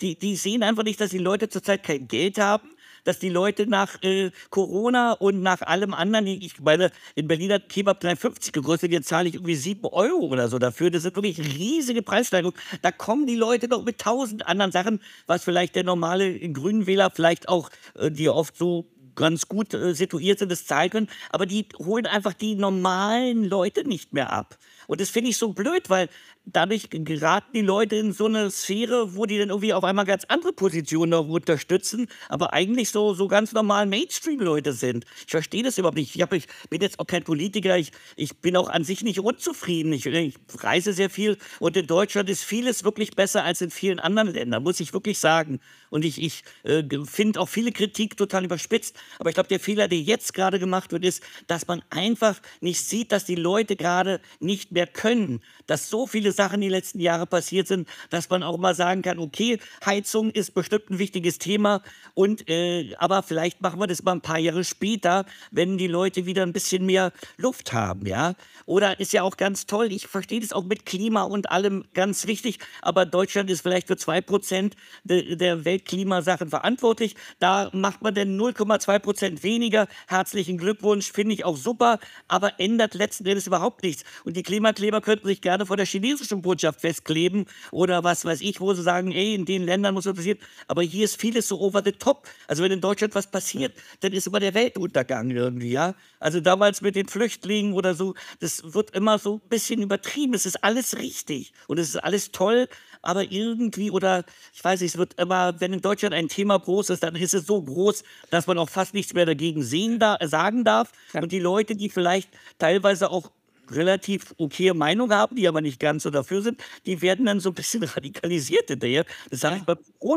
Die, 0.00 0.18
die 0.18 0.34
sehen 0.34 0.64
einfach 0.64 0.82
nicht, 0.82 1.00
dass 1.00 1.10
die 1.10 1.18
Leute 1.18 1.48
zurzeit 1.48 1.84
kein 1.84 2.08
Geld 2.08 2.38
haben 2.38 2.68
dass 3.04 3.18
die 3.18 3.28
Leute 3.28 3.66
nach 3.66 4.02
äh, 4.02 4.30
Corona 4.50 5.12
und 5.12 5.42
nach 5.42 5.62
allem 5.62 5.94
anderen, 5.94 6.26
ich 6.26 6.60
meine, 6.60 6.90
in 7.14 7.28
Berlin 7.28 7.52
hat 7.52 7.68
Kebab 7.68 8.02
3,50 8.02 8.52
gekostet, 8.52 8.92
jetzt 8.92 9.08
zahle 9.08 9.28
ich 9.28 9.34
irgendwie 9.34 9.54
7 9.54 9.84
Euro 9.86 10.26
oder 10.26 10.48
so 10.48 10.58
dafür. 10.58 10.90
Das 10.90 11.02
sind 11.02 11.16
wirklich 11.16 11.38
riesige 11.38 12.02
Preissteigerungen. 12.02 12.58
Da 12.82 12.92
kommen 12.92 13.26
die 13.26 13.36
Leute 13.36 13.68
noch 13.68 13.84
mit 13.84 13.98
tausend 13.98 14.46
anderen 14.46 14.72
Sachen, 14.72 15.00
was 15.26 15.44
vielleicht 15.44 15.74
der 15.76 15.84
normale 15.84 16.38
Grünenwähler 16.38 17.10
vielleicht 17.10 17.48
auch, 17.48 17.70
äh, 17.94 18.10
die 18.10 18.28
oft 18.28 18.56
so 18.56 18.86
ganz 19.14 19.48
gut 19.48 19.74
äh, 19.74 19.94
situiert 19.94 20.38
sind, 20.38 20.50
das 20.50 20.66
zahlen 20.66 20.90
können, 20.90 21.08
aber 21.30 21.46
die 21.46 21.66
holen 21.78 22.06
einfach 22.06 22.32
die 22.32 22.54
normalen 22.54 23.44
Leute 23.44 23.86
nicht 23.86 24.12
mehr 24.12 24.32
ab. 24.32 24.58
Und 24.86 25.00
das 25.00 25.10
finde 25.10 25.30
ich 25.30 25.36
so 25.36 25.52
blöd, 25.52 25.90
weil 25.90 26.08
dadurch 26.44 26.88
geraten 26.90 27.50
die 27.54 27.60
Leute 27.60 27.96
in 27.96 28.12
so 28.12 28.26
eine 28.26 28.50
Sphäre, 28.50 29.14
wo 29.16 29.26
die 29.26 29.38
dann 29.38 29.50
irgendwie 29.50 29.72
auf 29.72 29.84
einmal 29.84 30.04
ganz 30.04 30.24
andere 30.24 30.52
Positionen 30.52 31.10
noch 31.10 31.28
unterstützen, 31.28 32.08
aber 32.28 32.52
eigentlich 32.52 32.90
so, 32.90 33.14
so 33.14 33.28
ganz 33.28 33.52
normal 33.52 33.86
Mainstream-Leute 33.86 34.72
sind. 34.72 35.04
Ich 35.24 35.30
verstehe 35.30 35.62
das 35.62 35.78
überhaupt 35.78 35.96
nicht. 35.96 36.14
Ich, 36.14 36.22
hab, 36.22 36.32
ich 36.32 36.46
bin 36.68 36.80
jetzt 36.80 36.98
auch 36.98 37.06
kein 37.06 37.24
Politiker, 37.24 37.76
ich, 37.76 37.92
ich 38.16 38.36
bin 38.38 38.56
auch 38.56 38.68
an 38.68 38.84
sich 38.84 39.02
nicht 39.02 39.20
unzufrieden. 39.20 39.92
Ich, 39.92 40.06
ich 40.06 40.34
reise 40.58 40.92
sehr 40.92 41.10
viel 41.10 41.38
und 41.60 41.76
in 41.76 41.86
Deutschland 41.86 42.28
ist 42.28 42.44
vieles 42.44 42.84
wirklich 42.84 43.12
besser 43.12 43.44
als 43.44 43.60
in 43.60 43.70
vielen 43.70 44.00
anderen 44.00 44.32
Ländern, 44.32 44.62
muss 44.62 44.80
ich 44.80 44.92
wirklich 44.92 45.18
sagen. 45.18 45.60
Und 45.90 46.04
ich, 46.04 46.22
ich 46.22 46.42
äh, 46.64 46.82
finde 47.04 47.38
auch 47.38 47.48
viele 47.48 47.70
Kritik 47.70 48.16
total 48.16 48.44
überspitzt. 48.46 48.96
Aber 49.18 49.28
ich 49.28 49.34
glaube, 49.34 49.50
der 49.50 49.60
Fehler, 49.60 49.88
der 49.88 50.00
jetzt 50.00 50.32
gerade 50.32 50.58
gemacht 50.58 50.90
wird, 50.90 51.04
ist, 51.04 51.22
dass 51.46 51.66
man 51.66 51.82
einfach 51.90 52.40
nicht 52.60 52.80
sieht, 52.80 53.12
dass 53.12 53.26
die 53.26 53.34
Leute 53.34 53.76
gerade 53.76 54.20
nicht 54.40 54.72
mehr 54.72 54.86
können. 54.86 55.42
Dass 55.66 55.88
so 55.88 56.06
viele 56.06 56.32
Sachen 56.32 56.60
die 56.60 56.68
letzten 56.68 57.00
Jahre 57.00 57.26
passiert 57.26 57.68
sind, 57.68 57.88
dass 58.10 58.28
man 58.30 58.42
auch 58.42 58.58
mal 58.58 58.74
sagen 58.74 59.02
kann, 59.02 59.18
okay, 59.18 59.58
Heizung 59.84 60.30
ist 60.30 60.54
bestimmt 60.54 60.90
ein 60.90 60.98
wichtiges 60.98 61.38
Thema. 61.38 61.82
Und 62.14 62.48
äh, 62.48 62.94
aber 62.98 63.22
vielleicht 63.22 63.60
machen 63.60 63.80
wir 63.80 63.86
das 63.86 64.02
mal 64.02 64.12
ein 64.12 64.20
paar 64.20 64.38
Jahre 64.38 64.64
später, 64.64 65.24
wenn 65.50 65.78
die 65.78 65.86
Leute 65.86 66.26
wieder 66.26 66.42
ein 66.42 66.52
bisschen 66.52 66.86
mehr 66.86 67.12
Luft 67.36 67.72
haben, 67.72 68.06
ja. 68.06 68.34
Oder 68.66 69.00
ist 69.00 69.12
ja 69.12 69.22
auch 69.22 69.36
ganz 69.36 69.66
toll, 69.66 69.92
ich 69.92 70.06
verstehe 70.06 70.40
das 70.40 70.52
auch 70.52 70.64
mit 70.64 70.86
Klima 70.86 71.22
und 71.22 71.50
allem 71.50 71.84
ganz 71.94 72.26
wichtig, 72.26 72.58
aber 72.80 73.06
Deutschland 73.06 73.50
ist 73.50 73.62
vielleicht 73.62 73.88
für 73.88 73.96
zwei 73.96 74.20
Prozent 74.20 74.76
de, 75.04 75.36
der 75.36 75.64
Welt 75.64 75.84
Klimasachen 75.84 76.48
verantwortlich. 76.48 77.16
Da 77.38 77.70
macht 77.72 78.02
man 78.02 78.14
denn 78.14 78.38
0,2 78.38 78.98
Prozent 78.98 79.42
weniger. 79.42 79.88
Herzlichen 80.06 80.58
Glückwunsch, 80.58 81.12
finde 81.12 81.34
ich 81.34 81.44
auch 81.44 81.56
super, 81.56 81.98
aber 82.28 82.58
ändert 82.60 82.94
letzten 82.94 83.26
Endes 83.26 83.46
überhaupt 83.46 83.82
nichts. 83.82 84.04
Und 84.24 84.36
die 84.36 84.42
Klimakleber 84.42 85.00
könnten 85.00 85.26
sich 85.26 85.40
gerne 85.52 85.66
vor 85.66 85.76
der 85.76 85.84
chinesischen 85.84 86.40
Botschaft 86.40 86.80
festkleben 86.80 87.44
oder 87.72 88.02
was 88.02 88.24
weiß 88.24 88.40
ich, 88.40 88.58
wo 88.58 88.72
sie 88.72 88.82
sagen, 88.82 89.12
ey, 89.12 89.34
in 89.34 89.44
den 89.44 89.64
Ländern 89.64 89.92
muss 89.92 90.06
was 90.06 90.14
passieren. 90.14 90.38
Aber 90.66 90.82
hier 90.82 91.04
ist 91.04 91.20
vieles 91.20 91.46
so 91.46 91.60
over 91.60 91.82
the 91.84 91.92
top. 91.92 92.26
Also 92.48 92.62
wenn 92.62 92.72
in 92.72 92.80
Deutschland 92.80 93.14
was 93.14 93.30
passiert, 93.30 93.74
dann 94.00 94.14
ist 94.14 94.26
immer 94.26 94.40
der 94.40 94.54
Weltuntergang 94.54 95.28
irgendwie, 95.30 95.72
ja. 95.72 95.94
Also 96.20 96.40
damals 96.40 96.80
mit 96.80 96.96
den 96.96 97.06
Flüchtlingen 97.06 97.74
oder 97.74 97.94
so, 97.94 98.14
das 98.40 98.72
wird 98.72 98.96
immer 98.96 99.18
so 99.18 99.42
ein 99.44 99.48
bisschen 99.50 99.82
übertrieben. 99.82 100.32
Es 100.32 100.46
ist 100.46 100.64
alles 100.64 100.96
richtig 100.96 101.52
und 101.68 101.78
es 101.78 101.90
ist 101.90 101.96
alles 101.96 102.32
toll, 102.32 102.66
aber 103.02 103.30
irgendwie, 103.30 103.90
oder 103.90 104.24
ich 104.54 104.64
weiß 104.64 104.80
nicht, 104.80 104.94
es 104.94 104.98
wird 104.98 105.20
immer, 105.20 105.60
wenn 105.60 105.74
in 105.74 105.82
Deutschland 105.82 106.14
ein 106.14 106.28
Thema 106.28 106.58
groß 106.58 106.88
ist, 106.90 107.02
dann 107.02 107.14
ist 107.14 107.34
es 107.34 107.46
so 107.46 107.60
groß, 107.60 108.04
dass 108.30 108.46
man 108.46 108.56
auch 108.56 108.70
fast 108.70 108.94
nichts 108.94 109.12
mehr 109.12 109.26
dagegen 109.26 109.62
sehen 109.62 109.98
da, 109.98 110.16
sagen 110.22 110.64
darf. 110.64 110.92
Und 111.12 111.30
die 111.30 111.40
Leute, 111.40 111.76
die 111.76 111.90
vielleicht 111.90 112.30
teilweise 112.58 113.10
auch 113.10 113.30
relativ 113.72 114.34
okay 114.38 114.72
Meinung 114.72 115.12
haben, 115.12 115.36
die 115.36 115.48
aber 115.48 115.60
nicht 115.60 115.80
ganz 115.80 116.02
so 116.02 116.10
dafür 116.10 116.42
sind, 116.42 116.62
die 116.86 117.02
werden 117.02 117.26
dann 117.26 117.40
so 117.40 117.50
ein 117.50 117.54
bisschen 117.54 117.82
radikalisiert 117.82 118.68
hinterher. 118.68 119.04
Das 119.30 119.44
habe 119.44 119.56
ich 119.56 119.62
bei, 119.64 119.74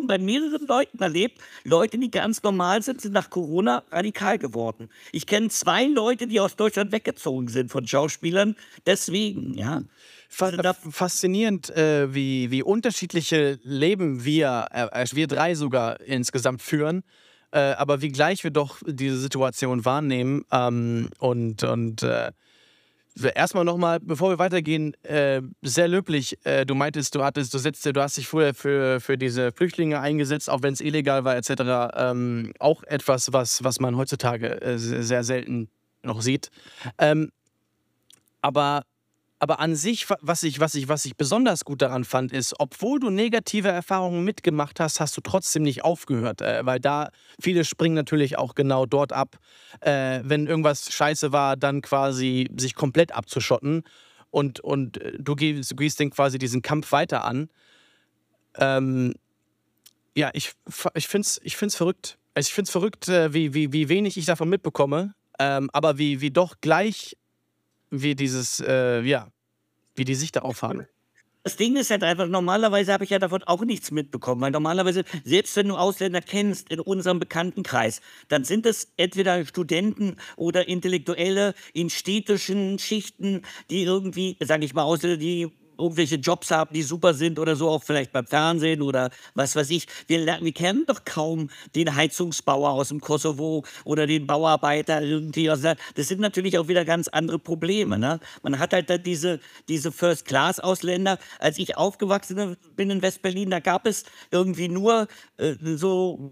bei 0.08 0.18
mehreren 0.18 0.66
Leuten 0.68 1.02
erlebt. 1.02 1.40
Leute, 1.64 1.98
die 1.98 2.12
ganz 2.12 2.44
normal 2.44 2.82
sind, 2.82 3.02
sind 3.02 3.14
nach 3.14 3.30
Corona 3.30 3.84
radikal 3.92 4.38
geworden. 4.38 4.90
Ich 5.12 5.26
kenne 5.26 5.50
zwei 5.50 5.86
Leute, 5.86 6.28
die 6.28 6.40
aus 6.40 6.56
Deutschland 6.56 6.92
weggezogen 6.92 7.48
sind 7.48 7.72
von 7.72 7.88
Schauspielern. 7.88 8.56
Deswegen, 8.86 9.54
ja. 9.54 9.84
Faszinierend, 10.28 11.70
äh, 11.70 12.14
wie, 12.14 12.52
wie 12.52 12.64
unterschiedliche 12.64 13.60
Leben 13.64 14.26
wir, 14.26 14.68
äh, 14.72 15.06
wir 15.14 15.28
drei 15.28 15.56
sogar 15.56 16.02
insgesamt 16.02 16.62
führen. 16.62 17.04
Äh, 17.52 17.74
aber 17.78 18.02
wie 18.02 18.10
gleich 18.10 18.44
wir 18.44 18.52
doch 18.52 18.80
diese 18.86 19.18
Situation 19.18 19.86
wahrnehmen 19.86 20.44
ähm, 20.52 21.10
und, 21.20 21.64
und 21.64 22.04
äh, 22.04 22.32
Erstmal 23.24 23.64
nochmal, 23.64 24.00
bevor 24.02 24.30
wir 24.30 24.40
weitergehen, 24.40 24.94
äh, 25.04 25.42
sehr 25.62 25.88
löblich. 25.88 26.38
Äh, 26.46 26.66
du 26.66 26.76
meintest, 26.76 27.16
du 27.16 27.24
hattest, 27.24 27.54
du 27.54 27.58
setzt, 27.58 27.86
du 27.86 28.02
hast 28.02 28.18
dich 28.18 28.28
früher 28.28 28.54
für, 28.54 29.00
für 29.00 29.18
diese 29.18 29.52
Flüchtlinge 29.54 30.00
eingesetzt, 30.02 30.50
auch 30.50 30.62
wenn 30.64 30.74
es 30.74 30.82
illegal 30.82 31.24
war, 31.24 31.38
etc. 31.38 31.94
Ähm, 31.96 32.52
auch 32.60 32.84
etwas, 32.84 33.32
was, 33.32 33.64
was 33.64 33.80
man 33.80 33.96
heutzutage 33.96 34.62
äh, 34.62 34.78
sehr 34.78 35.24
selten 35.24 35.70
noch 36.04 36.22
sieht. 36.22 36.50
Ähm, 36.98 37.32
aber 38.42 38.84
aber 39.40 39.60
an 39.60 39.76
sich, 39.76 40.08
was 40.22 40.44
ich, 40.44 40.60
was, 40.60 40.76
ich, 40.76 40.88
was 40.88 41.04
ich 41.06 41.18
besonders 41.18 41.66
gut 41.66 41.82
daran 41.82 42.06
fand, 42.06 42.32
ist, 42.32 42.56
obwohl 42.58 43.00
du 43.00 43.10
negative 43.10 43.68
Erfahrungen 43.68 44.24
mitgemacht 44.24 44.80
hast, 44.80 45.00
hast 45.00 45.18
du 45.18 45.22
trotzdem 45.22 45.64
nicht 45.64 45.84
aufgehört. 45.84 46.42
Äh, 46.42 46.66
weil 46.66 46.80
da, 46.80 47.10
viele 47.40 47.66
springen 47.66 47.96
natürlich 47.96 48.38
auch 48.38 48.56
genau 48.56 48.86
dort 48.86 49.12
ab, 49.12 49.38
äh, 49.82 50.22
wenn 50.24 50.48
irgendwas 50.48 50.92
scheiße 50.92 51.32
war, 51.32 51.58
dann 51.58 51.82
quasi 51.82 52.50
sich 52.58 52.76
komplett 52.76 53.12
abzuschotten. 53.12 53.84
Und, 54.32 54.62
und 54.62 55.02
äh, 55.02 55.18
du, 55.20 55.36
gehst, 55.36 55.72
du 55.72 55.76
gehst 55.76 56.00
dann 56.00 56.12
quasi 56.12 56.38
diesen 56.38 56.62
Kampf 56.62 56.92
weiter 56.94 57.26
an. 57.26 57.50
Ähm, 58.58 59.16
ja, 60.16 60.30
ich, 60.34 60.54
ich 60.94 61.08
finde 61.08 61.26
es 61.26 61.42
ich 61.44 61.58
find's 61.58 61.76
verrückt. 61.76 62.18
Also 62.36 62.48
ich 62.48 62.54
finde 62.54 62.68
es 62.68 62.72
verrückt, 62.72 63.10
äh, 63.10 63.34
wie, 63.34 63.54
wie, 63.54 63.74
wie 63.74 63.90
wenig 63.90 64.18
ich 64.18 64.26
davon 64.26 64.50
mitbekomme, 64.50 65.14
ähm, 65.40 65.70
aber 65.74 65.98
wie, 65.98 66.22
wie 66.22 66.32
doch 66.32 66.56
gleich 66.62 67.18
wie 68.02 68.16
dieses, 68.16 68.60
äh, 68.60 69.02
ja, 69.02 69.32
wie 69.96 70.06
die 70.06 70.16
sich 70.16 70.32
darauf 70.32 70.62
haben. 70.62 70.86
Das 71.44 71.58
Ding 71.58 71.76
ist 71.76 71.92
halt 71.92 72.04
einfach, 72.04 72.28
normalerweise 72.28 72.92
habe 72.92 73.04
ich 73.04 73.12
ja 73.12 73.20
davon 73.20 73.44
auch 73.44 73.64
nichts 73.64 73.92
mitbekommen, 73.92 74.42
weil 74.42 74.50
normalerweise, 74.50 75.04
selbst 75.24 75.56
wenn 75.56 75.68
du 75.68 75.76
Ausländer 75.76 76.22
kennst 76.22 76.72
in 76.72 76.80
unserem 76.80 77.20
Bekanntenkreis, 77.20 78.02
dann 78.30 78.44
sind 78.44 78.66
es 78.66 78.92
entweder 78.98 79.46
Studenten 79.46 80.16
oder 80.38 80.68
Intellektuelle 80.68 81.54
in 81.74 81.92
städtischen 81.92 82.80
Schichten, 82.80 83.44
die 83.70 83.84
irgendwie, 83.84 84.38
sage 84.40 84.66
ich 84.66 84.74
mal, 84.74 84.82
Ausländer, 84.82 85.18
die 85.18 85.52
irgendwelche 85.78 86.16
Jobs 86.16 86.52
haben, 86.52 86.74
die 86.74 86.84
super 86.84 87.14
sind 87.14 87.40
oder 87.40 87.56
so, 87.56 87.70
auch 87.70 87.84
vielleicht 87.84 88.12
beim 88.12 88.26
Fernsehen 88.26 88.82
oder 88.82 89.10
was 89.34 89.56
weiß 89.56 89.70
ich. 89.72 89.88
Wir, 90.08 90.26
wir 90.26 90.52
kennen 90.54 90.86
doch 90.88 91.06
kaum 91.06 91.50
den 91.76 91.96
Heizungsbauer 91.96 92.72
aus 92.72 92.90
dem 92.90 93.02
Kosovo 93.02 93.64
oder 93.84 94.08
den 94.08 94.28
Bauarbeiter 94.28 95.02
irgendwie. 95.02 95.46
Das 95.46 95.62
sind 95.96 96.20
natürlich 96.20 96.58
auch 96.58 96.68
wieder 96.68 96.86
ganz 96.86 97.08
andere 97.08 97.40
Probleme. 97.40 97.98
Ne? 97.98 98.20
Man 98.44 98.60
hat 98.60 98.74
halt 98.74 98.90
dann 98.90 99.04
diese, 99.04 99.40
diese 99.68 99.92
First-Class-Ausländer. 99.92 101.18
Als 101.40 101.58
ich 101.58 101.78
aufgewachsen 101.78 102.58
bin 102.76 102.90
in 102.90 103.02
Westberlin, 103.02 103.50
da 103.50 103.60
gab 103.60 103.86
es 103.86 104.04
irgendwie 104.32 104.68
nur 104.68 105.08
äh, 105.38 105.56
so 105.62 106.32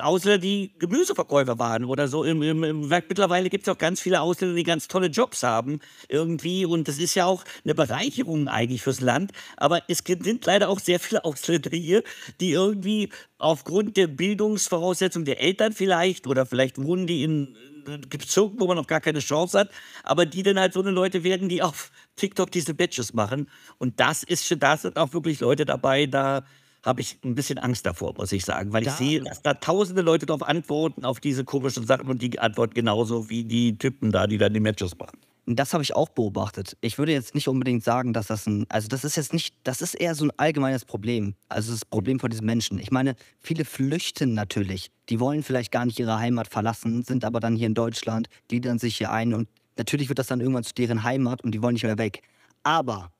Ausländer, 0.00 0.38
die 0.38 0.72
Gemüseverkäufer 0.78 1.58
waren 1.58 1.84
oder 1.84 2.08
so. 2.08 2.24
Im, 2.24 2.42
im, 2.42 2.64
im 2.64 2.88
mittlerweile 2.88 3.50
gibt 3.50 3.66
es 3.66 3.72
auch 3.72 3.78
ganz 3.78 4.00
viele 4.00 4.20
Ausländer, 4.20 4.56
die 4.56 4.62
ganz 4.62 4.88
tolle 4.88 5.08
Jobs 5.08 5.42
haben 5.42 5.80
irgendwie. 6.08 6.64
Und 6.64 6.88
das 6.88 6.98
ist 6.98 7.14
ja 7.14 7.26
auch 7.26 7.44
eine 7.64 7.74
Bereicherung 7.74 8.48
eigentlich 8.48 8.82
fürs 8.82 9.00
Land. 9.00 9.32
Aber 9.56 9.82
es 9.88 10.02
sind 10.06 10.44
leider 10.46 10.68
auch 10.68 10.78
sehr 10.78 11.00
viele 11.00 11.24
Ausländer 11.24 11.70
hier, 11.70 12.02
die 12.40 12.52
irgendwie 12.52 13.10
aufgrund 13.38 13.96
der 13.96 14.06
Bildungsvoraussetzungen 14.06 15.24
der 15.26 15.40
Eltern 15.40 15.72
vielleicht 15.72 16.26
oder 16.26 16.46
vielleicht 16.46 16.82
wohnen 16.82 17.06
die 17.06 17.24
in 17.24 17.56
Bezirken, 17.86 18.58
wo 18.60 18.66
man 18.66 18.76
noch 18.76 18.86
gar 18.86 19.00
keine 19.00 19.20
Chance 19.20 19.58
hat, 19.58 19.70
aber 20.02 20.26
die 20.26 20.42
dann 20.42 20.58
halt 20.58 20.72
so 20.72 20.80
eine 20.80 20.90
Leute 20.90 21.24
werden, 21.24 21.48
die 21.48 21.62
auf 21.62 21.90
TikTok 22.16 22.50
diese 22.50 22.74
Bitches 22.74 23.14
machen. 23.14 23.48
Und 23.78 24.00
das 24.00 24.22
ist 24.22 24.54
da 24.58 24.76
sind 24.76 24.96
auch 24.96 25.12
wirklich 25.12 25.40
Leute 25.40 25.64
dabei, 25.64 26.06
da 26.06 26.44
habe 26.86 27.00
ich 27.00 27.18
ein 27.24 27.34
bisschen 27.34 27.58
Angst 27.58 27.84
davor, 27.84 28.14
muss 28.16 28.32
ich 28.32 28.44
sagen, 28.44 28.72
weil 28.72 28.82
ich 28.82 28.88
da, 28.88 28.94
sehe, 28.94 29.20
dass 29.20 29.42
da 29.42 29.54
tausende 29.54 30.02
Leute 30.02 30.24
darauf 30.24 30.42
antworten, 30.44 31.04
auf 31.04 31.18
diese 31.18 31.44
komischen 31.44 31.84
Sachen 31.84 32.08
und 32.08 32.22
die 32.22 32.38
antworten 32.38 32.74
genauso 32.74 33.28
wie 33.28 33.44
die 33.44 33.76
Typen 33.76 34.12
da, 34.12 34.26
die 34.26 34.38
dann 34.38 34.54
die 34.54 34.60
Matches 34.60 34.96
machen. 34.96 35.18
das 35.46 35.72
habe 35.72 35.82
ich 35.82 35.96
auch 35.96 36.08
beobachtet. 36.08 36.76
Ich 36.80 36.96
würde 36.96 37.12
jetzt 37.12 37.34
nicht 37.34 37.48
unbedingt 37.48 37.82
sagen, 37.82 38.12
dass 38.12 38.28
das 38.28 38.46
ein, 38.46 38.66
also 38.68 38.86
das 38.86 39.04
ist 39.04 39.16
jetzt 39.16 39.32
nicht, 39.32 39.56
das 39.64 39.82
ist 39.82 39.94
eher 39.94 40.14
so 40.14 40.26
ein 40.26 40.32
allgemeines 40.36 40.84
Problem. 40.84 41.34
Also 41.48 41.72
das 41.72 41.84
Problem 41.84 42.20
von 42.20 42.30
diesen 42.30 42.46
Menschen. 42.46 42.78
Ich 42.78 42.92
meine, 42.92 43.16
viele 43.40 43.64
flüchten 43.64 44.34
natürlich. 44.34 44.92
Die 45.08 45.18
wollen 45.18 45.42
vielleicht 45.42 45.72
gar 45.72 45.86
nicht 45.86 45.98
ihre 45.98 46.18
Heimat 46.18 46.46
verlassen, 46.46 47.02
sind 47.02 47.24
aber 47.24 47.40
dann 47.40 47.56
hier 47.56 47.66
in 47.66 47.74
Deutschland, 47.74 48.28
gliedern 48.48 48.78
sich 48.78 48.96
hier 48.96 49.10
ein 49.10 49.34
und 49.34 49.48
natürlich 49.76 50.08
wird 50.08 50.20
das 50.20 50.28
dann 50.28 50.40
irgendwann 50.40 50.64
zu 50.64 50.74
deren 50.74 51.02
Heimat 51.02 51.42
und 51.42 51.52
die 51.52 51.62
wollen 51.62 51.74
nicht 51.74 51.84
mehr 51.84 51.98
weg. 51.98 52.22
Aber, 52.62 53.10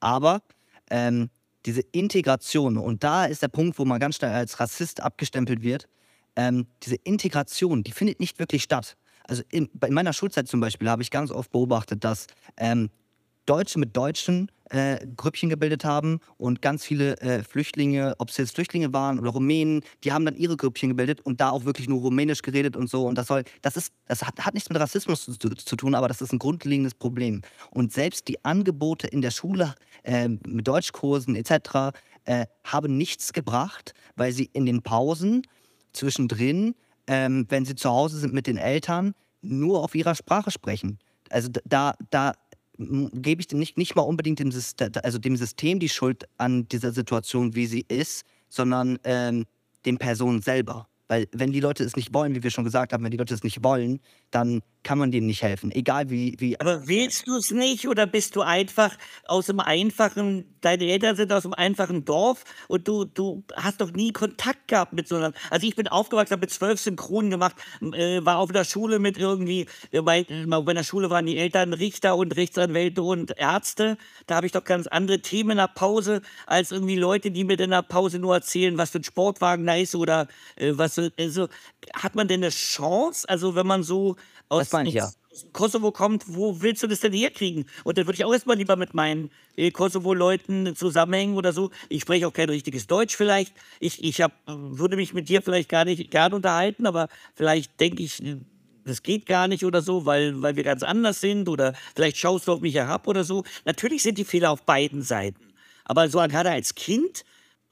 aber, 0.00 0.42
ähm, 0.90 1.30
diese 1.66 1.82
Integration, 1.92 2.76
und 2.76 3.04
da 3.04 3.24
ist 3.24 3.42
der 3.42 3.48
Punkt, 3.48 3.78
wo 3.78 3.84
man 3.84 4.00
ganz 4.00 4.16
schnell 4.16 4.32
als 4.32 4.60
Rassist 4.60 5.00
abgestempelt 5.00 5.62
wird, 5.62 5.88
ähm, 6.36 6.66
diese 6.82 6.96
Integration, 6.96 7.82
die 7.82 7.92
findet 7.92 8.20
nicht 8.20 8.38
wirklich 8.38 8.62
statt. 8.62 8.96
Also 9.26 9.42
in, 9.50 9.70
in 9.86 9.94
meiner 9.94 10.12
Schulzeit 10.12 10.48
zum 10.48 10.60
Beispiel 10.60 10.90
habe 10.90 11.02
ich 11.02 11.10
ganz 11.10 11.30
oft 11.30 11.50
beobachtet, 11.50 12.04
dass 12.04 12.26
ähm, 12.56 12.90
Deutsche 13.46 13.78
mit 13.78 13.96
Deutschen 13.96 14.50
äh, 14.70 15.06
Grüppchen 15.16 15.48
gebildet 15.48 15.84
haben 15.84 16.20
und 16.38 16.62
ganz 16.62 16.84
viele 16.84 17.18
äh, 17.20 17.42
Flüchtlinge, 17.42 18.14
ob 18.18 18.30
es 18.30 18.36
jetzt 18.36 18.54
Flüchtlinge 18.54 18.92
waren 18.92 19.18
oder 19.18 19.30
Rumänen, 19.30 19.82
die 20.02 20.12
haben 20.12 20.24
dann 20.24 20.36
ihre 20.36 20.56
Grüppchen 20.56 20.90
gebildet 20.90 21.20
und 21.20 21.40
da 21.40 21.50
auch 21.50 21.64
wirklich 21.64 21.88
nur 21.88 22.00
Rumänisch 22.00 22.42
geredet 22.42 22.76
und 22.76 22.88
so. 22.88 23.06
Und 23.06 23.18
das 23.18 23.26
soll, 23.26 23.44
das 23.62 23.76
ist, 23.76 23.92
das 24.06 24.22
hat, 24.22 24.38
hat 24.44 24.54
nichts 24.54 24.70
mit 24.70 24.78
Rassismus 24.78 25.24
zu, 25.24 25.36
zu, 25.36 25.76
tun, 25.76 25.94
aber 25.94 26.08
das 26.08 26.20
ist 26.20 26.32
ein 26.32 26.38
grundlegendes 26.38 26.94
Problem. 26.94 27.42
Und 27.70 27.92
selbst 27.92 28.28
die 28.28 28.44
Angebote 28.44 29.06
in 29.06 29.20
der 29.22 29.30
Schule 29.30 29.74
äh, 30.02 30.28
mit 30.28 30.66
Deutschkursen 30.66 31.36
etc. 31.36 31.96
Äh, 32.24 32.46
haben 32.64 32.96
nichts 32.96 33.32
gebracht, 33.32 33.94
weil 34.16 34.32
sie 34.32 34.50
in 34.52 34.66
den 34.66 34.82
Pausen 34.82 35.42
zwischendrin 35.92 36.74
ähm, 37.06 37.46
wenn 37.48 37.64
sie 37.64 37.74
zu 37.74 37.90
Hause 37.90 38.18
sind 38.18 38.34
mit 38.34 38.46
den 38.46 38.56
Eltern, 38.56 39.14
nur 39.42 39.82
auf 39.82 39.94
ihrer 39.94 40.14
Sprache 40.14 40.50
sprechen. 40.50 40.98
Also 41.30 41.48
da, 41.64 41.94
da 42.10 42.34
gebe 42.78 43.40
ich 43.40 43.46
dem 43.46 43.58
nicht, 43.58 43.78
nicht 43.78 43.94
mal 43.94 44.02
unbedingt 44.02 44.38
dem, 44.38 44.52
also 45.02 45.18
dem 45.18 45.36
System 45.36 45.78
die 45.78 45.88
Schuld 45.88 46.28
an 46.38 46.68
dieser 46.68 46.92
Situation, 46.92 47.54
wie 47.54 47.66
sie 47.66 47.84
ist, 47.88 48.24
sondern 48.48 48.98
ähm, 49.04 49.44
den 49.84 49.98
Personen 49.98 50.42
selber. 50.42 50.88
Weil 51.08 51.26
wenn 51.32 51.52
die 51.52 51.60
Leute 51.60 51.84
es 51.84 51.96
nicht 51.96 52.14
wollen, 52.14 52.34
wie 52.34 52.42
wir 52.42 52.50
schon 52.50 52.64
gesagt 52.64 52.92
haben, 52.92 53.04
wenn 53.04 53.10
die 53.10 53.18
Leute 53.18 53.34
es 53.34 53.42
nicht 53.42 53.62
wollen, 53.62 54.00
dann 54.30 54.62
kann 54.82 54.98
man 54.98 55.10
denen 55.10 55.26
nicht 55.26 55.42
helfen. 55.42 55.70
Egal 55.72 56.10
wie. 56.10 56.36
wie 56.38 56.60
Aber 56.60 56.86
willst 56.86 57.26
du 57.26 57.36
es 57.36 57.50
nicht 57.50 57.88
oder 57.88 58.06
bist 58.06 58.36
du 58.36 58.42
einfach 58.42 58.96
aus 59.26 59.46
dem 59.46 59.60
einfachen, 59.60 60.56
deine 60.60 60.84
Eltern 60.84 61.16
sind 61.16 61.32
aus 61.32 61.42
dem 61.42 61.54
einfachen 61.54 62.04
Dorf 62.04 62.44
und 62.68 62.86
du, 62.86 63.04
du 63.04 63.44
hast 63.54 63.80
doch 63.80 63.92
nie 63.92 64.12
Kontakt 64.12 64.68
gehabt 64.68 64.92
mit 64.92 65.08
so 65.08 65.16
einer. 65.16 65.32
Also 65.50 65.66
ich 65.66 65.74
bin 65.74 65.88
aufgewachsen, 65.88 66.32
habe 66.32 66.40
mit 66.40 66.50
zwölf 66.50 66.80
Synchronen 66.80 67.30
gemacht, 67.30 67.56
äh, 67.80 68.24
war 68.24 68.38
auf 68.38 68.52
der 68.52 68.64
Schule 68.64 68.98
mit 68.98 69.16
irgendwie, 69.16 69.66
äh, 69.90 70.02
bei, 70.02 70.20
äh, 70.20 70.46
bei 70.46 70.74
der 70.74 70.84
Schule 70.84 71.10
waren 71.10 71.26
die 71.26 71.38
Eltern 71.38 71.72
Richter 71.72 72.16
und 72.16 72.36
Rechtsanwälte 72.36 73.02
und 73.02 73.38
Ärzte. 73.38 73.96
Da 74.26 74.36
habe 74.36 74.46
ich 74.46 74.52
doch 74.52 74.64
ganz 74.64 74.86
andere 74.86 75.20
Themen 75.20 75.52
in 75.52 75.56
der 75.58 75.68
Pause 75.68 76.20
als 76.46 76.72
irgendwie 76.72 76.96
Leute, 76.96 77.30
die 77.30 77.44
mir 77.44 77.58
in 77.58 77.70
der 77.70 77.82
Pause 77.82 78.18
nur 78.18 78.34
erzählen, 78.34 78.76
was 78.76 78.90
für 78.90 78.98
ein 78.98 79.04
Sportwagen 79.04 79.66
da 79.66 79.76
ist 79.76 79.94
oder 79.94 80.28
äh, 80.56 80.72
was. 80.74 80.93
Also 81.18 81.48
hat 81.94 82.14
man 82.14 82.28
denn 82.28 82.42
eine 82.42 82.50
Chance? 82.50 83.28
Also 83.28 83.54
wenn 83.54 83.66
man 83.66 83.82
so 83.82 84.16
aus, 84.48 84.72
ich, 84.84 84.94
ja. 84.94 85.10
Kosovo 85.52 85.90
kommt, 85.90 86.24
wo 86.26 86.60
willst 86.60 86.82
du 86.82 86.86
das 86.86 87.00
denn 87.00 87.12
herkriegen? 87.12 87.66
Und 87.84 87.98
dann 87.98 88.06
würde 88.06 88.16
ich 88.16 88.24
auch 88.24 88.32
erstmal 88.32 88.56
lieber 88.56 88.76
mit 88.76 88.94
meinen 88.94 89.30
äh, 89.56 89.70
Kosovo-Leuten 89.70 90.76
zusammenhängen 90.76 91.36
oder 91.36 91.52
so. 91.52 91.70
Ich 91.88 92.02
spreche 92.02 92.26
auch 92.26 92.32
kein 92.32 92.48
richtiges 92.48 92.86
Deutsch 92.86 93.16
vielleicht. 93.16 93.52
Ich, 93.80 94.02
ich 94.02 94.20
hab, 94.20 94.32
würde 94.46 94.96
mich 94.96 95.14
mit 95.14 95.28
dir 95.28 95.42
vielleicht 95.42 95.68
gar 95.68 95.84
nicht 95.84 96.10
gern 96.10 96.32
unterhalten, 96.32 96.86
aber 96.86 97.08
vielleicht 97.34 97.80
denke 97.80 98.02
ich, 98.02 98.22
das 98.84 99.02
geht 99.02 99.26
gar 99.26 99.48
nicht 99.48 99.64
oder 99.64 99.82
so, 99.82 100.06
weil, 100.06 100.42
weil 100.42 100.56
wir 100.56 100.62
ganz 100.62 100.82
anders 100.82 101.20
sind 101.20 101.48
oder 101.48 101.74
vielleicht 101.94 102.18
schaust 102.18 102.48
du 102.48 102.52
auf 102.52 102.60
mich 102.60 102.74
herab 102.74 103.08
oder 103.08 103.24
so. 103.24 103.44
Natürlich 103.64 104.02
sind 104.02 104.18
die 104.18 104.24
Fehler 104.24 104.50
auf 104.50 104.62
beiden 104.62 105.02
Seiten. 105.02 105.54
Aber 105.84 106.08
so 106.08 106.18
gerade 106.18 106.50
als 106.50 106.74
Kind 106.74 107.24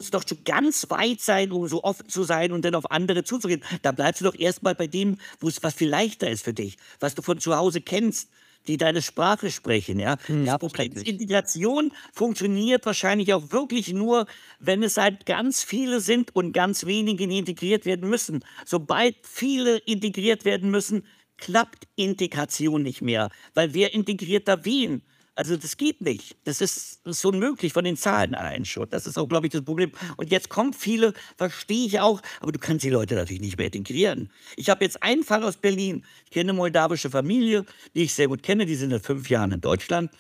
muss 0.02 0.10
doch 0.10 0.28
schon 0.28 0.42
ganz 0.44 0.90
weit 0.90 1.20
sein, 1.20 1.52
um 1.52 1.68
so 1.68 1.84
offen 1.84 2.08
zu 2.08 2.24
sein 2.24 2.50
und 2.50 2.64
dann 2.64 2.74
auf 2.74 2.90
andere 2.90 3.22
zuzugehen. 3.22 3.62
Da 3.82 3.92
bleibst 3.92 4.20
du 4.20 4.24
doch 4.24 4.34
erstmal 4.34 4.74
bei 4.74 4.88
dem, 4.88 5.18
wo 5.38 5.46
es 5.46 5.62
was 5.62 5.74
viel 5.74 5.88
leichter 5.88 6.28
ist 6.28 6.44
für 6.44 6.52
dich, 6.52 6.76
was 6.98 7.14
du 7.14 7.22
von 7.22 7.38
zu 7.38 7.56
Hause 7.56 7.80
kennst, 7.80 8.28
die 8.66 8.76
deine 8.76 9.00
Sprache 9.00 9.50
sprechen. 9.52 10.00
Ja, 10.00 10.16
hm, 10.26 10.44
ja 10.44 10.56
Integration 10.56 11.92
funktioniert 12.12 12.84
wahrscheinlich 12.84 13.32
auch 13.32 13.52
wirklich 13.52 13.92
nur, 13.92 14.26
wenn 14.58 14.82
es 14.82 14.96
halt 14.96 15.24
ganz 15.24 15.62
viele 15.62 16.00
sind 16.00 16.34
und 16.34 16.52
ganz 16.52 16.84
wenige 16.84 17.24
integriert 17.24 17.86
werden 17.86 18.10
müssen. 18.10 18.44
Sobald 18.66 19.14
viele 19.22 19.78
integriert 19.78 20.44
werden 20.44 20.70
müssen, 20.70 21.06
klappt 21.36 21.86
Integration 21.94 22.82
nicht 22.82 23.02
mehr, 23.02 23.30
weil 23.54 23.72
wer 23.72 23.94
integriert 23.94 24.48
da 24.48 24.64
wen? 24.64 25.02
Also 25.34 25.56
das 25.56 25.78
geht 25.78 26.02
nicht. 26.02 26.36
Das 26.44 26.60
ist, 26.60 27.00
das 27.04 27.18
ist 27.18 27.24
unmöglich 27.24 27.72
von 27.72 27.84
den 27.84 27.96
Zahlen 27.96 28.34
allein 28.34 28.64
schon. 28.66 28.88
Das 28.90 29.06
ist 29.06 29.16
auch, 29.16 29.26
glaube 29.26 29.46
ich, 29.46 29.52
das 29.52 29.62
Problem. 29.62 29.90
Und 30.18 30.30
jetzt 30.30 30.50
kommen 30.50 30.74
viele, 30.74 31.14
verstehe 31.36 31.86
ich 31.86 32.00
auch, 32.00 32.20
aber 32.40 32.52
du 32.52 32.58
kannst 32.58 32.84
die 32.84 32.90
Leute 32.90 33.14
natürlich 33.14 33.40
nicht 33.40 33.56
mehr 33.56 33.66
integrieren. 33.66 34.30
Ich 34.56 34.68
habe 34.68 34.84
jetzt 34.84 35.02
einen 35.02 35.24
Fall 35.24 35.42
aus 35.42 35.56
Berlin. 35.56 36.04
Ich 36.26 36.32
kenne 36.32 36.50
eine 36.50 36.58
moldawische 36.58 37.08
Familie, 37.08 37.64
die 37.94 38.02
ich 38.02 38.14
sehr 38.14 38.28
gut 38.28 38.42
kenne. 38.42 38.66
Die 38.66 38.74
sind 38.74 38.90
seit 38.90 39.06
fünf 39.06 39.30
Jahren 39.30 39.52
in 39.52 39.60
Deutschland. 39.60 40.10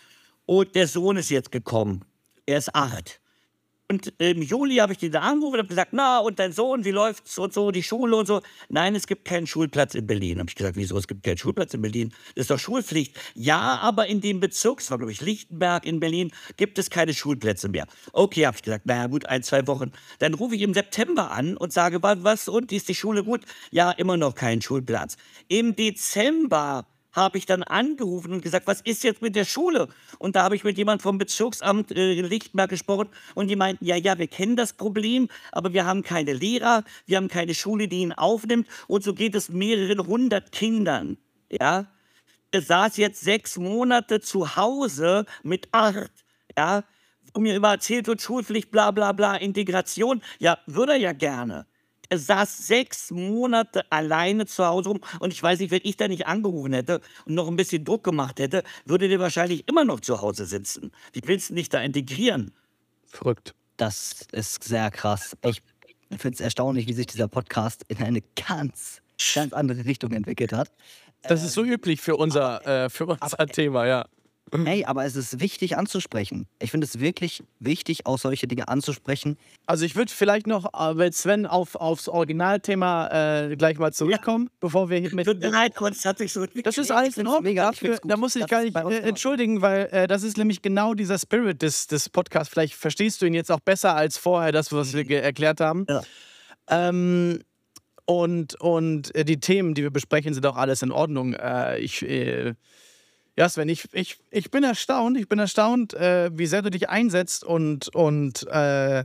Und 0.46 0.74
der 0.74 0.88
Sohn 0.88 1.18
ist 1.18 1.30
jetzt 1.30 1.52
gekommen. 1.52 2.04
Er 2.46 2.58
ist 2.58 2.74
acht. 2.74 3.21
Und 3.92 4.10
im 4.16 4.40
Juli 4.40 4.76
habe 4.76 4.94
ich 4.94 4.98
die 4.98 5.10
da 5.10 5.20
angerufen 5.20 5.56
und 5.56 5.58
habe 5.58 5.68
gesagt, 5.68 5.92
na, 5.92 6.18
und 6.20 6.38
dein 6.38 6.52
Sohn, 6.52 6.86
wie 6.86 6.92
läuft's 6.92 7.38
und 7.38 7.52
so, 7.52 7.70
die 7.70 7.82
Schule 7.82 8.16
und 8.16 8.24
so. 8.24 8.40
Nein, 8.70 8.94
es 8.94 9.06
gibt 9.06 9.26
keinen 9.26 9.46
Schulplatz 9.46 9.94
in 9.94 10.06
Berlin. 10.06 10.38
Habe 10.38 10.48
ich 10.48 10.54
gesagt, 10.54 10.76
wieso, 10.76 10.96
es 10.96 11.06
gibt 11.06 11.22
keinen 11.24 11.36
Schulplatz 11.36 11.74
in 11.74 11.82
Berlin? 11.82 12.10
Das 12.34 12.44
ist 12.44 12.50
doch 12.50 12.58
Schulpflicht. 12.58 13.14
Ja, 13.34 13.80
aber 13.82 14.06
in 14.06 14.22
dem 14.22 14.40
Bezirk, 14.40 14.78
das 14.78 14.90
war 14.90 14.96
glaube 14.96 15.12
ich 15.12 15.20
Lichtenberg 15.20 15.84
in 15.84 16.00
Berlin, 16.00 16.32
gibt 16.56 16.78
es 16.78 16.88
keine 16.88 17.12
Schulplätze 17.12 17.68
mehr. 17.68 17.86
Okay, 18.14 18.46
habe 18.46 18.56
ich 18.56 18.62
gesagt, 18.62 18.86
naja 18.86 19.08
gut, 19.08 19.26
ein, 19.26 19.42
zwei 19.42 19.66
Wochen. 19.66 19.92
Dann 20.20 20.32
rufe 20.32 20.54
ich 20.54 20.62
im 20.62 20.72
September 20.72 21.30
an 21.30 21.58
und 21.58 21.74
sage, 21.74 22.02
was, 22.02 22.48
und, 22.48 22.72
ist 22.72 22.88
die 22.88 22.94
Schule 22.94 23.22
gut? 23.22 23.42
Ja, 23.72 23.90
immer 23.90 24.16
noch 24.16 24.34
kein 24.34 24.62
Schulplatz. 24.62 25.18
Im 25.48 25.76
Dezember 25.76 26.86
habe 27.12 27.38
ich 27.38 27.46
dann 27.46 27.62
angerufen 27.62 28.32
und 28.32 28.42
gesagt, 28.42 28.66
was 28.66 28.80
ist 28.80 29.04
jetzt 29.04 29.22
mit 29.22 29.36
der 29.36 29.44
Schule? 29.44 29.88
Und 30.18 30.36
da 30.36 30.42
habe 30.42 30.56
ich 30.56 30.64
mit 30.64 30.78
jemand 30.78 31.02
vom 31.02 31.18
Bezirksamt 31.18 31.92
äh, 31.92 32.20
Lichtenberg 32.20 32.70
gesprochen 32.70 33.08
und 33.34 33.48
die 33.48 33.56
meinten, 33.56 33.84
ja, 33.84 33.96
ja, 33.96 34.18
wir 34.18 34.28
kennen 34.28 34.56
das 34.56 34.72
Problem, 34.72 35.28
aber 35.52 35.72
wir 35.72 35.84
haben 35.84 36.02
keine 36.02 36.32
Lehrer, 36.32 36.84
wir 37.06 37.16
haben 37.16 37.28
keine 37.28 37.54
Schule, 37.54 37.88
die 37.88 38.00
ihn 38.00 38.12
aufnimmt 38.12 38.66
und 38.88 39.04
so 39.04 39.14
geht 39.14 39.34
es 39.34 39.48
mehreren 39.48 40.06
hundert 40.06 40.52
Kindern. 40.52 41.18
Ja, 41.50 41.86
er 42.50 42.62
saß 42.62 42.96
jetzt 42.98 43.20
sechs 43.20 43.56
Monate 43.56 44.20
zu 44.20 44.56
Hause 44.56 45.26
mit 45.42 45.68
acht. 45.72 46.12
Ja, 46.56 46.84
wo 47.34 47.40
mir 47.40 47.54
immer 47.56 47.72
erzählt 47.72 48.06
wird, 48.06 48.20
Schulpflicht, 48.20 48.70
bla 48.70 48.90
bla 48.90 49.12
bla, 49.12 49.36
Integration. 49.36 50.22
Ja, 50.38 50.58
würde 50.66 50.92
er 50.92 50.98
ja 50.98 51.12
gerne. 51.12 51.66
Er 52.12 52.18
saß 52.18 52.66
sechs 52.66 53.10
Monate 53.10 53.90
alleine 53.90 54.44
zu 54.44 54.66
Hause 54.66 54.90
rum 54.90 55.00
und 55.20 55.32
ich 55.32 55.42
weiß 55.42 55.60
nicht, 55.60 55.70
wenn 55.70 55.80
ich 55.82 55.96
da 55.96 56.08
nicht 56.08 56.26
angerufen 56.26 56.74
hätte 56.74 57.00
und 57.24 57.34
noch 57.34 57.48
ein 57.48 57.56
bisschen 57.56 57.86
Druck 57.86 58.04
gemacht 58.04 58.38
hätte, 58.38 58.64
würde 58.84 59.08
der 59.08 59.18
wahrscheinlich 59.18 59.66
immer 59.66 59.86
noch 59.86 59.98
zu 59.98 60.20
Hause 60.20 60.44
sitzen. 60.44 60.92
Wie 61.14 61.22
willst 61.24 61.48
du 61.48 61.54
dich 61.54 61.70
da 61.70 61.80
integrieren? 61.80 62.52
Verrückt. 63.06 63.54
Das 63.78 64.26
ist 64.30 64.62
sehr 64.62 64.90
krass. 64.90 65.34
Ich 65.42 65.62
finde 66.18 66.34
es 66.34 66.40
erstaunlich, 66.42 66.86
wie 66.86 66.92
sich 66.92 67.06
dieser 67.06 67.28
Podcast 67.28 67.82
in 67.88 67.96
eine 68.02 68.20
ganz, 68.36 69.00
ganz 69.34 69.54
andere 69.54 69.86
Richtung 69.86 70.12
entwickelt 70.12 70.52
hat. 70.52 70.70
Das 71.22 71.42
ist 71.42 71.54
so 71.54 71.64
üblich 71.64 72.02
für 72.02 72.16
unser, 72.16 72.84
äh, 72.84 72.90
für 72.90 73.06
unser 73.06 73.46
Thema, 73.46 73.86
ja. 73.86 74.04
Ey, 74.50 74.84
aber 74.84 75.06
es 75.06 75.16
ist 75.16 75.40
wichtig 75.40 75.78
anzusprechen. 75.78 76.46
Ich 76.58 76.70
finde 76.70 76.86
es 76.86 77.00
wirklich 77.00 77.42
wichtig, 77.58 78.04
auch 78.04 78.18
solche 78.18 78.46
Dinge 78.46 78.68
anzusprechen. 78.68 79.38
Also 79.64 79.86
ich 79.86 79.96
würde 79.96 80.12
vielleicht 80.12 80.46
noch, 80.46 80.74
äh, 80.74 81.12
Sven, 81.12 81.46
auf, 81.46 81.74
aufs 81.74 82.06
Originalthema 82.06 83.48
äh, 83.48 83.56
gleich 83.56 83.78
mal 83.78 83.94
zurückkommen, 83.94 84.46
ja. 84.50 84.56
bevor 84.60 84.90
wir 84.90 84.98
hier 84.98 85.14
mit... 85.14 85.26
Tut 85.26 85.40
mir 85.40 85.48
leid, 85.48 85.74
kurz 85.74 86.04
hat 86.04 86.18
sich 86.18 86.34
so 86.34 86.44
Das 86.46 86.76
ist 86.76 86.90
alles 86.90 87.16
in 87.16 87.26
Ordnung. 87.26 87.54
Dafür, 87.54 87.98
da 88.04 88.18
muss 88.18 88.36
ich 88.36 88.42
das 88.42 88.50
gar 88.50 88.62
nicht 88.62 88.76
äh, 88.76 89.08
entschuldigen, 89.08 89.62
weil 89.62 89.88
äh, 89.90 90.06
das 90.06 90.22
ist 90.22 90.36
nämlich 90.36 90.60
genau 90.60 90.92
dieser 90.92 91.18
Spirit 91.18 91.62
des, 91.62 91.86
des 91.86 92.10
Podcasts. 92.10 92.52
Vielleicht 92.52 92.74
verstehst 92.74 93.22
du 93.22 93.26
ihn 93.26 93.34
jetzt 93.34 93.50
auch 93.50 93.60
besser 93.60 93.96
als 93.96 94.18
vorher, 94.18 94.52
das, 94.52 94.70
was 94.70 94.92
wir 94.92 95.22
erklärt 95.22 95.60
haben. 95.60 95.86
Ja. 95.88 96.02
Ähm, 96.68 97.40
und, 98.04 98.60
und 98.60 99.14
äh, 99.14 99.24
die 99.24 99.40
Themen, 99.40 99.72
die 99.72 99.82
wir 99.82 99.90
besprechen, 99.90 100.34
sind 100.34 100.44
auch 100.44 100.56
alles 100.56 100.82
in 100.82 100.92
Ordnung. 100.92 101.32
Äh, 101.32 101.78
ich 101.78 102.04
ja, 103.36 103.48
Sven, 103.48 103.68
ich, 103.68 103.88
ich, 103.92 104.18
ich 104.30 104.50
bin 104.50 104.62
erstaunt, 104.62 105.16
ich 105.16 105.28
bin 105.28 105.38
erstaunt, 105.38 105.94
äh, 105.94 106.30
wie 106.36 106.46
sehr 106.46 106.62
du 106.62 106.70
dich 106.70 106.90
einsetzt 106.90 107.44
und, 107.44 107.88
und 107.94 108.46
äh, 108.48 109.04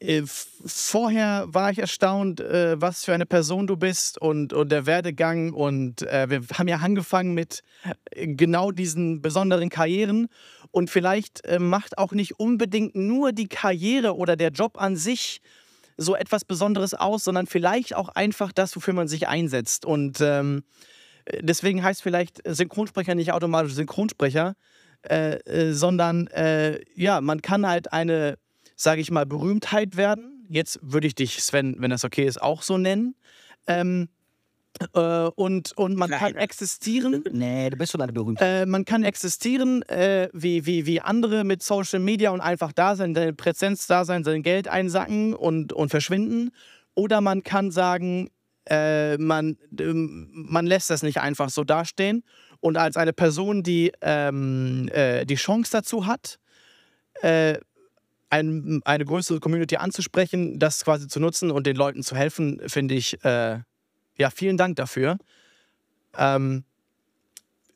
äh 0.00 0.22
vorher 0.24 1.44
war 1.48 1.70
ich 1.70 1.80
erstaunt, 1.80 2.40
äh, 2.40 2.80
was 2.80 3.04
für 3.04 3.12
eine 3.12 3.26
Person 3.26 3.66
du 3.66 3.76
bist 3.76 4.18
und, 4.18 4.54
und 4.54 4.72
der 4.72 4.86
Werdegang 4.86 5.52
und 5.52 6.02
äh, 6.02 6.30
wir 6.30 6.40
haben 6.54 6.68
ja 6.68 6.76
angefangen 6.76 7.34
mit 7.34 7.62
äh, 8.10 8.26
genau 8.26 8.70
diesen 8.70 9.20
besonderen 9.20 9.68
Karrieren 9.68 10.28
und 10.70 10.90
vielleicht 10.90 11.42
macht 11.58 11.96
auch 11.96 12.12
nicht 12.12 12.38
unbedingt 12.38 12.94
nur 12.94 13.32
die 13.32 13.48
Karriere 13.48 14.16
oder 14.16 14.36
der 14.36 14.50
Job 14.50 14.80
an 14.80 14.96
sich 14.96 15.40
so 15.96 16.14
etwas 16.14 16.44
Besonderes 16.44 16.92
aus, 16.92 17.24
sondern 17.24 17.46
vielleicht 17.46 17.96
auch 17.96 18.10
einfach 18.10 18.52
das, 18.52 18.76
wofür 18.76 18.92
man 18.92 19.08
sich 19.08 19.28
einsetzt 19.28 19.86
und 19.86 20.20
ähm, 20.20 20.62
deswegen 21.40 21.82
heißt 21.82 22.02
vielleicht 22.02 22.40
Synchronsprecher 22.44 23.14
nicht 23.14 23.32
automatisch 23.32 23.74
Synchronsprecher, 23.74 24.54
äh, 25.02 25.36
äh, 25.44 25.72
sondern 25.72 26.26
äh, 26.28 26.80
ja, 26.94 27.20
man 27.20 27.40
kann 27.40 27.66
halt 27.66 27.92
eine, 27.92 28.36
sage 28.76 29.00
ich 29.00 29.10
mal, 29.10 29.26
Berühmtheit 29.26 29.96
werden. 29.96 30.44
Jetzt 30.48 30.80
würde 30.82 31.06
ich 31.06 31.14
dich, 31.14 31.42
Sven, 31.42 31.76
wenn 31.78 31.90
das 31.90 32.04
okay 32.04 32.24
ist, 32.24 32.42
auch 32.42 32.62
so 32.62 32.78
nennen. 32.78 33.14
Ähm, 33.66 34.08
äh, 34.94 35.00
und, 35.00 35.76
und 35.76 35.96
man 35.96 36.10
kann 36.10 36.34
existieren. 36.34 37.22
Nee, 37.30 37.70
du 37.70 37.76
bist 37.76 37.92
schon 37.92 38.00
eine 38.00 38.12
berühmt. 38.12 38.40
Äh, 38.40 38.66
man 38.66 38.84
kann 38.84 39.04
existieren 39.04 39.84
wie, 40.32 40.66
wie, 40.66 40.86
wie 40.86 41.00
andere 41.00 41.44
mit 41.44 41.62
Social 41.62 42.00
Media 42.00 42.30
und 42.30 42.40
einfach 42.40 42.72
da 42.72 42.96
sein, 42.96 43.14
seine 43.14 43.34
Präsenz 43.34 43.86
da 43.86 44.04
sein, 44.04 44.24
sein 44.24 44.42
Geld 44.42 44.68
einsacken 44.68 45.34
und, 45.34 45.72
und 45.72 45.90
verschwinden. 45.90 46.50
Oder 46.94 47.20
man 47.20 47.44
kann 47.44 47.70
sagen, 47.70 48.30
äh, 48.68 49.16
man, 49.18 49.56
ähm, 49.78 50.28
man 50.32 50.66
lässt 50.66 50.90
das 50.90 51.02
nicht 51.02 51.20
einfach 51.20 51.50
so 51.50 51.64
dastehen. 51.64 52.24
Und 52.60 52.76
als 52.76 52.96
eine 52.96 53.12
Person, 53.12 53.62
die 53.62 53.92
ähm, 54.00 54.88
äh, 54.92 55.24
die 55.24 55.36
Chance 55.36 55.70
dazu 55.72 56.06
hat, 56.06 56.38
äh, 57.22 57.58
ein, 58.30 58.80
eine 58.84 59.04
größere 59.04 59.40
Community 59.40 59.76
anzusprechen, 59.76 60.58
das 60.58 60.84
quasi 60.84 61.08
zu 61.08 61.20
nutzen 61.20 61.50
und 61.50 61.66
den 61.66 61.76
Leuten 61.76 62.02
zu 62.02 62.16
helfen, 62.16 62.60
finde 62.66 62.94
ich, 62.94 63.24
äh, 63.24 63.60
ja, 64.16 64.30
vielen 64.30 64.56
Dank 64.56 64.76
dafür. 64.76 65.18
Ähm, 66.16 66.64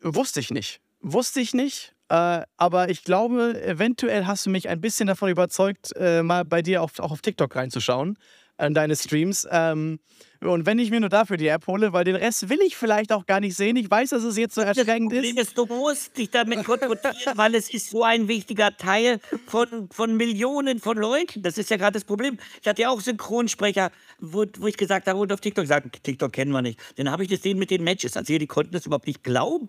wusste 0.03 0.41
ich 0.41 0.51
nicht. 0.51 0.81
Wusste 1.01 1.41
ich 1.41 1.55
nicht. 1.55 1.95
Äh, 2.09 2.43
aber 2.57 2.91
ich 2.91 3.05
glaube, 3.05 3.63
eventuell 3.65 4.27
hast 4.27 4.45
du 4.47 4.51
mich 4.51 4.69
ein 4.69 4.81
bisschen 4.81 5.07
davon 5.07 5.31
überzeugt, 5.31 5.97
äh, 5.97 6.23
mal 6.23 6.45
bei 6.45 6.61
dir 6.61 6.83
auf, 6.83 6.99
auch 6.99 7.13
auf 7.13 7.23
TikTok 7.23 7.55
reinzuschauen, 7.57 8.19
an 8.57 8.75
deine 8.75 8.97
Streams. 8.97 9.47
Ähm, 9.51 9.99
und 10.41 10.67
wenn 10.67 10.79
ich 10.79 10.91
mir 10.91 11.01
nur 11.01 11.09
dafür 11.09 11.37
die 11.37 11.47
App 11.47 11.67
hole, 11.67 11.93
weil 11.93 12.05
den 12.05 12.17
Rest 12.17 12.49
will 12.49 12.59
ich 12.65 12.77
vielleicht 12.77 13.13
auch 13.13 13.27
gar 13.27 13.41
nicht 13.41 13.57
sehen. 13.57 13.77
Ich 13.77 13.91
weiß, 13.91 14.11
dass 14.11 14.25
es 14.25 14.37
jetzt 14.37 14.55
so 14.55 14.61
erschreckend 14.61 15.13
ist. 15.13 15.39
ist. 15.39 15.59
Du 15.59 15.67
musst 15.67 16.17
dich 16.19 16.31
damit 16.31 16.65
konfrontieren, 16.65 17.37
weil 17.37 17.55
es 17.55 17.73
ist 17.73 17.91
so 17.91 18.03
ein 18.03 18.29
wichtiger 18.29 18.77
Teil 18.77 19.21
von, 19.47 19.89
von 19.91 20.17
Millionen 20.17 20.81
von 20.81 20.97
Leuten. 20.97 21.43
Das 21.43 21.59
ist 21.59 21.71
ja 21.71 21.77
gerade 21.77 21.93
das 21.93 22.05
Problem. 22.05 22.39
Ich 22.61 22.67
hatte 22.67 22.83
ja 22.83 22.91
auch 22.91 23.01
Synchronsprecher, 23.01 23.91
wo, 24.19 24.45
wo 24.59 24.67
ich 24.67 24.77
gesagt 24.77 25.07
habe, 25.07 25.19
und 25.19 25.33
auf 25.33 25.41
TikTok 25.41 25.65
gesagt, 25.65 26.03
TikTok 26.03 26.33
kennen 26.33 26.51
wir 26.51 26.63
nicht. 26.63 26.81
Dann 26.97 27.11
habe 27.11 27.23
ich 27.23 27.31
das 27.31 27.43
sehen 27.43 27.59
mit 27.59 27.71
den 27.71 27.85
Matches. 27.85 28.17
Also 28.17 28.37
die 28.37 28.47
konnten 28.47 28.73
das 28.73 28.87
überhaupt 28.87 29.07
nicht 29.07 29.23
glauben. 29.23 29.69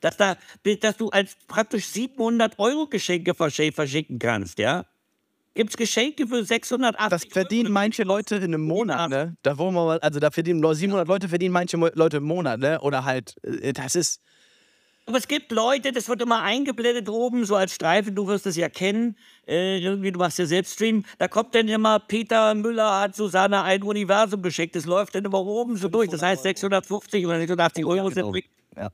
Dass, 0.00 0.16
da, 0.16 0.36
dass 0.80 0.96
du 0.96 1.08
als 1.08 1.36
praktisch 1.48 1.86
700 1.86 2.58
Euro 2.58 2.86
Geschenke 2.88 3.34
verschicken 3.34 4.18
kannst, 4.18 4.58
ja? 4.58 4.84
Gibt 5.54 5.70
es 5.70 5.76
Geschenke 5.76 6.26
für 6.26 6.44
680 6.44 7.08
Das 7.10 7.24
verdienen 7.32 7.66
Euro. 7.66 7.72
manche 7.74 8.02
Leute 8.02 8.36
in 8.36 8.44
einem 8.44 8.62
Monat, 8.66 9.08
ne? 9.10 9.36
Da 9.42 9.56
wollen 9.56 9.74
wir 9.74 9.84
mal, 9.84 9.98
also 10.00 10.20
da 10.20 10.30
verdienen 10.30 10.62
700 10.74 11.06
Leute 11.08 11.28
verdienen 11.28 11.52
manche 11.52 11.76
Leute 11.76 12.18
im 12.18 12.24
Monat, 12.24 12.60
ne? 12.60 12.80
Oder 12.80 13.04
halt, 13.04 13.36
äh, 13.44 13.72
das 13.72 13.94
ist, 13.94 14.20
Aber 15.06 15.18
es 15.18 15.28
gibt 15.28 15.52
Leute, 15.52 15.92
das 15.92 16.08
wird 16.08 16.22
immer 16.22 16.42
eingeblendet 16.42 17.08
oben, 17.08 17.44
so 17.44 17.54
als 17.56 17.74
Streifen, 17.74 18.14
du 18.14 18.26
wirst 18.26 18.46
es 18.46 18.56
ja 18.56 18.68
kennen. 18.68 19.16
Äh, 19.46 19.78
irgendwie, 19.78 20.10
du 20.10 20.18
machst 20.18 20.38
ja 20.38 20.46
selbst 20.46 20.74
Stream. 20.74 21.04
Da 21.18 21.28
kommt 21.28 21.54
dann 21.54 21.68
immer, 21.68 22.00
Peter 22.00 22.54
Müller 22.54 23.00
hat 23.00 23.14
Susanne 23.14 23.62
ein 23.62 23.82
Universum 23.82 24.42
geschickt. 24.42 24.74
Das 24.74 24.86
läuft 24.86 25.14
dann 25.14 25.24
immer 25.24 25.40
oben 25.40 25.76
so 25.76 25.88
durch. 25.88 26.10
Das 26.10 26.22
heißt 26.22 26.42
650 26.42 27.26
oder 27.26 27.38
680 27.38 27.84
Euro 27.84 28.08
sind 28.10 28.32
genau. 28.32 28.34
Ja, 28.76 28.90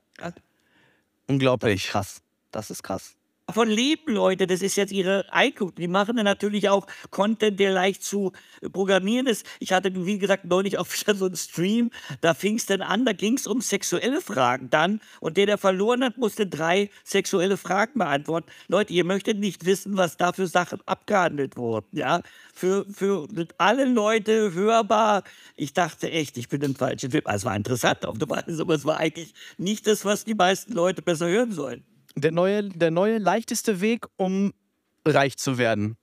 unglaublich. 1.27 1.87
krass. 1.89 2.20
Das 2.51 2.70
ist 2.70 2.82
krass. 2.82 3.15
Davon 3.51 3.68
leben 3.68 4.14
Leute, 4.14 4.47
das 4.47 4.62
ist 4.62 4.77
jetzt 4.77 4.93
ihre 4.93 5.24
Einkunft. 5.32 5.77
Die 5.78 5.89
machen 5.89 6.14
dann 6.14 6.24
natürlich 6.24 6.68
auch 6.68 6.86
Content, 7.10 7.59
der 7.59 7.72
leicht 7.72 8.05
zu 8.05 8.31
programmieren 8.72 9.27
ist. 9.27 9.44
Ich 9.59 9.72
hatte, 9.72 9.90
wie 10.06 10.18
gesagt, 10.18 10.44
neulich 10.44 10.74
wieder 10.78 11.16
so 11.16 11.24
einen 11.24 11.35
Stream, 11.35 11.90
da 12.20 12.32
fing 12.32 12.59
es 12.59 12.66
dann 12.66 12.81
an, 12.81 13.05
da 13.05 13.12
ging 13.12 13.36
es 13.36 13.48
um 13.48 13.60
sexuelle 13.60 14.20
Fragen 14.20 14.70
dann. 14.70 15.01
Und 15.18 15.36
der, 15.36 15.47
der 15.47 15.59
verloren 15.59 16.05
hat, 16.05 16.16
musste 16.16 16.47
drei 16.47 16.90
sexuelle 17.02 17.56
Fragen 17.56 17.98
beantworten. 17.98 18.48
Leute, 18.68 18.93
ihr 18.93 19.05
möchtet 19.05 19.40
nicht 19.40 19.66
wissen, 19.66 19.97
was 19.97 20.16
da 20.16 20.32
für 20.32 20.47
Sachen 20.47 20.78
abgehandelt 20.86 21.56
wurden. 21.56 21.89
Ja? 21.90 22.22
Für, 22.55 22.86
für 22.89 23.27
alle 23.59 23.85
Leute 23.85 24.55
hörbar. 24.55 25.24
Ich 25.56 25.72
dachte 25.72 26.09
echt, 26.09 26.39
ich 26.39 26.48
bin 26.48 26.62
im 26.62 26.77
falschen 26.77 27.10
Film. 27.10 27.24
Also, 27.27 27.39
es 27.39 27.44
war 27.47 27.56
interessant 27.56 28.06
auf 28.06 28.16
der 28.16 28.31
Weise, 28.31 28.62
aber 28.62 28.77
es 28.77 28.85
war 28.85 28.98
eigentlich 28.98 29.35
nicht 29.59 29.89
das, 29.89 30.05
was 30.05 30.24
die 30.24 30.36
meisten 30.36 30.72
Leute 30.72 31.02
besser 31.02 31.27
hören 31.27 31.51
sollen. 31.51 31.82
Der 32.16 32.32
neue, 32.32 32.69
der 32.69 32.91
neue 32.91 33.19
leichteste 33.19 33.81
Weg, 33.81 34.07
um 34.16 34.53
reich 35.07 35.37
zu 35.37 35.59
werden. 35.59 35.97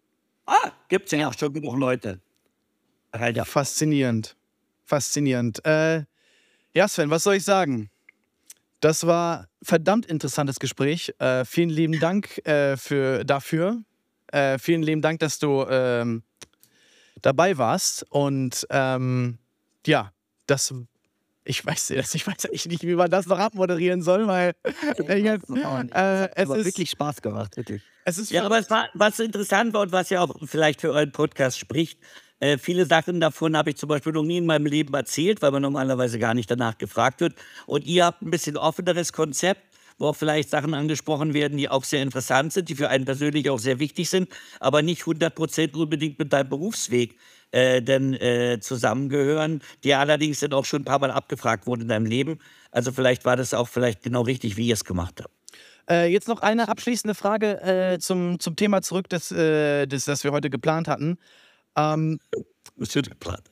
Ah, 0.46 0.72
gibt's 0.88 1.12
ja 1.12 1.28
auch 1.28 1.38
schon 1.38 1.54
genug 1.54 1.78
Leute. 1.78 2.22
Alter. 3.12 3.46
Faszinierend. 3.46 4.36
Faszinierend. 4.86 5.64
Äh, 5.66 6.04
ja, 6.74 6.88
Sven, 6.88 7.10
was 7.10 7.24
soll 7.24 7.36
ich 7.36 7.44
sagen? 7.44 7.90
Das 8.80 9.08
war 9.08 9.48
verdammt 9.64 10.06
interessantes 10.06 10.60
Gespräch. 10.60 11.14
Äh, 11.20 11.46
vielen 11.46 11.70
lieben 11.70 12.00
Dank 12.00 12.38
äh, 12.46 12.78
für, 12.78 13.26
dafür. 13.26 13.82
Äh, 14.28 14.60
vielen 14.60 14.84
lieben 14.84 15.02
Dank, 15.02 15.20
dass 15.20 15.40
du 15.40 15.66
ähm, 15.70 16.24
dabei 17.22 17.58
warst. 17.58 18.06
Und 18.10 18.68
ähm, 18.70 19.40
ja, 19.86 20.14
das. 20.46 20.74
Ich 21.50 21.66
weiß, 21.66 21.88
das- 21.96 22.14
ich 22.14 22.28
weiß 22.28 22.46
echt 22.52 22.68
nicht, 22.68 22.84
wie 22.84 22.96
man 22.96 23.10
das 23.10 23.26
noch 23.26 23.40
abmoderieren 23.40 24.02
soll, 24.02 24.28
weil 24.28 24.54
äh, 25.08 25.22
äh, 26.26 26.30
es, 26.36 26.50
ist, 26.50 26.66
wirklich 26.66 26.90
Spaß 26.90 27.22
gemacht, 27.22 27.56
wirklich. 27.56 27.82
es 28.04 28.18
ist 28.18 28.32
Ja, 28.32 28.44
aber 28.46 28.60
es 28.60 28.70
war, 28.70 28.90
was 28.94 29.20
interessant 29.20 29.74
war 29.74 29.82
und 29.82 29.92
was 29.94 30.10
ja 30.10 30.22
auch 30.22 30.36
vielleicht 30.46 30.82
für 30.82 30.92
euren 30.92 31.12
Podcast 31.12 31.58
spricht, 31.58 32.00
äh, 32.40 32.58
viele 32.58 32.86
Sachen 32.86 33.20
davon 33.20 33.56
habe 33.56 33.70
ich 33.72 33.78
zum 33.78 33.90
Beispiel 33.90 34.12
noch 34.14 34.24
nie 34.24 34.38
in 34.38 34.46
meinem 34.46 34.66
Leben 34.66 34.94
erzählt, 34.94 35.42
weil 35.42 35.52
man 35.52 35.62
normalerweise 35.62 36.20
gar 36.20 36.34
nicht 36.34 36.52
danach 36.52 36.78
gefragt 36.78 37.22
wird. 37.22 37.34
Und 37.66 37.86
ihr 37.86 38.06
habt 38.06 38.22
ein 38.22 38.30
bisschen 38.30 38.58
offeneres 38.58 39.12
Konzept, 39.14 39.62
wo 39.98 40.08
auch 40.08 40.16
vielleicht 40.16 40.50
Sachen 40.50 40.74
angesprochen 40.76 41.34
werden, 41.34 41.58
die 41.58 41.70
auch 41.70 41.84
sehr 41.84 42.04
interessant 42.04 42.54
sind, 42.54 42.70
die 42.70 42.76
für 42.76 42.90
einen 42.90 43.06
persönlich 43.06 43.50
auch 43.50 43.58
sehr 43.58 43.80
wichtig 43.80 44.10
sind, 44.10 44.30
aber 44.60 44.84
nicht 44.84 45.04
100% 45.04 45.76
unbedingt 45.76 46.20
mit 46.20 46.32
deinem 46.32 46.50
Berufsweg 46.50 47.18
äh, 47.52 47.82
denn 47.82 48.14
äh, 48.14 48.60
zusammengehören, 48.60 49.62
die 49.84 49.94
allerdings 49.94 50.40
dann 50.40 50.54
auch 50.54 50.66
schon 50.66 50.82
ein 50.82 50.86
paar 50.86 51.00
Mal 51.00 51.12
abgefragt 51.12 51.68
wurden 51.68 51.84
in 51.84 51.88
deinem 51.88 52.06
Leben. 52.06 52.40
Also 52.72 52.92
vielleicht 52.92 53.26
war 53.26 53.36
das 53.36 53.54
auch 53.54 53.68
vielleicht 53.68 54.04
genau 54.04 54.22
richtig, 54.22 54.58
wie 54.58 54.68
ihr 54.68 54.74
es 54.74 54.84
gemacht 54.84 55.22
habt. 55.22 55.34
Äh, 55.90 56.12
jetzt 56.12 56.28
noch 56.28 56.42
eine 56.42 56.68
abschließende 56.68 57.16
Frage 57.16 57.62
äh, 57.62 58.00
zum, 58.00 58.40
zum 58.40 58.56
Thema 58.56 58.82
zurück, 58.82 59.08
das, 59.10 59.32
äh, 59.32 59.86
das, 59.88 60.06
das 60.06 60.24
wir 60.24 60.32
heute 60.32 60.50
geplant 60.50 60.88
hatten. 60.88 61.18
Ähm, 61.76 62.20
Was 62.76 62.94
wird 62.94 63.10
geplant? 63.10 63.50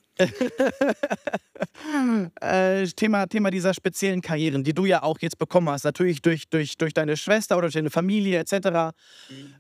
Äh, 2.42 2.86
Thema, 2.88 3.28
Thema 3.28 3.52
dieser 3.52 3.74
speziellen 3.74 4.22
Karrieren, 4.22 4.64
die 4.64 4.74
du 4.74 4.86
ja 4.86 5.04
auch 5.04 5.20
jetzt 5.20 5.38
bekommen 5.38 5.70
hast, 5.70 5.84
natürlich 5.84 6.22
durch, 6.22 6.50
durch, 6.50 6.78
durch 6.78 6.94
deine 6.94 7.18
Schwester 7.18 7.58
oder 7.58 7.68
durch 7.68 7.76
deine 7.76 7.90
Familie 7.90 8.40
etc. 8.40 8.94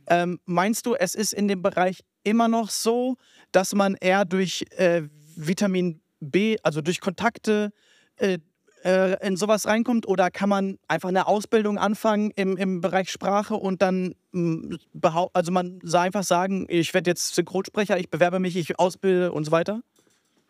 Ähm, 0.07 0.39
meinst 0.45 0.85
du, 0.85 0.95
es 0.95 1.15
ist 1.15 1.33
in 1.33 1.47
dem 1.47 1.61
Bereich 1.61 2.03
immer 2.23 2.47
noch 2.47 2.69
so, 2.69 3.17
dass 3.51 3.73
man 3.73 3.95
eher 3.95 4.25
durch 4.25 4.65
äh, 4.77 5.03
Vitamin 5.35 6.01
B, 6.19 6.57
also 6.63 6.81
durch 6.81 7.01
Kontakte, 7.01 7.71
äh, 8.17 8.39
äh, 8.83 9.17
in 9.27 9.35
sowas 9.35 9.65
reinkommt? 9.65 10.07
Oder 10.07 10.31
kann 10.31 10.47
man 10.49 10.77
einfach 10.87 11.09
eine 11.09 11.27
Ausbildung 11.27 11.77
anfangen 11.77 12.31
im, 12.35 12.55
im 12.55 12.81
Bereich 12.81 13.09
Sprache 13.11 13.55
und 13.55 13.81
dann, 13.81 14.15
behau- 14.31 15.29
also 15.33 15.51
man 15.51 15.81
einfach 15.93 16.23
sagen, 16.23 16.65
ich 16.69 16.93
werde 16.93 17.09
jetzt 17.11 17.35
Synchronsprecher, 17.35 17.97
ich 17.97 18.09
bewerbe 18.09 18.39
mich, 18.39 18.55
ich 18.55 18.79
ausbilde 18.79 19.31
und 19.31 19.43
so 19.45 19.51
weiter? 19.51 19.81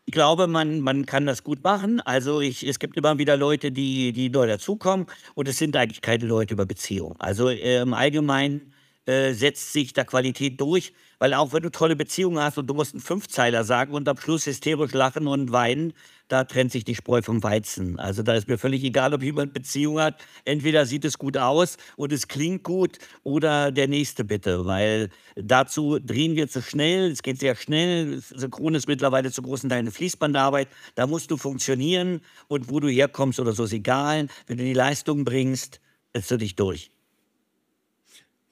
Ich 0.08 0.12
glaube, 0.14 0.46
man, 0.48 0.82
man 0.82 1.06
kann 1.08 1.26
das 1.26 1.44
gut 1.44 1.64
machen. 1.64 2.00
Also 2.02 2.40
ich, 2.40 2.66
es 2.66 2.78
gibt 2.78 2.96
immer 2.96 3.18
wieder 3.18 3.38
Leute, 3.38 3.72
die, 3.72 4.14
die 4.14 4.30
neu 4.30 4.46
dazukommen 4.48 5.08
und 5.34 5.48
es 5.48 5.58
sind 5.58 5.76
eigentlich 5.76 6.02
keine 6.02 6.26
Leute 6.26 6.54
über 6.54 6.66
Beziehung. 6.68 7.16
Also 7.20 7.50
äh, 7.50 7.82
im 7.82 7.94
Allgemeinen 7.94 8.72
äh, 9.06 9.34
setzt 9.34 9.74
sich 9.74 9.94
da 9.94 10.04
Qualität 10.04 10.60
durch, 10.60 10.94
weil 11.20 11.34
auch 11.34 11.54
wenn 11.54 11.64
du 11.64 11.70
tolle 11.70 11.96
Beziehungen 11.96 12.40
hast 12.40 12.58
und 12.58 12.68
du 12.68 12.74
musst 12.74 12.94
einen 12.94 13.02
Fünfzeiler 13.02 13.64
sagen 13.64 13.94
und 13.94 14.08
am 14.10 14.18
Schluss 14.18 14.46
hysterisch 14.46 14.94
lachen 14.94 15.28
und 15.28 15.52
weinen, 15.52 15.94
da 16.28 16.44
trennt 16.44 16.72
sich 16.72 16.84
die 16.84 16.96
Spreu 16.96 17.22
vom 17.22 17.44
Weizen. 17.44 18.00
Also 18.00 18.24
da 18.24 18.34
ist 18.34 18.48
mir 18.48 18.58
völlig 18.58 18.84
egal, 18.84 19.14
ob 19.14 19.22
jemand 19.22 19.54
Beziehung 19.54 20.00
hat. 20.00 20.20
Entweder 20.44 20.86
sieht 20.86 21.06
es 21.06 21.20
gut 21.20 21.38
aus 21.38 21.78
und 21.98 22.12
es 22.12 22.28
klingt 22.28 22.64
gut 22.64 22.98
oder 23.24 23.72
der 23.72 23.88
nächste 23.88 24.24
bitte, 24.24 24.66
weil 24.66 25.10
dazu 25.36 26.00
drehen 26.00 26.36
wir 26.36 26.48
zu 26.48 26.62
schnell, 26.62 27.12
es 27.12 27.22
geht 27.22 27.40
sehr 27.40 27.56
schnell. 27.56 28.20
Synchron 28.22 28.74
ist 28.74 28.88
mittlerweile 28.88 29.32
zu 29.32 29.42
großen 29.42 29.70
Teilen 29.70 29.86
eine 29.86 29.92
Fließbandarbeit. 29.92 30.68
Da 30.96 31.06
musst 31.06 31.30
du 31.30 31.38
funktionieren 31.38 32.22
und 32.48 32.70
wo 32.70 32.80
du 32.80 32.88
herkommst 32.88 33.40
oder 33.40 33.54
so 33.54 33.66
ist 33.66 33.74
egal. 33.74 34.28
Wenn 34.48 34.58
du 34.58 34.64
die 34.64 34.74
Leistung 34.74 35.26
bringst, 35.26 35.80
setzt 36.14 36.32
du 36.32 36.38
dich 36.38 36.56
durch. 36.56 36.95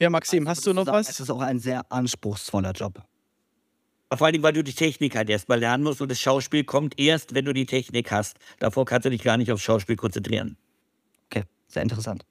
Ja, 0.03 0.09
Maxim, 0.09 0.49
hast 0.49 0.67
du 0.67 0.73
noch 0.73 0.85
was? 0.87 1.07
Es 1.07 1.21
ist 1.21 1.29
auch 1.29 1.39
ein 1.39 1.59
sehr 1.59 1.89
anspruchsvoller 1.89 2.73
Job. 2.73 3.01
Vor 4.13 4.27
allem, 4.27 4.43
weil 4.43 4.51
du 4.51 4.61
die 4.61 4.73
Technik 4.73 5.15
halt 5.15 5.29
erstmal 5.29 5.61
lernen 5.61 5.85
musst 5.85 6.01
und 6.01 6.11
das 6.11 6.19
Schauspiel 6.19 6.65
kommt 6.65 6.99
erst, 6.99 7.33
wenn 7.33 7.45
du 7.45 7.53
die 7.53 7.65
Technik 7.65 8.11
hast. 8.11 8.35
Davor 8.59 8.83
kannst 8.83 9.05
du 9.05 9.09
dich 9.09 9.23
gar 9.23 9.37
nicht 9.37 9.49
aufs 9.49 9.63
Schauspiel 9.63 9.95
konzentrieren. 9.95 10.57
Okay, 11.27 11.43
sehr 11.69 11.83
interessant. 11.83 12.25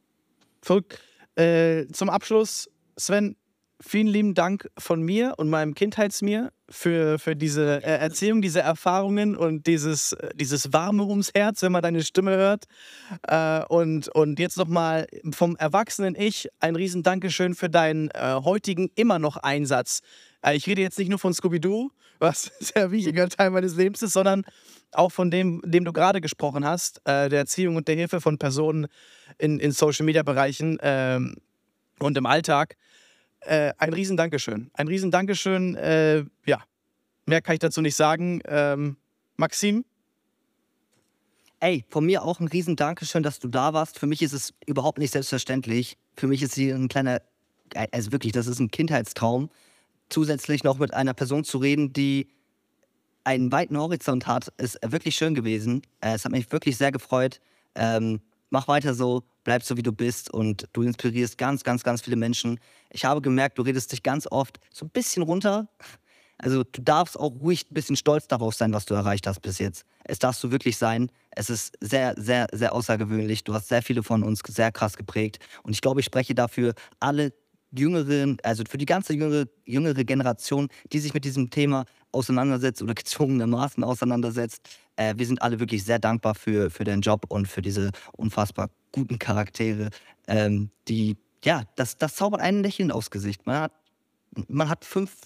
Verrückt. 0.61 1.01
Äh, 1.35 1.87
zum 1.87 2.11
Abschluss, 2.11 2.69
Sven, 2.99 3.37
vielen 3.85 4.07
lieben 4.07 4.35
Dank 4.35 4.69
von 4.79 5.03
mir 5.03 5.35
und 5.37 5.51
meinem 5.51 5.75
Kindheitsmir 5.75 6.53
für, 6.69 7.19
für 7.19 7.37
diese 7.37 7.83
äh, 7.83 7.99
Erzählung, 7.99 8.41
diese 8.41 8.61
Erfahrungen 8.61 9.37
und 9.37 9.67
dieses, 9.67 10.17
dieses 10.35 10.73
Warme 10.73 11.05
ums 11.05 11.33
Herz, 11.35 11.63
wenn 11.63 11.73
man 11.73 11.83
deine 11.83 12.03
Stimme 12.03 12.37
hört. 12.37 12.65
Äh, 13.27 13.65
und, 13.67 14.09
und 14.09 14.39
jetzt 14.39 14.57
nochmal 14.57 15.07
vom 15.33 15.57
erwachsenen 15.57 16.15
Ich 16.15 16.49
ein 16.61 16.77
riesen 16.77 17.03
Dankeschön 17.03 17.55
für 17.55 17.69
deinen 17.69 18.11
äh, 18.11 18.41
heutigen 18.43 18.91
immer 18.95 19.19
noch 19.19 19.37
Einsatz. 19.37 20.01
Äh, 20.43 20.57
ich 20.57 20.67
rede 20.67 20.81
jetzt 20.81 20.99
nicht 20.99 21.09
nur 21.09 21.19
von 21.19 21.35
Scooby-Doo, 21.35 21.91
was 22.19 22.51
ein 22.61 22.65
sehr 22.65 22.91
wichtiger 22.91 23.29
Teil 23.29 23.51
meines 23.51 23.77
Lebens 23.77 24.03
ist, 24.03 24.13
sondern 24.13 24.45
auch 24.93 25.11
von 25.11 25.31
dem, 25.31 25.61
dem 25.65 25.85
du 25.85 25.93
gerade 25.93 26.21
gesprochen 26.21 26.67
hast, 26.67 27.01
der 27.07 27.33
Erziehung 27.33 27.77
und 27.77 27.89
der 27.89 27.95
Hilfe 27.95 28.21
von 28.21 28.37
Personen 28.37 28.89
in, 29.39 29.59
in 29.59 29.73
Social-Media-Bereichen 29.73 30.77
ähm, 30.83 31.37
und 31.99 32.19
im 32.19 32.27
Alltag. 32.27 32.77
Äh, 33.45 33.73
ein 33.79 33.93
riesen 33.93 34.17
Dankeschön. 34.17 34.71
Ein 34.75 34.89
riesen 34.89 35.11
Dankeschön. 35.11 35.75
Äh, 35.75 36.25
ja, 36.47 36.63
mehr 37.27 37.43
kann 37.43 37.55
ich 37.55 37.61
dazu 37.61 37.81
nicht 37.81 37.97
sagen. 37.97 38.41
Ähm, 38.47 38.97
Maxim? 39.37 39.85
Ey, 41.61 41.85
von 41.89 42.05
mir 42.05 42.25
auch 42.25 42.41
ein 42.41 42.49
riesen 42.49 42.77
Dankeschön, 42.77 43.23
dass 43.23 43.39
du 43.39 43.49
da 43.49 43.73
warst. 43.73 43.99
Für 43.99 44.07
mich 44.07 44.23
ist 44.23 44.33
es 44.33 44.53
überhaupt 44.67 44.99
nicht 44.99 45.13
selbstverständlich. 45.13 45.97
Für 46.17 46.27
mich 46.27 46.43
ist 46.43 46.55
hier 46.55 46.75
ein 46.75 46.89
kleiner, 46.89 47.23
also 47.93 48.13
wirklich, 48.13 48.33
das 48.33 48.47
ist 48.47 48.59
ein 48.59 48.71
Kindheitstraum, 48.71 49.49
zusätzlich 50.09 50.65
noch 50.65 50.79
mit 50.79 50.93
einer 50.93 51.15
Person 51.15 51.45
zu 51.45 51.59
reden, 51.59 51.93
die 51.93 52.29
einen 53.25 53.53
weiten 53.53 53.77
Horizont 53.77 54.27
hat, 54.27 54.49
ist 54.57 54.79
wirklich 54.85 55.15
schön 55.15 55.35
gewesen. 55.35 55.83
Äh, 56.01 56.15
es 56.15 56.25
hat 56.25 56.33
mich 56.33 56.51
wirklich 56.51 56.77
sehr 56.77 56.93
gefreut. 56.93 57.41
Ähm, 57.75 58.21
mach 58.53 58.69
weiter 58.69 58.95
so, 58.95 59.25
bleib 59.45 59.63
so 59.63 59.77
wie 59.77 59.83
du 59.83 59.93
bist 59.93 60.33
und 60.33 60.69
du 60.73 60.83
inspirierst 60.83 61.39
ganz, 61.39 61.65
ganz, 61.65 61.83
ganz 61.83 62.03
viele 62.03 62.17
Menschen. 62.17 62.61
Ich 62.91 63.05
habe 63.05 63.23
gemerkt, 63.23 63.59
du 63.59 63.63
redest 63.63 63.91
dich 63.93 64.03
ganz 64.03 64.29
oft 64.31 64.61
so 64.73 64.85
ein 64.85 64.91
bisschen 64.91 65.23
runter. 65.23 65.69
Also 66.39 66.65
du 66.65 66.83
darfst 66.83 67.19
auch 67.19 67.33
ruhig 67.41 67.71
ein 67.71 67.75
bisschen 67.75 67.97
stolz 67.97 68.29
darauf 68.29 68.55
sein, 68.55 68.73
was 68.73 68.85
du 68.85 68.95
erreicht 68.95 69.27
hast 69.27 69.41
bis 69.41 69.59
jetzt. 69.59 69.85
Es 70.05 70.19
darfst 70.19 70.43
du 70.45 70.51
wirklich 70.51 70.77
sein. 70.77 71.11
Es 71.31 71.49
ist 71.49 71.77
sehr, 71.81 72.15
sehr, 72.19 72.49
sehr 72.53 72.75
außergewöhnlich. 72.75 73.45
Du 73.45 73.55
hast 73.55 73.69
sehr 73.69 73.83
viele 73.83 74.03
von 74.03 74.23
uns 74.23 74.41
sehr 74.47 74.73
krass 74.73 74.97
geprägt. 74.97 75.39
Und 75.63 75.73
ich 75.73 75.81
glaube, 75.81 76.01
ich 76.01 76.07
spreche 76.07 76.35
dafür 76.35 76.75
alle 77.01 77.33
jüngeren, 77.71 78.37
also 78.43 78.65
für 78.69 78.77
die 78.77 78.87
ganze 78.87 79.15
jüngere, 79.15 79.47
jüngere 79.65 80.05
Generation, 80.05 80.69
die 80.93 80.99
sich 80.99 81.15
mit 81.15 81.25
diesem 81.25 81.49
Thema 81.51 81.85
auseinandersetzt 82.11 82.83
oder 82.83 82.95
gezwungenermaßen 82.95 83.83
auseinandersetzt. 83.83 84.69
Äh, 84.97 85.15
wir 85.17 85.27
sind 85.27 85.43
alle 85.43 85.61
wirklich 85.61 85.85
sehr 85.85 85.99
dankbar 85.99 86.35
für, 86.35 86.71
für 86.71 86.85
den 86.85 87.01
Job 87.01 87.25
und 87.29 87.47
für 87.49 87.63
diese 87.63 87.91
unfassbar 88.13 88.71
guten 88.93 89.19
Charaktere, 89.19 89.91
ähm, 90.27 90.71
die, 90.89 91.17
ja, 91.45 91.63
das, 91.77 91.97
das 91.97 92.15
zaubert 92.15 92.41
einen 92.41 92.63
Lächeln 92.63 92.91
aufs 92.91 93.11
Gesicht. 93.11 93.47
Man 93.47 93.63
hat, 93.63 93.73
man 94.49 94.69
hat 94.69 94.85
fünf, 94.85 95.17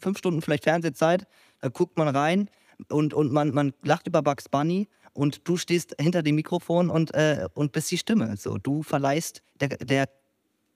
fünf 0.00 0.18
Stunden 0.18 0.42
vielleicht 0.42 0.64
Fernsehzeit, 0.64 1.26
da 1.60 1.68
guckt 1.68 1.96
man 1.96 2.08
rein 2.08 2.50
und, 2.88 3.14
und 3.14 3.32
man, 3.32 3.52
man 3.52 3.72
lacht 3.82 4.06
über 4.06 4.22
Bugs 4.22 4.48
Bunny 4.48 4.88
und 5.14 5.48
du 5.48 5.56
stehst 5.56 5.94
hinter 5.98 6.22
dem 6.22 6.34
Mikrofon 6.34 6.90
und, 6.90 7.14
äh, 7.14 7.48
und 7.54 7.72
bist 7.72 7.90
die 7.90 7.98
Stimme. 7.98 8.36
So, 8.36 8.58
du 8.58 8.82
verleihst 8.82 9.42
der, 9.60 9.68
der, 9.68 10.08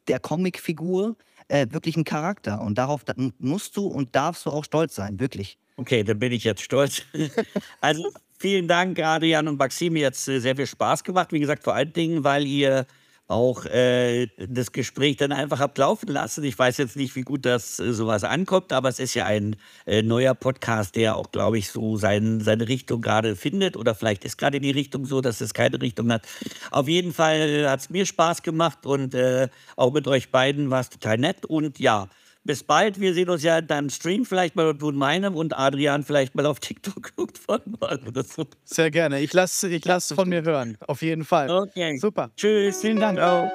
der 0.09 0.19
Comicfigur 0.19 1.17
äh, 1.49 1.67
wirklich 1.71 1.97
einen 1.97 2.05
Charakter 2.05 2.61
und 2.63 2.79
darauf 2.79 3.05
musst 3.39 3.77
du 3.77 3.87
und 3.87 4.15
darfst 4.17 4.47
du 4.47 4.51
auch 4.51 4.65
stolz 4.65 4.95
sein, 4.95 5.21
wirklich. 5.21 5.59
Okay, 5.77 6.03
dann 6.05 6.19
bin 6.19 6.33
ich 6.33 6.45
jetzt 6.45 6.63
stolz. 6.63 7.03
also 7.81 8.11
vielen 8.41 8.67
Dank, 8.67 8.99
Adrian 8.99 9.47
und 9.47 9.59
Maxim. 9.59 9.93
Mir 9.93 10.07
hat 10.07 10.17
sehr 10.17 10.57
viel 10.57 10.67
Spaß 10.67 11.05
gemacht. 11.05 11.33
Wie 11.33 11.41
gesagt, 11.41 11.63
vor 11.63 11.75
allen 11.75 11.93
Dingen, 11.93 12.25
weil 12.25 12.47
ihr 12.47 12.87
auch 13.29 13.65
äh, 13.67 14.27
das 14.39 14.73
Gespräch 14.73 15.17
dann 15.17 15.31
einfach 15.31 15.61
habt 15.61 15.79
laufen 15.79 16.09
lassen. 16.09 16.43
Ich 16.43 16.59
weiß 16.59 16.79
jetzt 16.79 16.97
nicht, 16.97 17.15
wie 17.15 17.23
gut 17.23 17.47
das 17.47 17.79
äh, 17.79 17.93
sowas 17.93 18.25
ankommt, 18.25 18.73
aber 18.73 18.89
es 18.89 18.99
ist 18.99 19.15
ja 19.15 19.25
ein 19.25 19.55
äh, 19.87 20.03
neuer 20.03 20.35
Podcast, 20.35 20.97
der 20.97 21.15
auch, 21.15 21.31
glaube 21.31 21.59
ich, 21.59 21.71
so 21.71 21.97
sein, 21.97 22.41
seine 22.41 22.67
Richtung 22.67 23.03
gerade 23.03 23.37
findet. 23.37 23.77
Oder 23.77 23.95
vielleicht 23.95 24.25
ist 24.25 24.37
gerade 24.37 24.59
die 24.59 24.73
Richtung 24.73 25.05
so, 25.05 25.21
dass 25.21 25.41
es 25.41 25.55
keine 25.55 25.81
Richtung 25.81 26.11
hat. 26.13 26.27
Auf 26.73 26.89
jeden 26.89 27.13
Fall 27.13 27.69
hat 27.69 27.81
es 27.81 27.91
mir 27.91 28.05
Spaß 28.05 28.43
gemacht 28.43 28.85
und 28.85 29.15
äh, 29.15 29.49
auch 29.77 29.93
mit 29.93 30.09
euch 30.09 30.33
beiden 30.33 30.71
war 30.71 30.81
es 30.81 30.89
total 30.89 31.19
nett. 31.19 31.47
Und 31.47 31.79
ja, 31.79 32.09
bis 32.45 32.63
bald. 32.65 33.01
Wir 33.01 33.15
sehen 33.15 33.31
uns 33.31 33.43
ja 33.43 33.59
in 33.59 33.67
deinem 33.67 33.91
Stream 33.91 34.25
vielleicht 34.25 34.57
mal 34.57 34.67
und 34.67 34.97
meinem 34.97 35.35
und 35.35 35.57
Adrian 35.57 36.03
vielleicht 36.03 36.35
mal 36.35 36.47
auf 36.47 36.61
TikTok 36.61 37.13
irgendwann 37.17 37.63
mal 37.81 38.01
oder 38.07 38.25
so. 38.25 38.47
Sehr 38.65 38.91
gerne. 38.91 39.21
Ich 39.21 39.33
lasse 39.33 39.69
ich 39.69 39.85
lass 39.85 40.13
von 40.13 40.29
mir 40.29 40.43
hören. 40.43 40.77
Auf 40.87 41.03
jeden 41.03 41.25
Fall. 41.25 41.51
Okay. 41.51 41.99
Super. 41.99 42.31
Tschüss. 42.37 42.81
Vielen 42.81 43.01
Dank 43.01 43.19
auch. 43.19 43.51